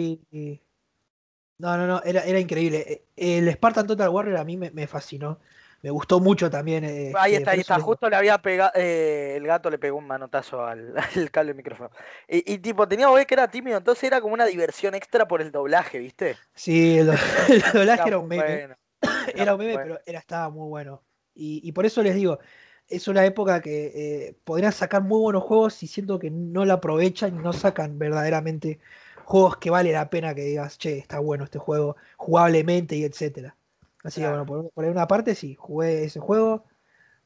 No, 1.57 1.77
no, 1.77 1.85
no, 1.87 2.01
era, 2.03 2.23
era 2.23 2.39
increíble. 2.39 3.05
Eh, 3.15 3.37
El 3.37 3.51
Spartan 3.53 3.85
Total 3.87 4.09
Warrior 4.09 4.37
a 4.37 4.43
mí 4.43 4.57
me, 4.57 4.71
me 4.71 4.87
fascinó. 4.87 5.39
Me 5.81 5.89
gustó 5.89 6.19
mucho 6.19 6.49
también. 6.49 6.83
eh, 6.83 7.11
Ahí 7.13 7.33
este, 7.33 7.35
está, 7.35 7.51
ahí 7.51 7.59
está, 7.59 7.77
justo 7.79 8.09
le 8.09 8.15
había 8.15 8.37
pegado, 8.41 8.71
el 8.75 9.45
gato 9.45 9.69
le 9.69 9.77
pegó 9.77 9.97
un 9.97 10.07
manotazo 10.07 10.65
al, 10.65 10.93
al 11.15 11.29
cable 11.31 11.49
del 11.49 11.57
micrófono. 11.57 11.89
Y, 12.27 12.53
y 12.53 12.57
tipo, 12.59 12.87
tenía 12.87 13.09
voz 13.09 13.25
que 13.25 13.33
era 13.33 13.49
tímido, 13.51 13.77
entonces 13.77 14.05
era 14.05 14.21
como 14.21 14.33
una 14.33 14.45
diversión 14.45 14.95
extra 14.95 15.27
por 15.27 15.41
el 15.41 15.51
doblaje, 15.51 15.99
¿viste? 15.99 16.39
Sí, 16.53 16.97
el, 16.99 17.07
do- 17.07 17.13
el 17.49 17.61
doblaje 17.73 18.09
era 18.09 18.19
un 18.19 18.27
meme. 18.27 18.65
bueno. 18.65 18.75
Era 19.35 19.53
un 19.55 19.59
meme, 19.59 19.73
bueno. 19.73 19.79
pero 19.79 19.99
era, 20.05 20.19
estaba 20.19 20.49
muy 20.49 20.67
bueno. 20.69 21.03
Y, 21.33 21.61
y 21.67 21.71
por 21.73 21.85
eso 21.85 22.03
les 22.03 22.15
digo, 22.15 22.39
es 22.87 23.07
una 23.07 23.25
época 23.25 23.61
que 23.61 24.27
eh, 24.29 24.37
podrían 24.43 24.73
sacar 24.73 25.03
muy 25.03 25.19
buenos 25.21 25.43
juegos 25.43 25.81
y 25.83 25.87
siento 25.87 26.19
que 26.19 26.29
no 26.31 26.65
la 26.65 26.75
aprovechan 26.75 27.35
y 27.35 27.39
no 27.39 27.53
sacan 27.53 27.97
verdaderamente 27.99 28.79
juegos 29.25 29.57
que 29.57 29.69
vale 29.71 29.91
la 29.93 30.09
pena 30.09 30.35
que 30.35 30.43
digas, 30.43 30.77
che, 30.77 30.97
está 30.99 31.19
bueno 31.19 31.45
este 31.45 31.59
juego, 31.59 31.95
jugablemente 32.17 32.95
y 32.97 33.03
etcétera. 33.05 33.57
Así 34.03 34.21
Claro. 34.21 34.45
que 34.45 34.51
bueno, 34.51 34.63
por, 34.69 34.71
por 34.73 34.85
una 34.85 35.07
parte 35.07 35.35
sí, 35.35 35.55
jugué 35.59 36.05
ese 36.05 36.19
juego. 36.19 36.65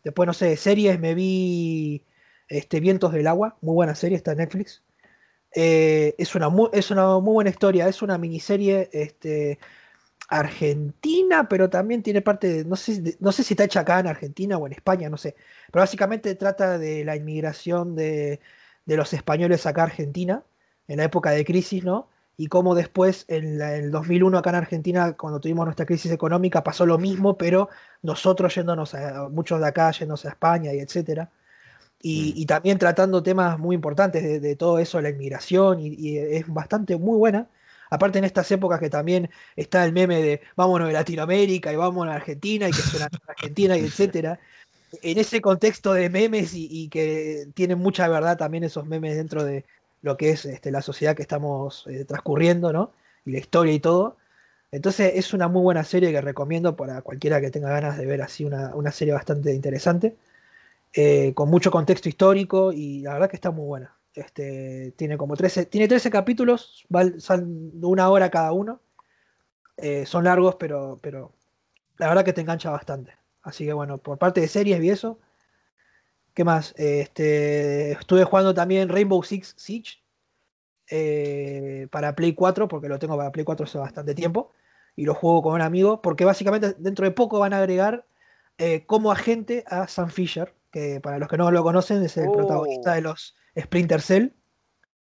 Después, 0.04 0.28
no 0.28 0.34
sé, 0.34 0.58
series 0.58 1.00
me 1.00 1.16
vi 1.16 2.06
este, 2.50 2.80
Vientos 2.80 3.14
del 3.14 3.28
Agua, 3.28 3.58
muy 3.62 3.74
buena 3.76 3.96
serie, 3.96 4.18
está 4.18 4.34
en 4.34 4.40
Netflix. 4.40 4.84
Eh, 5.56 6.16
es, 6.18 6.36
una 6.36 6.50
muy, 6.50 6.70
es 6.74 6.92
una 6.92 7.20
muy 7.20 7.34
buena 7.34 7.50
historia, 7.50 7.88
es 7.88 8.02
una 8.02 8.18
miniserie 8.18 8.90
este, 8.94 9.60
argentina, 10.30 11.48
pero 11.50 11.70
también 11.70 12.02
tiene 12.04 12.22
parte 12.22 12.48
de, 12.50 12.66
no 12.66 12.76
sé, 12.76 13.02
de- 13.02 13.18
no 13.20 13.32
sé 13.32 13.44
si 13.44 13.54
está 13.54 13.66
hecha 13.66 13.82
acá 13.82 14.00
en 14.00 14.08
Argentina 14.08 14.58
o 14.58 14.66
en 14.68 14.74
España, 14.74 15.10
no 15.10 15.18
sé. 15.18 15.36
Pero 15.72 15.82
básicamente 15.84 16.36
trata 16.36 16.78
de 16.80 17.06
la 17.06 17.16
inmigración 17.16 17.96
de, 17.96 18.40
de 18.86 18.98
los 18.98 19.14
españoles 19.14 19.66
acá 19.66 19.82
a 19.84 19.86
Argentina. 19.86 20.44
en 20.88 20.98
la 20.98 21.06
época 21.06 21.32
de 21.32 21.44
crisis, 21.46 21.84
¿no? 21.84 22.10
Y 22.38 22.48
cómo 22.48 22.76
después, 22.76 23.26
en 23.30 23.62
el 23.62 23.92
2001, 23.92 24.38
acá 24.38 24.50
en 24.50 24.56
Argentina, 24.58 25.14
cuando 25.14 25.40
tuvimos 25.40 25.66
nuestra 25.66 25.86
crisis 25.86 26.12
económica, 26.12 26.64
pasó 26.64 26.86
lo 26.86 26.98
mismo, 26.98 27.38
pero 27.38 27.70
nosotros 28.02 28.54
yéndonos 28.56 28.94
a, 28.94 29.30
muchos 29.30 29.60
de 29.62 29.68
acá 29.68 29.92
yéndose 29.92 30.28
a 30.28 30.32
España 30.32 30.74
y 30.74 30.80
etcétera. 30.80 31.30
Y, 32.02 32.34
Mm. 32.36 32.40
y 32.42 32.46
también 32.46 32.78
tratando 32.80 33.24
temas 33.24 33.58
muy 33.60 33.76
importantes 33.76 34.24
de, 34.24 34.40
de 34.40 34.56
todo 34.56 34.80
eso, 34.80 35.02
la 35.02 35.10
inmigración, 35.10 35.80
y, 35.80 35.96
y 35.96 36.18
es 36.18 36.48
bastante 36.48 36.98
muy 36.98 37.18
buena. 37.18 37.50
Aparte 37.90 38.18
en 38.20 38.26
estas 38.26 38.52
épocas 38.52 38.80
que 38.80 38.90
también 38.90 39.30
está 39.56 39.86
el 39.86 39.94
meme 39.94 40.22
de 40.22 40.42
vámonos 40.56 40.88
de 40.88 40.94
Latinoamérica 40.94 41.72
y 41.72 41.76
vámonos 41.76 42.14
a 42.14 42.18
Argentina 42.18 42.68
y 42.68 42.74
que 42.74 42.82
suena 42.82 43.08
Argentina 43.28 43.78
y 43.78 43.86
etcétera. 43.86 44.40
En 45.02 45.18
ese 45.18 45.42
contexto 45.42 45.94
de 45.94 46.10
memes 46.10 46.54
y, 46.54 46.68
y 46.72 46.90
que 46.90 47.48
tienen 47.54 47.80
mucha 47.80 48.08
verdad 48.08 48.38
también 48.38 48.64
esos 48.64 48.86
memes 48.86 49.16
dentro 49.16 49.44
de 49.44 49.66
lo 50.06 50.18
que 50.18 50.30
es 50.30 50.46
este, 50.46 50.70
la 50.72 50.84
sociedad 50.84 51.16
que 51.16 51.24
estamos 51.24 51.86
eh, 51.88 52.06
transcurriendo, 52.06 52.72
¿no? 52.72 52.92
Y 53.26 53.32
la 53.32 53.40
historia 53.40 53.74
y 53.74 53.80
todo. 53.80 54.18
Entonces 54.72 55.14
es 55.16 55.34
una 55.34 55.48
muy 55.48 55.64
buena 55.64 55.84
serie 55.84 56.12
que 56.12 56.22
recomiendo 56.22 56.76
para 56.76 57.02
cualquiera 57.02 57.42
que 57.42 57.50
tenga 57.50 57.70
ganas 57.70 57.98
de 57.98 58.06
ver 58.06 58.22
así 58.22 58.46
una, 58.46 58.76
una 58.76 58.92
serie 58.92 59.16
bastante 59.16 59.54
interesante, 59.54 60.16
eh, 60.94 61.34
con 61.34 61.50
mucho 61.50 61.72
contexto 61.72 62.08
histórico 62.08 62.72
y 62.72 63.02
la 63.02 63.14
verdad 63.14 63.30
que 63.32 63.36
está 63.36 63.50
muy 63.50 63.66
buena. 63.66 63.98
Este, 64.14 64.94
tiene 64.96 65.18
como 65.18 65.36
13, 65.36 65.66
tiene 65.66 65.88
13 65.88 66.12
capítulos, 66.12 66.86
son 67.18 67.72
una 67.82 68.08
hora 68.10 68.30
cada 68.30 68.52
uno. 68.52 68.82
Eh, 69.78 70.06
son 70.06 70.24
largos, 70.26 70.56
pero, 70.56 71.00
pero 71.02 71.34
la 71.98 72.10
verdad 72.10 72.24
que 72.24 72.34
te 72.34 72.42
engancha 72.42 72.70
bastante. 72.70 73.12
Así 73.42 73.66
que 73.66 73.74
bueno, 73.74 73.98
por 73.98 74.20
parte 74.20 74.40
de 74.40 74.48
series 74.48 74.84
y 74.84 74.90
eso. 74.92 75.20
¿Qué 76.36 76.44
más? 76.44 76.74
Este, 76.78 77.94
estuve 77.94 78.26
jugando 78.26 78.54
también 78.54 78.90
Rainbow 78.90 79.24
Six 79.24 79.56
Siege 79.58 80.04
eh, 80.90 81.88
para 81.92 82.16
Play 82.16 82.34
4, 82.36 82.68
porque 82.68 82.90
lo 82.90 83.00
tengo 83.00 83.18
para 83.18 83.32
Play 83.32 83.46
4 83.46 83.66
hace 83.66 83.78
bastante 83.78 84.14
tiempo. 84.16 84.52
Y 84.98 85.06
lo 85.06 85.14
juego 85.16 85.42
con 85.44 85.54
un 85.56 85.62
amigo, 85.62 86.02
porque 86.02 86.26
básicamente 86.26 86.76
dentro 86.78 87.06
de 87.06 87.12
poco 87.12 87.40
van 87.40 87.54
a 87.54 87.60
agregar 87.60 88.06
eh, 88.58 88.86
como 88.86 89.12
agente 89.12 89.64
a 89.68 89.88
Sam 89.88 90.10
Fisher, 90.10 90.54
que 90.72 91.00
para 91.02 91.20
los 91.20 91.30
que 91.30 91.38
no 91.38 91.52
lo 91.52 91.64
conocen 91.64 92.04
es 92.04 92.18
el 92.18 92.28
Oh. 92.28 92.34
protagonista 92.34 92.94
de 92.96 93.02
los 93.02 93.36
Splinter 93.60 94.02
Cell. 94.02 94.30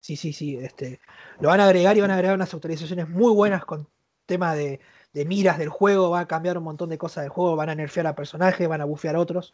Sí, 0.02 0.16
sí, 0.18 0.34
sí. 0.34 0.58
Este, 0.58 1.00
lo 1.40 1.50
van 1.50 1.62
a 1.62 1.66
agregar 1.66 1.98
y 1.98 2.02
van 2.02 2.12
a 2.12 2.16
agregar 2.16 2.36
unas 2.36 2.54
actualizaciones 2.54 3.10
muy 3.10 3.34
buenas 3.34 3.66
con 3.66 3.90
tema 4.28 4.56
de, 4.56 4.80
de 5.14 5.26
miras 5.26 5.58
del 5.58 5.70
juego. 5.70 6.12
Va 6.12 6.22
a 6.22 6.28
cambiar 6.28 6.58
un 6.60 6.64
montón 6.66 6.90
de 6.90 6.98
cosas 7.00 7.24
del 7.24 7.32
juego. 7.32 7.56
Van 7.56 7.70
a 7.70 7.76
nerfear 7.76 8.08
a 8.08 8.16
personajes, 8.16 8.68
van 8.68 8.82
a 8.82 8.86
bufear 8.86 9.16
a 9.16 9.20
otros. 9.20 9.54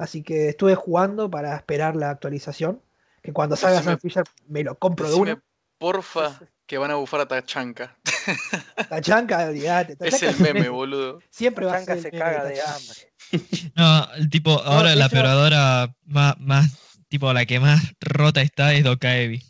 Así 0.00 0.22
que 0.22 0.48
estuve 0.48 0.74
jugando 0.74 1.30
para 1.30 1.54
esperar 1.54 1.94
la 1.94 2.08
actualización. 2.08 2.80
Que 3.22 3.34
cuando 3.34 3.54
salga 3.54 3.80
Decime- 3.80 3.84
Sam 3.84 3.98
Fisher 4.00 4.24
me 4.48 4.64
lo 4.64 4.74
compro 4.78 5.04
de 5.04 5.10
Decime, 5.12 5.32
uno. 5.32 5.42
porfa, 5.76 6.40
que 6.66 6.78
van 6.78 6.90
a 6.90 6.94
bufar 6.94 7.20
a 7.20 7.26
Tachanka. 7.26 7.98
Tachanka, 8.88 9.44
olvídate. 9.44 9.98
Es 10.00 10.22
el 10.22 10.40
meme, 10.40 10.70
boludo. 10.70 11.20
Siempre 11.28 11.66
va 11.66 11.76
a 11.76 11.84
ser. 11.84 12.00
se 12.00 12.10
meme 12.10 12.18
caga 12.18 12.44
de 12.44 12.62
hambre. 12.62 13.12
No, 13.76 14.12
el 14.14 14.30
tipo, 14.30 14.50
ahora 14.62 14.90
de 14.90 14.96
la 14.96 15.06
operadora 15.06 15.94
más, 16.06 16.34
más, 16.40 16.98
tipo, 17.08 17.30
la 17.34 17.44
que 17.44 17.60
más 17.60 17.92
rota 18.00 18.40
está 18.40 18.72
es 18.72 18.82
Dokaevi. 18.82 19.40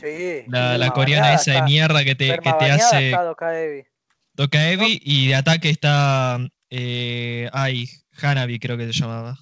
Sí. 0.00 0.44
La, 0.48 0.90
coreana 0.90 1.34
esa 1.34 1.52
de 1.52 1.62
mierda 1.62 2.04
que 2.04 2.14
te, 2.16 2.38
que 2.40 2.52
te 2.52 2.70
hace 2.72 3.10
está 3.10 3.22
Dokaevi. 3.22 3.84
Dokaevi 4.34 5.00
y 5.04 5.28
de 5.28 5.34
ataque 5.36 5.70
está, 5.70 6.38
eh, 6.70 7.48
ay, 7.52 7.88
Hanabi 8.20 8.58
creo 8.58 8.76
que 8.76 8.86
se 8.86 8.92
llamaba. 8.92 9.38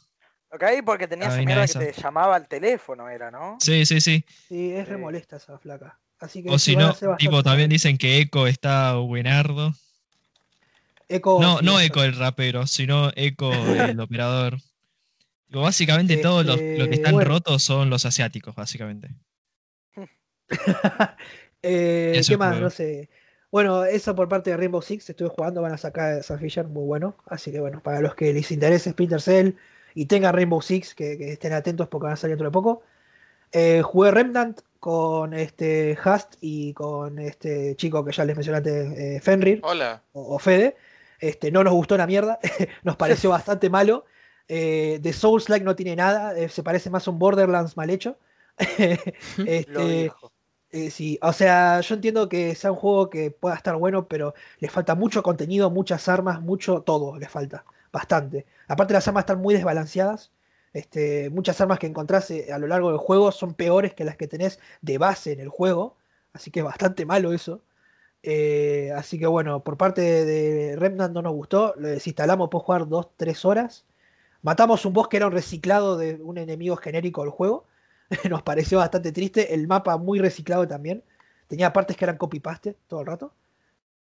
Dokaevi 0.51 0.83
porque 0.83 1.07
tenía 1.07 1.29
La 1.29 1.35
esa 1.35 1.43
mierda 1.45 1.65
esa. 1.65 1.79
que 1.81 1.93
te 1.93 2.01
llamaba 2.01 2.37
al 2.37 2.49
teléfono, 2.49 3.09
era, 3.09 3.31
¿no? 3.31 3.59
Sí, 3.61 3.85
sí, 3.85 4.01
sí. 4.01 4.25
Sí, 4.49 4.73
es 4.73 4.89
remolesta 4.89 5.37
esa 5.37 5.59
flaca. 5.59 5.99
Así 6.21 6.43
que 6.43 6.51
O 6.51 6.59
si 6.59 6.75
no, 6.75 6.95
tipo, 7.19 7.43
también 7.43 7.71
dicen 7.71 7.99
que 7.99 8.19
Echo 8.19 8.47
está 8.47 8.95
buenardo. 8.95 9.73
Echo, 11.09 11.39
No, 11.41 11.59
sí, 11.59 11.65
no. 11.65 11.81
Echo 11.81 12.03
el 12.05 12.17
rapero, 12.17 12.67
sino 12.67 13.11
Echo 13.15 13.53
el 13.53 13.99
operador. 14.01 14.59
Digo, 15.49 15.63
básicamente 15.63 16.17
todos 16.19 16.45
los, 16.45 16.61
los 16.61 16.89
que 16.89 16.95
están 16.95 17.15
bueno. 17.15 17.31
rotos 17.31 17.63
son 17.63 17.89
los 17.91 18.05
asiáticos, 18.05 18.55
básicamente. 18.55 19.11
Eh, 21.61 22.23
¿Qué 22.27 22.37
más? 22.37 22.51
juego. 22.51 22.65
No 22.65 22.71
sé. 22.71 23.11
Bueno, 23.51 23.85
eso 23.85 24.15
por 24.15 24.29
parte 24.29 24.51
de 24.51 24.57
Rainbow 24.57 24.81
Six, 24.81 25.11
estuve 25.11 25.29
jugando, 25.29 25.61
van 25.61 25.73
a 25.73 25.77
sacar 25.79 26.13
a 26.13 26.23
Sam 26.23 26.39
Fisher, 26.39 26.65
muy 26.69 26.85
bueno. 26.85 27.17
Así 27.27 27.51
que 27.51 27.59
bueno, 27.59 27.83
para 27.83 28.01
los 28.01 28.15
que 28.15 28.33
les 28.33 28.51
interese 28.53 28.91
Splinter 28.93 29.21
Cell 29.21 29.55
y 29.95 30.07
tengan 30.07 30.35
Rainbow 30.35 30.61
Six, 30.63 30.95
que, 30.95 31.19
que 31.19 31.33
estén 31.33 31.53
atentos 31.53 31.89
porque 31.89 32.05
van 32.05 32.15
a 32.15 32.17
salir 32.17 32.37
dentro 32.37 32.49
de 32.49 32.53
poco. 32.53 32.83
Eh, 33.53 33.83
jugué 33.83 34.11
Remnant 34.11 34.61
con 34.81 35.35
este 35.35 35.99
Hast 36.03 36.35
y 36.41 36.73
con 36.75 37.19
este 37.19 37.75
chico 37.77 38.05
que 38.05 38.13
ya 38.13 38.25
les 38.25 38.37
mencioné 38.37 38.59
antes, 38.59 38.99
eh, 38.99 39.21
Fenrir 39.21 39.61
Hola. 39.63 40.03
o, 40.13 40.35
o 40.35 40.39
Fede. 40.39 40.77
Este, 41.21 41.51
no 41.51 41.65
nos 41.65 41.73
gustó 41.73 41.95
una 41.97 42.07
mierda, 42.07 42.39
nos 42.83 42.97
pareció 42.97 43.31
bastante 43.39 43.71
malo. 43.71 44.05
Eh, 44.49 44.99
de 45.03 45.13
Souls 45.13 45.49
Like 45.51 45.65
no 45.65 45.77
tiene 45.77 45.95
nada, 45.95 46.37
eh, 46.39 46.49
se 46.49 46.63
parece 46.63 46.89
más 46.89 47.07
a 47.07 47.11
un 47.11 47.19
Borderlands 47.19 47.77
mal 47.77 47.91
hecho. 47.91 48.19
Este, 49.47 50.11
eh, 50.71 50.91
sí, 50.91 51.19
o 51.23 51.33
sea, 51.33 51.81
yo 51.81 51.95
entiendo 51.95 52.29
que 52.29 52.55
sea 52.55 52.73
un 52.73 52.77
juego 52.77 53.09
que 53.09 53.31
pueda 53.31 53.55
estar 53.55 53.77
bueno, 53.77 54.07
pero 54.09 54.35
le 54.59 54.69
falta 54.69 54.95
mucho 54.95 55.23
contenido, 55.23 55.71
muchas 55.71 56.09
armas, 56.09 56.41
mucho 56.43 56.83
todo 56.83 57.19
le 57.19 57.29
falta, 57.29 57.65
bastante. 57.93 58.47
Aparte 58.69 58.95
las 58.95 59.07
armas 59.09 59.23
están 59.23 59.41
muy 59.41 59.55
desbalanceadas. 59.55 60.33
Este, 60.73 61.31
muchas 61.31 61.61
armas 61.61 61.79
que 61.79 61.87
encontrás 61.87 62.31
eh, 62.31 62.53
a 62.53 62.59
lo 62.59 62.67
largo 62.67 62.91
del 62.91 62.99
juego 62.99 63.33
son 63.33 63.55
peores 63.55 63.95
que 63.95 64.05
las 64.05 64.17
que 64.17 64.29
tenés 64.29 64.61
de 64.83 64.99
base 64.99 65.33
en 65.33 65.41
el 65.41 65.49
juego, 65.49 65.97
así 66.35 66.51
que 66.51 66.61
es 66.61 66.65
bastante 66.65 67.07
malo 67.07 67.33
eso. 67.33 67.63
Eh, 68.23 68.93
así 68.97 69.19
que 69.19 69.27
bueno, 69.27 69.63
por 69.65 69.77
parte 69.77 70.03
de, 70.03 70.77
Remnant 70.77 71.15
no 71.15 71.23
nos 71.23 71.33
gustó, 71.33 71.75
lo 71.77 71.89
desinstalamos, 71.89 72.51
puedo 72.51 72.65
jugar 72.65 72.83
2-3 72.87 73.45
horas. 73.45 73.87
Matamos 74.43 74.85
un 74.87 74.93
boss 74.93 75.09
que 75.09 75.17
era 75.19 75.27
un 75.27 75.33
reciclado 75.33 75.97
de 75.97 76.15
un 76.23 76.39
enemigo 76.39 76.77
genérico 76.77 77.23
del 77.23 77.31
juego. 77.31 77.67
Nos 78.31 78.43
pareció 78.43 78.79
bastante 78.79 79.13
triste. 79.13 79.55
El 79.55 79.67
mapa 79.67 79.97
muy 79.99 80.19
reciclado 80.21 80.67
también. 80.69 81.03
Tenía 81.49 81.73
partes 81.73 81.97
que 81.97 82.05
eran 82.05 82.19
copy-paste 82.19 82.77
todo 82.87 83.01
el 83.01 83.07
rato. 83.07 83.33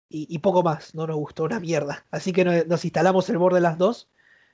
Y, 0.10 0.28
y 0.30 0.40
poco 0.40 0.64
más. 0.64 0.96
No 0.96 1.06
nos 1.08 1.18
gustó 1.18 1.44
una 1.44 1.60
mierda. 1.60 2.06
Así 2.12 2.34
que 2.34 2.44
no- 2.44 2.64
nos 2.66 2.84
instalamos 2.86 3.30
el 3.30 3.38
Borderlands 3.38 3.78
2. 3.78 4.10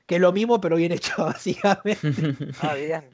Que 0.05 0.15
es 0.15 0.21
lo 0.21 0.31
mismo, 0.33 0.61
pero 0.61 0.75
bien 0.75 0.91
hecho, 0.91 1.13
básicamente. 1.17 1.97
Ah, 2.61 2.75
bien. 2.75 3.09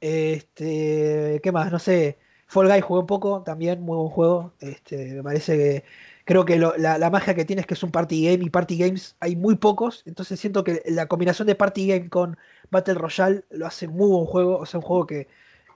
Este, 0.00 1.40
¿qué 1.42 1.52
más? 1.52 1.70
No 1.70 1.78
sé. 1.78 2.18
Fall 2.46 2.68
Guys 2.68 2.84
jugué 2.84 3.00
un 3.00 3.06
poco 3.06 3.42
también, 3.44 3.80
muy 3.82 3.96
buen 3.96 4.08
juego. 4.10 4.52
Este, 4.60 5.14
me 5.14 5.22
parece 5.22 5.56
que 5.56 5.84
creo 6.24 6.44
que 6.44 6.56
lo- 6.58 6.76
la, 6.76 6.98
la 6.98 7.08
magia 7.10 7.34
que 7.34 7.44
tiene 7.44 7.60
es 7.60 7.66
que 7.66 7.74
es 7.74 7.82
un 7.82 7.90
party 7.92 8.24
game 8.26 8.44
y 8.44 8.50
party 8.50 8.76
games 8.78 9.16
hay 9.20 9.36
muy 9.36 9.54
pocos. 9.56 10.02
Entonces 10.06 10.38
siento 10.40 10.64
que 10.64 10.82
la 10.86 11.06
combinación 11.06 11.46
de 11.46 11.54
party 11.54 11.86
game 11.88 12.08
con 12.10 12.36
Battle 12.70 12.94
Royale 12.94 13.44
lo 13.50 13.66
hace 13.66 13.88
muy 13.88 14.08
buen 14.08 14.26
juego. 14.26 14.58
O 14.58 14.66
sea, 14.66 14.80
un 14.80 14.84
juego 14.86 15.06
que, 15.06 15.28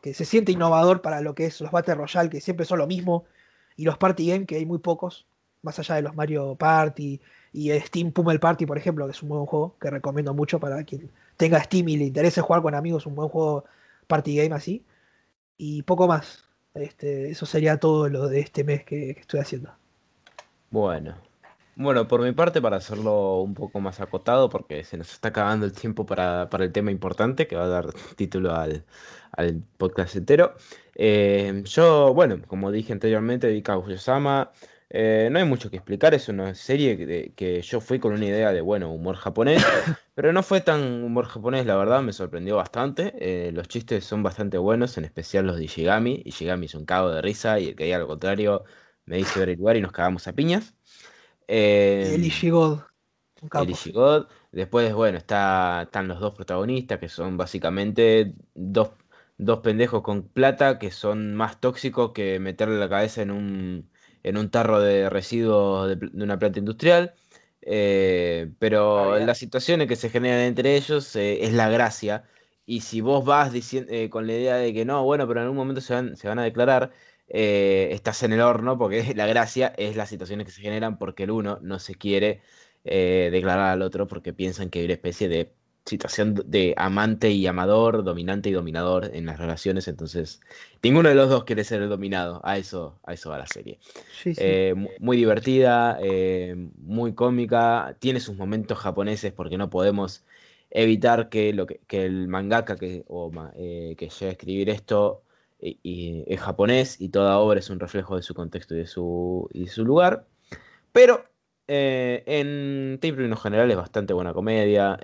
que 0.02 0.12
se 0.12 0.24
siente 0.24 0.52
innovador 0.52 1.02
para 1.02 1.20
lo 1.20 1.34
que 1.34 1.46
es 1.46 1.60
los 1.60 1.70
Battle 1.70 1.94
Royale, 1.94 2.28
que 2.30 2.40
siempre 2.40 2.66
son 2.66 2.78
lo 2.78 2.86
mismo. 2.86 3.24
Y 3.76 3.84
los 3.84 3.96
party 3.98 4.26
game, 4.28 4.46
que 4.46 4.56
hay 4.56 4.66
muy 4.66 4.78
pocos. 4.78 5.26
Más 5.66 5.78
allá 5.80 5.96
de 5.96 6.02
los 6.02 6.14
Mario 6.14 6.54
Party 6.54 7.20
y 7.52 7.70
Steam 7.80 8.12
Pummel 8.12 8.38
Party, 8.38 8.66
por 8.66 8.78
ejemplo, 8.78 9.04
que 9.06 9.10
es 9.10 9.22
un 9.22 9.30
buen 9.30 9.46
juego 9.46 9.74
que 9.80 9.90
recomiendo 9.90 10.32
mucho 10.32 10.60
para 10.60 10.84
quien 10.84 11.10
tenga 11.36 11.60
Steam 11.60 11.88
y 11.88 11.96
le 11.96 12.04
interese 12.04 12.40
jugar 12.40 12.62
con 12.62 12.74
amigos, 12.74 13.04
un 13.06 13.16
buen 13.16 13.28
juego 13.28 13.64
party 14.06 14.36
game 14.36 14.54
así. 14.54 14.84
Y 15.58 15.82
poco 15.82 16.06
más. 16.06 16.44
Este, 16.74 17.30
eso 17.30 17.46
sería 17.46 17.78
todo 17.78 18.08
lo 18.08 18.28
de 18.28 18.40
este 18.40 18.62
mes 18.62 18.84
que, 18.84 19.10
estoy 19.10 19.40
haciendo. 19.40 19.72
Bueno. 20.70 21.16
Bueno, 21.74 22.08
por 22.08 22.22
mi 22.22 22.32
parte, 22.32 22.62
para 22.62 22.76
hacerlo 22.76 23.40
un 23.40 23.54
poco 23.54 23.80
más 23.80 24.00
acotado, 24.00 24.48
porque 24.48 24.84
se 24.84 24.96
nos 24.96 25.12
está 25.12 25.28
acabando 25.28 25.66
el 25.66 25.72
tiempo 25.72 26.06
para, 26.06 26.48
para 26.48 26.64
el 26.64 26.72
tema 26.72 26.90
importante 26.90 27.46
que 27.46 27.56
va 27.56 27.64
a 27.64 27.68
dar 27.68 27.92
título 28.16 28.54
al, 28.54 28.84
al 29.32 29.62
podcast 29.76 30.16
entero. 30.16 30.54
Eh, 30.94 31.62
yo, 31.64 32.14
bueno, 32.14 32.40
como 32.46 32.70
dije 32.70 32.92
anteriormente, 32.92 33.48
vi 33.48 33.62
Kaguya-sama. 33.62 34.52
Eh, 34.88 35.28
no 35.32 35.38
hay 35.40 35.44
mucho 35.44 35.68
que 35.68 35.76
explicar, 35.76 36.14
es 36.14 36.28
una 36.28 36.54
serie 36.54 37.34
que, 37.34 37.62
yo 37.62 37.80
fui 37.80 37.98
con 37.98 38.12
una 38.12 38.24
idea 38.24 38.52
de, 38.52 38.60
bueno, 38.60 38.92
humor 38.92 39.16
japonés, 39.16 39.64
pero 40.14 40.32
no 40.32 40.42
fue 40.42 40.60
tan 40.60 41.02
humor 41.02 41.26
japonés, 41.26 41.66
la 41.66 41.76
verdad, 41.76 42.02
me 42.02 42.12
sorprendió 42.12 42.56
bastante. 42.56 43.12
Eh, 43.18 43.50
los 43.52 43.66
chistes 43.68 44.04
son 44.04 44.22
bastante 44.22 44.58
buenos, 44.58 44.96
en 44.96 45.04
especial 45.04 45.46
los 45.46 45.56
de 45.56 45.64
Ishigami. 45.64 46.22
Ishigami 46.24 46.66
es 46.66 46.74
un 46.74 46.84
cago 46.84 47.10
de 47.10 47.20
risa 47.20 47.58
y 47.58 47.68
el 47.68 47.76
que 47.76 47.84
diga 47.84 47.98
lo 47.98 48.06
contrario 48.06 48.64
me 49.06 49.16
dice 49.16 49.38
ver 49.40 49.50
el 49.50 49.58
lugar 49.58 49.76
y 49.76 49.80
nos 49.80 49.92
cagamos 49.92 50.26
a 50.28 50.32
piñas. 50.32 50.74
Eh, 51.48 52.12
el 52.14 52.24
Ishigod, 52.24 52.80
el 53.52 53.70
Ishigod. 53.70 54.28
Después, 54.52 54.92
bueno, 54.94 55.18
está, 55.18 55.82
están 55.82 56.08
los 56.08 56.20
dos 56.20 56.34
protagonistas, 56.34 56.98
que 56.98 57.08
son 57.08 57.36
básicamente 57.36 58.34
dos, 58.54 58.90
dos 59.36 59.60
pendejos 59.60 60.02
con 60.02 60.28
plata 60.28 60.78
que 60.78 60.90
son 60.90 61.34
más 61.34 61.60
tóxicos 61.60 62.12
que 62.12 62.38
meterle 62.40 62.78
la 62.78 62.88
cabeza 62.88 63.22
en 63.22 63.30
un, 63.30 63.90
en 64.28 64.36
un 64.36 64.50
tarro 64.50 64.80
de 64.80 65.10
residuos 65.10 65.88
de, 65.88 66.10
una 66.14 66.38
planta 66.38 66.58
industrial. 66.58 67.14
Eh, 67.62 68.52
pero 68.58 69.14
Ah, 69.14 69.18
las 69.20 69.38
situaciones 69.38 69.88
que 69.88 69.96
se 69.96 70.10
generan 70.10 70.40
entre 70.40 70.76
ellos 70.76 71.16
eh, 71.16 71.44
es 71.44 71.52
la 71.52 71.68
gracia. 71.70 72.24
Y 72.66 72.80
si 72.82 73.00
vos 73.00 73.24
vas 73.24 73.52
diciendo, 73.52 73.92
con 74.10 74.26
la 74.26 74.34
idea 74.34 74.56
de 74.56 74.74
que 74.74 74.84
no, 74.84 75.04
bueno, 75.04 75.26
pero 75.28 75.40
en 75.40 75.44
algún 75.44 75.58
momento 75.58 75.80
se 75.80 75.94
van, 75.94 76.16
se 76.16 76.28
van 76.28 76.38
a 76.38 76.44
declarar, 76.44 76.92
eh, 77.28 77.88
estás 77.92 78.22
en 78.22 78.32
el 78.32 78.40
horno 78.40 78.78
porque 78.78 79.14
la 79.16 79.26
gracia 79.26 79.72
es 79.76 79.96
las 79.96 80.08
situaciones 80.08 80.46
que 80.46 80.52
se 80.52 80.62
generan 80.62 80.98
porque 80.98 81.24
el 81.24 81.30
uno 81.32 81.58
no 81.62 81.78
se 81.78 81.94
quiere 81.96 82.40
eh, 82.84 83.30
declarar 83.32 83.70
al 83.70 83.82
otro 83.82 84.06
porque 84.06 84.32
piensan 84.32 84.70
que 84.70 84.80
hay 84.80 84.84
una 84.84 84.94
especie 84.94 85.28
de 85.28 85.52
situación 85.86 86.34
de 86.46 86.74
amante 86.76 87.30
y 87.30 87.46
amador, 87.46 88.02
dominante 88.04 88.48
y 88.50 88.52
dominador 88.52 89.10
en 89.14 89.26
las 89.26 89.38
relaciones, 89.38 89.88
entonces 89.88 90.40
ninguno 90.82 91.08
de 91.08 91.14
los 91.14 91.30
dos 91.30 91.44
quiere 91.44 91.64
ser 91.64 91.80
el 91.82 91.88
dominado, 91.88 92.40
a 92.44 92.58
eso, 92.58 92.98
a 93.04 93.14
eso 93.14 93.30
va 93.30 93.38
la 93.38 93.46
serie. 93.46 93.78
Sí, 94.22 94.34
sí. 94.34 94.40
Eh, 94.44 94.74
mu- 94.76 94.90
muy 94.98 95.16
divertida, 95.16 95.98
eh, 96.02 96.54
muy 96.78 97.14
cómica, 97.14 97.96
tiene 98.00 98.20
sus 98.20 98.36
momentos 98.36 98.78
japoneses 98.78 99.32
porque 99.32 99.56
no 99.58 99.70
podemos 99.70 100.24
evitar 100.70 101.28
que, 101.28 101.52
lo 101.52 101.66
que, 101.66 101.80
que 101.86 102.04
el 102.04 102.28
mangaka 102.28 102.76
que, 102.76 103.04
eh, 103.54 103.94
que 103.96 104.08
llega 104.08 104.28
a 104.28 104.32
escribir 104.32 104.68
esto 104.70 105.22
y- 105.60 105.78
y 105.82 106.24
es 106.26 106.40
japonés 106.40 107.00
y 107.00 107.08
toda 107.10 107.38
obra 107.38 107.60
es 107.60 107.70
un 107.70 107.80
reflejo 107.80 108.16
de 108.16 108.22
su 108.22 108.34
contexto 108.34 108.74
y 108.74 108.78
de 108.78 108.86
su, 108.86 109.48
y 109.52 109.64
de 109.64 109.70
su 109.70 109.84
lugar. 109.84 110.26
Pero 110.92 111.24
en 111.68 112.98
términos 113.00 113.42
generales 113.42 113.72
es 113.74 113.78
bastante 113.78 114.12
buena 114.14 114.32
comedia, 114.34 114.98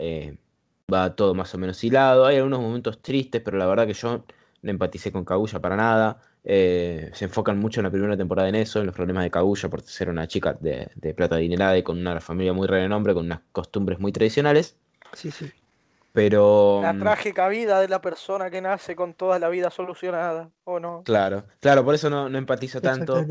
va 0.92 1.14
todo 1.14 1.34
más 1.34 1.54
o 1.54 1.58
menos 1.58 1.82
hilado, 1.84 2.26
hay 2.26 2.36
algunos 2.36 2.60
momentos 2.60 3.00
tristes, 3.02 3.42
pero 3.44 3.58
la 3.58 3.66
verdad 3.66 3.86
que 3.86 3.94
yo 3.94 4.24
no 4.62 4.70
empaticé 4.70 5.12
con 5.12 5.24
Kaguya 5.24 5.60
para 5.60 5.76
nada. 5.76 6.20
Eh, 6.44 7.10
se 7.14 7.26
enfocan 7.26 7.58
mucho 7.58 7.80
en 7.80 7.84
la 7.84 7.90
primera 7.90 8.16
temporada 8.16 8.48
en 8.48 8.56
eso, 8.56 8.80
en 8.80 8.86
los 8.86 8.94
problemas 8.94 9.24
de 9.24 9.30
Kaguya 9.30 9.68
por 9.68 9.82
ser 9.82 10.08
una 10.08 10.26
chica 10.26 10.54
de, 10.54 10.90
de 10.94 11.14
plata 11.14 11.36
adinerada 11.36 11.76
y 11.78 11.82
con 11.82 11.98
una 11.98 12.20
familia 12.20 12.52
muy 12.52 12.66
renombre, 12.66 13.14
con 13.14 13.26
unas 13.26 13.40
costumbres 13.52 13.98
muy 14.00 14.12
tradicionales. 14.12 14.76
Sí, 15.12 15.30
sí. 15.30 15.52
Pero. 16.12 16.80
La 16.82 16.92
mm, 16.92 16.98
trágica 17.00 17.48
vida 17.48 17.80
de 17.80 17.88
la 17.88 18.00
persona 18.00 18.50
que 18.50 18.60
nace 18.60 18.94
con 18.94 19.14
toda 19.14 19.38
la 19.38 19.48
vida 19.48 19.70
solucionada, 19.70 20.50
¿o 20.64 20.78
no? 20.78 21.02
Claro, 21.04 21.44
claro, 21.60 21.84
por 21.84 21.94
eso 21.94 22.10
no, 22.10 22.28
no 22.28 22.38
empatizo 22.38 22.80
tanto. 22.80 23.26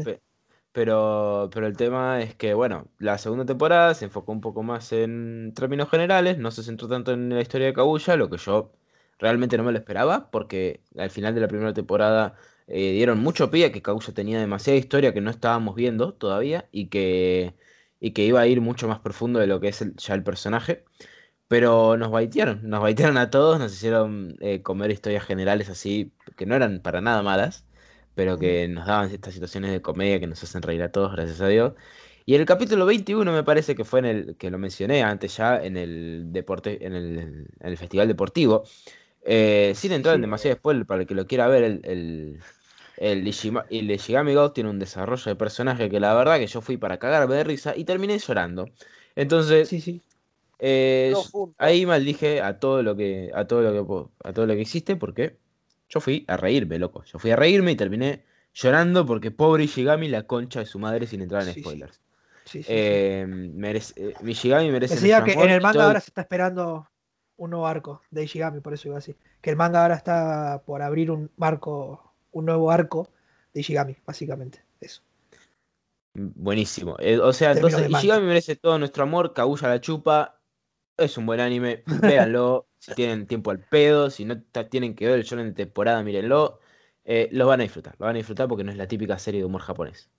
Pero, 0.74 1.50
pero 1.54 1.68
el 1.68 1.76
tema 1.76 2.22
es 2.22 2.34
que, 2.36 2.54
bueno, 2.54 2.88
la 2.98 3.18
segunda 3.18 3.46
temporada 3.46 3.94
se 3.94 4.06
enfocó 4.06 4.32
un 4.32 4.40
poco 4.42 4.64
más 4.64 4.94
en 4.94 5.54
términos 5.54 5.90
generales, 5.90 6.38
no 6.38 6.50
se 6.52 6.64
centró 6.64 6.88
tanto 6.88 7.12
en 7.12 7.30
la 7.30 7.42
historia 7.42 7.68
de 7.68 7.74
Kaguya, 7.74 8.16
lo 8.16 8.30
que 8.30 8.38
yo 8.38 8.72
realmente 9.20 9.58
no 9.58 9.64
me 9.64 9.74
lo 9.74 9.78
esperaba, 9.80 10.32
porque 10.32 10.82
al 10.98 11.10
final 11.10 11.36
de 11.36 11.42
la 11.42 11.48
primera 11.50 11.74
temporada 11.74 12.36
eh, 12.68 12.94
dieron 12.94 13.20
mucho 13.20 13.52
pie 13.52 13.72
que 13.74 13.82
Kaguya 13.82 14.14
tenía 14.14 14.40
demasiada 14.40 14.80
historia 14.80 15.14
que 15.14 15.20
no 15.22 15.30
estábamos 15.30 15.76
viendo 15.76 16.14
todavía 16.14 16.70
y 16.72 16.88
que, 16.88 17.54
y 18.00 18.12
que 18.12 18.24
iba 18.26 18.40
a 18.40 18.48
ir 18.48 18.62
mucho 18.62 18.88
más 18.88 19.00
profundo 19.00 19.40
de 19.40 19.48
lo 19.48 19.60
que 19.60 19.68
es 19.70 19.82
el- 19.82 19.96
ya 19.98 20.14
el 20.14 20.24
personaje. 20.24 20.86
Pero 21.48 21.98
nos 21.98 22.12
baitearon, 22.12 22.62
nos 22.70 22.82
baitearon 22.82 23.18
a 23.18 23.30
todos, 23.30 23.60
nos 23.60 23.74
hicieron 23.74 24.36
eh, 24.40 24.62
comer 24.62 24.92
historias 24.92 25.26
generales 25.26 25.70
así, 25.70 26.14
que 26.38 26.46
no 26.46 26.56
eran 26.56 26.80
para 26.82 27.02
nada 27.02 27.22
malas, 27.24 27.66
pero 28.16 28.38
que 28.40 28.68
nos 28.68 28.86
daban 28.88 29.12
estas 29.12 29.34
situaciones 29.34 29.72
de 29.72 29.82
comedia 29.82 30.20
que 30.20 30.28
nos 30.28 30.44
hacen 30.44 30.62
reír 30.62 30.84
a 30.84 30.92
todos, 30.92 31.12
gracias 31.14 31.42
a 31.42 31.48
Dios. 31.48 31.74
Y 32.26 32.36
el 32.36 32.46
capítulo 32.46 32.86
21 32.86 33.32
me 33.34 33.44
parece 33.44 33.76
que 33.76 33.84
fue 33.86 34.00
en 34.00 34.06
el, 34.06 34.38
que 34.38 34.52
lo 34.52 34.58
mencioné 34.60 35.04
antes 35.04 35.38
ya, 35.38 35.64
en 35.64 35.78
el 35.78 36.26
deporte, 36.32 36.86
en 36.86 36.94
el, 36.94 37.20
en 37.20 37.48
el 37.60 37.78
festival 37.78 38.08
deportivo. 38.08 38.64
Eh, 39.24 39.74
sin 39.76 39.92
entrar 39.94 40.16
en 40.16 40.22
demasiado 40.22 40.58
spoiler, 40.58 40.86
para 40.86 41.02
el 41.02 41.08
que 41.08 41.16
lo 41.16 41.28
quiera 41.28 41.48
ver, 41.48 41.64
el, 41.64 41.82
el, 41.86 42.40
el, 42.98 43.28
Ishima- 43.28 43.66
el 43.70 43.92
Ishigami 43.92 44.34
God 44.36 44.52
tiene 44.54 44.70
un 44.70 44.80
desarrollo 44.80 45.24
de 45.26 45.36
personaje 45.36 45.90
que 45.90 46.00
la 46.00 46.14
verdad 46.16 46.38
que 46.40 46.48
yo 46.48 46.62
fui 46.62 46.78
para 46.78 47.00
cagarme 47.00 47.36
de 47.36 47.44
risa 47.44 47.76
y 47.76 47.86
terminé 47.86 48.18
llorando. 48.20 48.66
Entonces, 49.16 49.70
Sí, 49.70 49.82
sí. 49.82 50.02
eh, 50.60 51.14
ahí 51.58 51.86
maldije 51.86 52.42
a 52.42 52.60
todo 52.60 52.84
lo 52.84 52.96
que, 52.96 53.32
a 53.34 53.48
todo 53.48 53.62
lo 53.62 53.72
que, 53.74 54.30
a 54.30 54.34
todo 54.34 54.46
lo 54.48 54.54
que 54.56 54.62
existe 54.62 54.96
porque 54.96 55.40
yo 55.92 56.00
fui 56.00 56.24
a 56.28 56.38
reírme, 56.38 56.80
loco. 56.80 57.04
Yo 57.04 57.20
fui 57.20 57.32
a 57.32 57.36
reírme 57.36 57.72
y 57.72 57.76
terminé 57.76 58.24
llorando 58.54 59.06
porque 59.06 59.30
pobre 59.30 59.66
Ishigami 59.66 60.08
la 60.08 60.24
concha 60.24 60.60
de 60.60 60.66
su 60.66 60.80
madre 60.80 61.06
sin 61.06 61.22
entrar 61.22 61.46
en 61.48 61.54
Sí, 61.54 61.60
spoilers. 61.60 62.00
sí, 62.46 62.64
sí. 62.64 62.70
Eh, 62.70 63.26
merece, 63.28 63.94
eh, 63.98 64.14
Ishigami 64.26 64.72
merece 64.72 64.96
Decía 64.96 65.24
que 65.24 65.34
en 65.34 65.50
el 65.50 65.62
manga 65.62 65.86
ahora 65.86 66.00
se 66.00 66.10
está 66.10 66.22
esperando 66.22 66.88
un 67.36 67.50
nuevo 67.50 67.68
arco 67.68 68.02
de 68.10 68.24
Ishigami, 68.24 68.62
por 68.62 68.74
eso 68.74 68.88
iba 68.88 68.98
así. 68.98 69.16
Que 69.42 69.50
el 69.50 69.58
manga 69.58 69.82
ahora 69.82 69.96
está 69.96 70.62
por 70.66 70.82
abrir 70.82 71.12
un 71.12 71.30
marco, 71.36 72.14
un 72.32 72.46
nuevo 72.46 72.72
arco 72.72 73.10
de 73.54 73.60
Ishigami, 73.60 73.98
básicamente. 74.06 74.64
Eso. 74.80 75.02
Buenísimo. 76.14 76.96
Eh, 77.00 77.20
o 77.20 77.34
sea, 77.34 77.52
entonces. 77.52 77.90
Ishigami 77.90 78.28
merece 78.28 78.56
todo 78.56 78.80
nuestro 78.80 79.04
amor, 79.04 79.34
Kaguya 79.34 79.68
la 79.68 79.82
chupa. 79.82 80.41
Es 81.02 81.18
un 81.18 81.26
buen 81.26 81.40
anime, 81.40 81.84
véanlo. 82.02 82.68
si 82.78 82.94
tienen 82.94 83.26
tiempo 83.28 83.52
al 83.52 83.60
pedo, 83.60 84.10
si 84.10 84.26
no 84.26 84.42
tienen 84.70 84.96
que 84.96 85.08
ver 85.08 85.16
el 85.20 85.24
shonen 85.24 85.48
de 85.48 85.54
temporada, 85.54 86.04
mírenlo. 86.04 86.60
Eh, 87.04 87.30
lo 87.32 87.48
van 87.48 87.60
a 87.62 87.64
disfrutar, 87.64 87.96
lo 87.98 88.06
van 88.06 88.16
a 88.16 88.20
disfrutar 88.20 88.48
porque 88.48 88.64
no 88.64 88.72
es 88.72 88.78
la 88.78 88.88
típica 88.88 89.18
serie 89.18 89.42
de 89.42 89.46
humor 89.46 89.62
japonés. 89.62 90.10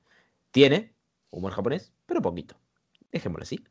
Tiene 0.50 0.94
humor 1.30 1.52
japonés, 1.52 1.92
pero 2.06 2.20
poquito. 2.20 2.56
Dejémoslo 3.12 3.42
así. 3.44 3.64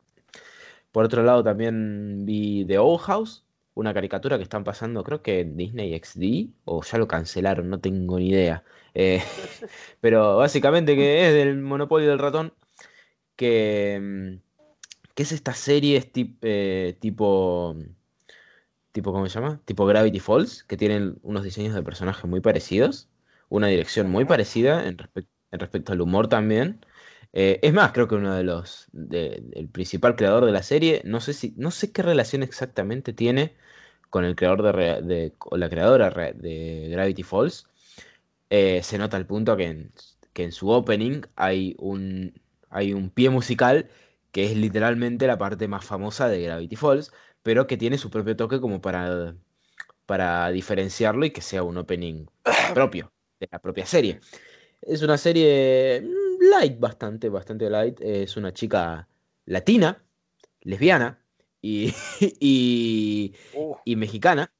Por 0.92 1.04
otro 1.04 1.22
lado, 1.22 1.42
también 1.44 2.24
vi 2.26 2.64
The 2.66 2.78
Old 2.78 3.00
House, 3.00 3.44
una 3.74 3.94
caricatura 3.94 4.36
que 4.36 4.42
están 4.44 4.64
pasando, 4.64 5.04
creo 5.04 5.22
que 5.22 5.40
en 5.40 5.56
Disney 5.56 5.98
XD, 5.98 6.50
o 6.64 6.82
ya 6.82 6.98
lo 6.98 7.08
cancelaron, 7.08 7.70
no 7.70 7.80
tengo 7.80 8.18
ni 8.18 8.30
idea. 8.30 8.64
Eh, 8.94 9.22
pero 10.00 10.36
básicamente 10.38 10.96
que 10.96 11.28
es 11.28 11.34
del 11.34 11.58
Monopolio 11.58 12.10
del 12.10 12.18
Ratón, 12.18 12.54
que, 13.36 13.98
mm, 14.00 14.51
que 15.14 15.22
es 15.24 15.32
esta 15.32 15.54
serie 15.54 15.96
es 15.98 16.12
tip- 16.12 16.38
eh, 16.42 16.96
tipo, 17.00 17.76
tipo, 18.92 19.12
¿cómo 19.12 19.26
se 19.26 19.34
llama? 19.34 19.60
Tipo 19.64 19.86
Gravity 19.86 20.20
Falls, 20.20 20.64
que 20.64 20.76
tienen 20.76 21.18
unos 21.22 21.44
diseños 21.44 21.74
de 21.74 21.82
personajes 21.82 22.24
muy 22.28 22.40
parecidos, 22.40 23.08
una 23.48 23.68
dirección 23.68 24.10
muy 24.10 24.24
parecida 24.24 24.86
en, 24.86 24.98
respec- 24.98 25.26
en 25.50 25.60
respecto 25.60 25.92
al 25.92 26.00
humor 26.00 26.28
también. 26.28 26.84
Eh, 27.32 27.60
es 27.62 27.72
más, 27.72 27.92
creo 27.92 28.08
que 28.08 28.14
uno 28.16 28.34
de 28.34 28.42
los, 28.44 28.88
de- 28.92 29.42
el 29.54 29.68
principal 29.68 30.16
creador 30.16 30.44
de 30.44 30.52
la 30.52 30.62
serie, 30.62 31.02
no 31.04 31.20
sé 31.20 31.32
si, 31.32 31.54
no 31.56 31.70
sé 31.70 31.92
qué 31.92 32.02
relación 32.02 32.42
exactamente 32.42 33.12
tiene 33.12 33.54
con 34.10 34.24
el 34.24 34.36
creador 34.36 34.62
de, 34.62 34.72
re- 34.72 35.02
de- 35.02 35.32
o 35.40 35.56
la 35.56 35.68
creadora 35.70 36.10
re- 36.10 36.34
de 36.34 36.88
Gravity 36.90 37.22
Falls. 37.22 37.66
Eh, 38.50 38.82
se 38.82 38.98
nota 38.98 39.16
al 39.16 39.26
punto 39.26 39.56
que 39.56 39.64
en, 39.66 39.92
que 40.32 40.44
en 40.44 40.52
su 40.52 40.68
opening 40.70 41.22
hay 41.36 41.74
un, 41.78 42.34
hay 42.70 42.92
un 42.92 43.10
pie 43.10 43.30
musical 43.30 43.88
que 44.32 44.46
es 44.46 44.56
literalmente 44.56 45.26
la 45.26 45.38
parte 45.38 45.68
más 45.68 45.84
famosa 45.84 46.28
de 46.28 46.42
Gravity 46.42 46.76
Falls, 46.76 47.12
pero 47.42 47.66
que 47.66 47.76
tiene 47.76 47.98
su 47.98 48.10
propio 48.10 48.36
toque 48.36 48.60
como 48.60 48.80
para, 48.80 49.36
para 50.06 50.50
diferenciarlo 50.50 51.24
y 51.26 51.30
que 51.30 51.40
sea 51.42 51.62
un 51.62 51.78
opening 51.78 52.26
propio 52.74 53.12
de 53.40 53.48
la 53.50 53.58
propia 53.60 53.86
serie. 53.86 54.20
Es 54.82 55.02
una 55.02 55.18
serie 55.18 56.02
mm, 56.02 56.44
light, 56.50 56.78
bastante, 56.80 57.28
bastante 57.28 57.70
light. 57.70 58.00
Es 58.00 58.36
una 58.36 58.52
chica 58.52 59.08
latina, 59.46 60.04
lesbiana 60.62 61.18
y, 61.60 61.92
y, 62.40 63.34
Uh, 63.54 63.76
y 63.84 63.96
mexicana 63.96 64.52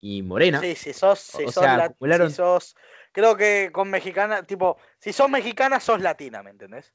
y 0.00 0.22
morena. 0.22 0.60
sí, 0.60 0.74
si 0.74 0.92
sos, 0.92 1.18
si 1.20 1.44
O 1.44 1.52
sos, 1.52 1.54
sea, 1.54 1.76
lat- 1.78 1.92
acumularon- 1.92 2.30
si 2.30 2.36
sos, 2.36 2.76
creo 3.12 3.36
que 3.36 3.70
con 3.72 3.90
mexicana, 3.90 4.42
tipo, 4.44 4.78
si 4.98 5.12
sos 5.12 5.28
mexicana, 5.30 5.80
sos 5.80 6.00
latina, 6.00 6.42
¿me 6.42 6.50
entendés? 6.50 6.92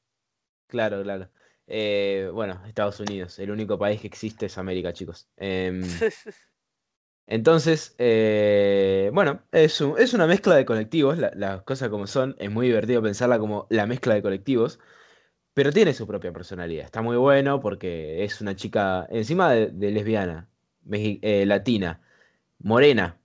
Claro, 0.68 1.04
claro. 1.04 1.30
Eh, 1.68 2.30
bueno, 2.34 2.62
Estados 2.68 3.00
Unidos, 3.00 3.40
el 3.40 3.52
único 3.52 3.78
país 3.80 4.02
que 4.02 4.08
existe 4.08 4.48
es 4.48 4.58
América, 4.58 4.94
chicos. 4.94 5.30
Em, 5.38 5.82
entonces, 7.28 7.96
eh, 7.98 9.10
bueno, 9.14 9.44
es, 9.52 9.80
un- 9.82 9.98
es 10.00 10.14
una 10.14 10.28
mezcla 10.28 10.56
de 10.56 10.66
colectivos, 10.66 11.18
la- 11.18 11.32
las 11.36 11.62
cosas 11.64 11.90
como 11.90 12.08
son, 12.08 12.36
es 12.40 12.52
muy 12.52 12.68
divertido 12.68 13.02
pensarla 13.02 13.40
como 13.40 13.68
la 13.70 13.86
mezcla 13.88 14.14
de 14.14 14.22
colectivos, 14.22 14.80
pero 15.54 15.72
tiene 15.74 15.94
su 15.94 16.08
propia 16.08 16.34
personalidad. 16.34 16.86
Está 16.86 17.02
muy 17.04 17.18
bueno 17.18 17.60
porque 17.62 18.24
es 18.26 18.42
una 18.42 18.56
chica, 18.56 19.08
encima 19.12 19.52
de, 19.54 19.68
de 19.70 19.92
lesbiana, 19.92 20.50
mexi- 20.88 21.20
eh, 21.24 21.46
latina, 21.46 22.02
morena, 22.60 23.20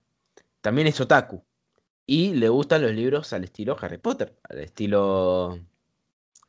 también 0.61 0.87
es 0.87 1.01
otaku, 1.01 1.43
y 2.07 2.33
le 2.35 2.49
gustan 2.49 2.81
los 2.83 2.93
libros 2.93 3.33
al 3.33 3.43
estilo 3.45 3.77
Harry 3.81 3.97
Potter, 3.99 4.35
al 4.49 4.59
estilo 4.59 5.59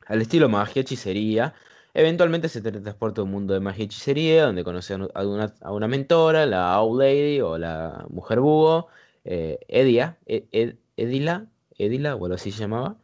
al 0.07 0.21
estilo 0.21 0.49
magia, 0.49 0.81
hechicería. 0.81 1.53
Eventualmente 1.93 2.49
se 2.49 2.61
transporta 2.61 3.21
a 3.21 3.23
un 3.25 3.31
mundo 3.31 3.53
de 3.53 3.59
magia 3.59 3.83
y 3.83 3.85
hechicería, 3.85 4.45
donde 4.45 4.63
conoce 4.63 4.93
a 4.93 4.97
una, 5.27 5.53
a 5.61 5.71
una 5.73 5.87
mentora, 5.87 6.45
la 6.45 6.79
Owl 6.81 6.99
Lady 6.99 7.41
o 7.41 7.57
la 7.57 8.05
Mujer 8.09 8.39
Búho, 8.39 8.87
eh, 9.25 9.59
Edia, 9.67 10.17
Ed- 10.25 10.45
Ed- 10.51 10.77
Edila, 10.97 11.47
Edila, 11.77 12.15
o 12.15 12.33
así 12.33 12.51
se 12.51 12.59
llamaba, 12.61 12.97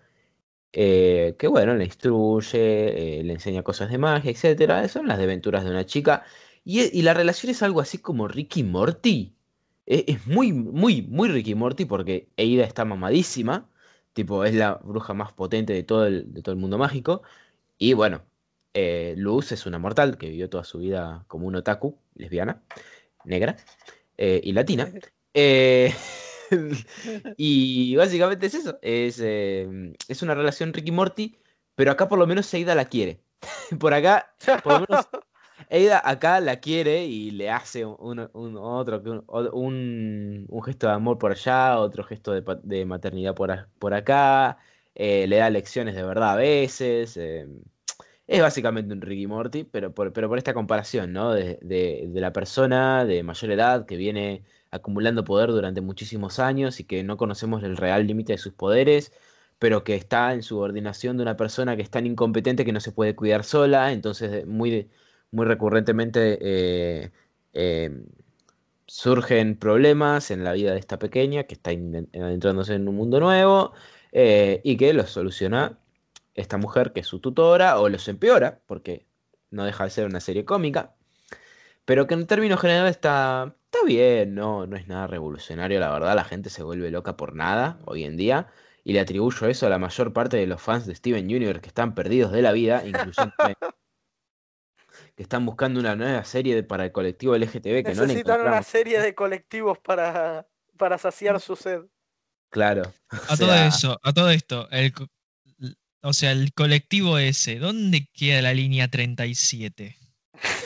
eh, 0.74 1.36
que 1.40 1.48
bueno, 1.48 1.74
le 1.76 1.86
instruye, 1.86 3.20
eh, 3.20 3.24
le 3.24 3.34
enseña 3.34 3.64
cosas 3.64 3.90
de 3.92 3.98
magia, 3.98 4.32
etcétera. 4.32 4.88
Son 4.90 5.08
las 5.08 5.20
aventuras 5.20 5.64
de 5.64 5.72
una 5.72 5.86
chica. 5.86 6.24
Y, 6.64 6.82
e- 6.82 6.92
y 6.94 7.02
la 7.02 7.14
relación 7.14 7.52
es 7.52 7.64
algo 7.64 7.82
así 7.82 7.98
como 8.00 8.28
Ricky 8.28 8.64
Morty. 8.64 9.36
E- 9.86 10.06
Es, 10.08 10.28
muy, 10.28 10.52
muy, 10.54 11.02
muy 11.04 11.30
Ricky 11.30 11.56
Morty 11.56 11.86
porque 11.86 12.30
Eida 12.38 12.64
está 12.66 12.86
mamadísima. 12.86 13.70
Tipo, 14.14 14.44
es 14.46 14.54
la 14.56 14.76
bruja 14.76 15.14
más 15.14 15.34
potente 15.34 15.74
de 15.74 15.84
todo 15.84 16.06
el, 16.08 16.34
de 16.34 16.42
todo 16.42 16.54
el 16.54 16.60
mundo 16.62 16.78
mágico. 16.78 17.22
Y 17.78 17.94
bueno, 17.94 18.24
eh, 18.80 19.16
Luz 19.18 19.52
es 19.52 19.66
una 19.66 19.80
mortal 19.80 20.18
que 20.20 20.30
vivió 20.30 20.50
toda 20.50 20.64
su 20.64 20.78
vida 20.78 21.26
como 21.28 21.48
un 21.48 21.56
otaku, 21.56 21.98
lesbiana, 22.14 22.62
negra 23.26 23.58
eh, 24.18 24.40
y 24.44 24.52
latina. 24.54 24.92
Eh, 25.40 25.94
y 27.38 27.96
básicamente 27.96 28.48
es 28.48 28.56
eso. 28.56 28.80
Es, 28.82 29.20
eh, 29.24 29.94
es 30.08 30.22
una 30.24 30.34
relación 30.34 30.74
Ricky 30.74 30.92
Morty, 30.92 31.38
pero 31.76 31.92
acá 31.92 32.08
por 32.08 32.18
lo 32.18 32.26
menos 32.26 32.48
Seida 32.48 32.74
la 32.74 32.86
quiere. 32.86 33.20
por 33.80 33.94
acá, 33.94 34.34
por 34.64 34.74
lo 34.74 34.86
menos 34.90 35.08
Eida 35.70 36.02
acá 36.04 36.40
la 36.40 36.60
quiere 36.60 37.06
y 37.06 37.30
le 37.32 37.52
hace 37.52 37.86
un, 37.86 38.30
un- 38.34 38.58
otro, 38.58 39.00
un, 39.54 40.48
un- 40.50 40.64
gesto 40.64 40.88
de 40.88 40.94
amor 40.94 41.20
por 41.20 41.32
allá, 41.34 41.78
otro 41.80 42.04
gesto 42.04 42.32
de, 42.34 42.86
maternidad 42.86 43.36
por, 43.36 43.52
a- 43.52 43.68
por 43.78 43.94
acá, 43.94 44.58
le 44.96 45.36
da 45.38 45.50
lecciones 45.52 45.94
de 45.94 46.02
verdad 46.04 46.32
a 46.32 46.36
veces. 46.36 47.20
Es 48.28 48.42
básicamente 48.42 48.94
un 48.94 49.02
Ricky 49.02 49.28
Morty, 49.28 49.64
pero 49.64 49.94
por, 49.94 50.14
pero 50.14 50.28
por 50.30 50.38
esta 50.38 50.54
comparación, 50.54 51.14
¿no? 51.14 51.32
De, 51.34 51.60
de- 51.62 52.10
la 52.14 52.34
persona 52.34 53.06
de 53.06 53.24
mayor 53.24 53.52
edad 53.52 53.86
que 53.86 53.96
viene 53.98 54.44
acumulando 54.72 55.24
poder 55.24 55.50
durante 55.52 55.82
muchísimos 55.82 56.40
años 56.40 56.80
y 56.80 56.84
que 56.86 57.04
no 57.04 57.18
conocemos 57.18 57.64
el 57.64 57.78
real 57.78 58.06
límite 58.08 58.34
de 58.34 58.38
sus 58.38 58.54
poderes, 58.54 59.14
pero 59.60 59.84
que 59.84 59.96
está 59.96 60.34
en 60.34 60.44
subordinación 60.44 61.18
de 61.18 61.24
una 61.24 61.38
persona 61.38 61.76
que 61.76 61.82
es 61.84 61.90
tan 61.90 62.06
incompetente 62.06 62.66
que 62.66 62.74
no 62.74 62.80
se 62.82 62.92
puede 62.92 63.16
cuidar 63.16 63.44
sola, 63.46 63.92
entonces 63.94 64.46
muy, 64.46 64.90
muy 65.32 65.46
recurrentemente 65.46 66.38
eh, 66.42 67.12
eh, 67.54 67.92
surgen 68.88 69.58
problemas 69.58 70.32
en 70.32 70.44
la 70.44 70.54
vida 70.54 70.74
de 70.74 70.80
esta 70.80 71.00
pequeña 71.00 71.44
que 71.44 71.56
está 71.56 71.72
adentrándose 71.72 72.76
en 72.76 72.88
un 72.88 72.96
mundo 72.96 73.20
nuevo 73.20 73.74
eh, 74.12 74.62
y 74.64 74.78
que 74.78 74.94
los 74.94 75.10
soluciona 75.12 75.80
esta 76.38 76.58
mujer 76.58 76.94
que 76.94 77.02
es 77.02 77.08
su 77.08 77.20
tutora 77.20 77.80
o 77.80 77.90
los 77.90 78.08
empeora, 78.08 78.62
porque 78.66 79.06
no 79.50 79.66
deja 79.66 79.84
de 79.84 79.90
ser 79.90 80.06
una 80.06 80.22
serie 80.22 80.46
cómica, 80.46 80.96
pero 81.84 82.08
que 82.08 82.14
en 82.14 82.28
términos 82.28 82.62
generales 82.62 82.92
está, 82.92 83.56
está 83.66 83.86
bien, 83.86 84.36
no, 84.36 84.68
no 84.68 84.78
es 84.78 84.88
nada 84.88 85.08
revolucionario, 85.08 85.80
la 85.80 85.92
verdad, 85.92 86.16
la 86.16 86.24
gente 86.24 86.50
se 86.50 86.64
vuelve 86.64 86.92
loca 86.92 87.18
por 87.18 87.36
nada 87.36 87.80
hoy 87.86 88.04
en 88.04 88.16
día. 88.18 88.48
Y 88.84 88.94
le 88.94 89.02
atribuyo 89.02 89.48
eso 89.48 89.66
a 89.68 89.70
la 89.70 89.80
mayor 89.80 90.14
parte 90.14 90.38
de 90.38 90.48
los 90.48 90.62
fans 90.62 90.86
de 90.86 90.96
Steven 90.96 91.26
Universe 91.26 91.60
que 91.60 91.68
están 91.68 91.94
perdidos 91.94 92.32
de 92.32 92.42
la 92.42 92.54
vida, 92.54 92.86
incluyendo 92.86 93.34
que 95.16 95.24
están 95.24 95.46
buscando 95.46 95.80
una 95.82 95.96
nueva 95.96 96.24
serie 96.24 96.56
de- 96.56 96.64
para 96.64 96.86
el 96.86 96.94
colectivo 96.94 97.36
LGTB 97.36 97.84
que 97.84 97.94
no 97.96 98.02
le 98.04 98.08
Necesitan 98.08 98.42
una 98.42 98.64
serie 98.64 99.02
de 99.02 99.14
colectivos 99.14 99.78
para, 99.80 100.48
para 100.78 100.98
saciar 100.98 101.42
su 101.42 101.58
sed. 101.58 101.82
Claro. 102.50 102.84
A 103.10 103.34
o 103.34 103.38
todo 103.38 103.54
eso, 103.56 104.00
a 104.02 104.14
todo 104.14 104.30
esto, 104.30 104.70
el, 104.72 104.94
o 106.08 106.14
sea, 106.14 106.32
el 106.32 106.54
colectivo 106.54 107.18
ese, 107.18 107.60
¿dónde 107.60 108.08
queda 108.14 108.42
la 108.42 108.54
línea 108.54 108.88
37? 108.88 109.98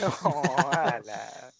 No, 0.00 0.08
ala. 0.72 1.52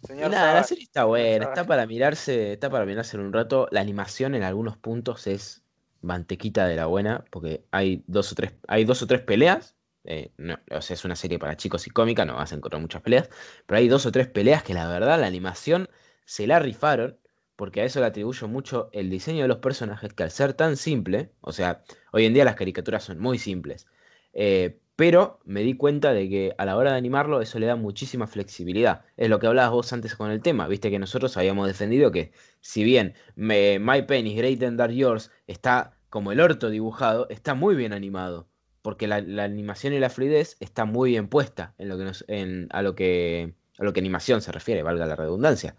Señor 0.00 0.30
Nada, 0.30 0.54
la 0.54 0.64
serie 0.64 0.84
está 0.84 1.04
buena, 1.04 1.44
está 1.44 1.66
para 1.66 1.86
mirarse, 1.86 2.54
está 2.54 2.70
para 2.70 2.86
mirarse 2.86 3.18
en 3.18 3.24
un 3.24 3.34
rato. 3.34 3.68
La 3.70 3.82
animación 3.82 4.34
en 4.34 4.44
algunos 4.44 4.78
puntos 4.78 5.26
es 5.26 5.62
mantequita 6.00 6.66
de 6.66 6.76
la 6.76 6.86
buena, 6.86 7.24
porque 7.30 7.66
hay 7.70 8.02
dos 8.06 8.32
o 8.32 8.34
tres, 8.34 8.52
hay 8.66 8.84
dos 8.86 9.02
o 9.02 9.06
tres 9.06 9.20
peleas. 9.20 9.76
eh, 10.04 10.32
no, 10.38 10.58
o 10.70 10.80
sea, 10.80 10.94
es 10.94 11.04
una 11.04 11.16
serie 11.16 11.38
para 11.38 11.56
chicos 11.58 11.86
y 11.86 11.90
cómica, 11.90 12.24
no 12.24 12.36
vas 12.36 12.52
a 12.52 12.56
encontrar 12.56 12.80
muchas 12.80 13.02
peleas, 13.02 13.28
pero 13.66 13.78
hay 13.78 13.88
dos 13.88 14.06
o 14.06 14.12
tres 14.12 14.28
peleas 14.28 14.62
que 14.62 14.72
la 14.74 14.88
verdad 14.88 15.20
la 15.20 15.26
animación 15.26 15.90
se 16.24 16.46
la 16.46 16.58
rifaron, 16.60 17.18
porque 17.56 17.80
a 17.80 17.84
eso 17.84 18.00
le 18.00 18.06
atribuyo 18.06 18.48
mucho 18.48 18.88
el 18.92 19.10
diseño 19.10 19.42
de 19.42 19.48
los 19.48 19.58
personajes, 19.58 20.12
que 20.12 20.22
al 20.22 20.30
ser 20.30 20.54
tan 20.54 20.76
simple, 20.76 21.30
o 21.40 21.52
sea, 21.52 21.82
hoy 22.12 22.24
en 22.26 22.34
día 22.34 22.44
las 22.44 22.56
caricaturas 22.56 23.04
son 23.04 23.18
muy 23.20 23.38
simples, 23.38 23.86
eh, 24.32 24.78
pero 24.96 25.40
me 25.44 25.62
di 25.62 25.74
cuenta 25.76 26.12
de 26.12 26.28
que 26.28 26.54
a 26.58 26.64
la 26.64 26.76
hora 26.76 26.92
de 26.92 26.98
animarlo 26.98 27.40
eso 27.40 27.58
le 27.58 27.66
da 27.66 27.74
muchísima 27.76 28.26
flexibilidad. 28.28 29.04
Es 29.16 29.28
lo 29.28 29.40
que 29.40 29.46
hablabas 29.48 29.72
vos 29.72 29.92
antes 29.92 30.14
con 30.14 30.30
el 30.30 30.40
tema, 30.42 30.68
viste 30.68 30.90
que 30.90 30.98
nosotros 31.00 31.36
habíamos 31.36 31.66
defendido 31.66 32.12
que 32.12 32.32
si 32.60 32.84
bien 32.84 33.14
me- 33.34 33.78
My 33.80 34.02
Pen 34.02 34.26
is 34.26 34.36
Great 34.36 34.62
and 34.62 34.78
Dark 34.78 34.92
Yours 34.92 35.30
está 35.46 35.96
como 36.10 36.30
el 36.32 36.40
orto 36.40 36.70
dibujado, 36.70 37.28
está 37.28 37.54
muy 37.54 37.74
bien 37.74 37.92
animado, 37.92 38.48
porque 38.82 39.08
la, 39.08 39.16
animación 39.44 39.94
y 39.94 39.98
la 39.98 40.10
fluidez 40.10 40.56
está 40.60 40.84
muy 40.84 41.10
bien 41.10 41.28
puesta 41.28 41.74
en 41.78 41.88
lo 41.88 41.98
que 41.98 42.04
nos- 42.04 42.24
en- 42.28 42.68
a 42.70 42.82
lo 42.82 42.94
que 42.94 43.54
a 43.78 43.82
lo 43.84 43.92
que 43.92 43.98
animación 44.00 44.40
se 44.40 44.52
refiere, 44.52 44.84
valga 44.84 45.04
la 45.06 45.16
redundancia. 45.16 45.74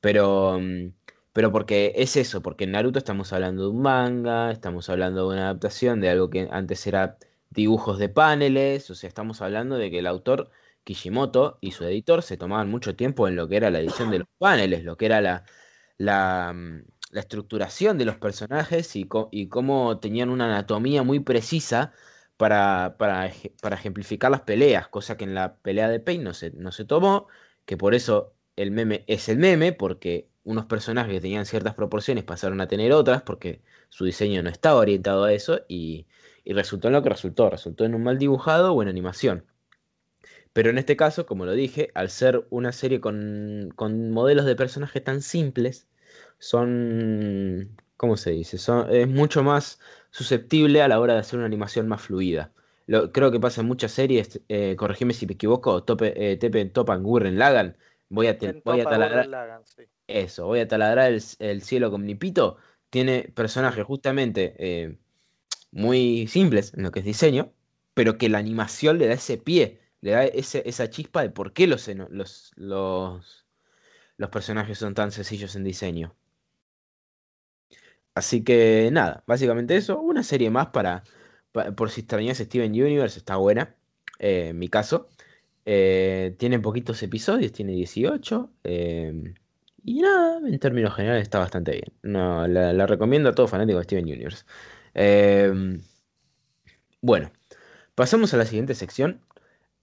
Pero 0.00 0.58
mm, 0.60 0.88
pero 1.38 1.52
porque 1.52 1.92
es 1.94 2.16
eso, 2.16 2.42
porque 2.42 2.64
en 2.64 2.72
Naruto 2.72 2.98
estamos 2.98 3.32
hablando 3.32 3.62
de 3.62 3.68
un 3.68 3.80
manga, 3.80 4.50
estamos 4.50 4.90
hablando 4.90 5.28
de 5.28 5.34
una 5.36 5.44
adaptación 5.44 6.00
de 6.00 6.10
algo 6.10 6.30
que 6.30 6.48
antes 6.50 6.84
era 6.88 7.16
dibujos 7.50 8.00
de 8.00 8.08
paneles, 8.08 8.90
o 8.90 8.96
sea, 8.96 9.06
estamos 9.06 9.40
hablando 9.40 9.78
de 9.78 9.88
que 9.88 10.00
el 10.00 10.08
autor 10.08 10.50
Kishimoto 10.82 11.58
y 11.60 11.70
su 11.70 11.84
editor 11.84 12.24
se 12.24 12.36
tomaban 12.36 12.68
mucho 12.68 12.96
tiempo 12.96 13.28
en 13.28 13.36
lo 13.36 13.48
que 13.48 13.56
era 13.56 13.70
la 13.70 13.78
edición 13.78 14.10
de 14.10 14.18
los 14.18 14.28
paneles, 14.38 14.82
lo 14.82 14.96
que 14.96 15.06
era 15.06 15.20
la, 15.20 15.44
la, 15.96 16.52
mm, 16.52 16.82
la 17.12 17.20
estructuración 17.20 17.98
de 17.98 18.04
los 18.04 18.16
personajes 18.16 18.96
y, 18.96 19.08
y 19.30 19.48
cómo 19.48 20.00
tenían 20.00 20.30
una 20.30 20.46
anatomía 20.46 21.04
muy 21.04 21.20
precisa 21.20 21.92
para, 22.36 22.96
para, 22.98 23.30
para 23.62 23.76
ejemplificar 23.76 24.32
las 24.32 24.40
peleas, 24.42 24.88
cosa 24.88 25.16
que 25.16 25.22
en 25.24 25.34
la 25.36 25.56
pelea 25.58 25.88
de 25.88 26.00
Pain 26.00 26.24
no 26.24 26.34
se, 26.34 26.50
no 26.50 26.72
se 26.72 26.84
tomó, 26.84 27.28
que 27.64 27.76
por 27.76 27.94
eso 27.94 28.34
el 28.56 28.72
meme 28.72 29.04
es 29.06 29.28
el 29.28 29.38
meme, 29.38 29.72
porque 29.72 30.28
unos 30.48 30.64
personajes 30.64 31.12
que 31.12 31.20
tenían 31.20 31.44
ciertas 31.44 31.74
proporciones 31.74 32.24
pasaron 32.24 32.60
a 32.62 32.68
tener 32.68 32.92
otras, 32.92 33.22
porque 33.22 33.60
su 33.90 34.06
diseño 34.06 34.42
no 34.42 34.48
estaba 34.48 34.80
orientado 34.80 35.24
a 35.24 35.32
eso, 35.34 35.60
y, 35.68 36.06
y 36.42 36.54
resultó 36.54 36.88
en 36.88 36.94
lo 36.94 37.02
que 37.02 37.10
resultó, 37.10 37.50
resultó 37.50 37.84
en 37.84 37.94
un 37.94 38.02
mal 38.02 38.18
dibujado 38.18 38.72
o 38.72 38.82
en 38.82 38.88
animación. 38.88 39.44
Pero 40.54 40.70
en 40.70 40.78
este 40.78 40.96
caso, 40.96 41.26
como 41.26 41.44
lo 41.44 41.52
dije, 41.52 41.90
al 41.94 42.08
ser 42.08 42.46
una 42.50 42.72
serie 42.72 43.00
con, 43.00 43.72
con 43.76 44.10
modelos 44.10 44.46
de 44.46 44.56
personajes 44.56 45.04
tan 45.04 45.20
simples, 45.20 45.86
son, 46.38 47.76
¿cómo 47.96 48.16
se 48.16 48.30
dice? 48.30 48.56
Son, 48.58 48.90
es 48.90 49.06
mucho 49.06 49.42
más 49.44 49.80
susceptible 50.10 50.80
a 50.82 50.88
la 50.88 50.98
hora 50.98 51.12
de 51.14 51.20
hacer 51.20 51.38
una 51.38 51.46
animación 51.46 51.88
más 51.88 52.00
fluida. 52.02 52.52
Lo, 52.86 53.12
creo 53.12 53.30
que 53.30 53.38
pasa 53.38 53.60
en 53.60 53.66
muchas 53.68 53.92
series, 53.92 54.40
eh, 54.48 54.74
corregime 54.76 55.12
si 55.12 55.26
me 55.26 55.34
equivoco, 55.34 55.84
Tope, 55.84 56.32
eh, 56.32 56.38
Tepen, 56.38 56.72
Topan, 56.72 57.02
Gurren, 57.02 57.38
Lagan, 57.38 57.76
voy 58.08 58.28
a, 58.28 58.38
voy 58.64 58.80
a 58.80 58.86
taladrar, 58.86 59.60
sí. 59.64 59.82
Eso, 60.08 60.46
voy 60.46 60.60
a 60.60 60.68
taladrar 60.68 61.12
el, 61.12 61.22
el 61.40 61.62
cielo 61.62 61.90
con 61.90 62.04
mi 62.04 62.14
pito, 62.14 62.58
tiene 62.90 63.30
personajes 63.34 63.84
justamente 63.84 64.54
eh, 64.58 64.98
muy 65.72 66.26
simples 66.28 66.72
en 66.74 66.84
lo 66.84 66.90
que 66.92 67.00
es 67.00 67.04
diseño, 67.06 67.52
pero 67.94 68.18
que 68.18 68.28
la 68.28 68.38
animación 68.38 68.98
le 68.98 69.06
da 69.08 69.14
ese 69.14 69.38
pie, 69.38 69.80
le 70.02 70.12
da 70.12 70.24
ese- 70.26 70.62
esa 70.68 70.90
chispa 70.90 71.22
de 71.22 71.30
por 71.30 71.52
qué 71.52 71.66
los, 71.66 71.88
los, 72.10 72.52
los, 72.56 73.46
los 74.18 74.30
personajes 74.30 74.78
son 74.78 74.94
tan 74.94 75.12
sencillos 75.12 75.56
en 75.56 75.64
diseño. 75.64 76.16
Así 78.14 78.42
que 78.44 78.90
nada, 78.92 79.22
básicamente 79.26 79.76
eso, 79.76 80.00
una 80.00 80.22
serie 80.22 80.50
más 80.50 80.68
para, 80.68 81.04
pa- 81.52 81.72
por 81.72 81.90
si 81.90 82.00
extrañas 82.00 82.38
Steven 82.38 82.72
Universe, 82.72 83.18
está 83.18 83.36
buena, 83.36 83.76
eh, 84.18 84.48
en 84.50 84.58
mi 84.58 84.68
caso. 84.68 85.08
Eh, 85.66 86.34
tiene 86.38 86.58
poquitos 86.60 87.02
episodios, 87.02 87.52
tiene 87.52 87.72
18. 87.72 88.50
eh, 88.64 89.34
y 89.84 90.00
nada, 90.02 90.38
en 90.46 90.58
términos 90.58 90.94
generales 90.94 91.22
está 91.22 91.38
bastante 91.38 91.72
bien. 91.72 91.92
No, 92.02 92.46
la, 92.48 92.72
la 92.72 92.86
recomiendo 92.86 93.28
a 93.30 93.34
todo 93.34 93.48
fanático 93.48 93.78
de 93.78 93.84
Steven 93.84 94.04
Universe. 94.04 94.44
Eh, 94.94 95.78
bueno, 97.00 97.30
pasamos 97.94 98.34
a 98.34 98.36
la 98.36 98.44
siguiente 98.46 98.74
sección. 98.74 99.20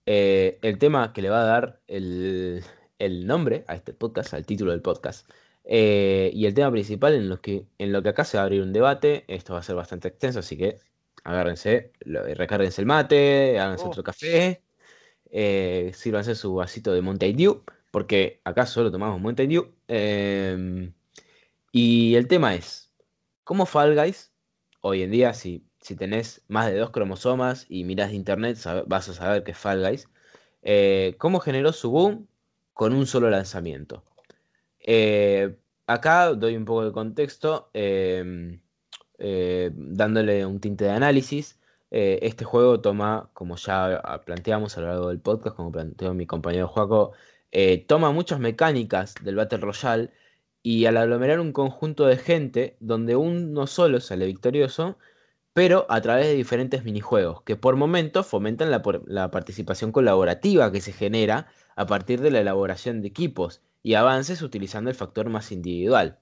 Eh, 0.06 0.58
el 0.62 0.78
tema 0.78 1.12
que 1.12 1.22
le 1.22 1.30
va 1.30 1.42
a 1.42 1.46
dar 1.46 1.80
el, 1.88 2.62
el 2.98 3.26
nombre 3.26 3.64
a 3.68 3.74
este 3.74 3.92
podcast, 3.94 4.34
al 4.34 4.46
título 4.46 4.72
del 4.72 4.82
podcast. 4.82 5.28
Eh, 5.64 6.30
y 6.32 6.46
el 6.46 6.54
tema 6.54 6.70
principal 6.70 7.14
en 7.14 7.28
lo 7.28 7.40
que, 7.40 7.66
en 7.78 7.92
lo 7.92 8.02
que 8.02 8.10
acá 8.10 8.24
se 8.24 8.36
va 8.36 8.42
a 8.42 8.46
abrir 8.46 8.62
un 8.62 8.72
debate. 8.72 9.24
Esto 9.28 9.54
va 9.54 9.60
a 9.60 9.62
ser 9.62 9.74
bastante 9.76 10.08
extenso, 10.08 10.38
así 10.40 10.56
que 10.56 10.78
agárrense, 11.24 11.92
recárguense 12.00 12.80
el 12.82 12.86
mate, 12.86 13.58
háganse 13.58 13.84
Oh. 13.86 13.88
otro 13.88 14.04
café, 14.04 14.62
eh, 15.30 15.90
sírvanse 15.94 16.34
su 16.36 16.54
vasito 16.54 16.92
de 16.92 17.02
Mountain 17.02 17.36
Dew, 17.36 17.64
porque 17.96 18.42
acá 18.44 18.66
solo 18.66 18.92
tomamos 18.92 19.22
Mountain 19.22 19.48
Dew. 19.48 19.74
em, 19.88 20.92
y 21.72 22.14
el 22.16 22.28
tema 22.28 22.54
es, 22.54 22.92
¿cómo 23.42 23.64
Fall 23.64 23.94
Guys, 23.94 24.34
hoy 24.82 25.00
en 25.02 25.10
día, 25.10 25.32
si, 25.32 25.64
si 25.80 25.96
tenés 25.96 26.42
más 26.46 26.66
de 26.66 26.76
dos 26.76 26.90
cromosomas 26.90 27.64
y 27.70 27.84
mirás 27.84 28.10
de 28.10 28.16
internet, 28.16 28.58
vas 28.86 29.08
a 29.08 29.14
saber 29.14 29.44
que 29.44 29.52
es 29.52 29.56
Fall 29.58 29.80
Guys, 29.80 30.10
eh, 30.60 31.14
¿cómo 31.16 31.40
generó 31.40 31.72
su 31.72 31.90
boom 31.90 32.28
con 32.74 32.92
un 32.92 33.06
solo 33.06 33.30
lanzamiento? 33.30 34.04
Eh, 34.80 35.56
acá 35.86 36.34
doy 36.34 36.54
un 36.54 36.66
poco 36.66 36.84
de 36.84 36.92
contexto, 36.92 37.70
em, 37.72 38.60
eh, 39.18 39.70
dándole 39.74 40.44
un 40.44 40.60
tinte 40.60 40.84
de 40.84 40.90
análisis. 40.90 41.58
Eh, 41.90 42.18
este 42.22 42.44
juego 42.44 42.78
toma, 42.82 43.30
como 43.32 43.56
ya 43.56 44.02
planteamos 44.26 44.76
a 44.76 44.82
lo 44.82 44.88
largo 44.88 45.08
del 45.08 45.20
podcast, 45.20 45.56
como 45.56 45.72
planteó 45.72 46.12
mi 46.12 46.26
compañero 46.26 46.68
Joaco, 46.68 47.12
eh, 47.52 47.84
toma 47.86 48.12
muchas 48.12 48.40
mecánicas 48.40 49.14
del 49.22 49.36
Battle 49.36 49.58
Royale 49.58 50.10
y 50.62 50.86
al 50.86 50.96
aglomerar 50.96 51.40
un 51.40 51.52
conjunto 51.52 52.06
de 52.06 52.16
gente 52.16 52.76
donde 52.80 53.16
uno 53.16 53.66
solo 53.66 54.00
sale 54.00 54.26
victorioso, 54.26 54.98
pero 55.52 55.86
a 55.88 56.00
través 56.00 56.26
de 56.26 56.34
diferentes 56.34 56.84
minijuegos 56.84 57.42
que 57.42 57.56
por 57.56 57.76
momentos 57.76 58.26
fomentan 58.26 58.70
la, 58.70 59.30
participación 59.30 59.92
colaborativa 59.92 60.72
que 60.72 60.80
se 60.80 60.92
genera 60.92 61.48
a 61.76 61.86
partir 61.86 62.20
de 62.20 62.30
la 62.30 62.40
elaboración 62.40 63.00
de 63.00 63.08
equipos 63.08 63.62
y 63.82 63.94
avances 63.94 64.42
utilizando 64.42 64.90
el 64.90 64.96
factor 64.96 65.28
más 65.30 65.52
individual. 65.52 66.18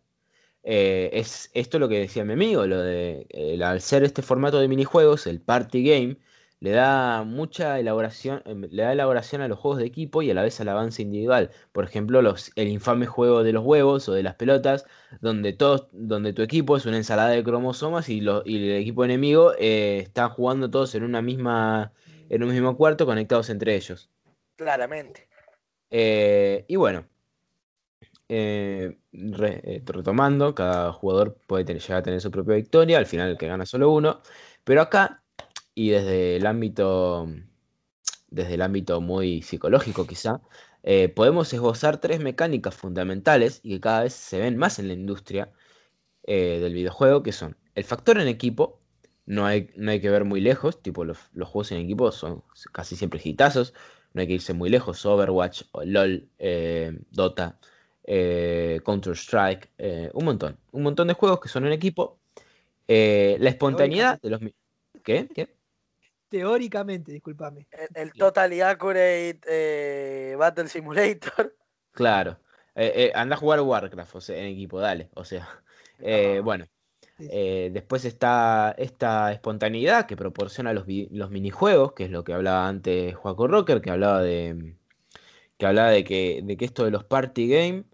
Eh, 0.63 1.11
es 1.15 1.51
esto 1.55 1.79
lo 1.79 1.89
que 1.89 1.99
decía 1.99 2.25
mi 2.25 2.35
amigo, 2.35 2.67
lo 2.67 2.81
de 2.81 3.27
al 3.65 3.81
ser 3.81 4.05
este 4.05 4.23
formato 4.23 4.61
de 4.61 4.69
minijuegos, 4.69 5.27
el 5.27 5.41
party 5.41 5.83
game, 5.85 6.19
le 6.65 6.71
da 6.73 7.23
mucha 7.25 7.79
elaboración, 7.79 8.43
em, 8.47 8.63
le 8.71 8.83
da 8.83 8.93
elaboración 8.93 9.43
a 9.43 9.49
los 9.49 9.59
juegos 9.59 9.79
de 9.79 9.87
equipo 9.87 10.23
y 10.23 10.31
a 10.31 10.35
la 10.35 10.43
vez 10.43 10.59
al 10.61 10.69
avance 10.71 11.03
individual. 11.03 11.51
Por 11.73 11.85
ejemplo, 11.85 12.23
los, 12.23 12.51
el 12.57 12.69
infame 12.69 13.07
juego 13.07 13.43
de 13.43 13.53
los 13.53 13.65
huevos 13.65 14.09
o 14.09 14.13
de 14.15 14.23
las 14.23 14.35
pelotas, 14.37 14.87
donde 15.21 15.53
todos, 15.53 15.89
donde 15.93 16.33
tu 16.33 16.43
equipo 16.43 16.77
es 16.77 16.87
una 16.87 16.97
ensalada 16.97 17.31
de 17.31 17.45
cromosomas 17.45 18.09
y, 18.09 18.21
lo- 18.21 18.43
y 18.47 18.57
el 18.71 18.77
equipo 18.81 19.05
enemigo 19.05 19.53
eh, 19.59 19.99
está 19.99 20.29
jugando 20.31 20.71
todos 20.71 20.95
en 20.95 21.05
una 21.05 21.21
misma, 21.23 21.93
en 22.29 22.43
un 22.43 22.51
mismo 22.51 22.77
cuarto 22.77 23.07
conectados 23.07 23.51
entre 23.51 23.75
ellos. 23.77 24.11
Claramente. 24.57 25.29
Eh, 25.91 26.65
y 26.69 26.77
bueno, 26.77 27.07
eh, 28.29 28.97
re- 29.13 29.61
eh, 29.65 29.83
retomando, 29.85 30.55
cada 30.55 30.93
jugador 30.93 31.37
puede 31.47 31.65
tener- 31.65 31.83
llegar 31.83 31.99
a 31.99 32.03
tener 32.03 32.21
su 32.21 32.31
propia 32.31 32.55
victoria, 32.57 32.99
al 32.99 33.07
final 33.07 33.31
el 33.31 33.39
que 33.39 33.49
gana 33.49 33.67
solo 33.67 33.91
uno, 33.93 34.21
pero 34.65 34.81
acá, 34.83 35.24
y 35.75 35.91
desde 35.91 36.37
el 36.37 36.47
ámbito, 36.47 37.29
desde 38.29 38.55
el 38.55 38.63
ámbito 38.63 39.01
muy 39.01 39.43
psicológico 39.43 40.07
quizá, 40.07 40.41
eh, 40.83 41.09
podemos 41.09 41.53
esbozar 41.53 41.99
tres 41.99 42.21
mecánicas 42.21 42.75
fundamentales 42.75 43.61
y 43.63 43.71
que 43.75 43.81
cada 43.81 44.03
vez 44.03 44.13
se 44.15 44.39
ven 44.39 44.57
más 44.57 44.79
en 44.79 44.89
la 44.89 44.95
industria 44.95 45.53
eh, 46.25 46.59
del 46.61 46.75
videojuego, 46.75 47.23
que 47.23 47.33
son 47.33 47.57
el 47.75 47.85
factor 47.85 48.19
en 48.21 48.29
equipo, 48.29 48.81
no 49.27 49.47
hay, 49.47 49.71
no 49.77 49.91
hay 49.91 50.01
que 50.01 50.11
ver 50.11 50.25
muy 50.25 50.41
lejos, 50.41 50.83
tipo 50.83 51.05
los, 51.05 51.19
los 51.33 51.49
juegos 51.49 51.73
en 51.73 51.79
equipo 51.79 52.13
son 52.13 52.45
casi 52.73 52.97
siempre 52.97 53.21
hitazos, 53.23 53.75
no 54.13 54.21
hay 54.21 54.29
que 54.29 54.35
irse 54.35 54.53
muy 54.53 54.71
lejos, 54.71 55.05
Overwatch, 55.07 55.63
LOL, 55.85 56.29
eh, 56.39 56.99
Dota, 57.11 57.59
Counter-Strike, 58.07 59.71
un 60.13 60.25
montón, 60.25 60.59
un 60.73 60.83
montón 60.83 61.09
de 61.09 61.15
juegos 61.15 61.41
que 61.41 61.49
son 61.49 61.67
en 61.67 61.73
equipo. 61.73 62.19
La 62.87 63.49
espontaneidad 63.49 64.21
de 64.21 64.31
los... 64.31 64.41
¿Qué? 65.03 65.27
¿Qué? 65.35 65.49
Teóricamente, 66.35 67.13
discúlpame. 67.13 67.69
El, 67.71 67.89
el 67.95 68.13
Totally 68.13 68.61
Accurate 68.61 69.39
eh, 69.47 70.35
Battle 70.37 70.67
Simulator. 70.69 71.55
Claro. 71.93 72.41
Eh, 72.75 72.93
eh, 72.97 73.13
anda 73.15 73.37
a 73.37 73.39
jugar 73.39 73.61
Warcraft 73.61 74.17
o 74.17 74.21
sea, 74.21 74.37
en 74.37 74.47
equipo, 74.47 74.81
dale. 74.81 75.11
O 75.15 75.25
sea, 75.25 75.49
eh, 76.01 76.41
bueno. 76.43 76.65
Sí, 76.99 77.25
sí. 77.25 77.29
Eh, 77.31 77.71
después 77.73 78.05
está 78.05 78.75
esta 78.77 79.31
espontaneidad 79.31 80.07
que 80.07 80.17
proporciona 80.17 80.73
los, 80.73 80.87
los 80.89 81.31
minijuegos, 81.31 81.93
que 81.93 82.07
es 82.07 82.11
lo 82.11 82.25
que 82.25 82.33
hablaba 82.33 82.67
antes 82.67 83.15
Juaco 83.15 83.47
Rocker, 83.47 83.81
que 83.81 83.91
hablaba 83.93 84.23
de 84.23 84.77
que 85.57 85.67
hablaba 85.67 85.91
de 85.91 86.03
que, 86.05 86.43
de 86.45 86.57
que 86.57 86.65
esto 86.65 86.85
de 86.85 86.91
los 86.91 87.05
party 87.05 87.49
game 87.49 87.85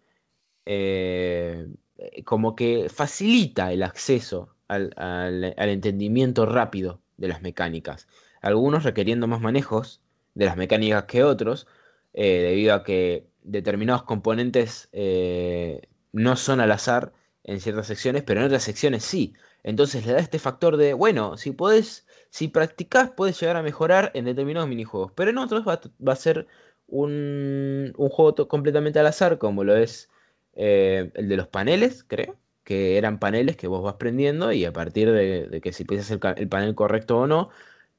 como 2.25 2.55
que 2.57 2.89
facilita 2.89 3.73
el 3.73 3.83
acceso 3.83 4.55
al, 4.69 4.93
al- 4.97 5.55
al 5.57 5.69
entendimiento 5.69 6.47
rápido 6.47 7.03
de 7.17 7.29
las 7.29 7.43
mecánicas. 7.43 8.09
Algunos 8.41 8.85
requiriendo 8.85 9.27
más 9.27 9.41
manejos 9.41 10.01
de 10.35 10.47
las 10.47 10.57
mecánicas 10.57 11.05
que 11.05 11.25
otros, 11.25 11.67
eh, 12.13 12.41
debido 12.41 12.75
a 12.75 12.85
que 12.85 13.27
determinados 13.43 14.03
componentes 14.05 14.89
eh, 14.93 15.83
no 16.13 16.37
son 16.37 16.61
al 16.61 16.73
azar 16.73 17.13
en 17.45 17.61
ciertas 17.61 17.87
secciones, 17.87 18.23
pero 18.23 18.41
en 18.41 18.47
otras 18.47 18.63
secciones 18.63 19.05
sí. 19.05 19.35
Entonces 19.63 20.07
le 20.07 20.13
da 20.13 20.19
este 20.21 20.39
factor 20.39 20.77
de, 20.77 20.95
bueno, 20.95 21.37
si 21.37 21.53
podés, 21.53 22.07
si 22.31 22.49
practicás, 22.49 23.11
puedes 23.11 23.39
llegar 23.41 23.57
a 23.57 23.63
mejorar 23.63 24.11
en 24.15 24.25
determinados 24.25 24.69
minijuegos, 24.69 25.13
pero 25.15 25.31
en 25.31 25.39
otros 25.39 25.65
va, 25.67 26.13
a 26.13 26.17
ser 26.17 26.47
un, 26.87 27.93
un 27.97 28.09
juego 28.09 28.49
completamente 28.49 28.99
al 28.99 29.07
azar, 29.07 29.39
como 29.39 29.65
lo 29.65 29.77
es 29.77 30.11
eh, 30.55 31.11
el 31.15 31.29
de 31.29 31.37
los 31.37 31.49
paneles, 31.49 32.05
creo, 32.07 32.39
que 32.65 32.99
eran 32.99 33.19
paneles 33.19 33.57
que 33.57 33.67
vos 33.69 33.83
vas 33.83 33.95
prendiendo 33.95 34.53
y 34.53 34.65
a 34.65 34.73
partir 34.73 35.11
de, 35.13 35.61
que 35.63 35.73
si 35.73 35.85
piensas 35.85 36.11
el, 36.11 36.21
el 36.37 36.49
panel 36.49 36.75
correcto 36.75 37.19
o 37.19 37.27
no, 37.27 37.51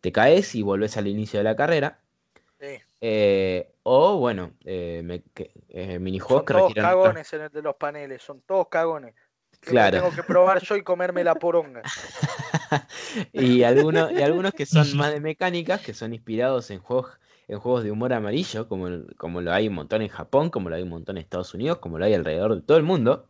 te 0.02 0.12
caes 0.12 0.56
y 0.56 0.64
volvés 0.64 0.98
al 0.98 1.08
inicio 1.08 1.40
de 1.40 1.44
la 1.44 1.56
carrera. 1.56 2.00
Sí. 2.60 2.78
Eh, 3.00 3.72
o 3.84 4.18
bueno, 4.18 4.52
eh, 4.66 5.02
me- 5.04 5.24
que- 5.34 5.52
eh, 5.70 6.00
minijuegos 6.00 6.42
Son 6.42 6.46
que 6.46 6.54
todos 6.54 6.74
cagones 6.74 7.34
en 7.34 7.42
el 7.42 7.50
de 7.50 7.62
los 7.62 7.76
paneles, 7.76 8.22
son 8.22 8.42
todos 8.42 8.68
cagones. 8.68 9.16
Que 9.60 9.72
Claro. 9.72 9.98
Tengo 10.00 10.16
que 10.16 10.24
probar 10.24 10.62
yo 10.62 10.76
y 10.76 10.84
comerme 10.84 11.24
la 11.24 11.36
poronga. 11.36 11.84
y, 13.34 13.64
algunos, 13.64 14.12
y 14.12 14.22
algunos 14.22 14.54
que 14.54 14.66
son 14.66 14.96
más 14.98 15.12
de 15.12 15.20
mecánicas, 15.20 15.82
que 15.82 15.94
son 15.94 16.14
inspirados 16.14 16.72
en 16.72 16.80
juegos, 16.80 17.12
en 17.48 17.60
juegos 17.60 17.84
de 17.84 17.92
humor 17.92 18.14
amarillo, 18.14 18.68
como, 18.68 18.88
como 19.18 19.42
lo 19.42 19.52
hay 19.54 19.68
un 19.68 19.76
montón 19.76 20.02
en 20.02 20.08
Japón, 20.08 20.50
como 20.50 20.70
lo 20.70 20.76
hay 20.76 20.84
un 20.84 20.90
montón 20.90 21.18
en 21.18 21.24
Estados 21.24 21.54
Unidos, 21.54 21.78
como 21.80 22.00
lo 22.00 22.06
hay 22.06 22.14
alrededor 22.14 22.56
de 22.56 22.62
todo 22.62 22.78
el 22.78 22.84
mundo, 22.84 23.28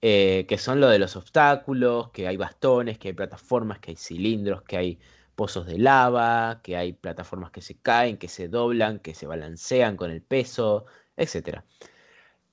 eh, 0.00 0.44
que 0.48 0.58
son 0.58 0.80
lo 0.80 0.88
de 0.88 0.98
los 0.98 1.16
obstáculos, 1.16 2.10
que 2.10 2.28
hay 2.28 2.36
bastones, 2.36 2.98
que 2.98 3.08
hay 3.08 3.14
plataformas, 3.14 3.78
que 3.80 3.92
hay 3.92 3.96
cilindros, 3.96 4.62
que 4.62 4.76
hay 4.76 4.98
pozos 5.38 5.66
de 5.66 5.78
lava, 5.78 6.60
que 6.64 6.76
hay 6.76 6.92
plataformas 6.94 7.52
que 7.52 7.62
se 7.62 7.78
caen, 7.78 8.18
que 8.18 8.26
se 8.28 8.48
doblan, 8.48 8.98
que 8.98 9.14
se 9.14 9.28
balancean 9.28 9.96
con 9.96 10.10
el 10.10 10.20
peso, 10.20 10.86
etc. 11.16 11.62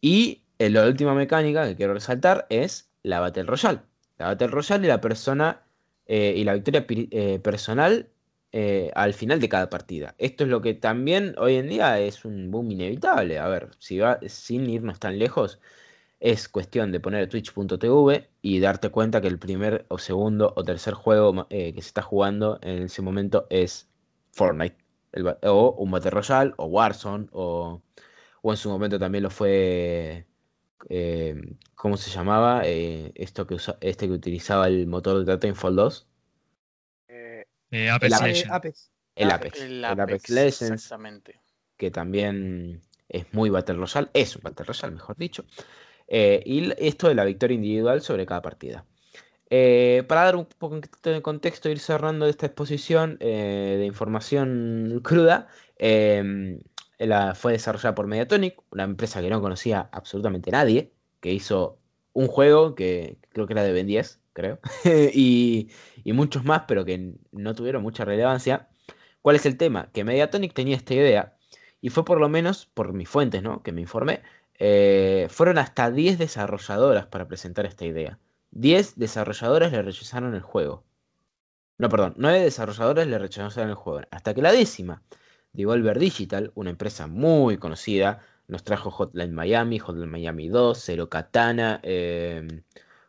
Y 0.02 0.44
eh, 0.60 0.70
la 0.70 0.86
última 0.86 1.16
mecánica 1.16 1.66
que 1.68 1.76
quiero 1.76 1.96
resaltar 1.96 2.46
es 2.50 2.92
la 3.02 3.20
Battle 3.22 3.46
Royale. 3.46 3.82
La 4.20 4.28
Battle 4.28 4.48
Royale 4.50 4.86
y 4.86 4.90
la 4.90 5.02
persona 5.02 5.64
eh, 6.06 6.36
y 6.38 6.44
la 6.44 6.54
victoria 6.54 6.86
eh, 6.90 7.40
personal 7.40 8.10
al 8.94 9.14
final 9.14 9.42
de 9.42 9.50
cada 9.50 9.70
partida. 9.70 10.16
Esto 10.18 10.46
es 10.46 10.50
lo 10.50 10.62
que 10.62 10.74
también 10.74 11.36
hoy 11.38 11.56
en 11.56 11.68
día 11.68 12.00
es 12.00 12.24
un 12.24 12.52
boom 12.52 12.72
inevitable. 12.72 13.38
A 13.38 13.50
ver, 13.50 13.72
si 13.80 14.00
va 14.00 14.20
sin 14.28 14.70
irnos 14.70 14.98
tan 15.00 15.20
lejos, 15.20 15.60
es 16.28 16.50
cuestión 16.50 16.92
de 16.92 17.00
poner 17.00 17.30
twitch.tv 17.30 18.30
y 18.42 18.60
darte 18.60 18.90
cuenta 18.90 19.22
que 19.22 19.28
el 19.28 19.38
primer 19.38 19.86
o 19.90 20.00
segundo 20.00 20.54
o 20.56 20.64
tercer 20.64 20.96
juego 20.96 21.46
eh, 21.52 21.72
que 21.74 21.82
se 21.84 21.88
está 21.90 22.02
jugando 22.02 22.58
en 22.64 22.84
ese 22.84 23.02
momento 23.04 23.46
es 23.52 23.88
Fortnite. 24.32 24.76
el 25.12 25.28
o 25.44 25.72
un 25.78 25.92
Battle 25.92 26.10
Royale, 26.12 26.54
o 26.58 26.66
Warzone, 26.66 27.28
o, 27.32 27.82
o 28.42 28.52
en 28.52 28.58
su 28.58 28.70
momento 28.70 28.98
también 28.98 29.24
lo 29.24 29.30
fue. 29.30 30.26
eh, 30.90 31.36
¿cómo 31.76 31.96
se 31.96 32.10
llamaba? 32.10 32.62
Eh, 32.66 33.12
esto 33.16 33.46
que 33.46 33.54
usa- 33.56 33.78
este 33.82 34.08
que 34.08 34.14
utilizaba 34.14 34.68
el 34.68 34.88
motor 34.88 35.24
de 35.24 35.32
Titanfall 35.38 35.76
2. 35.76 36.08
Eh, 37.08 37.46
Eh, 37.72 37.90
Apex 37.90 38.22
El 38.22 38.36
Eh. 38.36 38.44
Apex. 38.50 38.92
El 39.16 39.32
Apex. 39.32 39.52
Apex. 39.54 39.62
El 39.62 39.72
El 39.72 39.86
Apex, 39.86 40.02
Apex 40.04 40.30
Legends, 40.30 40.62
exactamente. 40.72 41.40
que 41.78 41.92
también 41.92 42.82
es 43.10 43.32
muy 43.34 43.50
Battle 43.52 43.76
Royale, 43.76 44.10
es 44.14 44.36
un 44.36 44.42
Battle 44.44 44.66
Royale, 44.66 44.94
mejor 44.96 45.16
dicho. 45.18 45.46
Eh, 46.08 46.44
y 46.46 46.72
esto 46.78 47.08
de 47.08 47.16
la 47.16 47.26
victoria 47.26 47.56
individual 47.56 48.02
sobre 48.02 48.26
cada 48.26 48.42
partida. 48.42 48.86
Eh, 49.50 50.04
para 50.08 50.24
dar 50.24 50.36
un 50.36 50.46
poco 50.46 50.80
de 51.04 51.22
contexto, 51.22 51.70
ir 51.70 51.80
cerrando 51.80 52.28
esta 52.28 52.48
exposición 52.48 53.18
eh, 53.20 53.76
de 53.80 53.86
información 53.86 55.02
cruda, 55.04 55.48
la, 56.98 57.36
fue 57.36 57.54
desarrollada 57.54 57.96
por 57.96 58.08
Mediatonic, 58.08 58.62
una 58.72 58.84
empresa 58.84 59.22
que 59.22 59.30
no 59.30 59.42
conocía 59.42 59.90
absolutamente 59.92 60.52
nadie, 60.52 60.94
que 61.20 61.34
hizo 61.34 61.80
un 62.14 62.28
juego 62.28 62.76
que 62.76 63.18
creo 63.30 63.48
que 63.48 63.54
era 63.54 63.64
de 63.64 63.74
Ben 63.74 63.88
10, 63.88 64.20
creo, 64.34 64.60
y, 65.14 65.70
y 66.04 66.14
muchos 66.14 66.46
más, 66.46 66.64
pero 66.68 66.86
que 66.86 67.14
no 67.32 67.56
tuvieron 67.56 67.84
mucha 67.84 68.06
relevancia. 68.06 68.70
¿Cuál 69.22 69.36
es 69.36 69.46
el 69.46 69.58
tema? 69.58 69.90
Que 69.92 70.04
Mediatonic 70.04 70.54
tenía 70.54 70.76
esta 70.76 70.94
idea, 70.94 71.36
y 71.82 71.90
fue 71.90 72.06
por 72.06 72.20
lo 72.20 72.30
menos, 72.30 72.66
por 72.66 72.94
mis 72.94 73.10
fuentes, 73.10 73.44
¿no? 73.44 73.62
Que 73.62 73.72
me 73.72 73.82
informé, 73.82 74.22
eh, 74.60 75.28
fueron 75.30 75.58
hasta 75.58 75.92
10 75.92 76.18
desarrolladoras 76.18 77.08
para 77.08 77.28
presentar 77.28 77.66
esta 77.66 77.86
idea. 77.86 78.20
10 78.52 78.98
desarrolladoras 78.98 79.72
le 79.72 79.82
rechazaron 79.82 80.34
el 80.36 80.42
juego. 80.42 80.84
No, 81.78 81.90
perdón, 81.90 82.14
9 82.18 82.40
desarrolladoras 82.42 83.08
le 83.08 83.20
rechazaron 83.20 83.70
el 83.70 83.76
juego. 83.76 84.02
Hasta 84.12 84.34
que 84.34 84.42
la 84.42 84.52
décima, 84.52 85.04
Devolver 85.54 86.00
Digital, 86.00 86.52
una 86.56 86.70
empresa 86.70 87.08
muy 87.08 87.58
conocida, 87.58 88.22
nos 88.48 88.64
trajo 88.64 88.92
Hotline 88.92 89.34
Miami, 89.34 89.80
Hotline 89.80 90.10
Miami 90.10 90.50
2, 90.50 90.78
Zero 90.80 91.10
Katana, 91.10 91.80
eh, 91.84 92.48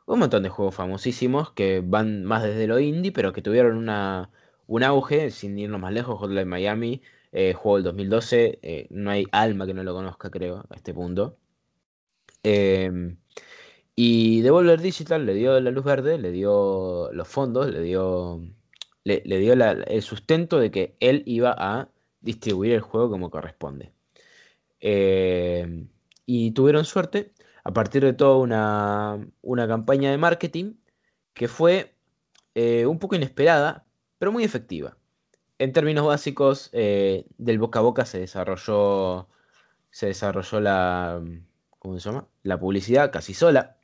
un 0.06 0.18
montón 0.18 0.42
de 0.42 0.48
juegos 0.48 0.74
famosísimos 0.74 1.52
que 1.52 1.82
van 1.84 2.24
más 2.24 2.42
desde 2.42 2.66
lo 2.66 2.78
indie, 2.78 3.12
pero 3.12 3.32
que 3.32 3.42
tuvieron 3.42 3.76
una, 3.76 4.30
un 4.66 4.82
auge, 4.82 5.30
sin 5.30 5.58
irnos 5.58 5.80
más 5.80 5.92
lejos, 5.92 6.18
Hotline 6.18 6.48
Miami, 6.48 7.02
eh, 7.38 7.52
juego 7.52 7.76
del 7.76 7.84
2012, 7.84 8.60
eh, 8.62 8.86
no 8.90 9.10
hay 9.10 9.26
alma 9.30 9.66
que 9.66 9.74
no 9.74 9.84
lo 9.84 9.94
conozca, 9.94 10.30
creo, 10.30 10.64
a 10.70 10.74
este 10.74 10.94
punto. 10.94 11.36
Em, 12.42 13.18
y 13.94 14.40
Devolver 14.42 14.80
Digital 14.80 15.26
le 15.26 15.34
dio 15.34 15.60
la 15.60 15.70
luz 15.70 15.84
verde, 15.84 16.18
le 16.18 16.30
dio 16.32 17.10
los 17.12 17.28
fondos, 17.28 17.70
le 17.70 17.82
dio, 17.82 18.40
le, 19.04 19.20
dio 19.38 19.52
el 19.52 20.02
sustento 20.02 20.58
de 20.58 20.70
que 20.70 20.96
él 21.00 21.22
iba 21.26 21.54
a 21.58 21.90
distribuir 22.20 22.72
el 22.72 22.80
juego 22.80 23.10
como 23.10 23.30
corresponde. 23.30 23.92
Em, 24.80 25.88
y 26.26 26.52
tuvieron 26.52 26.84
suerte 26.84 27.32
a 27.64 27.72
partir 27.72 28.04
de 28.04 28.14
toda 28.14 28.36
una, 28.38 29.28
una 29.42 29.68
campaña 29.68 30.10
de 30.10 30.18
marketing 30.18 30.74
que 31.34 31.48
fue 31.48 31.94
eh, 32.54 32.86
un 32.86 32.98
poco 32.98 33.16
inesperada, 33.16 33.86
pero 34.18 34.32
muy 34.32 34.44
efectiva. 34.44 34.96
En 35.58 35.72
términos 35.72 36.06
básicos, 36.06 36.68
eh, 36.72 37.26
del 37.38 37.58
boca 37.58 37.78
a 37.78 37.82
boca 37.82 38.04
se 38.04 38.18
desarrolló, 38.20 39.28
se 39.90 40.06
desarrolló 40.08 40.60
la, 40.60 41.22
¿cómo 41.78 41.98
se 41.98 42.10
llama? 42.10 42.28
La 42.42 42.58
publicidad 42.60 43.10
casi 43.12 43.34
sola. 43.34 43.78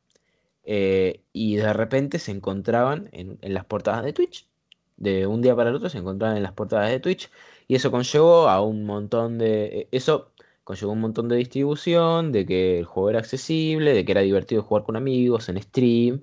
eh, 0.65 1.25
y 1.33 1.57
de 1.57 1.73
repente 1.75 2.19
se 2.21 2.33
encontraban 2.33 3.09
en, 3.13 3.39
las 3.43 3.65
portadas 3.67 4.05
de 4.05 4.13
Twitch. 4.13 4.49
De 4.97 5.27
un 5.27 5.43
día 5.43 5.57
para 5.57 5.71
el 5.71 5.77
otro 5.77 5.89
se 5.91 5.99
encontraban 5.99 6.37
en 6.37 6.43
las 6.45 6.53
portadas 6.53 6.91
de 6.91 7.01
Twitch. 7.01 7.31
Y 7.69 7.77
eso 7.77 7.91
conllevó 7.91 8.49
a 8.49 8.61
un 8.63 8.85
montón 8.85 9.39
de. 9.39 9.89
Eso 9.93 10.33
conllevó 10.65 10.93
un 10.93 11.01
montón 11.01 11.29
de 11.29 11.37
distribución, 11.37 12.33
de 12.33 12.47
que 12.47 12.79
el 12.81 12.85
juego 12.87 13.11
era 13.11 13.19
accesible, 13.21 13.95
de 13.95 14.05
que 14.05 14.13
era 14.13 14.23
divertido 14.23 14.63
jugar 14.63 14.85
con 14.85 14.97
amigos 14.97 15.49
en 15.49 15.61
stream. 15.63 16.23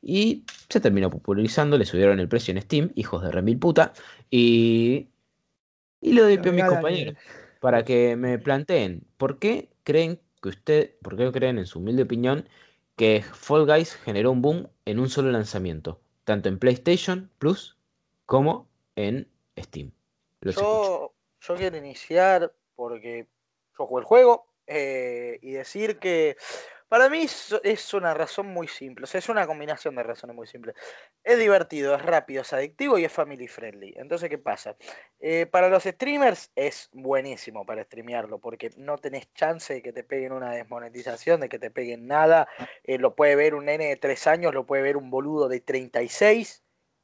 Y 0.00 0.44
se 0.68 0.80
terminó 0.80 1.10
popularizando, 1.10 1.76
le 1.78 1.84
subieron 1.84 2.20
el 2.20 2.28
precio 2.28 2.52
en 2.52 2.62
Steam, 2.62 2.92
hijos 2.94 3.22
de 3.22 3.30
remil 3.32 3.58
puta. 3.58 3.92
Y. 4.30 5.08
Y 6.00 6.12
lo 6.12 6.22
doy 6.22 6.38
pie 6.38 6.50
a 6.50 6.54
mis 6.54 6.64
compañeros 6.64 7.14
para 7.60 7.84
que 7.84 8.16
me 8.16 8.38
planteen 8.38 9.04
por 9.16 9.38
qué 9.38 9.68
creen 9.82 10.20
que 10.42 10.48
usted, 10.48 10.94
por 11.02 11.16
qué 11.16 11.30
creen 11.32 11.58
en 11.58 11.66
su 11.66 11.80
humilde 11.80 12.02
opinión 12.02 12.48
que 12.96 13.22
Fall 13.22 13.66
Guys 13.66 13.94
generó 13.94 14.30
un 14.30 14.42
boom 14.42 14.68
en 14.84 14.98
un 14.98 15.08
solo 15.08 15.30
lanzamiento, 15.30 16.00
tanto 16.24 16.48
en 16.48 16.58
PlayStation 16.58 17.30
Plus 17.38 17.76
como 18.26 18.68
en 18.96 19.28
Steam. 19.56 19.92
Los. 20.40 20.56
Yo, 20.56 21.14
yo 21.40 21.54
quiero 21.56 21.76
iniciar 21.76 22.52
porque 22.76 23.26
yo 23.78 23.86
jugué 23.86 24.00
el 24.00 24.06
juego 24.06 24.46
eh, 24.66 25.38
y 25.42 25.52
decir 25.52 25.98
que 25.98 26.36
para 26.88 27.08
mí 27.10 27.26
es, 27.62 27.94
una 27.94 28.14
razón 28.14 28.46
muy 28.46 28.66
simple, 28.68 29.04
o 29.04 29.06
sea, 29.06 29.18
es 29.18 29.28
una 29.28 29.46
combinación 29.46 29.94
de 29.94 30.02
razones 30.02 30.34
muy 30.34 30.46
simples. 30.46 30.74
Es 31.22 31.38
divertido, 31.38 31.94
es 31.94 32.02
rápido, 32.02 32.42
es 32.42 32.52
adictivo 32.52 32.98
y 32.98 33.04
es 33.04 33.12
family 33.12 33.46
friendly. 33.48 33.94
Entonces, 33.96 34.30
¿qué 34.30 34.38
pasa? 34.38 34.76
Eh, 35.20 35.46
para 35.46 35.68
los 35.68 35.84
streamers 35.84 36.50
es 36.56 36.88
buenísimo 36.92 37.66
para 37.66 37.84
streamearlo 37.84 38.38
porque 38.38 38.70
no 38.76 38.96
tenés 38.98 39.32
chance 39.34 39.74
de 39.74 39.82
que 39.82 39.92
te 39.92 40.04
peguen 40.04 40.32
una 40.32 40.52
desmonetización, 40.52 41.40
de 41.40 41.48
que 41.48 41.58
te 41.58 41.70
peguen 41.70 42.06
nada. 42.06 42.48
Eh, 42.84 42.98
lo 42.98 43.14
puede 43.14 43.36
ver 43.36 43.54
un 43.54 43.66
nene 43.66 43.86
de 43.88 43.96
3 43.96 44.26
años, 44.26 44.54
lo 44.54 44.64
puede 44.66 44.82
ver 44.82 44.96
un 44.96 45.10
boludo 45.10 45.48
de 45.48 45.60
36. 45.60 46.62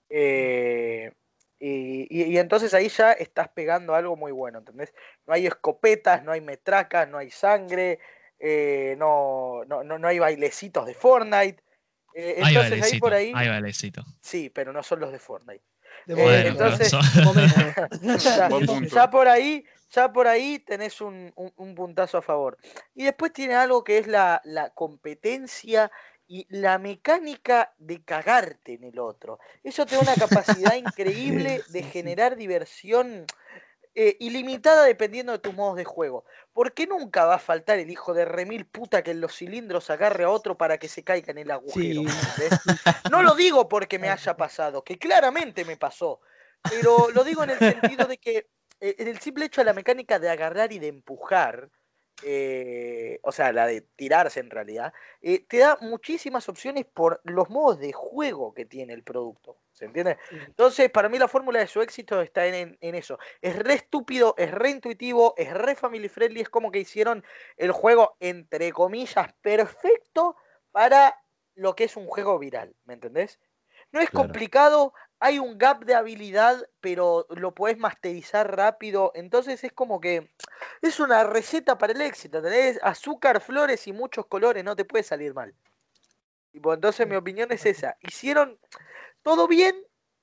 Eh, 0.09 1.12
y- 1.59 2.06
y 2.11 2.39
entonces 2.39 2.74
ahí 2.74 2.89
ya 2.89 3.12
estás 3.12 3.48
pegando 3.48 3.94
algo 3.94 4.16
muy 4.16 4.32
bueno, 4.32 4.59
¿entendés? 4.59 4.93
No 5.27 5.35
hay 5.35 5.47
escopetas, 5.47 6.23
no 6.24 6.32
hay 6.32 6.40
metracas, 6.40 7.09
no 7.09 7.19
hay 7.19 7.31
sangre, 7.31 7.98
eh, 8.47 8.95
no, 8.99 9.62
no, 9.66 9.83
no, 9.83 9.99
no 9.99 10.07
hay 10.07 10.19
bailecitos 10.19 10.85
de 10.87 10.93
Fortnite. 10.95 11.62
Eh, 12.15 12.41
Hay 12.43 12.55
entonces 12.55 12.93
ahí 12.93 13.01
por 13.01 13.15
ahí, 13.15 13.33
hay 13.35 13.49
valecito. 13.49 14.05
sí, 14.21 14.51
pero 14.51 14.73
no 14.73 14.83
son 14.83 15.01
los 15.01 15.11
de 15.11 15.19
Fortnite. 15.19 15.65
De 16.07 16.12
Eh, 16.12 16.16
Bueno, 16.16 16.49
entonces- 16.51 16.91
son- 16.91 17.03
de 17.15 17.23
momento. 17.23 17.61
Ya, 18.19 18.49
ya 18.93 19.11
por 19.11 19.27
ahí, 19.29 19.65
ya 19.91 20.12
por 20.12 20.29
ahí 20.29 20.59
tenés 20.59 21.01
un, 21.01 21.33
un- 21.37 21.53
un 21.57 21.75
puntazo 21.75 22.19
a 22.19 22.23
favor. 22.23 22.59
Y 22.95 23.05
después 23.05 23.33
tiene 23.33 23.55
algo 23.55 23.83
que 23.83 23.97
es 23.99 24.07
la, 24.07 24.41
la 24.45 24.69
competencia 24.71 25.91
y 26.27 26.47
la 26.51 26.79
mecánica 26.79 27.73
de 27.79 28.03
cagarte 28.05 28.75
en 28.75 28.85
el 28.85 28.99
otro. 28.99 29.39
Eso 29.62 29.85
te 29.87 29.95
da 29.97 30.03
una 30.03 30.15
capacidad 30.71 30.75
increíble 30.75 31.62
de 31.69 31.83
generar 31.83 32.37
diversión 32.37 33.25
eh, 33.97 34.16
ilimitada 34.19 34.85
dependiendo 34.85 35.33
de 35.33 35.39
tus 35.39 35.55
modos 35.55 35.77
de 35.77 35.85
juego. 35.85 36.25
Porque 36.53 36.87
nunca 36.87 37.25
va 37.25 37.37
a 37.37 37.39
faltar 37.39 37.79
el 37.79 37.91
hijo 37.91 38.12
de 38.12 38.25
remil 38.25 38.66
puta 38.66 39.03
que 39.03 39.12
en 39.12 39.21
los 39.21 39.37
cilindros 39.37 39.89
agarre 39.91 40.25
a 40.25 40.31
otro 40.31 40.57
para 40.57 40.79
que 40.79 40.89
se 40.89 41.05
caiga 41.05 41.31
en 41.31 41.39
el 41.39 41.51
agujero. 41.51 42.03
No 43.11 43.23
lo 43.23 43.35
digo 43.35 43.69
porque 43.69 43.99
me 43.99 44.09
haya 44.09 44.37
pasado, 44.37 44.83
que 44.83 44.99
claramente 44.99 45.65
me 45.65 45.77
pasó, 45.77 46.21
pero 46.62 47.11
lo 47.11 47.23
digo 47.23 47.45
en 47.45 47.51
el 47.51 47.59
sentido 47.59 48.07
de 48.07 48.19
que 48.19 48.49
eh, 48.81 48.97
en 48.99 49.09
el 49.09 49.21
simple 49.21 49.47
hecho 49.47 49.61
de 49.61 49.66
la 49.66 49.73
mecánica 49.73 50.19
de 50.19 50.31
agarrar 50.31 50.73
y 50.73 50.79
de 50.79 50.89
empujar, 50.89 51.71
eh, 52.23 53.19
o 53.23 53.32
sea, 53.32 53.53
la 53.53 53.66
de 53.66 53.82
tirarse 53.82 54.41
en 54.41 54.51
realidad, 54.51 54.93
eh, 55.20 55.45
te 55.47 55.59
da 55.59 55.77
muchísimas 55.81 56.49
opciones 56.49 56.86
por 56.86 57.20
los 57.24 57.51
modos 57.51 57.78
de 57.81 57.93
juego 57.93 58.55
que 58.55 58.65
tiene 58.66 58.93
el 58.95 59.03
producto. 59.05 59.59
¿Se 59.73 59.85
entiende? 59.86 60.19
Entonces, 60.49 60.91
para 60.91 61.09
mí 61.09 61.19
la 61.19 61.28
fórmula 61.28 61.59
de 61.59 61.66
su 61.66 61.82
éxito 61.82 62.20
está 62.23 62.47
en, 62.47 62.55
en- 62.55 62.78
en 62.81 62.95
eso. 62.95 63.19
Es 63.43 63.57
re 63.59 63.74
estúpido, 63.74 64.35
es 64.39 64.51
re 64.53 64.70
intuitivo, 64.70 65.35
es 65.36 65.53
re 65.53 65.74
family 65.74 66.09
friendly, 66.09 66.41
es 66.43 66.49
como 66.49 66.70
que 66.70 66.78
hicieron 66.81 67.24
el 67.57 67.73
juego, 67.73 68.16
entre 68.20 68.73
comillas, 68.73 69.32
perfecto 69.43 70.36
para 70.70 71.16
lo 71.55 71.74
que 71.74 71.85
es 71.85 71.97
un 71.97 72.07
juego 72.07 72.39
viral, 72.39 72.77
¿me 72.85 72.95
entendés? 72.95 73.41
No 73.93 74.01
es 74.01 74.11
Claro. 74.11 74.35
complicado, 74.35 74.93
hay 75.25 75.39
un 75.39 75.57
gap 75.57 75.87
de 75.87 75.95
habilidad, 75.95 76.69
pero 76.83 77.27
lo 77.31 77.55
puedes 77.55 77.79
masterizar 77.79 78.55
rápido, 78.55 79.11
entonces 79.15 79.65
es 79.65 79.73
como 79.73 79.99
que 79.99 80.31
es 80.83 81.01
una 81.01 81.25
receta 81.25 81.79
para 81.79 81.95
el 81.95 82.03
éxito, 82.03 82.39
¿entendés? 82.39 82.79
Azúcar, 82.83 83.41
flores 83.41 83.87
y 83.87 83.95
muchos 83.95 84.27
colores, 84.27 84.63
no 84.63 84.77
te 84.77 84.85
puede 84.85 85.03
salir 85.03 85.33
mal. 85.33 85.55
Tipo, 86.53 86.75
entonces 86.75 87.09
mi 87.09 87.17
opinión 87.17 87.51
es 87.53 87.65
esa. 87.65 87.97
Hicieron 88.03 88.59
todo 89.23 89.49
bien 89.49 89.75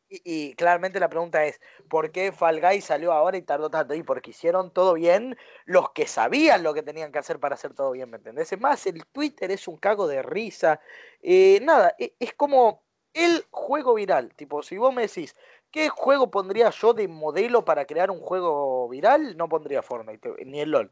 y, 0.08 0.22
y 0.24 0.54
claramente 0.54 1.00
la 1.00 1.10
pregunta 1.10 1.46
es, 1.46 1.60
¿por 1.90 2.12
qué 2.12 2.32
Fall 2.32 2.62
Guys 2.62 2.86
salió 2.86 3.12
ahora 3.12 3.38
y 3.38 3.42
tardó 3.42 3.72
tanto? 3.72 3.96
Y 3.96 4.04
porque 4.04 4.30
hicieron 4.30 4.72
todo 4.72 4.94
bien 4.94 5.36
los 5.66 5.94
que 5.94 6.06
sabían 6.06 6.62
lo 6.62 6.76
que 6.76 6.84
tenían 6.84 7.12
que 7.12 7.18
hacer 7.18 7.40
para 7.40 7.56
hacer 7.56 7.74
todo 7.74 7.90
bien, 7.94 8.12
¿me 8.12 8.18
entendés? 8.18 8.54
Es 8.54 8.62
más, 8.62 8.86
el 8.86 9.04
Twitter 9.08 9.50
es 9.50 9.68
un 9.68 9.78
cago 9.78 10.08
de 10.08 10.22
risa. 10.22 10.80
Eh, 11.24 11.60
nada, 11.64 11.96
e- 11.98 12.14
es 12.20 12.34
como 12.36 12.84
el 13.14 13.44
juego 13.50 13.94
viral. 13.96 14.34
Tipo, 14.36 14.64
si 14.64 14.78
vos 14.78 14.94
me 14.94 15.04
decís, 15.04 15.36
¿qué 15.72 15.90
juego 15.90 16.32
pondría 16.32 16.70
yo 16.70 16.94
de 16.94 17.08
modelo 17.08 17.64
para 17.66 17.86
crear 17.86 18.12
un 18.12 18.20
juego 18.20 18.88
viral? 18.90 19.36
No 19.38 19.48
pondría 19.50 19.82
Fortnite, 19.82 20.34
ni 20.46 20.60
el 20.62 20.72
LOL. 20.72 20.92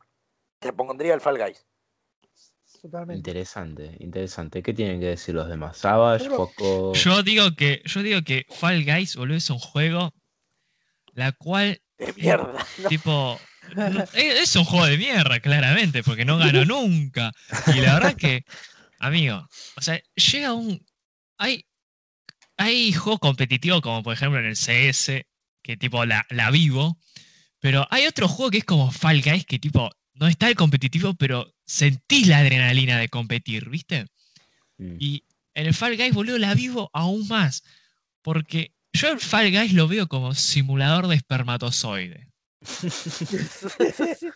Te 0.59 0.73
pondría 0.73 1.13
el 1.13 1.21
Fall 1.21 1.37
Guys. 1.37 1.65
Totalmente. 2.81 3.17
Interesante, 3.17 3.97
interesante. 3.99 4.61
¿Qué 4.63 4.73
tienen 4.73 4.99
que 4.99 5.07
decir 5.07 5.33
los 5.35 5.49
demás? 5.49 5.77
Savage, 5.77 6.25
Yo 6.25 6.29
creo- 6.29 6.47
Foco. 6.47 6.93
Yo 6.93 7.23
digo 7.23 7.55
que, 7.57 7.81
yo 7.85 8.01
digo 8.03 8.21
que 8.23 8.45
Fall 8.49 8.85
Guys, 8.85 9.15
boludo, 9.15 9.37
es 9.37 9.49
un 9.49 9.59
juego 9.59 10.13
la 11.13 11.31
cual, 11.33 11.81
De 11.97 12.13
mierda. 12.13 12.65
¿no? 12.77 12.89
tipo, 12.89 13.39
no- 13.75 14.03
es, 14.03 14.13
es 14.15 14.55
un 14.55 14.63
juego 14.65 14.85
de 14.85 14.97
mierda, 14.97 15.39
claramente, 15.39 16.03
porque 16.03 16.23
no 16.25 16.37
ganó 16.37 16.63
nunca. 16.63 17.31
Y 17.75 17.81
la 17.81 17.95
verdad 17.95 18.15
que, 18.15 18.45
amigo, 18.99 19.45
o 19.75 19.81
sea, 19.81 19.99
llega 20.15 20.53
un. 20.53 20.85
Hay, 21.37 21.65
hay 22.59 22.91
juegos 22.91 23.21
competitivos, 23.21 23.79
como 23.79 24.03
por 24.03 24.13
ejemplo 24.13 24.37
en 24.37 24.45
el 24.45 24.57
CS, 24.57 25.25
que 25.63 25.77
tipo 25.77 26.05
la, 26.05 26.25
la 26.29 26.51
vivo, 26.51 26.99
pero 27.59 27.87
hay 27.89 28.05
otro 28.05 28.27
juego 28.27 28.51
que 28.51 28.57
es 28.59 28.65
como 28.65 28.91
Fall 28.91 29.21
Guys, 29.21 29.45
que 29.45 29.59
tipo, 29.59 29.89
no 30.15 30.27
está 30.27 30.49
el 30.49 30.55
competitivo, 30.55 31.13
pero 31.13 31.53
sentís 31.65 32.27
la 32.27 32.39
adrenalina 32.39 32.97
de 32.99 33.07
competir, 33.07 33.69
¿viste? 33.69 34.05
Y 34.77 35.23
en 35.53 35.67
el 35.67 35.73
Fall 35.73 35.95
Guys, 35.95 36.13
boludo, 36.13 36.37
la 36.37 36.53
vivo 36.53 36.89
aún 36.93 37.27
más. 37.29 37.63
Porque 38.21 38.73
yo 38.91 39.09
el 39.09 39.19
Fall 39.21 39.51
Guys 39.51 39.71
lo 39.71 39.87
veo 39.87 40.07
como 40.07 40.33
simulador 40.33 41.07
de 41.07 41.15
espermatozoide. 41.15 42.27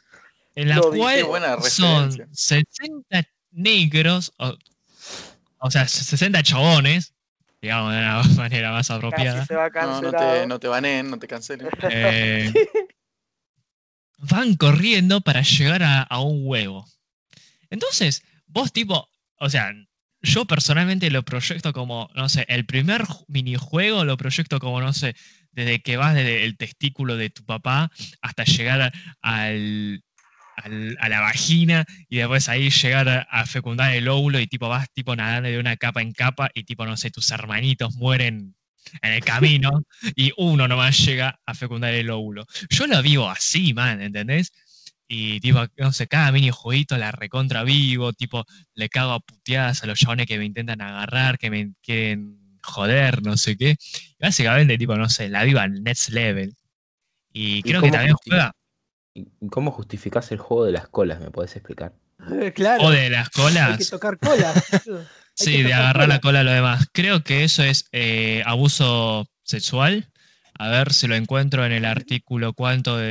En 0.55 0.69
la 0.69 0.79
cual 0.81 1.23
buena 1.23 1.59
son 1.61 2.11
referencia. 2.11 2.27
60 2.31 3.27
negros, 3.53 4.31
o, 4.37 4.55
o 5.57 5.71
sea, 5.71 5.87
60 5.87 6.43
chabones, 6.43 7.15
digamos 7.63 7.93
de 7.93 7.99
una 7.99 8.21
manera 8.37 8.71
más 8.71 8.91
apropiada. 8.91 9.35
Casi 9.39 9.47
se 9.47 9.55
va 9.55 9.69
No, 9.69 10.01
no 10.01 10.11
te, 10.11 10.45
no 10.47 10.59
te 10.59 10.67
baneen, 10.67 11.09
no 11.09 11.17
te 11.17 11.27
cancelen. 11.27 11.69
eh, 11.89 12.51
van 14.17 14.55
corriendo 14.55 15.21
para 15.21 15.41
llegar 15.41 15.81
a, 15.81 16.01
a 16.01 16.19
un 16.21 16.41
huevo. 16.43 16.85
Entonces, 17.69 18.23
vos 18.47 18.73
tipo, 18.73 19.09
o 19.39 19.49
sea, 19.49 19.73
yo 20.21 20.45
personalmente 20.45 21.09
lo 21.09 21.23
proyecto 21.23 21.71
como, 21.71 22.09
no 22.15 22.27
sé, 22.27 22.45
el 22.49 22.65
primer 22.65 23.03
ju- 23.03 23.23
minijuego 23.29 24.03
lo 24.03 24.17
proyecto 24.17 24.59
como, 24.59 24.81
no 24.81 24.91
sé, 24.91 25.15
desde 25.51 25.81
que 25.81 25.95
vas 25.95 26.15
desde 26.15 26.43
el 26.43 26.57
testículo 26.57 27.15
de 27.15 27.29
tu 27.29 27.45
papá 27.45 27.91
hasta 28.21 28.43
llegar 28.43 28.91
al, 29.21 30.03
al- 30.55 30.97
a 30.99 31.09
la 31.09 31.21
vagina 31.21 31.85
y 32.09 32.17
después 32.17 32.49
ahí 32.49 32.69
llegar 32.69 33.09
a, 33.09 33.21
a 33.23 33.45
fecundar 33.45 33.93
el 33.93 34.07
óvulo 34.07 34.39
y 34.39 34.47
tipo 34.47 34.69
vas 34.69 34.89
tipo 34.93 35.15
nadando 35.15 35.49
de 35.49 35.59
una 35.59 35.77
capa 35.77 36.01
en 36.01 36.13
capa 36.13 36.49
y 36.53 36.63
tipo, 36.63 36.85
no 36.85 36.97
sé, 36.97 37.11
tus 37.11 37.29
hermanitos 37.31 37.95
mueren 37.95 38.55
en 39.01 39.11
el 39.13 39.23
camino 39.23 39.83
y 40.15 40.31
uno 40.37 40.67
nomás 40.67 40.97
llega 41.05 41.39
a 41.45 41.53
fecundar 41.55 41.93
el 41.93 42.09
óvulo. 42.09 42.45
Yo 42.69 42.87
lo 42.87 43.01
vivo 43.01 43.29
así, 43.29 43.73
man, 43.73 44.01
¿entendés? 44.01 44.51
Y 45.07 45.39
tipo, 45.41 45.65
no 45.77 45.91
sé, 45.91 46.07
cada 46.07 46.31
minijueguito 46.31 46.97
la 46.97 47.11
recontra 47.11 47.63
vivo, 47.63 48.13
tipo, 48.13 48.45
le 48.75 48.89
cago 48.89 49.11
a 49.13 49.19
puteadas 49.19 49.83
a 49.83 49.87
los 49.87 49.99
chabones 49.99 50.25
que 50.27 50.37
me 50.37 50.45
intentan 50.45 50.81
agarrar, 50.81 51.37
que 51.37 51.49
me 51.51 51.73
quieren 51.81 52.39
joder, 52.63 53.21
no 53.23 53.37
sé 53.37 53.57
qué. 53.57 53.75
Y 54.19 54.23
básicamente, 54.23 54.77
tipo, 54.77 54.95
no 54.95 55.09
sé, 55.09 55.29
la 55.29 55.43
viva 55.43 55.63
al 55.63 55.83
next 55.83 56.09
level. 56.09 56.53
Y 57.33 57.61
creo 57.63 57.81
que 57.81 57.91
también 57.91 58.15
juega 58.29 58.53
¿Y 58.53 58.62
y 58.62 58.62
cómo 59.49 59.71
justificás 59.71 60.31
el 60.31 60.39
juego 60.39 60.65
de 60.65 60.71
las 60.71 60.87
colas? 60.87 61.19
¿Me 61.19 61.31
podés 61.31 61.55
explicar? 61.55 61.93
claro. 62.55 62.83
o 62.85 62.89
de 62.91 63.09
las 63.09 63.27
Hay 63.27 63.31
que 63.33 63.41
colas. 63.41 63.89
tocar 63.89 64.17
cola. 64.17 64.53
Sí, 65.35 65.63
de 65.63 65.73
agarrar 65.73 66.07
la 66.07 66.19
cola. 66.21 66.41
a 66.41 66.43
lo 66.43 66.51
demás. 66.51 66.87
Creo 66.93 67.23
que 67.23 67.43
eso 67.43 67.63
es 67.63 67.87
eh, 67.91 68.43
abuso 68.45 69.27
sexual. 69.41 70.11
A 70.59 70.69
ver 70.69 70.93
si 70.93 71.07
lo 71.07 71.15
encuentro 71.15 71.65
en 71.65 71.71
el 71.71 71.85
artículo 71.85 72.53
cuánto 72.53 72.97
de 72.97 73.07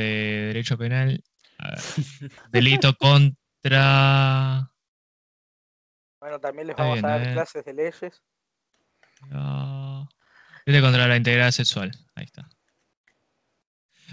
derecho 0.47 0.77
penal. 0.77 1.21
A 1.57 1.71
ver. 1.71 1.79
Delito 2.51 2.95
contra 2.95 4.71
Bueno, 6.21 6.39
también 6.39 6.67
les 6.67 6.73
Está 6.75 6.83
vamos 6.83 6.95
bien, 7.01 7.05
a 7.05 7.09
dar 7.17 7.27
eh. 7.27 7.33
clases 7.33 7.65
de 7.65 7.73
leyes. 7.73 8.23
No. 9.29 10.07
Vete 10.65 10.79
contra 10.79 11.07
la 11.07 11.17
integridad 11.17 11.51
sexual. 11.51 11.91
Ahí 12.15 12.23
está. 12.23 12.47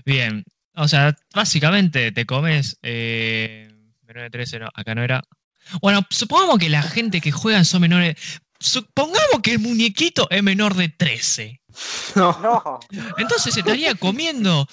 Bien. 0.04 0.44
O 0.80 0.88
sea, 0.88 1.14
básicamente 1.34 2.10
te 2.10 2.24
comes. 2.26 2.78
Eh, 2.82 3.68
menor 4.06 4.24
de 4.24 4.30
13, 4.30 4.58
no, 4.60 4.68
acá 4.74 4.94
no 4.94 5.02
era. 5.02 5.22
Bueno, 5.82 6.04
supongamos 6.10 6.58
que 6.58 6.70
la 6.70 6.82
gente 6.82 7.20
que 7.20 7.30
juega 7.30 7.62
son 7.64 7.82
menores. 7.82 8.16
Supongamos 8.58 9.40
que 9.42 9.52
el 9.52 9.58
muñequito 9.58 10.26
es 10.30 10.42
menor 10.42 10.74
de 10.74 10.88
13. 10.88 11.60
No. 12.16 12.36
No, 12.42 12.80
Entonces 13.18 13.54
se 13.54 13.60
estaría 13.60 13.94
comiendo 13.94 14.66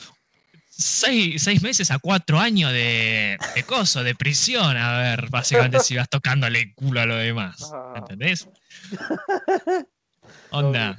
seis, 0.69 1.43
seis 1.43 1.61
meses 1.61 1.91
a 1.91 1.99
cuatro 1.99 2.39
años 2.39 2.71
de, 2.71 3.37
de 3.53 3.63
coso, 3.63 4.03
de 4.03 4.15
prisión. 4.15 4.75
A 4.77 4.97
ver, 4.97 5.29
básicamente 5.29 5.79
si 5.79 5.95
vas 5.95 6.09
tocándole 6.09 6.59
el 6.59 6.73
culo 6.73 7.01
a 7.01 7.05
lo 7.05 7.15
demás. 7.15 7.71
Ah. 7.71 7.93
¿Entendés? 7.97 8.47
Onda. 10.49 10.95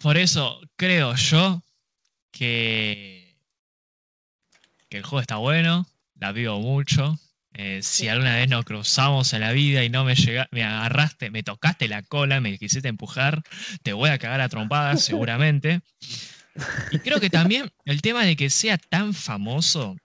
Por 0.00 0.16
eso 0.16 0.60
creo 0.76 1.14
yo 1.14 1.62
que, 2.38 3.17
que 4.88 4.98
el 4.98 5.02
juego 5.02 5.20
está 5.20 5.36
bueno, 5.36 5.86
la 6.16 6.32
vivo 6.32 6.60
mucho. 6.60 7.18
Eh, 7.54 7.80
si 7.82 8.08
alguna 8.08 8.36
vez 8.36 8.48
nos 8.48 8.64
cruzamos 8.64 9.32
en 9.32 9.40
la 9.40 9.52
vida 9.52 9.82
y 9.82 9.90
no 9.90 10.04
me 10.04 10.14
llega, 10.14 10.48
me 10.52 10.62
agarraste, 10.62 11.30
me 11.30 11.42
tocaste 11.42 11.88
la 11.88 12.02
cola, 12.02 12.40
me 12.40 12.56
quisiste 12.58 12.88
empujar, 12.88 13.42
te 13.82 13.92
voy 13.92 14.10
a 14.10 14.18
cagar 14.18 14.40
a 14.40 14.48
trompadas 14.48 15.02
seguramente. 15.04 15.80
Y 16.90 16.98
creo 16.98 17.20
que 17.20 17.30
también 17.30 17.70
el 17.84 18.02
tema 18.02 18.24
de 18.24 18.36
que 18.36 18.50
sea 18.50 18.78
tan 18.78 19.14
famoso, 19.14 19.96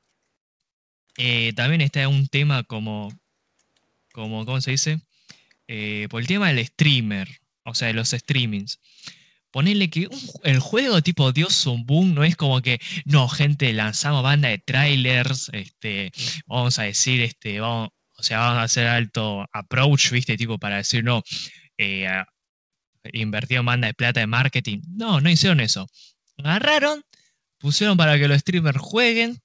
eh, 1.17 1.53
también 1.55 1.81
está 1.81 2.07
un 2.07 2.27
tema 2.27 2.63
como, 2.63 3.11
como 4.13 4.45
¿cómo 4.45 4.61
se 4.61 4.71
dice? 4.71 5.01
Eh, 5.67 6.07
por 6.09 6.21
el 6.21 6.27
tema 6.27 6.51
del 6.51 6.65
streamer, 6.65 7.29
o 7.63 7.75
sea, 7.75 7.87
de 7.87 7.93
los 7.93 8.09
streamings. 8.09 8.79
Ponerle 9.53 9.89
que 9.89 10.09
el 10.43 10.59
juego 10.59 11.01
tipo 11.03 11.31
Dios 11.31 11.67
un 11.67 11.85
boom 11.85 12.15
no 12.15 12.23
es 12.23 12.35
como 12.35 12.61
que, 12.61 12.79
no, 13.05 13.29
gente, 13.29 13.71
lanzamos 13.73 14.23
banda 14.23 14.49
de 14.49 14.57
trailers, 14.57 15.49
este, 15.53 16.11
vamos 16.47 16.79
a 16.79 16.83
decir, 16.83 17.21
este, 17.21 17.59
vamos, 17.59 17.89
o 18.17 18.23
sea, 18.23 18.39
vamos 18.39 18.57
a 18.59 18.63
hacer 18.63 18.87
alto 18.87 19.45
approach, 19.53 20.11
viste, 20.11 20.37
tipo 20.37 20.57
para 20.57 20.77
decir, 20.77 21.03
no, 21.03 21.21
eh, 21.77 22.07
banda 23.63 23.87
de 23.87 23.93
plata 23.93 24.19
de 24.21 24.27
marketing. 24.27 24.81
No, 24.95 25.21
no 25.21 25.29
hicieron 25.29 25.59
eso. 25.59 25.87
Agarraron, 26.37 27.03
pusieron 27.59 27.97
para 27.97 28.17
que 28.17 28.27
los 28.27 28.39
streamers 28.39 28.79
jueguen. 28.79 29.39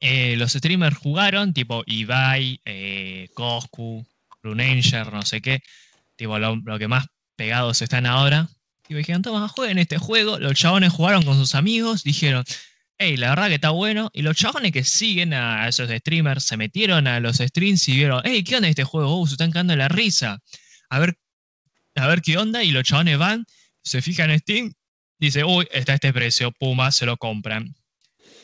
eh, 0.00 0.36
los 0.36 0.52
streamers 0.52 0.96
jugaron, 0.98 1.52
tipo 1.54 1.82
Ibai, 1.86 2.60
eh, 2.64 3.28
Coscu, 3.34 4.06
Runenger, 4.42 5.12
no 5.12 5.22
sé 5.22 5.40
qué, 5.40 5.62
tipo 6.16 6.38
lo 6.38 6.78
que 6.78 6.88
más 6.88 7.06
pegados 7.36 7.82
están 7.82 8.06
ahora. 8.06 8.48
Y 8.92 8.98
dijeron, 8.98 9.22
toma, 9.22 9.48
jueguen 9.48 9.78
este 9.78 9.98
juego. 9.98 10.38
Los 10.38 10.54
chabones 10.54 10.92
jugaron 10.92 11.22
con 11.22 11.36
sus 11.36 11.54
amigos, 11.54 12.04
dijeron, 12.04 12.44
hey, 12.98 13.16
la 13.16 13.30
verdad 13.30 13.48
que 13.48 13.54
está 13.54 13.70
bueno. 13.70 14.10
Y 14.12 14.22
los 14.22 14.36
chabones 14.36 14.72
que 14.72 14.84
siguen 14.84 15.34
a 15.34 15.68
esos 15.68 15.90
streamers 15.90 16.44
se 16.44 16.56
metieron 16.56 17.06
a 17.06 17.20
los 17.20 17.38
streams 17.38 17.88
y 17.88 17.96
vieron, 17.96 18.22
hey, 18.24 18.44
¿qué 18.44 18.56
onda 18.56 18.68
este 18.68 18.84
juego? 18.84 19.20
Uh, 19.20 19.26
se 19.26 19.34
están 19.34 19.50
cagando 19.50 19.74
la 19.76 19.88
risa. 19.88 20.38
A 20.90 20.98
ver, 20.98 21.16
a 21.96 22.06
ver 22.06 22.22
qué 22.22 22.36
onda. 22.36 22.62
Y 22.62 22.70
los 22.70 22.84
chabones 22.84 23.18
van, 23.18 23.46
se 23.82 24.02
fijan 24.02 24.30
en 24.30 24.38
Steam, 24.40 24.72
dice, 25.18 25.44
uy, 25.44 25.66
está 25.72 25.94
este 25.94 26.12
precio, 26.12 26.52
puma, 26.52 26.92
se 26.92 27.06
lo 27.06 27.16
compran. 27.16 27.74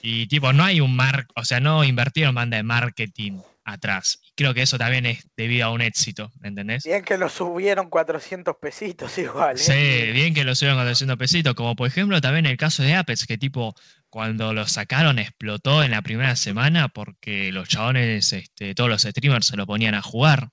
Y 0.02 0.26
tipo, 0.28 0.52
no 0.52 0.64
hay 0.64 0.80
un 0.80 0.94
mar, 0.94 1.26
o 1.34 1.44
sea, 1.44 1.60
no 1.60 1.84
invirtieron 1.84 2.34
banda 2.34 2.56
de 2.56 2.62
marketing 2.62 3.40
atrás. 3.68 4.20
Creo 4.34 4.54
que 4.54 4.62
eso 4.62 4.78
también 4.78 5.06
es 5.06 5.26
debido 5.36 5.66
a 5.66 5.72
un 5.72 5.80
éxito, 5.80 6.30
¿me 6.40 6.48
entendés? 6.48 6.84
Bien 6.84 7.02
que 7.02 7.18
lo 7.18 7.28
subieron 7.28 7.90
400 7.90 8.56
pesitos 8.60 9.16
igual. 9.18 9.56
¿eh? 9.56 9.58
Sí, 9.58 10.12
bien 10.12 10.34
que 10.34 10.44
lo 10.44 10.54
subieron 10.54 10.78
con 10.78 10.86
200 10.86 11.16
pesitos, 11.16 11.54
como 11.54 11.76
por 11.76 11.86
ejemplo 11.86 12.20
también 12.20 12.46
el 12.46 12.56
caso 12.56 12.82
de 12.82 12.94
Apex, 12.94 13.26
que 13.26 13.38
tipo, 13.38 13.74
cuando 14.10 14.52
lo 14.52 14.66
sacaron 14.66 15.18
explotó 15.18 15.82
en 15.82 15.90
la 15.90 16.02
primera 16.02 16.36
semana 16.36 16.88
porque 16.88 17.52
los 17.52 17.68
chabones, 17.68 18.32
este, 18.32 18.74
todos 18.74 18.90
los 18.90 19.02
streamers 19.02 19.46
se 19.46 19.56
lo 19.56 19.66
ponían 19.66 19.94
a 19.94 20.02
jugar. 20.02 20.50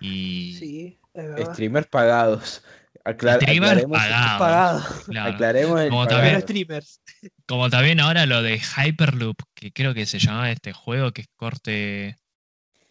Y 0.00 0.56
Sí, 0.58 1.00
es 1.14 1.28
verdad. 1.28 1.52
Streamers 1.52 1.86
pagados. 1.88 2.62
Aclar- 3.06 3.40
streamers 3.40 3.84
pagados. 3.84 4.38
Pagado. 4.38 5.04
claro. 5.06 5.32
aclaremos 5.34 5.80
el 5.80 5.88
Como 5.90 6.06
también- 6.08 6.40
streamers. 6.42 7.00
Como 7.46 7.70
también 7.70 8.00
ahora 8.00 8.26
lo 8.26 8.42
de 8.42 8.58
Hyperloop, 8.60 9.36
que 9.54 9.72
creo 9.72 9.94
que 9.94 10.06
se 10.06 10.18
llamaba 10.18 10.50
este 10.50 10.72
juego, 10.72 11.12
que 11.12 11.22
es 11.22 11.28
corte. 11.36 12.16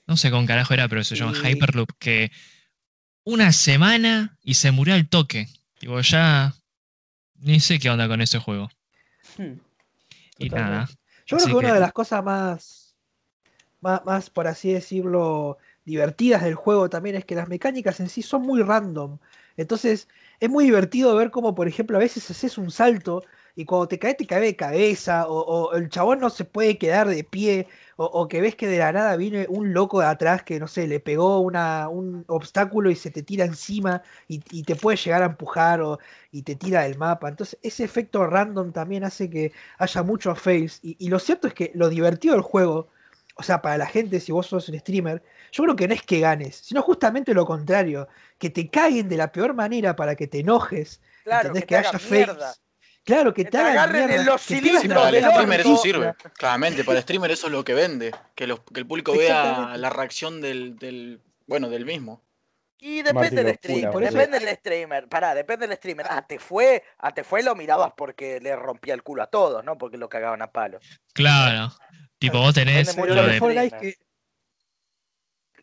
No 0.08 0.16
sé 0.18 0.32
con 0.32 0.46
carajo 0.46 0.74
era, 0.74 0.88
pero 0.88 1.04
se 1.04 1.16
llama 1.16 1.34
Sí. 1.34 1.46
Hyperloop, 1.48 1.90
que 2.00 2.32
una 3.26 3.52
semana 3.52 4.38
y 4.42 4.54
se 4.54 4.72
murió 4.72 4.94
al 4.96 5.10
toque. 5.10 5.48
Digo, 5.82 6.00
ya. 6.02 6.54
Ni 7.38 7.60
sé 7.60 7.80
qué 7.80 7.90
onda 7.90 8.08
con 8.08 8.22
ese 8.22 8.40
juego. 8.40 8.70
Hmm. 9.38 9.56
Y 10.38 10.50
Totalmente. 10.50 10.56
nada. 10.56 10.88
Yo 11.26 11.38
creo 11.38 11.40
Así 11.40 11.48
que 11.48 11.54
una 11.58 11.68
que- 11.70 11.74
de 11.74 11.80
las 11.82 11.92
cosas 11.94 12.24
más, 12.24 12.96
más, 13.82 14.06
más, 14.06 14.30
por 14.30 14.48
así 14.48 14.72
decirlo, 14.72 15.58
divertidas 15.84 16.44
del 16.44 16.56
juego 16.56 16.90
también 16.90 17.16
es 17.18 17.26
que 17.26 17.36
las 17.36 17.48
mecánicas 17.50 18.00
en 18.00 18.10
sí 18.10 18.22
son 18.22 18.44
muy 18.44 18.62
random. 18.64 19.18
Entonces 19.58 20.08
es 20.40 20.50
muy 20.50 20.66
divertido 20.66 21.16
ver 21.16 21.32
cómo, 21.32 21.56
por 21.56 21.68
ejemplo, 21.68 21.98
a 21.98 22.00
veces 22.02 22.30
haces 22.30 22.58
un 22.58 22.72
salto 22.72 23.24
y 23.56 23.66
cuando 23.66 23.88
te 23.88 24.00
caes 24.00 24.18
te 24.18 24.28
cae 24.28 24.42
de 24.42 24.56
cabeza 24.56 25.28
o, 25.28 25.40
o 25.40 25.74
el 25.76 25.90
chabón 25.90 26.20
no 26.20 26.30
se 26.30 26.44
puede 26.46 26.78
quedar 26.78 27.08
de 27.08 27.24
pie 27.24 27.68
o, 27.98 28.28
que 28.28 28.42
ves 28.42 28.56
que 28.56 28.68
de 28.68 28.80
la 28.80 28.92
nada 28.92 29.16
viene 29.16 29.46
un 29.50 29.74
loco 29.74 30.02
de 30.02 30.08
atrás 30.08 30.44
que, 30.44 30.60
no 30.60 30.68
sé, 30.68 30.86
le 30.88 31.00
pegó 31.00 31.40
una, 31.40 31.88
un 31.88 32.26
obstáculo 32.28 32.90
y 32.92 32.96
se 32.96 33.10
te 33.12 33.24
tira 33.24 33.46
encima 33.46 34.02
y, 34.28 34.44
y 34.52 34.64
te 34.64 34.76
puede 34.76 34.98
llegar 34.98 35.24
a 35.24 35.28
empujar 35.28 35.82
o, 35.82 36.00
y 36.32 36.42
te 36.44 36.56
tira 36.56 36.84
del 36.84 36.98
mapa. 36.98 37.30
Entonces 37.30 37.58
ese 37.64 37.84
efecto 37.86 38.26
random 38.28 38.72
también 38.74 39.04
hace 39.06 39.30
que 39.30 39.54
haya 39.78 40.04
muchos 40.04 40.40
fails. 40.40 40.80
Y, 40.84 40.98
y 41.00 41.10
lo 41.10 41.20
cierto 41.20 41.48
es 41.48 41.54
que 41.54 41.72
lo 41.76 41.90
divertido 41.90 42.34
del 42.34 42.44
juego, 42.44 42.90
o 43.36 43.44
sea, 43.44 43.62
para 43.62 43.78
la 43.78 43.86
gente, 43.86 44.20
si 44.20 44.32
vos 44.32 44.48
sos 44.48 44.70
un 44.70 44.80
streamer, 44.80 45.22
yo 45.52 45.64
creo 45.64 45.76
que 45.76 45.88
no 45.88 45.94
es 45.94 46.02
que 46.02 46.20
ganes, 46.20 46.56
sino 46.58 46.82
justamente 46.82 47.34
lo 47.34 47.46
contrario, 47.46 48.08
que 48.38 48.50
te 48.50 48.70
caguen 48.70 49.08
de 49.10 49.18
la 49.18 49.32
peor 49.32 49.54
manera 49.54 49.96
para 49.96 50.16
que 50.16 50.28
te 50.28 50.40
enojes, 50.40 51.02
Claro, 51.24 51.48
¿entendés? 51.50 51.64
que, 51.64 51.76
Que, 51.76 51.82
te 51.82 51.88
haya 51.88 52.10
mierda. 52.10 52.54
Claro, 53.04 53.34
que 53.34 53.44
Que 53.46 53.52
te, 53.52 53.52
te 53.52 53.58
hagan 53.60 53.72
agarren 53.78 54.02
en 54.04 54.08
mierda, 54.08 54.24
los 54.26 54.42
que 54.48 54.56
cilindros 54.56 54.82
Sí, 54.82 54.88
pierdas 54.88 55.04
para 55.04 55.12
la 55.12 55.18
el 55.18 55.24
del 55.24 55.32
streamer 55.34 55.60
eso 55.60 55.78
sirve. 55.78 56.14
Claramente, 56.38 56.84
para 56.84 56.98
el 56.98 57.04
streamer 57.04 57.32
eso 57.32 57.48
es 57.48 57.54
lo 57.54 57.64
que 57.64 57.74
vende. 57.74 58.12
Que, 58.36 58.48
los- 58.48 58.62
que 58.62 58.80
el 58.80 58.88
público 58.88 59.16
vea 59.16 59.76
la 59.78 59.90
reacción 59.92 60.42
del, 60.42 60.76
del- 60.78 61.22
bueno, 61.46 61.70
del 61.70 61.86
mismo. 61.86 62.24
Y 62.80 63.02
depende 63.04 63.44
del 63.44 63.56
streamer, 63.56 63.94
depende 64.12 64.40
del 64.40 64.56
streamer. 64.58 65.08
Pará, 65.08 65.34
depende 65.36 65.68
del 65.68 65.78
streamer. 65.78 66.06
Ah, 66.10 66.26
te 66.28 66.40
fue, 66.40 66.84
ah, 67.00 67.14
te 67.14 67.24
fue 67.24 67.42
lo 67.44 67.56
mirabas 67.56 67.94
porque 67.98 68.40
le 68.42 68.56
rompía 68.56 68.94
el 68.94 69.02
culo 69.04 69.24
a 69.24 69.28
todos, 69.28 69.64
¿no? 69.64 69.78
Porque 69.78 69.98
lo 69.98 70.08
cagaban 70.10 70.42
a 70.42 70.52
palos. 70.52 70.84
Claro. 71.14 71.74
Tipo, 72.20 72.40
vos 72.40 72.54
tenés 72.54 72.96
lo 72.96 73.06
el 73.06 73.32
de. 73.34 73.40
Fall 73.40 73.54
Guys 73.54 73.74
que 73.74 73.96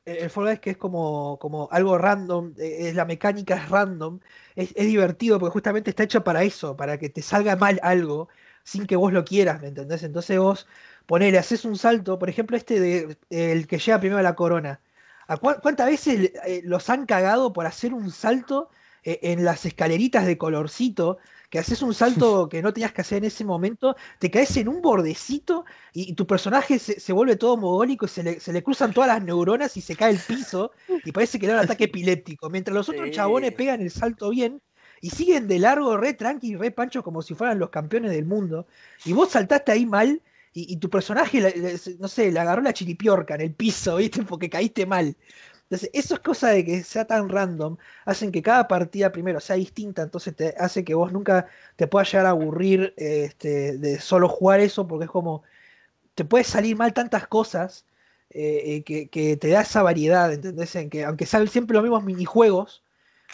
el 0.05 0.31
Fall 0.31 0.47
Guys 0.47 0.61
que 0.61 0.71
es 0.71 0.77
como, 0.77 1.39
como 1.41 1.69
algo 1.71 1.97
random, 1.99 2.55
eh, 2.59 2.89
es 2.89 2.95
la 2.95 3.05
mecánica 3.05 3.55
es 3.57 3.69
random, 3.69 4.19
es, 4.57 4.73
es 4.77 4.87
divertido 4.87 5.39
porque 5.39 5.53
justamente 5.53 5.91
está 5.91 6.03
hecho 6.03 6.25
para 6.25 6.43
eso, 6.43 6.77
para 6.77 6.99
que 6.99 7.09
te 7.09 7.23
salga 7.23 7.57
mal 7.57 7.79
algo 7.83 8.29
sin 8.65 8.87
que 8.87 8.97
vos 8.97 9.13
lo 9.13 9.25
quieras, 9.25 9.61
¿me 9.61 9.69
entendés? 9.69 10.03
Entonces 10.03 10.39
vos 10.39 10.67
ponele, 11.07 11.39
haces 11.39 11.65
un 11.65 11.77
salto, 11.77 12.19
por 12.19 12.29
ejemplo 12.29 12.57
este 12.57 12.81
de 12.81 13.17
el 13.31 13.67
que 13.67 13.79
llega 13.79 14.01
primero 14.01 14.19
a 14.19 14.23
la 14.23 14.35
corona. 14.35 14.81
¿A 15.29 15.37
cua- 15.39 15.61
¿Cuántas 15.63 15.87
veces 15.87 16.33
eh, 16.47 16.63
los 16.65 16.91
han 16.91 17.07
cagado 17.07 17.53
por 17.53 17.67
hacer 17.67 17.95
un 17.95 18.11
salto 18.11 18.71
eh, 18.71 18.82
en 19.05 19.45
las 19.45 19.65
escaleritas 19.67 20.27
de 20.27 20.39
colorcito? 20.39 21.19
Que 21.51 21.59
haces 21.59 21.83
un 21.83 21.95
salto 21.95 22.49
que 22.51 22.63
no 22.63 22.73
tenías 22.73 22.93
que 22.93 23.03
hacer 23.03 23.19
en 23.19 23.25
ese 23.25 23.45
momento, 23.45 23.95
te 24.19 24.31
caes 24.31 24.57
en 24.57 24.69
un 24.69 24.81
bordecito 24.81 25.65
y, 25.93 26.11
y 26.11 26.15
tu 26.15 26.27
personaje 26.27 26.79
se, 26.79 26.99
se 27.01 27.13
vuelve 27.13 27.37
todo 27.37 27.57
mogólico 27.57 28.07
y 28.07 28.09
se 28.09 28.23
le, 28.23 28.41
se 28.41 28.53
le 28.53 28.63
cruzan 28.63 28.93
todas 28.95 29.09
las 29.09 29.23
neuronas 29.23 29.77
y 29.77 29.81
se 29.83 29.97
cae 29.97 30.11
el 30.13 30.23
piso 30.25 30.73
y 31.05 31.13
parece 31.13 31.39
que 31.39 31.47
le 31.47 31.53
da 31.53 31.59
un 31.61 31.65
ataque 31.65 31.85
epiléptico. 31.85 32.49
Mientras 32.51 32.75
los 32.75 32.89
otros 32.89 33.11
Sí. 33.11 33.11
chabones 33.11 33.53
pegan 33.55 33.81
el 33.81 33.91
salto 33.91 34.31
bien 34.31 34.63
y 35.01 35.11
siguen 35.11 35.49
de 35.49 35.59
largo, 35.59 35.97
re 35.97 36.15
tranqui, 36.15 36.57
re 36.57 36.71
pancho, 36.71 37.03
como 37.03 37.23
si 37.23 37.35
fueran 37.35 37.59
los 37.59 37.71
campeones 37.71 38.11
del 38.13 38.25
mundo. 38.27 38.67
Y 39.03 39.13
vos 39.13 39.31
saltaste 39.31 39.73
ahí 39.73 39.87
mal 39.87 40.23
y, 40.53 40.73
y 40.73 40.77
tu 40.79 40.91
personaje, 40.91 41.41
no 41.99 42.09
sé, 42.09 42.31
le 42.31 42.41
agarró 42.41 42.63
la 42.63 42.73
chiripiorca 42.73 43.35
en 43.35 43.41
el 43.43 43.55
piso, 43.55 43.97
¿viste? 43.97 44.23
Porque 44.23 44.51
caíste 44.51 44.87
mal. 44.87 45.17
Entonces, 45.73 45.91
eso 45.95 46.15
es 46.15 46.21
cosa 46.21 46.51
de 46.51 46.65
que 46.67 46.85
sea 46.85 47.07
tan 47.07 47.31
random, 47.31 47.79
hacen 48.05 48.31
que 48.31 48.43
cada 48.43 48.69
partida 48.69 49.11
primero 49.11 49.41
sea 49.41 49.57
distinta, 49.57 50.03
entonces 50.03 50.37
te 50.37 50.55
hace 50.59 50.85
que 50.85 50.95
vos 50.95 51.13
nunca 51.13 51.47
te 51.77 51.87
puedas 51.87 52.13
llegar 52.13 52.27
a 52.27 52.31
aburrir 52.31 52.93
este, 52.99 53.79
de 53.79 53.99
solo 53.99 54.29
jugar 54.29 54.61
eso, 54.61 54.87
porque 54.87 55.07
es 55.07 55.11
como, 55.11 55.43
te 56.15 56.25
puede 56.25 56.45
salir 56.45 56.77
mal 56.77 56.93
tantas 56.95 57.27
cosas 57.27 57.87
eh, 58.31 58.77
eh, 58.77 58.85
que, 58.85 59.09
que 59.09 59.37
te 59.37 59.49
da 59.49 59.63
esa 59.63 59.83
variedad, 59.83 60.33
¿entendés? 60.33 60.75
En 60.77 60.91
que 60.91 61.05
aunque 61.05 61.27
salen 61.27 61.49
siempre 61.49 61.75
los 61.75 61.83
mismos 61.85 62.05
minijuegos, 62.05 62.83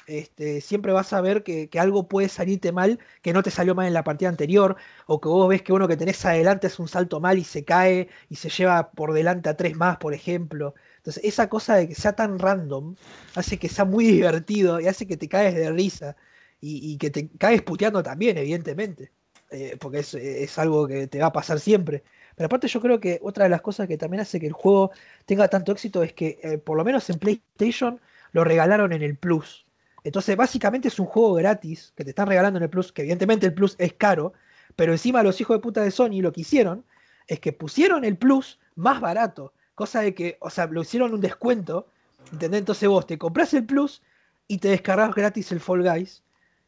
este, 0.07 0.61
siempre 0.61 0.93
vas 0.93 1.13
a 1.13 1.21
ver 1.21 1.43
que, 1.45 1.69
que 1.69 1.81
algo 1.81 2.09
puede 2.09 2.29
salirte 2.29 2.73
mal, 2.73 2.99
que 3.23 3.33
no 3.33 3.43
te 3.43 3.51
salió 3.51 3.75
mal 3.75 3.87
en 3.87 3.95
la 3.95 4.05
partida 4.05 4.29
anterior, 4.31 4.77
o 5.07 5.21
que 5.21 5.29
vos 5.29 5.49
ves 5.49 5.63
que 5.63 5.73
uno 5.73 5.89
que 5.89 5.97
tenés 5.97 6.25
adelante 6.25 6.67
es 6.69 6.79
un 6.79 6.89
salto 6.89 7.21
mal 7.21 7.39
y 7.39 7.45
se 7.45 7.65
cae 7.65 8.09
y 8.29 8.37
se 8.37 8.51
lleva 8.51 8.91
por 8.93 9.13
delante 9.15 9.49
a 9.51 9.57
tres 9.57 9.77
más, 9.77 9.99
por 9.99 10.15
ejemplo. 10.15 10.75
Entonces 11.09 11.25
esa 11.25 11.49
cosa 11.49 11.77
de 11.77 11.89
que 11.89 11.95
sea 11.95 12.13
tan 12.13 12.39
random 12.39 12.95
hace 13.35 13.59
que 13.59 13.71
sea 13.71 13.87
muy 13.87 14.05
divertido 14.05 14.79
y 14.79 14.89
hace 14.89 15.07
que 15.07 15.17
te 15.17 15.27
caes 15.27 15.55
de 15.55 15.71
risa 15.73 16.17
y, 16.61 16.99
que 16.99 17.09
te 17.09 17.31
caes 17.39 17.63
puteando 17.63 18.03
también, 18.03 18.37
evidentemente, 18.37 19.11
eh, 19.51 19.79
porque 19.81 20.01
es, 20.01 20.13
es 20.13 20.59
algo 20.59 20.87
que 20.87 21.07
te 21.07 21.19
va 21.19 21.29
a 21.29 21.33
pasar 21.33 21.61
siempre. 21.61 22.03
Pero 22.37 22.45
aparte 22.45 22.69
yo 22.69 22.83
creo 22.83 23.01
que 23.01 23.21
otra 23.23 23.45
de 23.45 23.51
las 23.51 23.63
cosas 23.63 23.89
que 23.89 23.97
también 23.97 24.21
hace 24.21 24.39
que 24.39 24.49
el 24.49 24.53
juego 24.53 24.91
tenga 25.25 25.49
tanto 25.49 25.73
éxito 25.73 26.03
es 26.03 26.13
que 26.13 26.41
eh, 26.43 26.59
por 26.59 26.77
lo 26.77 26.85
menos 26.85 27.09
en 27.09 27.19
PlayStation 27.19 27.99
lo 28.33 28.45
regalaron 28.45 28.93
en 28.93 29.01
el 29.01 29.17
Plus. 29.17 29.65
Entonces 30.05 30.37
básicamente 30.37 30.89
es 30.89 30.99
un 30.99 31.07
juego 31.07 31.33
gratis 31.33 31.95
que 31.97 32.05
te 32.05 32.11
están 32.11 32.29
regalando 32.29 32.59
en 32.59 32.65
el 32.65 32.71
Plus, 32.71 32.93
que 32.93 33.01
evidentemente 33.01 33.47
el 33.47 33.55
Plus 33.55 33.77
es 33.79 33.95
caro, 33.95 34.35
pero 34.77 34.93
encima 34.93 35.23
los 35.23 35.41
hijos 35.41 35.57
de 35.57 35.63
puta 35.63 35.83
de 35.83 35.91
Sony 35.91 36.21
lo 36.21 36.33
que 36.33 36.43
hicieron 36.43 36.85
es 37.27 37.41
que 37.41 37.55
pusieron 37.55 38.05
el 38.05 38.19
Plus 38.19 38.59
más 38.75 39.01
barato, 39.01 39.55
cosa 39.79 40.01
de 40.03 40.13
que, 40.15 40.37
o 40.41 40.51
sea, 40.51 40.67
lo 40.67 40.83
hicieron 40.83 41.15
un 41.15 41.21
descuento, 41.21 41.87
¿entendés? 42.33 42.59
Entonces 42.59 42.89
vos 42.89 43.07
te 43.07 43.17
compras 43.17 43.55
el 43.55 43.65
Plus 43.65 44.03
y 44.49 44.59
te 44.59 44.69
descargas 44.69 45.15
gratis 45.15 45.53
el 45.53 45.61
Fall 45.61 45.83
Guys. 45.83 46.23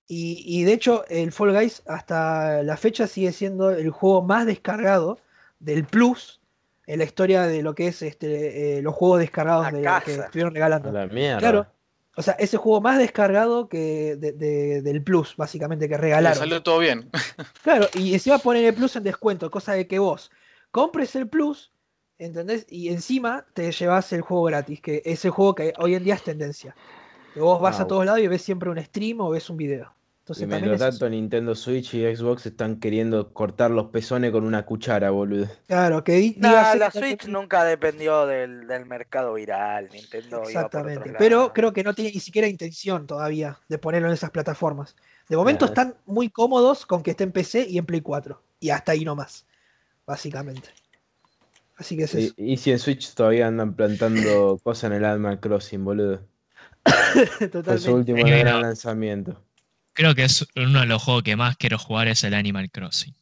Y, 0.07 0.43
y 0.47 0.65
de 0.65 0.73
hecho 0.73 1.05
el 1.09 1.31
Fall 1.33 1.53
Guys 1.53 1.83
hasta 1.87 2.63
la 2.63 2.77
fecha 2.77 3.07
sigue 3.07 3.33
siendo 3.33 3.71
el 3.71 3.91
juego 3.91 4.23
más 4.23 4.47
descargado 4.47 5.19
del 5.59 5.85
Plus 5.85 6.41
en 6.87 6.99
la 6.99 7.05
historia 7.05 7.43
de 7.47 7.63
lo 7.63 7.75
que 7.75 7.89
es 7.89 8.03
este, 8.03 8.79
eh, 8.79 8.83
los 8.83 8.95
juegos 8.95 9.21
descargados 9.21 9.71
de, 9.73 9.83
que 10.05 10.15
estuvieron 10.15 10.55
regalando. 10.55 10.91
la 10.91 11.07
mierda. 11.07 11.39
Claro. 11.39 11.67
O 12.17 12.23
sea, 12.23 12.35
ese 12.35 12.57
juego 12.57 12.81
más 12.81 12.99
descargado 12.99 13.69
que 13.69 14.17
de- 14.17 14.33
de- 14.33 14.83
del 14.83 15.03
Plus, 15.03 15.37
básicamente, 15.37 15.89
que 15.89 15.95
Le 15.95 16.01
regalaron. 16.01 16.39
salió 16.39 16.63
todo 16.63 16.79
bien. 16.81 17.09
Claro, 17.63 17.87
y 17.95 18.13
encima 18.15 18.39
ponen 18.39 18.65
el 18.65 18.75
Plus 18.75 18.97
en 18.97 19.05
descuento, 19.05 19.51
cosa 19.51 19.73
de 19.75 19.87
que 19.87 19.99
vos 20.01 20.31
compres 20.73 21.15
el 21.17 21.29
Plus, 21.29 21.71
¿entendés? 22.25 22.67
Y 22.69 22.89
encima 22.91 23.45
te 23.55 23.73
llevas 23.73 24.13
el 24.13 24.21
juego 24.21 24.45
gratis, 24.45 24.81
que 24.81 25.03
es 25.05 25.25
el 25.25 25.31
juego 25.33 25.55
que 25.55 25.73
hoy 25.79 25.95
en 25.95 26.05
día 26.05 26.15
es 26.15 26.23
tendencia. 26.23 26.75
Que 27.35 27.41
vos 27.41 27.61
vas 27.61 27.81
Ah, 27.81 27.85
a 27.85 27.87
todos 27.87 28.05
lados 28.05 28.21
y 28.21 28.29
ves 28.29 28.43
siempre 28.43 28.71
un 28.71 28.79
stream 28.83 29.21
o 29.21 29.31
ves 29.31 29.49
un 29.51 29.57
video. 29.57 29.93
Entonces 30.21 30.47
Y 30.47 30.51
también 30.51 30.71
mientras 30.71 30.91
es 30.91 30.95
eso. 30.97 31.05
tanto, 31.07 31.11
Nintendo 31.11 31.55
Switch 31.57 31.95
y 31.95 32.15
Xbox 32.17 32.47
están 32.47 32.79
queriendo 32.79 33.33
cortar 33.33 33.71
los 33.71 33.87
pezones 33.87 34.31
con 34.31 34.45
una 34.45 34.65
cuchara, 34.67 35.11
boludo. 35.11 35.49
Claro, 35.67 36.05
que 36.05 36.13
di- 36.13 36.35
Nah, 36.39 36.75
la 36.75 36.91
que- 36.91 36.99
Switch 37.01 37.27
nunca 37.27 37.65
dependió 37.65 38.27
del, 38.27 38.67
del 38.69 38.85
mercado 38.87 39.35
viral. 39.35 39.89
Nintendo 39.93 40.37
iba 40.37 40.43
por 40.43 40.49
Exactamente. 40.51 41.15
Pero 41.19 41.53
creo 41.53 41.73
que 41.73 41.83
no 41.83 41.95
tiene 41.95 42.13
ni 42.13 42.21
siquiera 42.21 42.47
intención 42.47 43.07
todavía 43.07 43.59
de 43.69 43.79
ponerlo 43.79 44.09
en 44.09 44.15
esas 44.15 44.31
plataformas. 44.31 44.95
De 45.29 45.37
momento 45.37 45.65
están 45.65 45.97
muy 46.07 46.29
cómodos 46.29 46.85
con 46.87 47.03
que 47.03 47.13
esté 47.13 47.25
en 47.25 47.33
PC 47.33 47.67
y 47.69 47.79
en 47.79 47.87
Play 47.87 48.01
4. 48.03 48.41
Y 48.61 48.71
hasta 48.71 48.93
ahí 48.93 49.05
nomás, 49.05 49.47
básicamente. 50.07 50.69
Así 51.81 51.97
que 51.97 52.05
es 52.05 52.15
Y, 52.15 52.25
eso. 52.27 52.35
y 52.37 52.57
si 52.59 52.71
en 52.73 52.79
Switch 52.79 53.15
todavía 53.15 53.47
andan 53.49 53.75
plantando 53.75 54.59
cosas 54.63 54.85
en 54.91 54.99
el 54.99 55.05
Animal 55.07 55.41
Crossing, 55.41 55.83
boludo. 55.83 56.29
Fue 56.85 57.27
su 57.27 57.49
Totalmente. 57.49 57.93
último 57.93 58.25
gran 58.25 58.61
lanzamiento. 58.63 59.43
Creo 59.95 60.15
que 60.15 60.25
es 60.25 60.47
uno 60.57 60.81
de 60.81 60.87
los 60.87 61.03
juegos 61.03 61.23
que 61.23 61.37
más 61.37 61.57
quiero 61.57 61.79
jugar 61.79 62.09
es 62.09 62.23
el 62.25 62.35
Animal 62.35 62.71
Crossing. 62.71 63.15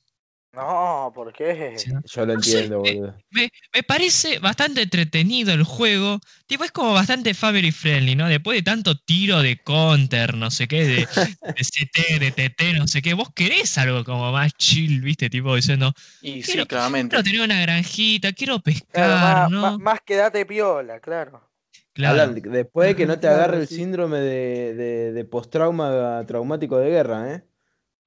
No, 0.59 1.13
¿por 1.15 1.33
qué? 1.33 1.75
Sí. 1.77 1.91
Yo 2.05 2.21
lo 2.23 2.27
No 2.27 2.33
entiendo, 2.35 2.81
boludo. 2.81 3.15
Me, 3.31 3.49
me 3.75 3.83
parece 3.83 4.39
bastante 4.41 4.83
entretenido 4.83 5.53
el 5.53 5.63
juego. 5.63 6.19
Tipo, 6.47 6.65
es 6.65 6.73
como 6.73 6.95
bastante 6.95 7.33
family 7.35 7.71
friendly, 7.71 8.17
¿no? 8.17 8.27
Después 8.29 8.59
de 8.59 8.63
tanto 8.63 8.97
tiro 8.99 9.41
de 9.41 9.57
counter, 9.63 10.35
no 10.35 10.51
sé 10.51 10.67
qué, 10.67 10.85
de, 10.85 10.97
de 11.07 11.65
CT, 11.65 12.19
de 12.19 12.33
TT, 12.33 12.73
no 12.79 12.89
sé 12.89 13.03
qué, 13.03 13.15
vos 13.15 13.29
querés 13.35 13.79
algo 13.79 14.03
como 14.05 14.33
más 14.33 14.53
chill, 14.55 15.01
¿viste? 15.01 15.31
Tipo 15.31 15.55
diciendo, 15.55 15.93
Y 16.21 16.43
sí, 16.43 16.53
Quiero- 16.53 16.67
claramente. 16.67 17.11
quiero 17.11 17.23
tener 17.23 17.41
una 17.43 17.61
granjita, 17.61 18.33
quiero 18.33 18.59
Claro, 18.61 18.63
pescar, 18.63 19.21
más, 19.21 19.51
¿no? 19.51 19.61
más- 19.63 19.79
más 19.79 20.01
quedate 20.01 20.45
piola, 20.47 20.99
claro. 21.01 21.49
Claro. 21.93 22.15
Alan, 22.23 22.35
después 22.43 22.89
de 22.89 22.97
que 22.97 23.07
no 23.07 23.19
te 23.19 23.27
agarre 23.29 23.59
el 23.59 23.67
sí. 23.67 23.77
síndrome 23.77 24.19
de, 24.19 24.75
de, 24.75 25.13
de 25.13 25.25
postrauma 25.25 26.25
traumático 26.27 26.79
de 26.79 26.91
guerra, 26.91 27.35
¿eh? 27.35 27.45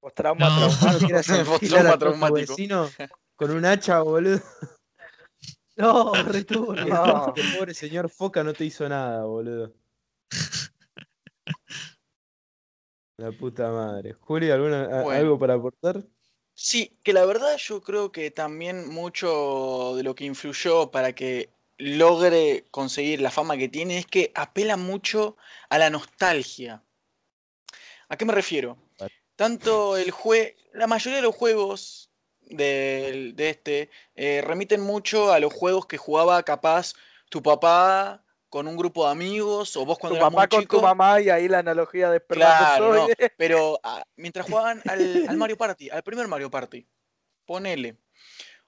Postrauma 0.02 0.48
No. 0.48 0.68
traumático. 0.68 1.76
No 1.78 1.98
traumático. 1.98 2.34
vecino 2.34 2.90
con 3.36 3.52
un 3.52 3.64
hacha, 3.64 4.00
boludo. 4.02 4.42
No, 5.76 6.12
returbio. 6.24 6.86
No. 6.92 7.34
El 7.36 7.52
pobre 7.56 7.72
señor 7.72 8.10
Foca 8.10 8.42
no 8.42 8.52
te 8.52 8.64
hizo 8.64 8.88
nada, 8.88 9.24
boludo. 9.24 9.72
La 13.16 13.30
puta 13.30 13.70
madre. 13.70 14.14
Juli, 14.14 14.50
¿alguna, 14.50 14.88
Bueno. 15.04 15.10
¿algo 15.10 15.38
para 15.38 15.54
aportar? 15.54 16.02
Sí, 16.54 16.98
que 17.04 17.12
la 17.12 17.24
verdad 17.24 17.56
yo 17.56 17.80
creo 17.80 18.10
que 18.10 18.32
también 18.32 18.88
mucho 18.88 19.94
de 19.94 20.02
lo 20.02 20.16
que 20.16 20.24
influyó 20.24 20.90
para 20.90 21.14
que 21.14 21.50
logre 21.78 22.66
conseguir 22.72 23.20
la 23.20 23.30
fama 23.30 23.56
que 23.56 23.68
tiene 23.68 23.98
es 23.98 24.06
que 24.06 24.32
apela 24.34 24.76
mucho 24.76 25.36
a 25.70 25.78
la 25.78 25.90
nostalgia. 25.90 26.82
¿A 28.08 28.16
qué 28.16 28.24
me 28.24 28.32
refiero? 28.32 28.76
Tanto 29.36 29.96
el 29.96 30.10
jue... 30.10 30.56
la 30.72 30.86
mayoría 30.86 31.16
de 31.16 31.22
los 31.22 31.34
juegos 31.34 32.10
del- 32.40 33.34
de, 33.34 33.50
este 33.50 33.90
eh, 34.14 34.42
remiten 34.42 34.80
mucho 34.80 35.32
a 35.32 35.40
los 35.40 35.52
juegos 35.52 35.86
que 35.86 35.96
jugaba 35.96 36.42
capaz 36.42 36.92
tu 37.30 37.42
papá 37.42 38.24
con 38.48 38.68
un 38.68 38.76
grupo 38.76 39.06
de 39.06 39.12
amigos 39.12 39.76
o 39.76 39.86
vos 39.86 39.98
cuando 39.98 40.16
Tu 40.16 40.20
eras 40.20 40.30
papá 40.30 40.40
muy 40.42 40.48
con 40.48 40.60
chico. 40.60 40.76
tu 40.76 40.82
mamá 40.82 41.20
y 41.20 41.30
ahí 41.30 41.48
la 41.48 41.60
analogía 41.60 42.10
de 42.10 42.20
Claro, 42.26 42.94
no, 42.94 43.08
pero 43.38 43.80
ah, 43.82 44.04
mientras 44.16 44.46
jugaban 44.46 44.82
al, 44.86 45.24
al 45.26 45.36
Mario 45.38 45.56
Party, 45.56 45.88
al 45.88 46.02
primer 46.02 46.28
Mario 46.28 46.50
Party, 46.50 46.86
ponele. 47.46 47.96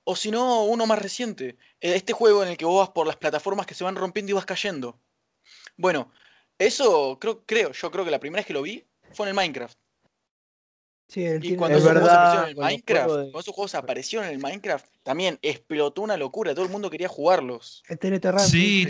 O 0.05 0.17
si 0.17 0.31
no, 0.31 0.65
uno 0.65 0.87
más 0.87 0.99
reciente, 0.99 1.57
eh, 1.81 1.95
este 1.95 2.13
juego 2.15 2.43
en 2.43 2.51
el 2.51 2.57
que 2.57 2.65
vos 2.65 2.79
vas 2.87 2.91
por 2.95 3.07
las 3.07 3.17
plataformas 3.17 3.67
que 3.67 3.75
se 3.75 3.85
van 3.85 3.97
rompiendo 3.97 4.31
y 4.31 4.35
vas 4.35 4.47
cayendo. 4.47 4.99
Bueno, 5.77 6.11
eso 6.59 7.19
creo, 7.21 7.45
creo, 7.45 7.73
yo 7.73 7.91
creo 7.91 8.05
que 8.05 8.11
la 8.11 8.21
primera 8.21 8.41
vez 8.41 8.47
que 8.47 8.53
lo 8.55 8.63
vi 8.63 8.87
fue 9.13 9.27
en 9.27 9.29
el 9.29 9.35
Minecraft. 9.35 9.79
Sí, 11.15 11.25
Y 11.25 11.39
tiene- 11.39 11.57
cuando 11.59 11.79
Es 11.79 11.85
esos 11.85 11.93
juegos 11.93 12.11
aparecieron 12.11 12.45
en 12.45 12.49
el 12.51 12.57
Minecraft, 12.57 13.05
juegos 13.05 13.17
de- 13.19 13.31
cuando 13.31 13.41
esos 13.41 13.55
juegos 13.55 13.75
aparecieron 13.77 14.27
en 14.29 14.35
el 14.35 14.39
Minecraft, 14.41 14.87
también 15.05 15.39
explotó 15.43 16.03
una 16.03 16.17
locura, 16.17 16.55
todo 16.55 16.65
el 16.65 16.71
mundo 16.73 16.91
quería 16.91 17.07
jugarlos. 17.09 17.85
el 17.89 17.99
TNT 18.01 18.25
Run, 18.33 18.41
Sí, 18.41 18.83
Es 18.83 18.89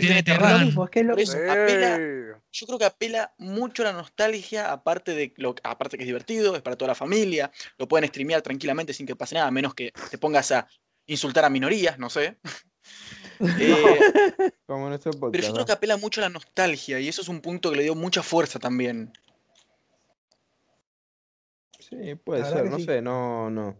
que 0.89 0.99
es 1.01 1.05
lo 1.05 1.17
eso, 1.17 1.37
apela, 1.37 1.97
Sí. 1.97 2.41
yo 2.51 2.65
creo 2.67 2.79
que 2.79 2.85
apela 2.85 3.33
mucho 3.37 3.83
a 3.83 3.85
la 3.85 3.93
nostalgia, 3.93 4.71
aparte 4.71 5.13
de 5.13 5.33
lo 5.37 5.53
aparte 5.63 5.97
que 5.97 6.03
es 6.03 6.07
divertido, 6.07 6.55
es 6.55 6.63
para 6.63 6.75
toda 6.75 6.89
la 6.89 6.95
familia, 6.95 7.51
lo 7.77 7.87
pueden 7.87 8.09
streamear 8.09 8.41
tranquilamente 8.41 8.91
sin 8.91 9.05
que 9.05 9.15
pase 9.15 9.35
nada, 9.35 9.47
a 9.47 9.51
menos 9.51 9.75
que 9.75 9.93
te 10.09 10.17
pongas 10.17 10.51
a 10.51 10.67
insultar 11.05 11.45
a 11.45 11.49
minorías, 11.51 11.99
no 11.99 12.09
sé. 12.09 12.37
Eh, 13.59 14.51
Como 14.65 14.87
nuestro 14.89 15.11
pero 15.11 15.19
podcast. 15.21 15.47
yo 15.47 15.53
creo 15.53 15.65
que 15.65 15.71
apela 15.73 15.97
mucho 15.97 16.21
a 16.21 16.23
la 16.23 16.29
nostalgia 16.29 16.99
y 16.99 17.07
eso 17.07 17.21
es 17.21 17.27
un 17.27 17.41
punto 17.41 17.69
que 17.71 17.77
le 17.77 17.83
dio 17.83 17.93
mucha 17.95 18.23
fuerza 18.23 18.59
también. 18.59 19.11
Sí, 21.89 22.15
puede 22.15 22.41
La 22.41 22.45
ser, 22.45 22.65
no 22.69 22.79
sí. 22.79 22.85
sé, 22.85 23.01
no, 23.01 23.49
no. 23.49 23.77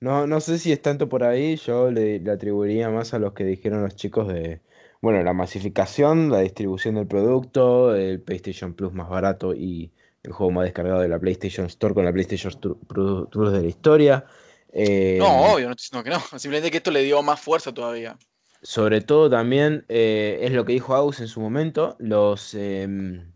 No, 0.00 0.26
no 0.26 0.40
sé 0.40 0.58
si 0.58 0.72
es 0.72 0.80
tanto 0.80 1.08
por 1.08 1.24
ahí, 1.24 1.56
yo 1.56 1.90
le, 1.90 2.20
le 2.20 2.30
atribuiría 2.30 2.88
más 2.90 3.12
a 3.12 3.18
los 3.18 3.34
que 3.34 3.44
dijeron 3.44 3.82
los 3.82 3.96
chicos 3.96 4.28
de, 4.28 4.62
bueno, 5.02 5.22
la 5.22 5.34
masificación, 5.34 6.30
la 6.30 6.40
distribución 6.40 6.94
del 6.94 7.06
producto, 7.06 7.94
el 7.94 8.22
PlayStation 8.22 8.74
Plus 8.74 8.92
más 8.94 9.10
barato 9.10 9.54
y 9.54 9.92
el 10.22 10.32
juego 10.32 10.52
más 10.52 10.64
descargado 10.64 11.00
de 11.00 11.08
la 11.08 11.18
PlayStation 11.20 11.66
Store 11.66 11.92
con 11.94 12.04
la 12.06 12.12
PlayStation 12.12 12.52
Plus 12.88 13.52
de 13.52 13.60
la 13.62 13.68
historia. 13.68 14.24
Eh, 14.72 15.18
No, 15.18 15.52
obvio, 15.52 15.66
no 15.68 15.72
estoy 15.74 16.00
diciendo 16.00 16.04
que 16.04 16.10
no, 16.10 16.20
simplemente 16.38 16.70
que 16.70 16.78
esto 16.78 16.90
le 16.90 17.02
dio 17.02 17.22
más 17.22 17.40
fuerza 17.40 17.72
todavía. 17.72 18.18
Sobre 18.62 19.00
todo 19.00 19.30
también 19.30 19.84
eh, 19.88 20.38
es 20.42 20.52
lo 20.52 20.64
que 20.66 20.72
dijo 20.74 20.94
Agus 20.94 21.20
en 21.20 21.28
su 21.28 21.40
momento, 21.40 21.96
los 21.98 22.54
em, 22.54 23.32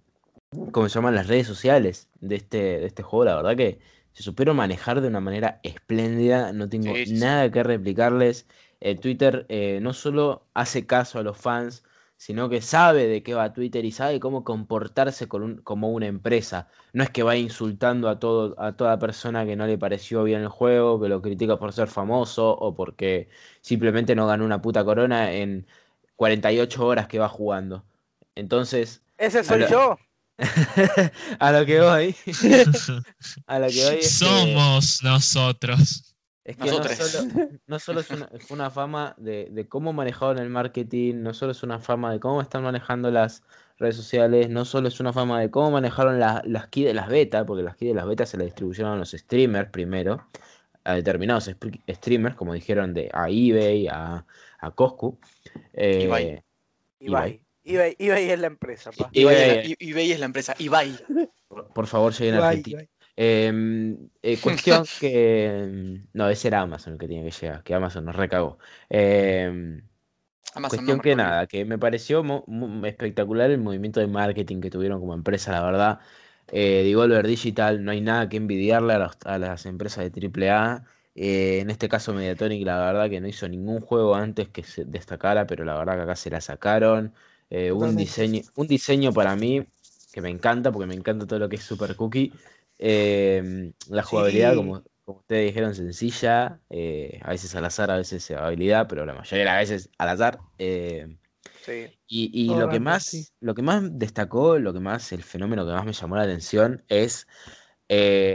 ¿cómo 0.73 0.89
se 0.89 0.95
llaman? 0.97 1.15
las 1.15 1.29
redes 1.29 1.47
sociales 1.47 2.11
de 2.21 2.37
este, 2.37 2.59
de 2.81 2.87
este 2.87 3.03
juego, 3.03 3.25
la 3.27 3.37
verdad 3.37 3.57
que 3.57 3.81
se 4.15 4.23
supieron 4.23 4.57
manejar 4.57 5.01
de 5.03 5.09
una 5.09 5.21
manera 5.21 5.61
espléndida, 5.63 6.53
no 6.53 6.69
tengo 6.69 6.95
Sí, 6.95 7.07
sí, 7.07 7.17
sí. 7.17 7.25
nada 7.25 7.51
que 7.51 7.63
replicarles. 7.63 8.47
Eh, 8.81 8.97
Twitter 8.97 9.47
eh, 9.49 9.81
no 9.83 9.93
solo 9.95 10.47
hace 10.55 10.87
caso 10.87 11.19
a 11.19 11.23
los 11.23 11.37
fans, 11.39 11.85
sino 12.17 12.49
que 12.49 12.61
sabe 12.63 13.07
de 13.09 13.23
qué 13.23 13.35
va 13.35 13.53
Twitter 13.53 13.85
y 13.85 13.93
sabe 13.93 14.21
cómo 14.21 14.45
comportarse 14.45 15.29
con 15.29 15.43
un- 15.43 15.57
como 15.63 15.91
una 15.91 16.07
empresa. 16.07 16.69
No 16.93 17.03
es 17.05 17.11
que 17.11 17.23
va 17.23 17.37
insultando 17.37 18.09
a 18.09 18.19
todo, 18.21 18.55
a 18.61 18.77
toda 18.77 18.99
persona 18.99 19.45
que 19.47 19.57
no 19.57 19.67
le 19.67 19.79
pareció 19.79 20.23
bien 20.25 20.43
el 20.43 20.49
juego, 20.49 21.01
que 21.01 21.09
lo 21.09 21.21
critica 21.23 21.59
por 21.59 21.73
ser 21.73 21.89
famoso 21.89 22.51
o 22.57 22.75
porque 22.75 23.29
simplemente 23.61 24.15
no 24.15 24.27
ganó 24.27 24.45
una 24.45 24.63
puta 24.63 24.85
corona 24.85 25.33
en 25.33 25.67
48 26.17 26.87
horas 26.87 27.09
que 27.09 27.19
va 27.19 27.29
jugando. 27.29 27.85
Entonces, 28.35 29.03
Ese 29.19 29.45
soy 29.45 29.67
yo. 29.67 29.99
a 31.39 31.53
lo 31.53 31.65
que 31.65 31.81
voy, 31.81 32.15
a 33.47 33.59
lo 33.59 33.67
que 33.69 33.85
voy 33.85 33.95
es 34.05 34.19
que, 34.19 34.19
Somos 34.19 35.03
nosotros. 35.03 36.15
es 36.45 36.57
que 36.57 36.71
no 36.71 36.77
Nosotros. 36.79 36.99
solo, 37.11 37.29
no 37.67 37.79
solo 37.79 38.01
es 38.01 38.11
una, 38.51 38.71
fama 38.71 39.15
de, 39.19 39.49
de 39.51 39.69
cómo 39.69 39.93
manejaron 39.93 40.39
el 40.39 40.51
marketing, 40.51 41.23
no 41.23 41.33
solo 41.35 41.53
es 41.53 41.63
una 41.63 41.79
fama 41.79 42.13
de 42.13 42.21
cómo 42.21 42.41
están 42.43 42.63
manejando 42.65 43.11
las 43.11 43.43
redes 43.79 43.97
sociales, 43.97 44.51
no 44.51 44.65
solo 44.65 44.89
es 44.89 45.01
una 45.01 45.13
fama 45.13 45.41
de 45.41 45.51
cómo 45.51 45.71
manejaron 45.71 46.19
la- 46.21 46.43
las 46.45 46.69
keys 46.69 46.87
de 46.87 46.95
las 46.95 47.09
betas, 47.09 47.45
porque 47.47 47.63
las 47.63 47.77
keys 47.77 47.91
de 47.93 47.95
las 47.97 48.07
betas 48.07 48.29
se 48.29 48.37
las 48.37 48.47
distribuyeron 48.47 48.93
a 48.93 48.97
los 48.97 49.13
streamers 49.13 49.71
primero, 49.71 50.27
a 50.85 50.95
determinados 50.95 51.51
streamers, 51.89 52.37
como 52.37 52.55
dijeron 52.55 52.93
de 52.95 53.11
a 53.13 53.29
eBay, 53.31 53.89
a, 53.89 54.27
a 54.59 54.71
Coscu. 54.73 55.19
eh, 55.73 56.05
Ibai. 56.05 56.43
Ibai. 57.01 57.44
eBay, 57.65 57.97
eBay 57.99 58.31
es 58.31 58.39
la 58.39 58.47
empresa, 58.47 58.93
pa. 58.93 59.11
Y- 59.13 59.23
eBay, 59.23 59.37
es 59.37 59.43
eBay. 59.43 59.69
la, 59.69 59.77
eBay 59.91 60.13
es 60.13 60.21
la 60.21 60.27
empresa. 60.27 60.55
eBay. 60.59 60.97
Por, 61.49 61.69
por 61.73 61.87
favor, 61.87 62.13
lleguen 62.13 62.35
a 62.35 62.39
Ibai, 62.39 62.49
Argentina. 62.59 62.83
Ibai. 62.83 62.91
Eh, 63.17 63.97
eh, 64.23 64.39
cuestión 64.43 64.85
que. 65.01 65.69
mm, 65.73 66.09
No, 66.13 66.29
ese 66.29 66.49
era 66.49 66.61
Amazon 66.61 66.95
el 66.95 66.99
que 66.99 67.07
tenía 67.09 67.25
que 67.25 67.31
llegar, 67.31 67.63
que 67.63 67.75
Amazon 67.75 68.05
nos 68.05 68.17
recagó. 68.17 68.59
Eh, 68.91 69.81
Amazon 70.55 70.79
cuestión 70.79 70.97
no, 70.99 71.03
que 71.03 71.17
nada, 71.17 71.47
que 71.47 71.65
me 71.65 71.79
pareció 71.79 72.23
espectacular 72.85 73.51
el 73.51 73.59
movimiento 73.61 74.01
de 74.01 74.07
marketing 74.07 74.61
que 74.61 74.71
tuvieron 74.71 75.01
como 75.01 75.15
empresa, 75.15 75.53
la 75.53 75.63
verdad. 75.63 76.01
Eh, 76.53 76.83
Devolver 76.85 77.27
Digital, 77.27 77.85
no 77.85 77.91
hay 77.91 78.01
nada 78.01 78.29
que 78.29 78.37
envidiarle 78.37 78.93
a, 78.95 78.99
los- 78.99 79.17
a 79.25 79.39
las 79.39 79.67
empresas 79.67 80.05
de 80.05 80.11
AAA. 80.11 80.85
Eh, 81.17 81.61
en 81.61 81.71
este 81.71 81.89
caso, 81.89 82.13
Mediatonic, 82.13 82.65
la 82.67 82.79
verdad 82.79 83.09
que 83.11 83.21
no 83.21 83.29
hizo 83.29 83.49
ningún 83.49 83.81
juego 83.81 84.15
antes 84.15 84.49
que 84.49 84.63
se 84.63 84.85
destacara, 84.85 85.47
pero 85.47 85.65
la 85.65 85.77
verdad 85.79 85.97
que 85.97 86.03
acá 86.03 86.17
se 86.17 86.31
la 86.31 86.41
sacaron. 86.41 87.15
Eh, 87.57 87.71
un 87.71 87.97
diseño, 87.97 88.43
un 88.57 88.67
diseño 88.67 89.13
para 89.13 89.37
mí 89.37 89.65
que 90.13 90.21
me 90.21 90.29
encanta, 90.29 90.73
porque 90.73 90.87
me 90.87 90.95
encanta 90.95 91.25
todo 91.25 91.39
lo 91.39 91.49
que 91.49 91.55
es 91.55 91.63
Super 91.63 91.95
Cookie. 91.95 92.33
Eh, 92.81 93.71
la 93.89 94.03
jugabilidad, 94.03 94.51
Sí. 94.51 94.57
como, 94.57 94.83
como 95.05 95.19
ustedes 95.21 95.47
dijeron, 95.47 95.73
sencilla, 95.73 96.59
eh, 96.69 97.21
a 97.23 97.31
veces 97.31 97.55
al 97.55 97.65
azar, 97.65 97.93
a 97.93 97.97
veces 97.99 98.29
habilidad, 98.33 98.89
pero 98.89 99.07
la 99.07 99.15
mayoría 99.15 99.39
de 99.39 99.45
las 99.45 99.59
veces 99.61 99.91
al 99.99 100.09
azar. 100.09 100.41
eh, 100.59 101.17
Sí. 101.63 101.87
y, 102.09 102.31
y 102.43 102.57
lo 102.57 102.69
que 102.69 102.81
más, 102.81 103.05
sí. 103.05 103.29
lo 103.41 103.55
que 103.55 103.63
más 103.63 103.83
destacó, 103.99 104.59
lo 104.59 104.73
que 104.73 104.81
más, 104.81 105.13
el 105.13 105.23
fenómeno 105.23 105.65
que 105.65 105.73
más 105.73 105.85
me 105.85 105.93
llamó 105.93 106.17
la 106.17 106.23
atención 106.23 106.83
es 106.89 107.29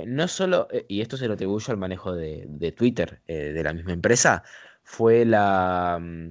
no 0.07 0.27
solo, 0.29 0.69
y 0.87 1.01
esto 1.01 1.17
se 1.17 1.27
lo 1.27 1.33
atribuyo 1.33 1.71
al 1.71 1.77
manejo 1.77 2.15
de, 2.15 2.45
de 2.47 2.71
Twitter 2.71 3.21
de 3.27 3.61
la 3.63 3.73
misma 3.73 3.91
empresa, 3.91 4.43
fue 4.83 5.25
la, 5.25 5.99
mm, 6.01 6.29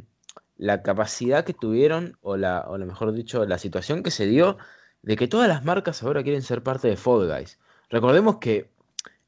la 0.58 0.82
capacidad 0.82 1.44
que 1.44 1.54
tuvieron, 1.54 2.18
o 2.20 2.36
la, 2.36 2.64
o 2.68 2.76
lo 2.78 2.84
mejor 2.86 3.12
dicho, 3.12 3.44
la 3.46 3.58
situación 3.58 4.02
que 4.02 4.10
se 4.10 4.26
dio 4.26 4.58
de 5.02 5.16
que 5.16 5.28
todas 5.28 5.48
las 5.48 5.64
marcas 5.64 6.02
ahora 6.02 6.22
quieren 6.22 6.42
ser 6.42 6.62
parte 6.62 6.88
de 6.88 6.96
Fall 6.96 7.28
Guys. 7.28 7.58
Recordemos 7.88 8.36
que, 8.38 8.68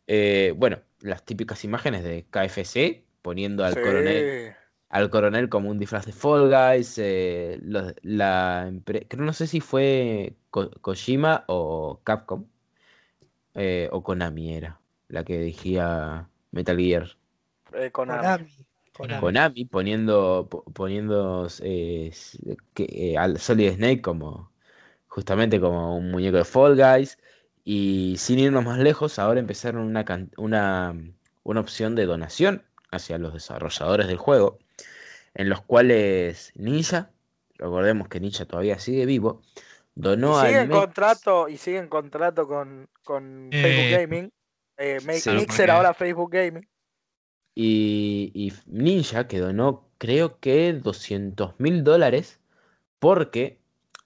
eh, 0.07 0.53
bueno, 0.57 0.81
las 1.01 1.25
típicas 1.25 1.65
imágenes 1.65 2.03
de 2.03 2.27
KFC 2.31 3.05
poniendo 3.23 3.65
al 3.65 3.75
Sí. 3.75 3.81
coronel 3.81 4.55
al 4.89 5.09
coronel 5.09 5.49
como 5.49 5.71
un 5.71 5.79
disfraz 5.79 6.05
de 6.07 6.13
Fall 6.13 6.51
Guys. 6.51 6.99
eh, 6.99 7.61
los- 7.63 7.95
la 8.03 8.69
empre- 8.69 9.07
creo 9.09 9.25
no 9.25 9.33
sé 9.33 9.47
si 9.47 9.61
fue 9.61 10.35
Ko- 10.51 10.71
Kojima 10.81 11.45
o 11.47 12.01
Capcom. 12.03 12.45
eh, 13.55 13.89
o 13.93 14.03
Konami 14.03 14.55
era 14.55 14.81
la 15.09 15.25
que 15.25 15.39
dirigía 15.39 16.29
Metal 16.53 16.77
Gear. 16.77 17.09
Eh, 17.75 17.91
Konami. 17.91 18.21
Konami. 18.21 18.51
Konami. 18.93 19.21
Konami 19.21 19.65
poniendo, 19.65 20.49
po- 20.51 20.65
poniendo 20.65 21.47
eh, 21.63 22.13
que, 22.75 22.87
eh, 22.91 23.19
al 23.19 23.39
Solid 23.39 23.75
Snake 23.75 24.03
como 24.03 24.51
justamente 25.09 25.61
como 25.61 25.97
un 25.97 26.11
muñeco 26.11 26.37
de 26.37 26.45
Fall 26.45 26.77
Guys. 26.77 27.19
Y 27.65 28.17
sin 28.19 28.39
irnos 28.39 28.65
más 28.65 28.79
lejos, 28.79 29.19
ahora 29.19 29.39
empezaron 29.39 29.83
una, 29.83 30.05
una, 30.39 30.95
una 31.43 31.61
opción 31.61 31.95
de 31.95 32.07
donación 32.07 32.65
hacia 32.91 33.19
los 33.19 33.35
desarrolladores 33.35 34.09
del 34.09 34.17
juego, 34.17 34.59
en 35.35 35.49
los 35.51 35.61
cuales 35.61 36.53
Ninja, 36.57 37.11
recordemos 37.57 38.09
que 38.09 38.19
Ninja 38.19 38.47
todavía 38.47 38.79
sigue 38.79 39.05
vivo, 39.07 39.43
donó 39.95 40.43
y 40.43 40.47
sigue 40.47 40.59
al 40.59 40.65
en 40.65 40.71
contrato, 40.71 41.49
y 41.49 41.57
sigue 41.59 41.79
en 41.79 41.89
contrato 41.89 42.49
con, 42.49 42.89
con 43.05 43.51
Eh, 43.53 43.63
Facebook 43.63 44.01
Gaming. 44.01 44.33
Eh. 44.79 44.99
Mixer 45.07 45.71
ahora 45.71 45.95
Facebook 45.95 46.31
Gaming. 46.33 46.67
Y, 47.63 48.33
y 48.33 48.55
Ninja 48.69 49.29
que 49.29 49.39
donó 49.39 49.85
creo 49.99 50.41
que 50.41 50.73
200 50.73 51.61
mil 51.61 51.85
dólares 51.85 52.41
porque 52.99 53.59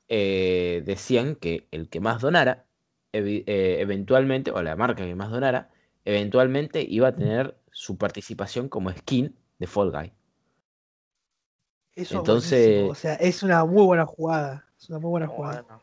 eh, 0.09 0.83
decían 0.85 1.37
que 1.37 1.69
el 1.71 1.89
que 1.89 2.01
más 2.01 2.21
donara, 2.21 2.65
eh, 3.13 3.77
eventualmente, 3.79 4.51
o 4.51 4.61
la 4.61 4.75
marca 4.75 5.05
que 5.05 5.15
más 5.15 5.31
donara, 5.31 5.71
eventualmente 6.05 6.85
iba 6.85 7.07
a 7.07 7.15
tener 7.15 7.57
su 7.71 7.97
participación 7.97 8.69
como 8.69 8.91
skin 8.91 9.37
de 9.61 9.67
Fall 9.69 9.93
Guy. 9.93 10.13
Eso 11.95 12.19
Entonces- 12.19 12.91
O 12.91 12.97
sea, 12.97 13.15
es 13.15 13.45
una 13.45 13.65
muy 13.65 13.85
buena 13.85 14.05
jugada. 14.05 14.67
Es 14.77 14.91
una 14.91 14.99
muy 14.99 15.11
buena 15.11 15.29
jugada. 15.29 15.63
Bueno, 15.63 15.81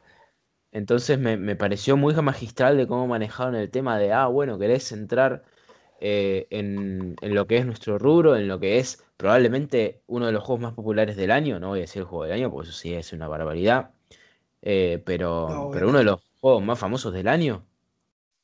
Entonces 0.73 1.17
me, 1.17 1.37
me 1.37 1.55
pareció 1.55 1.95
muy 1.95 2.13
magistral 2.15 2.75
de 2.75 2.85
cómo 2.85 3.07
manejaron 3.07 3.55
el 3.55 3.69
tema 3.69 3.97
de, 3.97 4.11
ah, 4.11 4.27
bueno, 4.27 4.59
querés 4.59 4.91
entrar 4.91 5.45
eh, 6.01 6.47
en, 6.49 7.15
en 7.21 7.35
lo 7.35 7.47
que 7.47 7.57
es 7.57 7.65
nuestro 7.65 7.97
rubro, 7.99 8.35
en 8.35 8.47
lo 8.47 8.59
que 8.59 8.79
es 8.79 9.03
probablemente 9.17 10.01
uno 10.07 10.25
de 10.27 10.31
los 10.33 10.43
juegos 10.43 10.61
más 10.61 10.73
populares 10.73 11.15
del 11.15 11.31
año, 11.31 11.59
no 11.59 11.69
voy 11.69 11.79
a 11.79 11.81
decir 11.83 12.01
el 12.01 12.07
juego 12.07 12.25
del 12.25 12.33
año, 12.33 12.51
porque 12.51 12.69
eso 12.69 12.77
sí 12.77 12.93
es 12.93 13.13
una 13.13 13.27
barbaridad, 13.27 13.91
eh, 14.63 15.01
pero, 15.05 15.47
No, 15.49 15.71
pero 15.71 15.89
uno 15.89 15.99
de 15.99 16.05
los 16.05 16.21
juegos 16.41 16.63
más 16.63 16.79
famosos 16.79 17.13
del 17.13 17.27
año, 17.27 17.65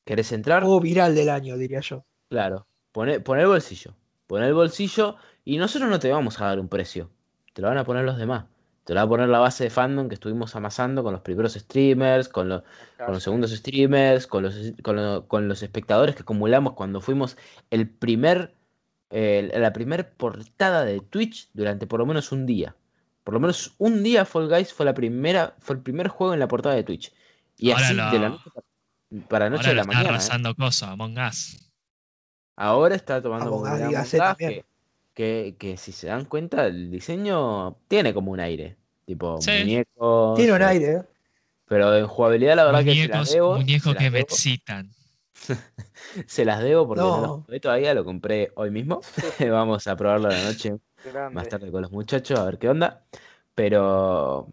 ¿querés 0.05 0.31
entrar? 0.33 0.63
Juego 0.63 0.79
viral 0.81 1.15
del 1.15 1.29
año, 1.29 1.57
diría 1.57 1.81
yo. 1.81 2.05
Claro, 2.29 2.67
poné, 2.93 3.19
poné 3.19 3.41
el 3.41 3.47
bolsillo, 3.47 3.95
poné 4.27 4.47
el 4.47 4.53
bolsillo 4.53 5.15
y 5.45 5.57
nosotros 5.57 5.89
no 5.89 5.99
te 5.99 6.11
vamos 6.11 6.39
a 6.39 6.45
dar 6.45 6.59
un 6.59 6.69
precio, 6.69 7.09
te 7.53 7.61
lo 7.61 7.67
van 7.69 7.77
a 7.77 7.83
poner 7.85 8.03
los 8.05 8.17
demás. 8.17 8.45
Te 8.87 8.93
lo 8.93 9.01
va 9.01 9.03
a 9.03 9.09
poner 9.09 9.27
la 9.27 9.39
base 9.39 9.65
de 9.65 9.69
fandom 9.69 10.07
que 10.07 10.13
estuvimos 10.15 10.55
amasando 10.55 11.03
con 11.03 11.11
los 11.11 11.21
primeros 11.21 11.53
streamers, 11.55 12.29
con 12.29 12.47
los, 12.47 12.63
con 12.97 13.13
los 13.13 13.21
segundos 13.21 13.51
streamers, 13.51 14.25
con 14.27 14.43
los, 14.43 14.55
con, 14.81 14.95
lo- 14.95 15.27
con 15.27 15.47
los 15.49 15.61
espectadores 15.61 16.15
que 16.15 16.21
acumulamos 16.21 16.71
cuando 16.73 17.01
fuimos 17.01 17.35
el 17.69 17.89
primer, 17.89 18.55
eh, 19.09 19.51
la 19.53 19.73
primer 19.73 20.09
portada 20.13 20.85
de 20.85 21.01
Twitch 21.01 21.49
durante 21.53 21.85
por 21.85 21.99
lo 21.99 22.05
menos 22.05 22.31
un 22.31 22.45
día. 22.45 22.75
Por 23.25 23.33
lo 23.33 23.41
menos 23.41 23.75
un 23.77 24.03
día 24.03 24.23
Fall 24.23 24.47
Guys 24.47 24.71
fue 24.73 24.85
la 24.85 24.93
primera, 24.93 25.55
fue 25.59 25.75
el 25.75 25.81
primer 25.81 26.07
juego 26.07 26.33
en 26.33 26.39
la 26.39 26.47
portada 26.47 26.75
de 26.75 26.83
Twitch. 26.83 27.13
Y 27.57 27.71
Ahora 27.71 27.85
así 27.87 27.93
lo- 27.95 28.09
de 28.11 28.19
la 28.19 28.29
noche 28.29 28.49
para, 28.53 29.27
para 29.27 29.45
la 29.45 29.49
noche 29.49 29.67
Ahora 29.67 29.69
de 29.69 29.75
lo 29.75 29.75
la 29.75 29.81
está 29.81 29.87
mañana. 29.93 30.07
¿eh? 30.07 30.11
arrasando 30.11 30.55
cosas, 30.55 30.89
Among 30.91 31.17
Us. 31.19 31.71
Ahora 32.55 32.95
está 32.95 33.21
tomando 33.21 33.47
Among 33.53 33.63
Us, 33.99 34.13
que, 35.17 35.55
que, 35.57 35.77
si 35.77 35.91
se 35.91 36.05
dan 36.07 36.25
cuenta, 36.25 36.67
el 36.67 36.91
diseño 36.91 37.75
tiene 37.87 38.13
como 38.13 38.31
un 38.31 38.39
aire. 38.39 38.77
Tipo 39.05 39.41
Sí. 39.41 39.49
muñecos. 39.61 40.35
Tiene 40.35 40.53
un 40.53 40.61
eh, 40.61 40.65
aire, 40.65 40.91
¿eh? 40.97 41.01
Pero 41.67 41.95
en 41.95 42.05
jugabilidad, 42.05 42.55
la 42.55 42.65
verdad 42.65 42.83
que 42.85 42.91
se 42.93 43.07
las 43.07 43.09
Muñecos, 43.09 43.33
debo. 43.33 43.55
muñecos 43.55 43.95
las 43.95 44.03
que 44.03 44.11
me 44.11 44.19
excitan. 44.19 44.91
se 46.27 46.45
las 46.45 46.61
debo 46.61 46.87
porque 46.87 47.01
no, 47.01 47.45
No. 47.49 47.59
todavía, 47.59 47.95
lo 47.95 48.05
compré 48.05 48.51
hoy 48.55 48.69
mismo. 48.69 49.01
Vamos 49.51 49.87
a 49.87 49.95
probarlo 49.95 50.27
a 50.27 50.31
la 50.33 50.43
noche 50.43 50.77
grande. 51.03 51.35
más 51.35 51.49
tarde 51.49 51.71
con 51.71 51.81
los 51.81 51.91
muchachos, 51.91 52.37
a 52.39 52.45
ver 52.45 52.59
qué 52.59 52.69
onda. 52.69 53.03
Pero, 53.55 54.49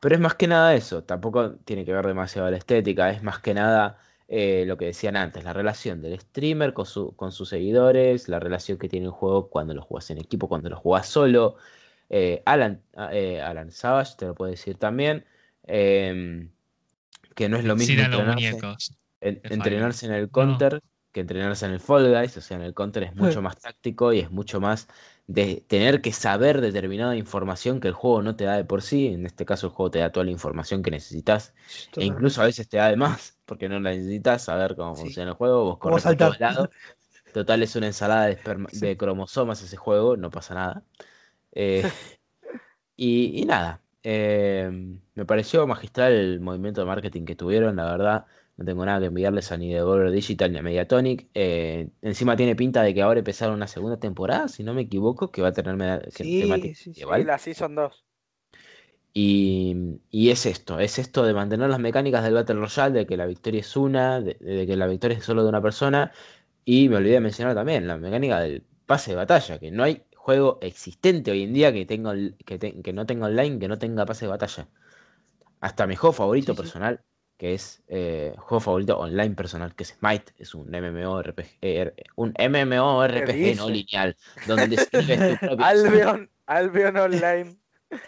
pero 0.00 0.16
es 0.16 0.20
más 0.20 0.34
que 0.34 0.48
nada 0.48 0.74
eso, 0.74 1.04
tampoco 1.04 1.52
tiene 1.58 1.84
que 1.84 1.92
ver 1.92 2.06
demasiado 2.06 2.50
la 2.50 2.56
estética, 2.56 3.10
es 3.10 3.22
más 3.22 3.38
que 3.38 3.54
nada 3.54 3.98
eh, 4.32 4.64
lo 4.66 4.76
que 4.78 4.86
decían 4.86 5.16
antes, 5.16 5.44
la 5.44 5.52
relación 5.52 6.02
del 6.02 6.18
streamer 6.20 6.72
con, 6.74 6.86
su- 6.86 7.14
con 7.16 7.32
sus 7.32 7.50
seguidores, 7.50 8.28
la 8.28 8.40
relación 8.40 8.78
que 8.78 8.88
tiene 8.88 9.06
el 9.06 9.12
juego 9.12 9.50
cuando 9.50 9.74
lo 9.74 9.82
juegas 9.82 10.10
en 10.10 10.18
equipo, 10.18 10.48
cuando 10.48 10.70
lo 10.70 10.76
juegas 10.78 11.06
solo. 11.08 11.56
Eh, 12.10 12.42
Alan, 12.46 12.82
ah, 12.96 13.10
eh, 13.12 13.40
Alan 13.42 13.70
Savage 13.72 14.14
te 14.18 14.26
lo 14.26 14.34
puedo 14.34 14.50
decir 14.50 14.76
también, 14.78 15.24
em, 15.64 16.50
que 17.34 17.48
no 17.48 17.56
es 17.56 17.64
lo 17.64 17.76
mismo 17.76 17.94
entrenarse, 18.04 18.52
muñecos. 18.52 18.98
en- 19.20 19.40
entrenarse 19.50 20.06
en 20.06 20.12
el 20.12 20.30
counter 20.30 20.82
que 21.12 21.20
entrenarse 21.20 21.66
en 21.66 21.72
el 21.72 21.80
Fall 21.80 22.10
Guys. 22.12 22.36
O 22.38 22.40
sea, 22.40 22.56
en 22.56 22.62
el 22.64 22.74
counter 22.74 23.02
es 23.04 23.14
mucho 23.38 23.42
más 23.42 23.58
táctico 23.60 24.12
y 24.12 24.20
es 24.20 24.30
mucho 24.30 24.60
más 24.60 24.88
de 25.26 25.64
tener 25.66 26.02
que 26.02 26.12
saber 26.12 26.60
determinada 26.60 27.16
información 27.16 27.80
que 27.80 27.88
el 27.88 27.94
juego 27.94 28.22
no 28.22 28.36
te 28.36 28.44
da 28.44 28.56
de 28.56 28.64
por 28.64 28.82
sí. 28.82 29.06
En 29.06 29.24
este 29.24 29.44
caso, 29.44 29.68
el 29.68 29.72
juego 29.72 29.90
te 29.90 30.00
da 30.00 30.10
toda 30.12 30.24
la 30.24 30.32
información 30.32 30.82
que 30.82 30.90
necesitas. 30.90 31.54
E 31.96 32.04
incluso 32.04 32.42
a 32.42 32.46
veces 32.46 32.68
te 32.68 32.76
da 32.76 32.88
de 32.90 32.96
más, 32.96 33.38
porque 33.46 33.68
no 33.68 33.80
la 33.80 33.90
necesitas 33.90 34.42
saber 34.44 34.74
cómo 34.76 34.94
Sí. 34.94 35.02
funciona 35.02 35.30
el 35.30 35.36
juego. 35.36 35.64
Vos 35.64 35.78
corres 35.78 36.02
por 36.04 36.16
todos 36.16 36.40
lados. 36.40 36.68
Total, 37.32 37.62
es 37.62 37.74
una 37.76 37.86
ensalada 37.86 38.26
de, 38.26 38.32
esperma- 38.36 38.68
Sí. 38.72 38.80
de 38.80 38.96
cromosomas 38.96 39.62
ese 39.62 39.76
juego, 39.76 40.16
no 40.16 40.30
pasa 40.30 40.54
nada. 40.54 40.82
Eh, 41.52 41.82
y, 42.96 43.40
y 43.40 43.44
nada, 43.46 43.80
eh, 44.02 44.70
me 45.14 45.24
pareció 45.24 45.66
magistral 45.66 46.12
el 46.12 46.40
movimiento 46.40 46.80
de 46.80 46.86
marketing 46.86 47.24
que 47.24 47.36
tuvieron, 47.36 47.76
la 47.76 47.84
verdad. 47.84 48.26
No 48.56 48.64
tengo 48.64 48.84
nada 48.86 49.00
que 49.00 49.06
enviarles 49.06 49.50
a 49.52 49.56
ni 49.56 49.72
Devolver 49.72 50.10
Digital 50.10 50.52
ni 50.52 50.58
a 50.58 50.62
Mediatonic. 50.62 51.28
Eh, 51.34 51.90
encima 52.02 52.36
tiene 52.36 52.56
pinta 52.56 52.82
de 52.82 52.94
que 52.94 53.02
ahora 53.02 53.20
empezaron 53.20 53.54
una 53.56 53.66
segunda 53.68 53.98
temporada, 53.98 54.48
si 54.48 54.62
no 54.64 54.74
me 54.74 54.82
equivoco, 54.82 55.30
que 55.32 55.42
va 55.42 55.48
a 55.48 55.52
tener 55.52 55.76
Sí, 56.08 56.36
temática 56.36 56.76
sí, 56.76 56.94
sí. 56.94 57.24
La 57.24 57.38
Season 57.38 57.74
2. 57.74 58.04
Y, 59.14 60.00
y 60.10 60.30
es 60.30 60.46
esto, 60.46 60.78
es 60.80 60.98
esto 60.98 61.24
de 61.24 61.34
mantener 61.34 61.68
las 61.68 61.78
mecánicas 61.80 62.24
del 62.24 62.32
Battle 62.34 62.56
Royale, 62.56 62.98
de 63.00 63.06
que 63.06 63.16
la 63.18 63.26
victoria 63.26 63.60
es 63.60 63.76
una, 63.76 64.20
de, 64.20 64.34
de 64.34 64.66
que 64.66 64.76
la 64.76 64.86
victoria 64.86 65.18
es 65.18 65.24
solo 65.24 65.42
de 65.42 65.48
una 65.50 65.60
persona. 65.62 66.12
Y 66.64 66.88
me 66.88 66.96
olvidé 66.96 67.14
de 67.14 67.20
mencionar 67.20 67.54
también 67.54 67.86
la 67.88 67.98
mecánica 67.98 68.40
del 68.40 68.64
pase 68.86 69.12
de 69.12 69.16
batalla, 69.18 69.58
que 69.58 69.70
no 69.70 69.82
hay 69.84 70.04
juego 70.16 70.58
existente 70.62 71.30
hoy 71.32 71.42
en 71.44 71.52
día 71.54 71.72
que, 71.72 71.86
tenga, 71.86 72.14
que, 72.46 72.58
te- 72.58 72.82
que 72.82 72.92
no 72.94 73.06
tenga 73.06 73.26
online, 73.26 73.58
que 73.58 73.68
no 73.68 73.78
tenga 73.78 74.06
pase 74.06 74.26
de 74.26 74.30
batalla. 74.30 74.68
Hasta 75.60 75.86
mi 75.86 75.96
juego 75.96 76.12
favorito 76.14 76.56
personal, 76.56 77.02
que 77.42 77.54
es 77.54 77.82
eh, 77.88 78.34
juego 78.38 78.60
favorito 78.60 78.96
online 78.96 79.34
personal, 79.34 79.74
que 79.74 79.82
es 79.82 79.96
Smite, 79.98 80.32
es 80.38 80.54
un 80.54 80.70
MMORPG, 80.70 81.44
eh, 81.60 81.92
un 82.14 82.32
MMORPG 82.38 83.56
no 83.56 83.68
lineal, 83.68 84.16
donde 84.46 84.76
escribes 84.76 85.40
tu 85.40 85.46
propia 85.48 85.66
Albion, 85.66 86.30
Albion 86.46 86.96
Online. 86.96 87.56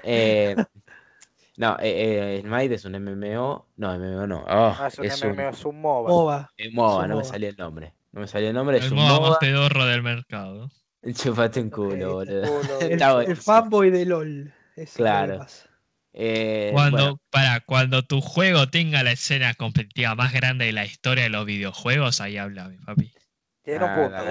eh, 0.05 0.55
No, 1.56 1.77
eh, 1.81 2.36
eh, 2.39 2.43
Smite 2.44 2.74
es 2.77 2.85
un 2.85 2.93
MMO. 2.93 3.66
No, 3.77 3.98
MMO 3.98 4.27
no. 4.28 4.44
Oh, 4.48 4.77
Ah, 4.78 4.86
es 4.86 4.98
un 5.01 5.05
es 5.06 5.24
MMO, 5.24 5.32
un 5.32 5.40
es 5.40 5.65
un 5.65 5.81
MOBA. 5.81 6.09
MOBA. 6.11 6.52
MOBA, 6.73 6.97
es 6.98 7.02
un 7.05 7.09
no 7.11 7.16
me 7.16 7.24
salía 7.24 7.48
el 7.48 7.56
nombre. 7.56 7.94
No 8.12 8.20
me 8.20 8.28
salía 8.28 8.48
el 8.51 8.55
nombre, 8.55 8.78
es 8.78 8.85
El 8.85 8.93
un 8.93 8.98
modo 9.01 9.16
MOBA. 9.16 9.28
más 9.31 9.39
pedorro 9.39 9.85
del 9.86 10.02
mercado. 10.05 10.70
Chupate 11.12 11.61
un 11.61 11.70
culo, 11.70 12.23
Este 12.23 12.39
boludo. 12.40 12.61
culo, 12.78 13.20
El, 13.23 13.36
fanboy 13.36 13.90
de 13.90 14.05
LOL. 14.06 14.55
Es 14.77 14.93
que 14.93 14.97
Claro. 15.02 15.44
Eh, 16.16 16.70
Cuando, 16.73 16.97
bueno, 17.03 17.20
para, 17.31 17.59
cuando 17.61 18.05
tu 18.05 18.20
juego 18.20 18.69
tenga 18.69 19.03
la 19.03 19.11
escena 19.11 19.53
competitiva 19.55 20.15
más 20.15 20.32
grande 20.32 20.66
de 20.66 20.73
la 20.73 20.85
historia 20.85 21.24
de 21.24 21.31
los 21.31 21.45
videojuegos, 21.45 22.20
ahí 22.20 22.39
háblame, 22.39 22.78
papi. 22.86 23.12
Tiene 23.65 23.82
un 23.82 23.91
Ah, 23.91 23.97
un 23.97 24.11
punto, 24.11 24.24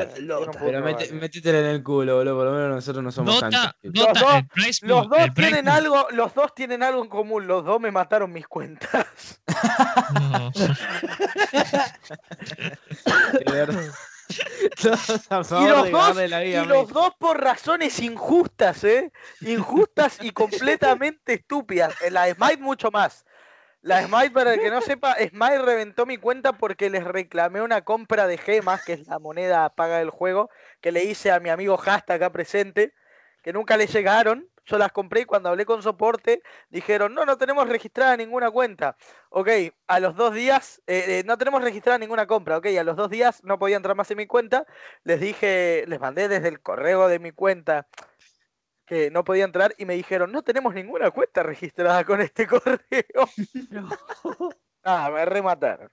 pero 0.64 0.80
mete- 0.82 1.08
vale. 1.08 1.20
métetela 1.20 1.60
en 1.60 1.66
el 1.66 1.84
culo, 1.84 2.16
boludo. 2.18 2.36
Por 2.38 2.46
lo 2.46 2.52
menos 2.54 2.70
nosotros 2.70 3.04
no 3.04 3.12
somos 3.12 3.34
Dota, 3.36 3.50
tantos. 3.50 3.74
Los 3.82 4.14
dos- 4.22 4.36
el 4.36 4.48
price 4.48 4.86
Los 4.86 5.02
pool- 5.02 5.10
dos 5.10 5.20
el 5.26 5.34
price 5.34 5.50
tienen 5.52 5.68
algo, 5.70 6.08
los 6.12 6.34
dos 6.36 6.56
tienen 6.56 6.84
algo 6.84 7.04
en 7.04 7.10
común. 7.10 7.48
Los 7.48 7.66
dos 7.66 7.82
me 7.82 7.92
mataron 7.92 8.32
mis 8.32 8.48
cuentas. 8.48 9.42
No. 10.14 10.52
Todos 14.82 15.32
a 15.32 15.64
Y 15.64 15.68
los 15.68 15.84
de 15.84 15.92
dos, 15.92 16.16
la 16.30 16.44
y 16.44 16.48
vida 16.50 16.66
los 16.66 16.90
dos 16.90 17.14
por 17.20 17.42
razones 17.42 18.00
injustas, 18.00 18.84
¿eh? 18.84 19.12
Injustas 19.42 20.18
y 20.22 20.32
completamente 20.34 21.34
estúpidas. 21.34 21.96
En 22.02 22.14
La 22.14 22.34
Smite 22.34 22.58
mucho 22.58 22.92
más. 22.92 23.26
La 23.82 24.02
Smite, 24.06 24.32
para 24.32 24.54
el 24.54 24.62
que 24.62 24.70
no 24.70 24.82
sepa, 24.82 25.16
Smite 25.16 25.60
reventó 25.60 26.06
mi 26.06 26.18
cuenta 26.18 26.54
porque 26.54 26.90
les 26.90 27.04
reclamé 27.04 27.62
una 27.62 27.82
compra 27.82 28.28
de 28.28 28.38
gemas, 28.38 28.82
que 28.86 28.94
es 28.94 29.08
la 29.08 29.20
moneda 29.20 29.70
paga 29.76 29.98
del 30.00 30.10
juego, 30.10 30.50
que 30.80 30.94
le 30.94 31.04
hice 31.04 31.32
a 31.32 31.42
mi 31.42 31.50
amigo 31.50 31.78
Hasta 31.86 32.14
acá 32.14 32.32
presente, 32.32 32.94
que 33.42 33.52
nunca 33.52 33.76
le 33.76 33.88
llegaron. 33.88 34.50
Yo 34.66 34.78
las 34.78 34.92
compré 34.92 35.22
y 35.22 35.26
cuando 35.26 35.50
hablé 35.50 35.66
con 35.66 35.84
soporte 35.84 36.42
dijeron, 36.70 37.14
no, 37.14 37.26
no 37.26 37.38
tenemos 37.38 37.68
registrada 37.68 38.16
ninguna 38.18 38.50
cuenta. 38.52 38.98
Ok, 39.30 39.50
a 39.88 40.00
los 40.00 40.16
dos 40.16 40.34
días, 40.34 40.82
eh, 40.88 41.20
eh, 41.20 41.24
no 41.26 41.38
tenemos 41.38 41.62
registrada 41.64 41.98
ninguna 41.98 42.28
compra. 42.28 42.58
Ok, 42.58 42.68
a 42.80 42.84
los 42.84 42.96
dos 42.96 43.10
días 43.10 43.44
no 43.44 43.60
podía 43.60 43.78
entrar 43.78 43.96
más 43.96 44.10
en 44.12 44.18
mi 44.18 44.28
cuenta. 44.28 44.66
Les 45.04 45.20
dije, 45.20 45.86
les 45.88 46.00
mandé 46.00 46.28
desde 46.28 46.48
el 46.48 46.62
correo 46.62 47.08
de 47.08 47.20
mi 47.20 47.32
cuenta 47.32 47.88
que 48.86 49.12
no 49.12 49.24
podía 49.24 49.46
entrar 49.46 49.74
y 49.78 49.86
me 49.86 49.96
dijeron, 49.96 50.32
no 50.32 50.44
tenemos 50.44 50.74
ninguna 50.74 51.12
cuenta 51.12 51.44
registrada 51.44 52.04
con 52.06 52.22
este 52.22 52.48
correo. 52.48 53.30
Ah, 54.86 55.10
me 55.14 55.24
remataron. 55.24 55.90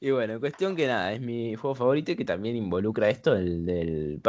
Y 0.00 0.10
bueno, 0.10 0.40
cuestión 0.40 0.76
que 0.76 0.86
nada, 0.86 1.12
es 1.12 1.20
mi 1.20 1.54
juego 1.54 1.74
favorito 1.74 2.12
y 2.12 2.16
que 2.16 2.24
también 2.24 2.56
involucra 2.56 3.08
esto 3.10 3.34
del, 3.34 3.66
del, 3.66 4.22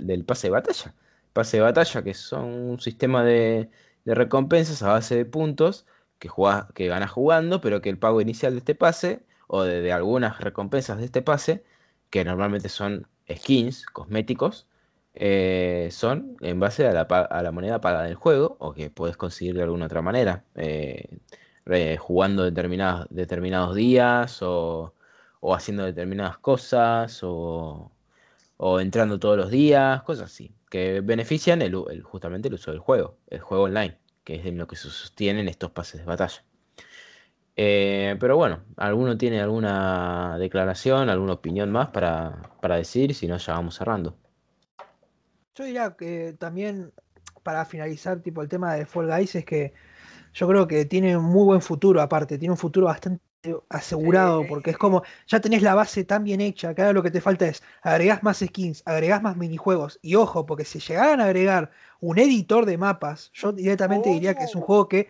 del 0.00 0.24
pase 0.24 0.46
de 0.48 0.50
batalla. 0.52 0.94
Pase 1.38 1.58
de 1.58 1.62
batalla, 1.62 2.02
que 2.02 2.14
son 2.14 2.46
un 2.46 2.80
sistema 2.80 3.22
de, 3.22 3.70
recompensas 4.04 4.82
a 4.82 4.88
base 4.88 5.14
de 5.14 5.24
puntos 5.24 5.86
que, 6.18 6.28
jugás- 6.28 6.66
que 6.74 6.90
jugando, 7.06 7.60
pero 7.60 7.80
que 7.80 7.90
el 7.90 7.98
pago 7.98 8.20
inicial 8.20 8.54
de 8.54 8.58
este 8.58 8.74
pase, 8.74 9.22
o 9.46 9.62
de, 9.62 9.92
algunas 9.92 10.40
recompensas 10.40 10.98
de 10.98 11.04
este 11.04 11.22
pase, 11.22 11.62
que 12.10 12.24
normalmente 12.24 12.68
son 12.68 13.06
skins, 13.32 13.86
cosméticos, 13.86 14.66
eh, 15.14 15.88
son 15.92 16.36
en 16.40 16.58
base 16.58 16.88
a 16.88 16.92
la, 16.92 17.52
moneda 17.52 17.80
paga 17.80 18.02
del 18.02 18.16
juego, 18.16 18.56
o 18.58 18.72
que 18.74 18.90
puedes 18.90 19.16
conseguir 19.16 19.54
de 19.54 19.62
alguna 19.62 19.86
otra 19.86 20.02
manera, 20.02 20.44
eh, 20.56 21.08
jugando 22.00 22.42
determinados, 22.44 23.06
determinados 23.10 23.76
días, 23.76 24.42
o, 24.42 24.92
haciendo 25.54 25.84
determinadas 25.84 26.38
cosas, 26.38 27.20
o 27.22 27.92
entrando 28.80 29.18
todos 29.20 29.36
los 29.36 29.50
días, 29.50 30.02
cosas 30.02 30.26
así, 30.32 30.52
que 30.70 31.00
benefician 31.00 31.62
el, 31.62 31.74
el- 31.90 32.02
justamente 32.02 32.48
el 32.48 32.54
uso 32.54 32.70
del 32.70 32.80
juego, 32.80 33.18
el 33.28 33.40
juego 33.40 33.64
online, 33.64 33.98
que 34.24 34.36
es 34.36 34.46
en 34.46 34.58
lo 34.58 34.66
que 34.66 34.76
se 34.76 34.90
sostienen 34.90 35.48
estos 35.48 35.70
pases 35.72 36.00
de 36.00 36.06
batalla. 36.06 36.44
Eh, 37.56 38.16
pero 38.20 38.36
bueno, 38.36 38.62
¿alguno 38.76 39.18
tiene 39.18 39.40
alguna 39.40 40.38
declaración, 40.38 41.10
alguna 41.10 41.32
opinión 41.34 41.70
más 41.72 41.88
para, 41.88 42.42
para 42.60 42.76
decir? 42.76 43.14
Si 43.14 43.26
no, 43.26 43.36
ya 43.38 43.54
vamos 43.54 43.74
cerrando. 43.76 44.16
Yo 45.54 45.64
diría 45.64 45.96
que 45.96 46.34
también, 46.38 46.92
para 47.42 47.64
finalizar, 47.64 48.20
tipo 48.22 48.42
el 48.42 48.48
tema 48.48 48.74
de 48.74 48.86
Fall 48.86 49.08
Guys, 49.08 49.34
es 49.34 49.44
que 49.44 49.74
yo 50.34 50.48
creo 50.48 50.68
que 50.68 50.84
tiene 50.86 51.16
un 51.16 51.24
muy 51.26 51.44
buen 51.46 51.62
futuro, 51.62 52.00
aparte, 52.02 52.38
tiene 52.38 52.52
un 52.52 52.58
futuro 52.58 52.86
bastante 52.86 53.22
asegurado, 53.68 54.42
Sí. 54.42 54.48
porque 54.48 54.70
es 54.70 54.78
como, 54.78 55.02
ya 55.26 55.40
tenés 55.40 55.62
la 55.62 55.74
base 55.74 56.04
tan 56.04 56.24
bien 56.24 56.40
hecha, 56.40 56.74
que 56.74 56.82
ahora 56.82 56.92
lo 56.92 57.02
que 57.02 57.10
te 57.10 57.20
falta 57.20 57.46
es 57.46 57.62
agregás 57.82 58.22
más 58.22 58.38
skins, 58.38 58.82
agregás 58.86 59.22
más 59.22 59.36
minijuegos, 59.36 59.98
y 60.02 60.14
ojo, 60.14 60.46
porque 60.46 60.64
si 60.64 60.78
llegaran 60.80 61.20
a 61.20 61.24
agregar 61.24 61.70
un 62.00 62.18
editor 62.18 62.66
de 62.66 62.78
mapas, 62.78 63.30
yo 63.34 63.52
directamente 63.52 64.08
diría 64.10 64.34
que 64.34 64.44
es 64.44 64.54
un 64.54 64.62
Oh. 64.62 64.66
juego 64.66 64.88
que 64.88 65.08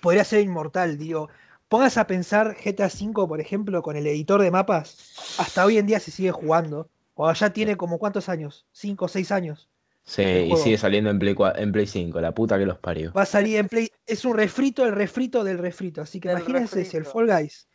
podría 0.00 0.24
ser 0.24 0.40
inmortal, 0.40 0.98
digo. 0.98 1.28
Pongas 1.68 1.98
a 1.98 2.06
pensar 2.06 2.56
GTA 2.56 2.86
V, 2.88 3.26
por 3.28 3.40
ejemplo, 3.40 3.82
con 3.82 3.96
el 3.96 4.06
editor 4.06 4.40
de 4.40 4.50
mapas, 4.50 5.34
hasta 5.38 5.64
hoy 5.66 5.76
en 5.76 5.86
día 5.86 6.00
se 6.00 6.10
sigue 6.10 6.30
jugando. 6.30 6.88
O 7.14 7.30
ya 7.32 7.50
tiene 7.52 7.76
como 7.76 7.98
cuántos 7.98 8.28
años, 8.28 8.64
cinco 8.72 9.06
o 9.06 9.08
seis 9.08 9.32
años. 9.32 9.68
Sí, 10.04 10.22
y 10.22 10.56
sigue 10.56 10.78
saliendo 10.78 11.10
en 11.10 11.18
Play, 11.18 11.36
en 11.56 11.70
Play 11.70 11.86
5, 11.86 12.18
la 12.22 12.32
puta 12.32 12.56
que 12.58 12.64
los 12.64 12.78
parió. 12.78 13.12
Va 13.12 13.22
a 13.22 13.26
salir 13.26 13.58
en 13.58 13.68
Play. 13.68 13.90
Es 14.06 14.24
un 14.24 14.34
refrito, 14.38 14.86
el 14.86 14.92
refrito 14.92 15.44
del 15.44 15.58
refrito. 15.58 16.00
Así 16.00 16.18
que 16.18 16.30
imagínense 16.30 16.86
si 16.86 16.96
el. 16.96 17.04
Fall 17.04 17.26
Guys. 17.26 17.67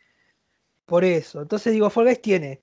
Por 0.86 1.04
eso. 1.04 1.40
Entonces 1.42 1.72
digo, 1.72 1.90
Fall 1.90 2.04
Guys 2.06 2.22
tiene 2.22 2.60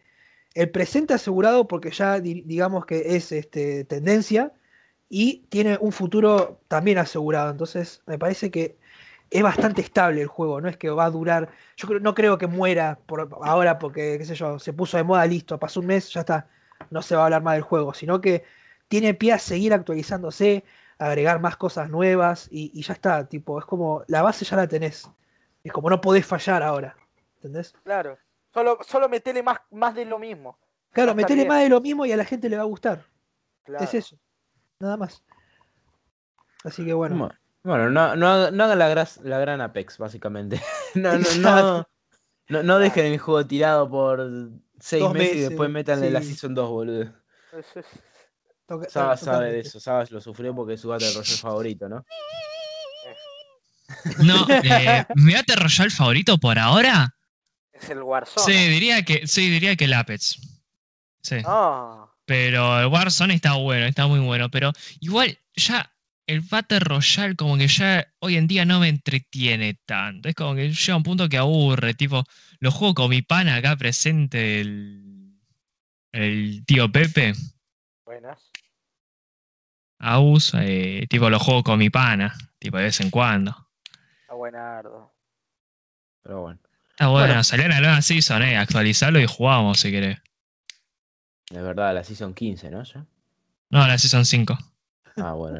el 0.53 0.69
presente 0.71 1.13
asegurado 1.13 1.67
porque 1.67 1.91
ya 1.91 2.19
di- 2.19 2.41
digamos 2.43 2.85
que 2.85 3.15
es 3.15 3.31
este, 3.31 3.83
tendencia 3.85 4.53
y 5.09 5.45
tiene 5.49 5.77
un 5.81 5.91
futuro 5.91 6.61
también 6.67 6.97
asegurado. 6.99 7.51
Entonces 7.51 8.01
me 8.05 8.19
parece 8.19 8.51
que 8.51 8.77
es 9.31 9.43
bastante 9.43 9.81
estable 9.81 10.21
el 10.21 10.27
juego. 10.27 10.61
No 10.61 10.69
es 10.69 10.77
que 10.77 10.89
va 10.89 11.05
a 11.05 11.09
durar. 11.11 11.49
Yo 11.77 11.87
creo, 11.87 11.99
no 11.99 12.13
creo 12.15 12.37
que 12.37 12.47
muera 12.47 12.99
por 13.05 13.29
ahora 13.43 13.79
porque, 13.79 14.17
qué 14.19 14.25
sé 14.25 14.35
yo, 14.35 14.59
se 14.59 14.73
puso 14.73 14.97
de 14.97 15.03
moda, 15.03 15.25
listo, 15.25 15.59
pasó 15.59 15.79
un 15.79 15.87
mes, 15.87 16.09
ya 16.13 16.21
está. 16.21 16.49
No 16.91 17.01
se 17.01 17.15
va 17.15 17.21
a 17.23 17.25
hablar 17.25 17.43
más 17.43 17.55
del 17.55 17.63
juego, 17.63 17.93
sino 17.93 18.21
que 18.21 18.43
tiene 18.87 19.13
pie 19.13 19.33
a 19.33 19.39
seguir 19.39 19.73
actualizándose, 19.73 20.63
agregar 20.97 21.39
más 21.39 21.57
cosas 21.57 21.89
nuevas 21.89 22.47
y, 22.51 22.71
y 22.73 22.83
ya 22.83 22.93
está. 22.93 23.27
Tipo, 23.27 23.59
es 23.59 23.65
como 23.65 24.03
la 24.07 24.21
base 24.21 24.45
ya 24.45 24.57
la 24.57 24.67
tenés. 24.67 25.09
Es 25.63 25.71
como 25.71 25.89
no 25.89 26.01
podés 26.01 26.25
fallar 26.25 26.61
ahora. 26.63 26.95
¿Entendés? 27.41 27.73
Claro. 27.83 28.19
Solo, 28.53 28.77
solo 28.87 29.09
metele 29.09 29.41
más, 29.41 29.57
más 29.71 29.95
de 29.95 30.05
lo 30.05 30.19
mismo. 30.19 30.59
Claro, 30.91 31.15
metele 31.15 31.41
bien. 31.41 31.47
más 31.47 31.63
de 31.63 31.69
lo 31.69 31.81
mismo 31.81 32.05
y 32.05 32.11
a 32.11 32.17
la 32.17 32.25
gente 32.25 32.49
le 32.49 32.57
va 32.57 32.61
a 32.61 32.67
gustar. 32.67 33.03
Claro. 33.63 33.83
Es 33.83 33.95
eso. 33.95 34.15
Nada 34.79 34.95
más. 34.95 35.23
Así 36.63 36.85
que 36.85 36.93
bueno. 36.93 37.15
Bueno, 37.17 37.35
bueno, 37.63 37.89
no, 37.89 38.15
no, 38.15 38.27
haga- 38.27 38.51
no 38.51 38.63
hagan 38.63 38.77
la, 38.77 38.89
gras- 38.89 39.19
la 39.23 39.39
gran 39.39 39.59
Apex, 39.61 39.97
básicamente. 39.97 40.61
no, 40.95 41.17
no, 41.17 41.35
no, 41.39 41.87
no, 42.49 42.63
no 42.63 42.77
dejen 42.79 43.05
el 43.07 43.17
juego 43.17 43.47
tirado 43.47 43.89
por 43.89 44.29
seis 44.79 45.09
meses, 45.09 45.35
y 45.35 45.39
después 45.39 45.69
metanle 45.71 46.11
la 46.11 46.21
sí. 46.21 46.27
Season 46.27 46.53
2, 46.53 46.69
boludo. 46.69 47.13
Sabas 48.87 49.19
sabe 49.21 49.51
de 49.51 49.59
eso, 49.61 49.79
Sabas 49.79 50.11
lo 50.11 50.21
sufrió 50.21 50.53
porque 50.55 50.73
es 50.75 50.81
su 50.81 50.89
Battle 50.89 51.07
Royale 51.13 51.37
favorito, 51.37 51.89
¿no? 51.89 52.05
No, 54.23 54.45
eh, 54.63 55.05
mi 55.15 55.33
Battle 55.33 55.55
Royale 55.55 55.89
favorito 55.89 56.37
por 56.37 56.57
ahora. 56.59 57.13
Es 57.81 57.89
el 57.89 58.03
Warzone. 58.03 58.45
Sí, 58.45 58.69
diría 58.69 59.03
que, 59.03 59.25
sí, 59.27 59.49
diría 59.49 59.75
que 59.75 59.85
el 59.85 59.93
Apex. 59.93 60.39
Sí. 61.21 61.37
Ah, 61.45 62.07
Pero 62.25 62.79
el 62.79 62.87
Warzone 62.87 63.33
está 63.33 63.53
bueno, 63.55 63.85
está 63.85 64.07
muy 64.07 64.19
bueno. 64.19 64.49
Pero 64.49 64.71
igual, 64.99 65.37
ya 65.55 65.91
el 66.27 66.41
Battle 66.41 66.79
Royale, 66.79 67.35
como 67.35 67.57
que 67.57 67.67
ya 67.67 68.07
hoy 68.19 68.37
en 68.37 68.47
día 68.47 68.65
no 68.65 68.79
me 68.79 68.87
entretiene 68.89 69.79
tanto. 69.85 70.29
Es 70.29 70.35
como 70.35 70.55
que 70.55 70.69
llega 70.71 70.95
un 70.95 71.03
punto 71.03 71.27
que 71.27 71.37
aburre. 71.37 71.93
Tipo, 71.93 72.23
lo 72.59 72.71
juego 72.71 72.93
con 72.93 73.09
mi 73.09 73.21
pana 73.21 73.55
acá 73.55 73.75
presente, 73.75 74.61
el, 74.61 75.39
el 76.11 76.63
tío 76.65 76.91
Pepe. 76.91 77.33
buenas. 78.05 78.51
Aus, 79.99 80.53
eh, 80.55 81.05
tipo, 81.09 81.29
lo 81.29 81.39
juego 81.39 81.63
con 81.63 81.79
mi 81.79 81.89
pana. 81.89 82.35
Tipo, 82.59 82.77
de 82.77 82.83
vez 82.83 83.01
en 83.01 83.09
cuando. 83.11 83.55
Está 84.21 84.33
buenardo. 84.35 85.13
Pero 86.23 86.41
bueno, 86.41 86.59
Está 87.01 87.09
bueno, 87.09 87.27
Bueno. 87.29 87.43
salió 87.43 87.65
una 87.65 87.79
nueva 87.79 87.99
season, 88.03 88.43
eh. 88.43 88.57
Actualizarlo 88.57 89.19
y 89.19 89.25
jugamos 89.25 89.79
si 89.79 89.89
querés. 89.89 90.19
de 91.49 91.59
verdad, 91.59 91.95
la 91.95 92.03
Season 92.03 92.31
15, 92.35 92.69
¿no? 92.69 92.83
¿Ya? 92.83 93.03
No, 93.71 93.87
la 93.87 93.97
season 93.97 94.23
5. 94.23 94.55
Ah, 95.17 95.33
bueno, 95.33 95.59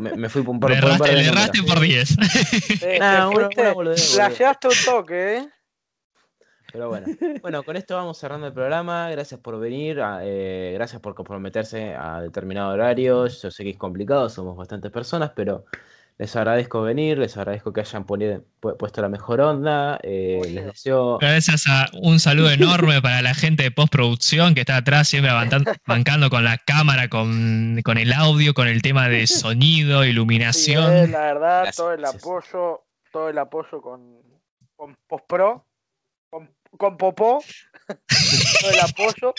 me, 0.00 0.16
me 0.16 0.28
fui 0.28 0.42
por 0.42 0.50
un 0.54 0.58
par, 0.60 0.70
Le 0.72 0.80
por 0.80 0.90
un 0.90 0.98
par 0.98 1.08
de 1.10 1.14
le 1.14 1.26
erraste 1.28 1.62
por 1.62 1.78
10. 1.78 2.16
Eh, 2.82 2.98
Nah, 2.98 3.20
te 3.30 3.36
una- 3.36 3.46
fuiste- 3.46 3.60
una 3.62 3.72
boludez, 3.72 4.00
boludo. 4.00 4.14
flasheaste 4.16 4.66
un 4.68 4.74
toque, 4.84 5.36
¿eh? 5.36 5.48
Pero 6.72 6.88
bueno, 6.88 7.06
bueno, 7.42 7.62
con 7.62 7.76
esto 7.76 7.94
vamos 7.94 8.18
cerrando 8.18 8.48
el 8.48 8.52
programa. 8.52 9.10
Gracias 9.10 9.38
por 9.38 9.60
venir, 9.60 10.00
eh, 10.22 10.72
gracias 10.74 11.00
por 11.00 11.14
comprometerse 11.14 11.94
a 11.94 12.20
determinado 12.20 12.72
horario. 12.72 13.28
Yo 13.28 13.50
sé 13.52 13.62
que 13.62 13.70
es 13.70 13.76
complicado, 13.76 14.28
somos 14.28 14.56
bastantes 14.56 14.90
personas, 14.90 15.30
pero 15.36 15.64
les 16.20 16.36
agradezco 16.36 16.82
venir, 16.82 17.16
les 17.16 17.34
agradezco 17.38 17.72
que 17.72 17.80
hayan 17.80 18.04
pu- 18.06 18.44
puesto 18.78 19.00
la 19.00 19.08
mejor 19.08 19.40
onda. 19.40 19.98
eh, 20.02 20.38
les 20.50 20.66
deseo. 20.66 21.16
Gracias 21.18 21.64
a 21.66 21.86
un 21.94 22.20
saludo 22.20 22.50
enorme 22.50 23.00
para 23.00 23.22
la 23.22 23.32
gente 23.34 23.62
de 23.62 23.70
postproducción 23.70 24.54
que 24.54 24.60
está 24.60 24.76
atrás 24.76 25.08
siempre 25.08 25.32
bancando 25.86 26.28
con 26.28 26.44
la 26.44 26.58
cámara, 26.58 27.08
con, 27.08 27.80
con 27.82 27.96
el 27.96 28.12
audio, 28.12 28.52
con 28.52 28.68
el 28.68 28.82
tema 28.82 29.08
de 29.08 29.26
sonido, 29.26 30.02
Sí, 30.02 30.10
iluminación. 30.10 30.92
eh, 30.92 31.08
la 31.08 31.20
verdad, 31.20 31.62
Gracias, 31.62 31.76
todo 31.76 31.92
el 31.94 32.04
apoyo 32.04 32.82
todo 33.12 33.28
el 33.30 33.38
apoyo 33.38 33.80
con, 33.80 34.18
con 34.76 34.96
Postpro, 35.08 35.66
con, 36.28 36.54
con 36.76 36.96
Popó, 36.98 37.42
todo 37.88 38.70
el 38.70 38.80
apoyo. 38.80 39.34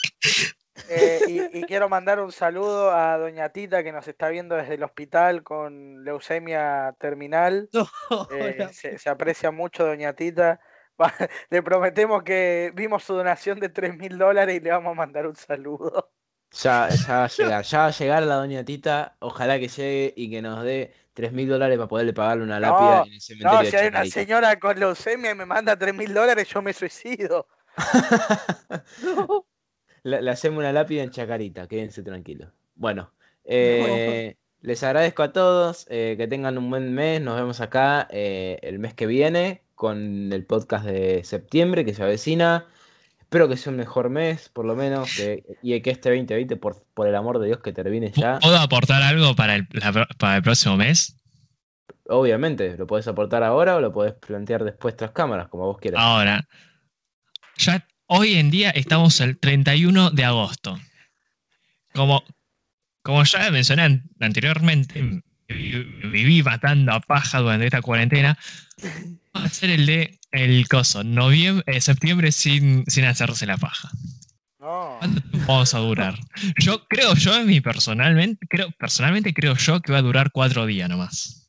Eh, 0.90 1.20
y, 1.28 1.60
y 1.60 1.64
quiero 1.64 1.90
mandar 1.90 2.20
un 2.20 2.32
saludo 2.32 2.92
a 2.92 3.18
Doña 3.18 3.50
Tita 3.50 3.84
que 3.84 3.92
nos 3.92 4.08
está 4.08 4.30
viendo 4.30 4.56
desde 4.56 4.76
el 4.76 4.84
hospital 4.84 5.44
con 5.44 6.04
leucemia 6.04 6.96
terminal. 7.00 7.70
No, 8.10 8.28
Eh, 8.32 8.70
se, 8.74 8.98
se 8.98 9.10
aprecia 9.10 9.52
mucho, 9.52 9.86
Doña 9.86 10.14
Tita. 10.14 10.60
Va- 11.02 11.14
Le 11.50 11.62
prometemos 11.64 12.24
que 12.24 12.72
vimos 12.76 13.04
su 13.04 13.14
donación 13.14 13.60
de 13.60 13.70
3 13.70 13.96
mil 13.98 14.18
dólares 14.18 14.56
y 14.56 14.60
le 14.60 14.72
vamos 14.72 14.92
a 14.92 14.96
mandar 14.96 15.28
un 15.28 15.36
saludo. 15.36 16.12
Ya, 16.52 16.90
ya 16.90 17.18
va 17.20 17.24
a 17.24 17.28
llegar, 17.28 17.64
ya 17.64 17.80
va 17.80 17.86
a 17.88 17.92
llegar 17.92 18.24
la 18.24 18.36
doña 18.36 18.64
Tita. 18.66 19.16
Ojalá 19.20 19.58
que 19.60 19.68
llegue 19.70 20.14
y 20.18 20.30
que 20.30 20.42
nos 20.42 20.64
dé 20.64 20.94
3 21.14 21.32
mil 21.32 21.48
dólares 21.48 21.78
para 21.78 21.88
poderle 21.88 22.14
pagarle 22.14 22.44
una 22.44 22.60
lápida 22.60 22.98
No, 22.98 23.04
en 23.06 23.14
el 23.14 23.22
cementerio 23.22 23.58
No, 23.64 23.70
si 23.70 23.76
hay 23.78 23.88
una 23.88 24.06
señora 24.06 24.60
con 24.60 24.80
leucemia 24.80 25.32
y 25.32 25.36
me 25.36 25.46
manda 25.46 25.78
3 25.78 25.94
mil 25.94 26.14
dólares, 26.14 26.48
yo 26.50 26.62
me 26.62 26.74
suicido. 26.74 27.48
no. 29.04 29.46
Le, 30.04 30.22
le 30.22 30.32
hacemos 30.32 30.60
una 30.60 30.72
lápida 30.72 31.04
en 31.04 31.12
Chacarita, 31.12 31.68
quédense 31.68 32.04
tranquilos. 32.04 32.50
Bueno, 32.76 33.12
eh, 33.46 34.36
les 34.62 34.84
agradezco 34.84 35.24
a 35.24 35.32
todos, 35.32 35.86
eh, 35.90 36.16
que 36.18 36.28
tengan 36.28 36.58
un 36.58 36.70
buen 36.70 36.94
mes, 36.94 37.22
nos 37.22 37.36
vemos 37.36 37.62
acá 37.62 38.08
eh, 38.12 38.60
el 38.64 38.80
mes 38.80 38.94
que 38.94 39.06
viene 39.06 39.64
con 39.76 40.32
el 40.32 40.46
podcast 40.46 40.86
de 40.86 41.24
septiembre 41.24 41.86
que 41.86 41.94
se 41.94 42.04
avecina. 42.04 42.66
Espero 43.20 43.48
que 43.48 43.58
sea 43.58 43.72
un 43.72 43.78
mejor 43.78 44.10
mes, 44.10 44.50
por 44.50 44.66
lo 44.66 44.76
menos, 44.76 45.16
que- 45.16 45.44
y 45.62 45.80
que 45.82 45.90
este 45.92 46.10
2020, 46.10 46.58
por, 46.58 46.84
por 46.94 47.08
el 47.08 47.16
amor 47.16 47.40
de 47.40 47.48
Dios, 47.48 47.60
que 47.62 47.72
termine 47.72 48.12
ya. 48.12 48.40
¿Puedo 48.40 48.58
aportar 48.58 49.02
algo 49.04 49.36
para 49.36 49.56
el, 49.56 49.68
la 49.72 50.08
para 50.18 50.36
el 50.38 50.44
próximo 50.44 50.76
mes? 50.78 51.16
Obviamente, 52.10 52.76
lo 52.78 52.88
podés 52.88 53.08
aportar 53.08 53.42
ahora 53.44 53.78
o 53.78 53.80
lo 53.82 53.94
podés 53.94 54.14
plantear 54.14 54.64
después 54.66 54.96
tras 54.98 55.12
cámaras, 55.12 55.48
como 55.48 55.66
vos 55.66 55.78
quieras. 55.78 56.02
Ahora, 56.04 56.46
ya 57.58 57.88
hoy 58.14 58.34
en 58.36 58.52
día 58.52 58.70
estamos 58.72 59.20
el 59.22 59.38
31 59.38 60.12
de 60.12 60.26
agosto. 60.26 60.78
Como, 61.94 62.24
como 63.04 63.24
ya 63.24 63.50
mencioné 63.52 63.84
an- 63.84 64.04
anteriormente, 64.20 65.22
vi- 65.48 65.84
viví 66.12 66.44
matando 66.44 66.92
a 66.94 67.00
paja 67.00 67.40
durante 67.40 67.66
esta 67.66 67.82
cuarentena. 67.82 68.38
Va 69.36 69.46
a 69.46 69.50
ser 69.50 69.70
el 69.70 69.86
de 69.86 70.20
el 70.32 70.68
coso, 70.70 71.04
noviembre, 71.04 71.64
eh, 71.68 71.82
septiembre 71.82 72.32
sin, 72.32 72.86
sin 72.88 73.04
hacerse 73.06 73.46
la 73.46 73.58
paja. 73.58 73.90
No. 74.60 74.96
¿Cuánto 75.00 75.22
tiempo 75.30 75.52
vamos 75.52 75.74
a 75.74 75.80
durar? 75.80 76.20
Yo 76.60 76.86
creo, 76.88 77.16
yo 77.16 77.36
en 77.38 77.48
mi 77.48 77.60
personalmente, 77.60 78.46
creo, 78.50 78.72
personalmente 78.72 79.34
creo 79.34 79.56
yo 79.56 79.82
que 79.82 79.92
va 79.92 79.98
a 79.98 80.04
durar 80.04 80.32
cuatro 80.32 80.66
días 80.66 80.88
nomás. 80.90 81.41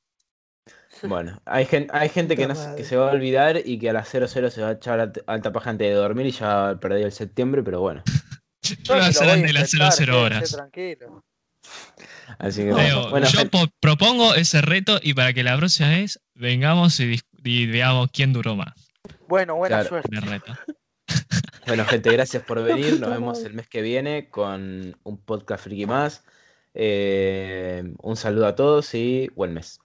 Bueno, 1.08 1.40
hay, 1.44 1.66
gen- 1.66 1.88
hay 1.92 2.08
gente 2.08 2.36
que, 2.36 2.46
no, 2.46 2.54
se- 2.54 2.62
que 2.62 2.68
madre. 2.68 2.84
se 2.84 2.96
va 2.96 3.10
a 3.10 3.12
olvidar 3.12 3.60
y 3.64 3.78
que 3.78 3.90
a 3.90 3.92
las 3.92 4.08
00 4.08 4.50
se 4.50 4.62
va 4.62 4.68
a 4.68 4.72
echar 4.72 5.00
alta, 5.00 5.20
alta 5.26 5.52
paja 5.52 5.70
antes 5.70 5.88
de 5.88 5.94
dormir 5.94 6.26
y 6.26 6.30
ya 6.32 6.76
perdió 6.80 7.06
el 7.06 7.12
septiembre, 7.12 7.62
pero 7.62 7.80
bueno. 7.80 8.02
Yo 8.62 8.94
lo 8.94 8.94
ni 8.94 8.98
voy 9.00 9.06
a 9.06 9.08
hacer 9.08 9.28
a 9.28 9.36
de 9.36 9.52
las 9.52 9.72
intentar, 9.74 9.92
00 9.92 10.12
quédense 10.28 10.56
horas. 10.56 10.56
Así 12.38 12.62
que 12.62 12.66
No, 12.68 12.74
bueno, 12.76 12.88
Leo, 13.02 13.10
bueno, 13.10 13.26
yo 13.28 13.40
propongo 13.80 14.34
ese 14.34 14.62
reto 14.62 14.98
y 15.02 15.14
para 15.14 15.32
que 15.32 15.42
la 15.42 15.56
próxima 15.56 15.90
vez 15.90 16.20
vengamos 16.34 16.98
y, 17.00 17.20
y 17.44 17.66
veamos 17.66 18.10
quién 18.12 18.32
duró 18.32 18.56
más 18.56 18.72
Bueno, 19.28 19.56
buena 19.56 19.76
Claro. 19.80 19.88
suerte. 19.88 20.20
reto. 20.20 20.52
bueno, 21.66 21.84
gente, 21.84 22.10
gracias 22.10 22.42
por 22.44 22.62
venir. 22.62 23.00
Nos 23.00 23.10
vemos 23.10 23.42
el 23.44 23.54
mes 23.54 23.68
que 23.68 23.82
viene 23.82 24.28
con 24.30 24.96
un 25.02 25.18
podcast 25.18 25.64
friki 25.64 25.86
más. 25.86 26.24
Eh, 26.74 27.84
un 28.02 28.16
saludo 28.16 28.46
a 28.46 28.54
todos 28.54 28.94
y 28.94 29.28
buen 29.34 29.52
mes. 29.52 29.78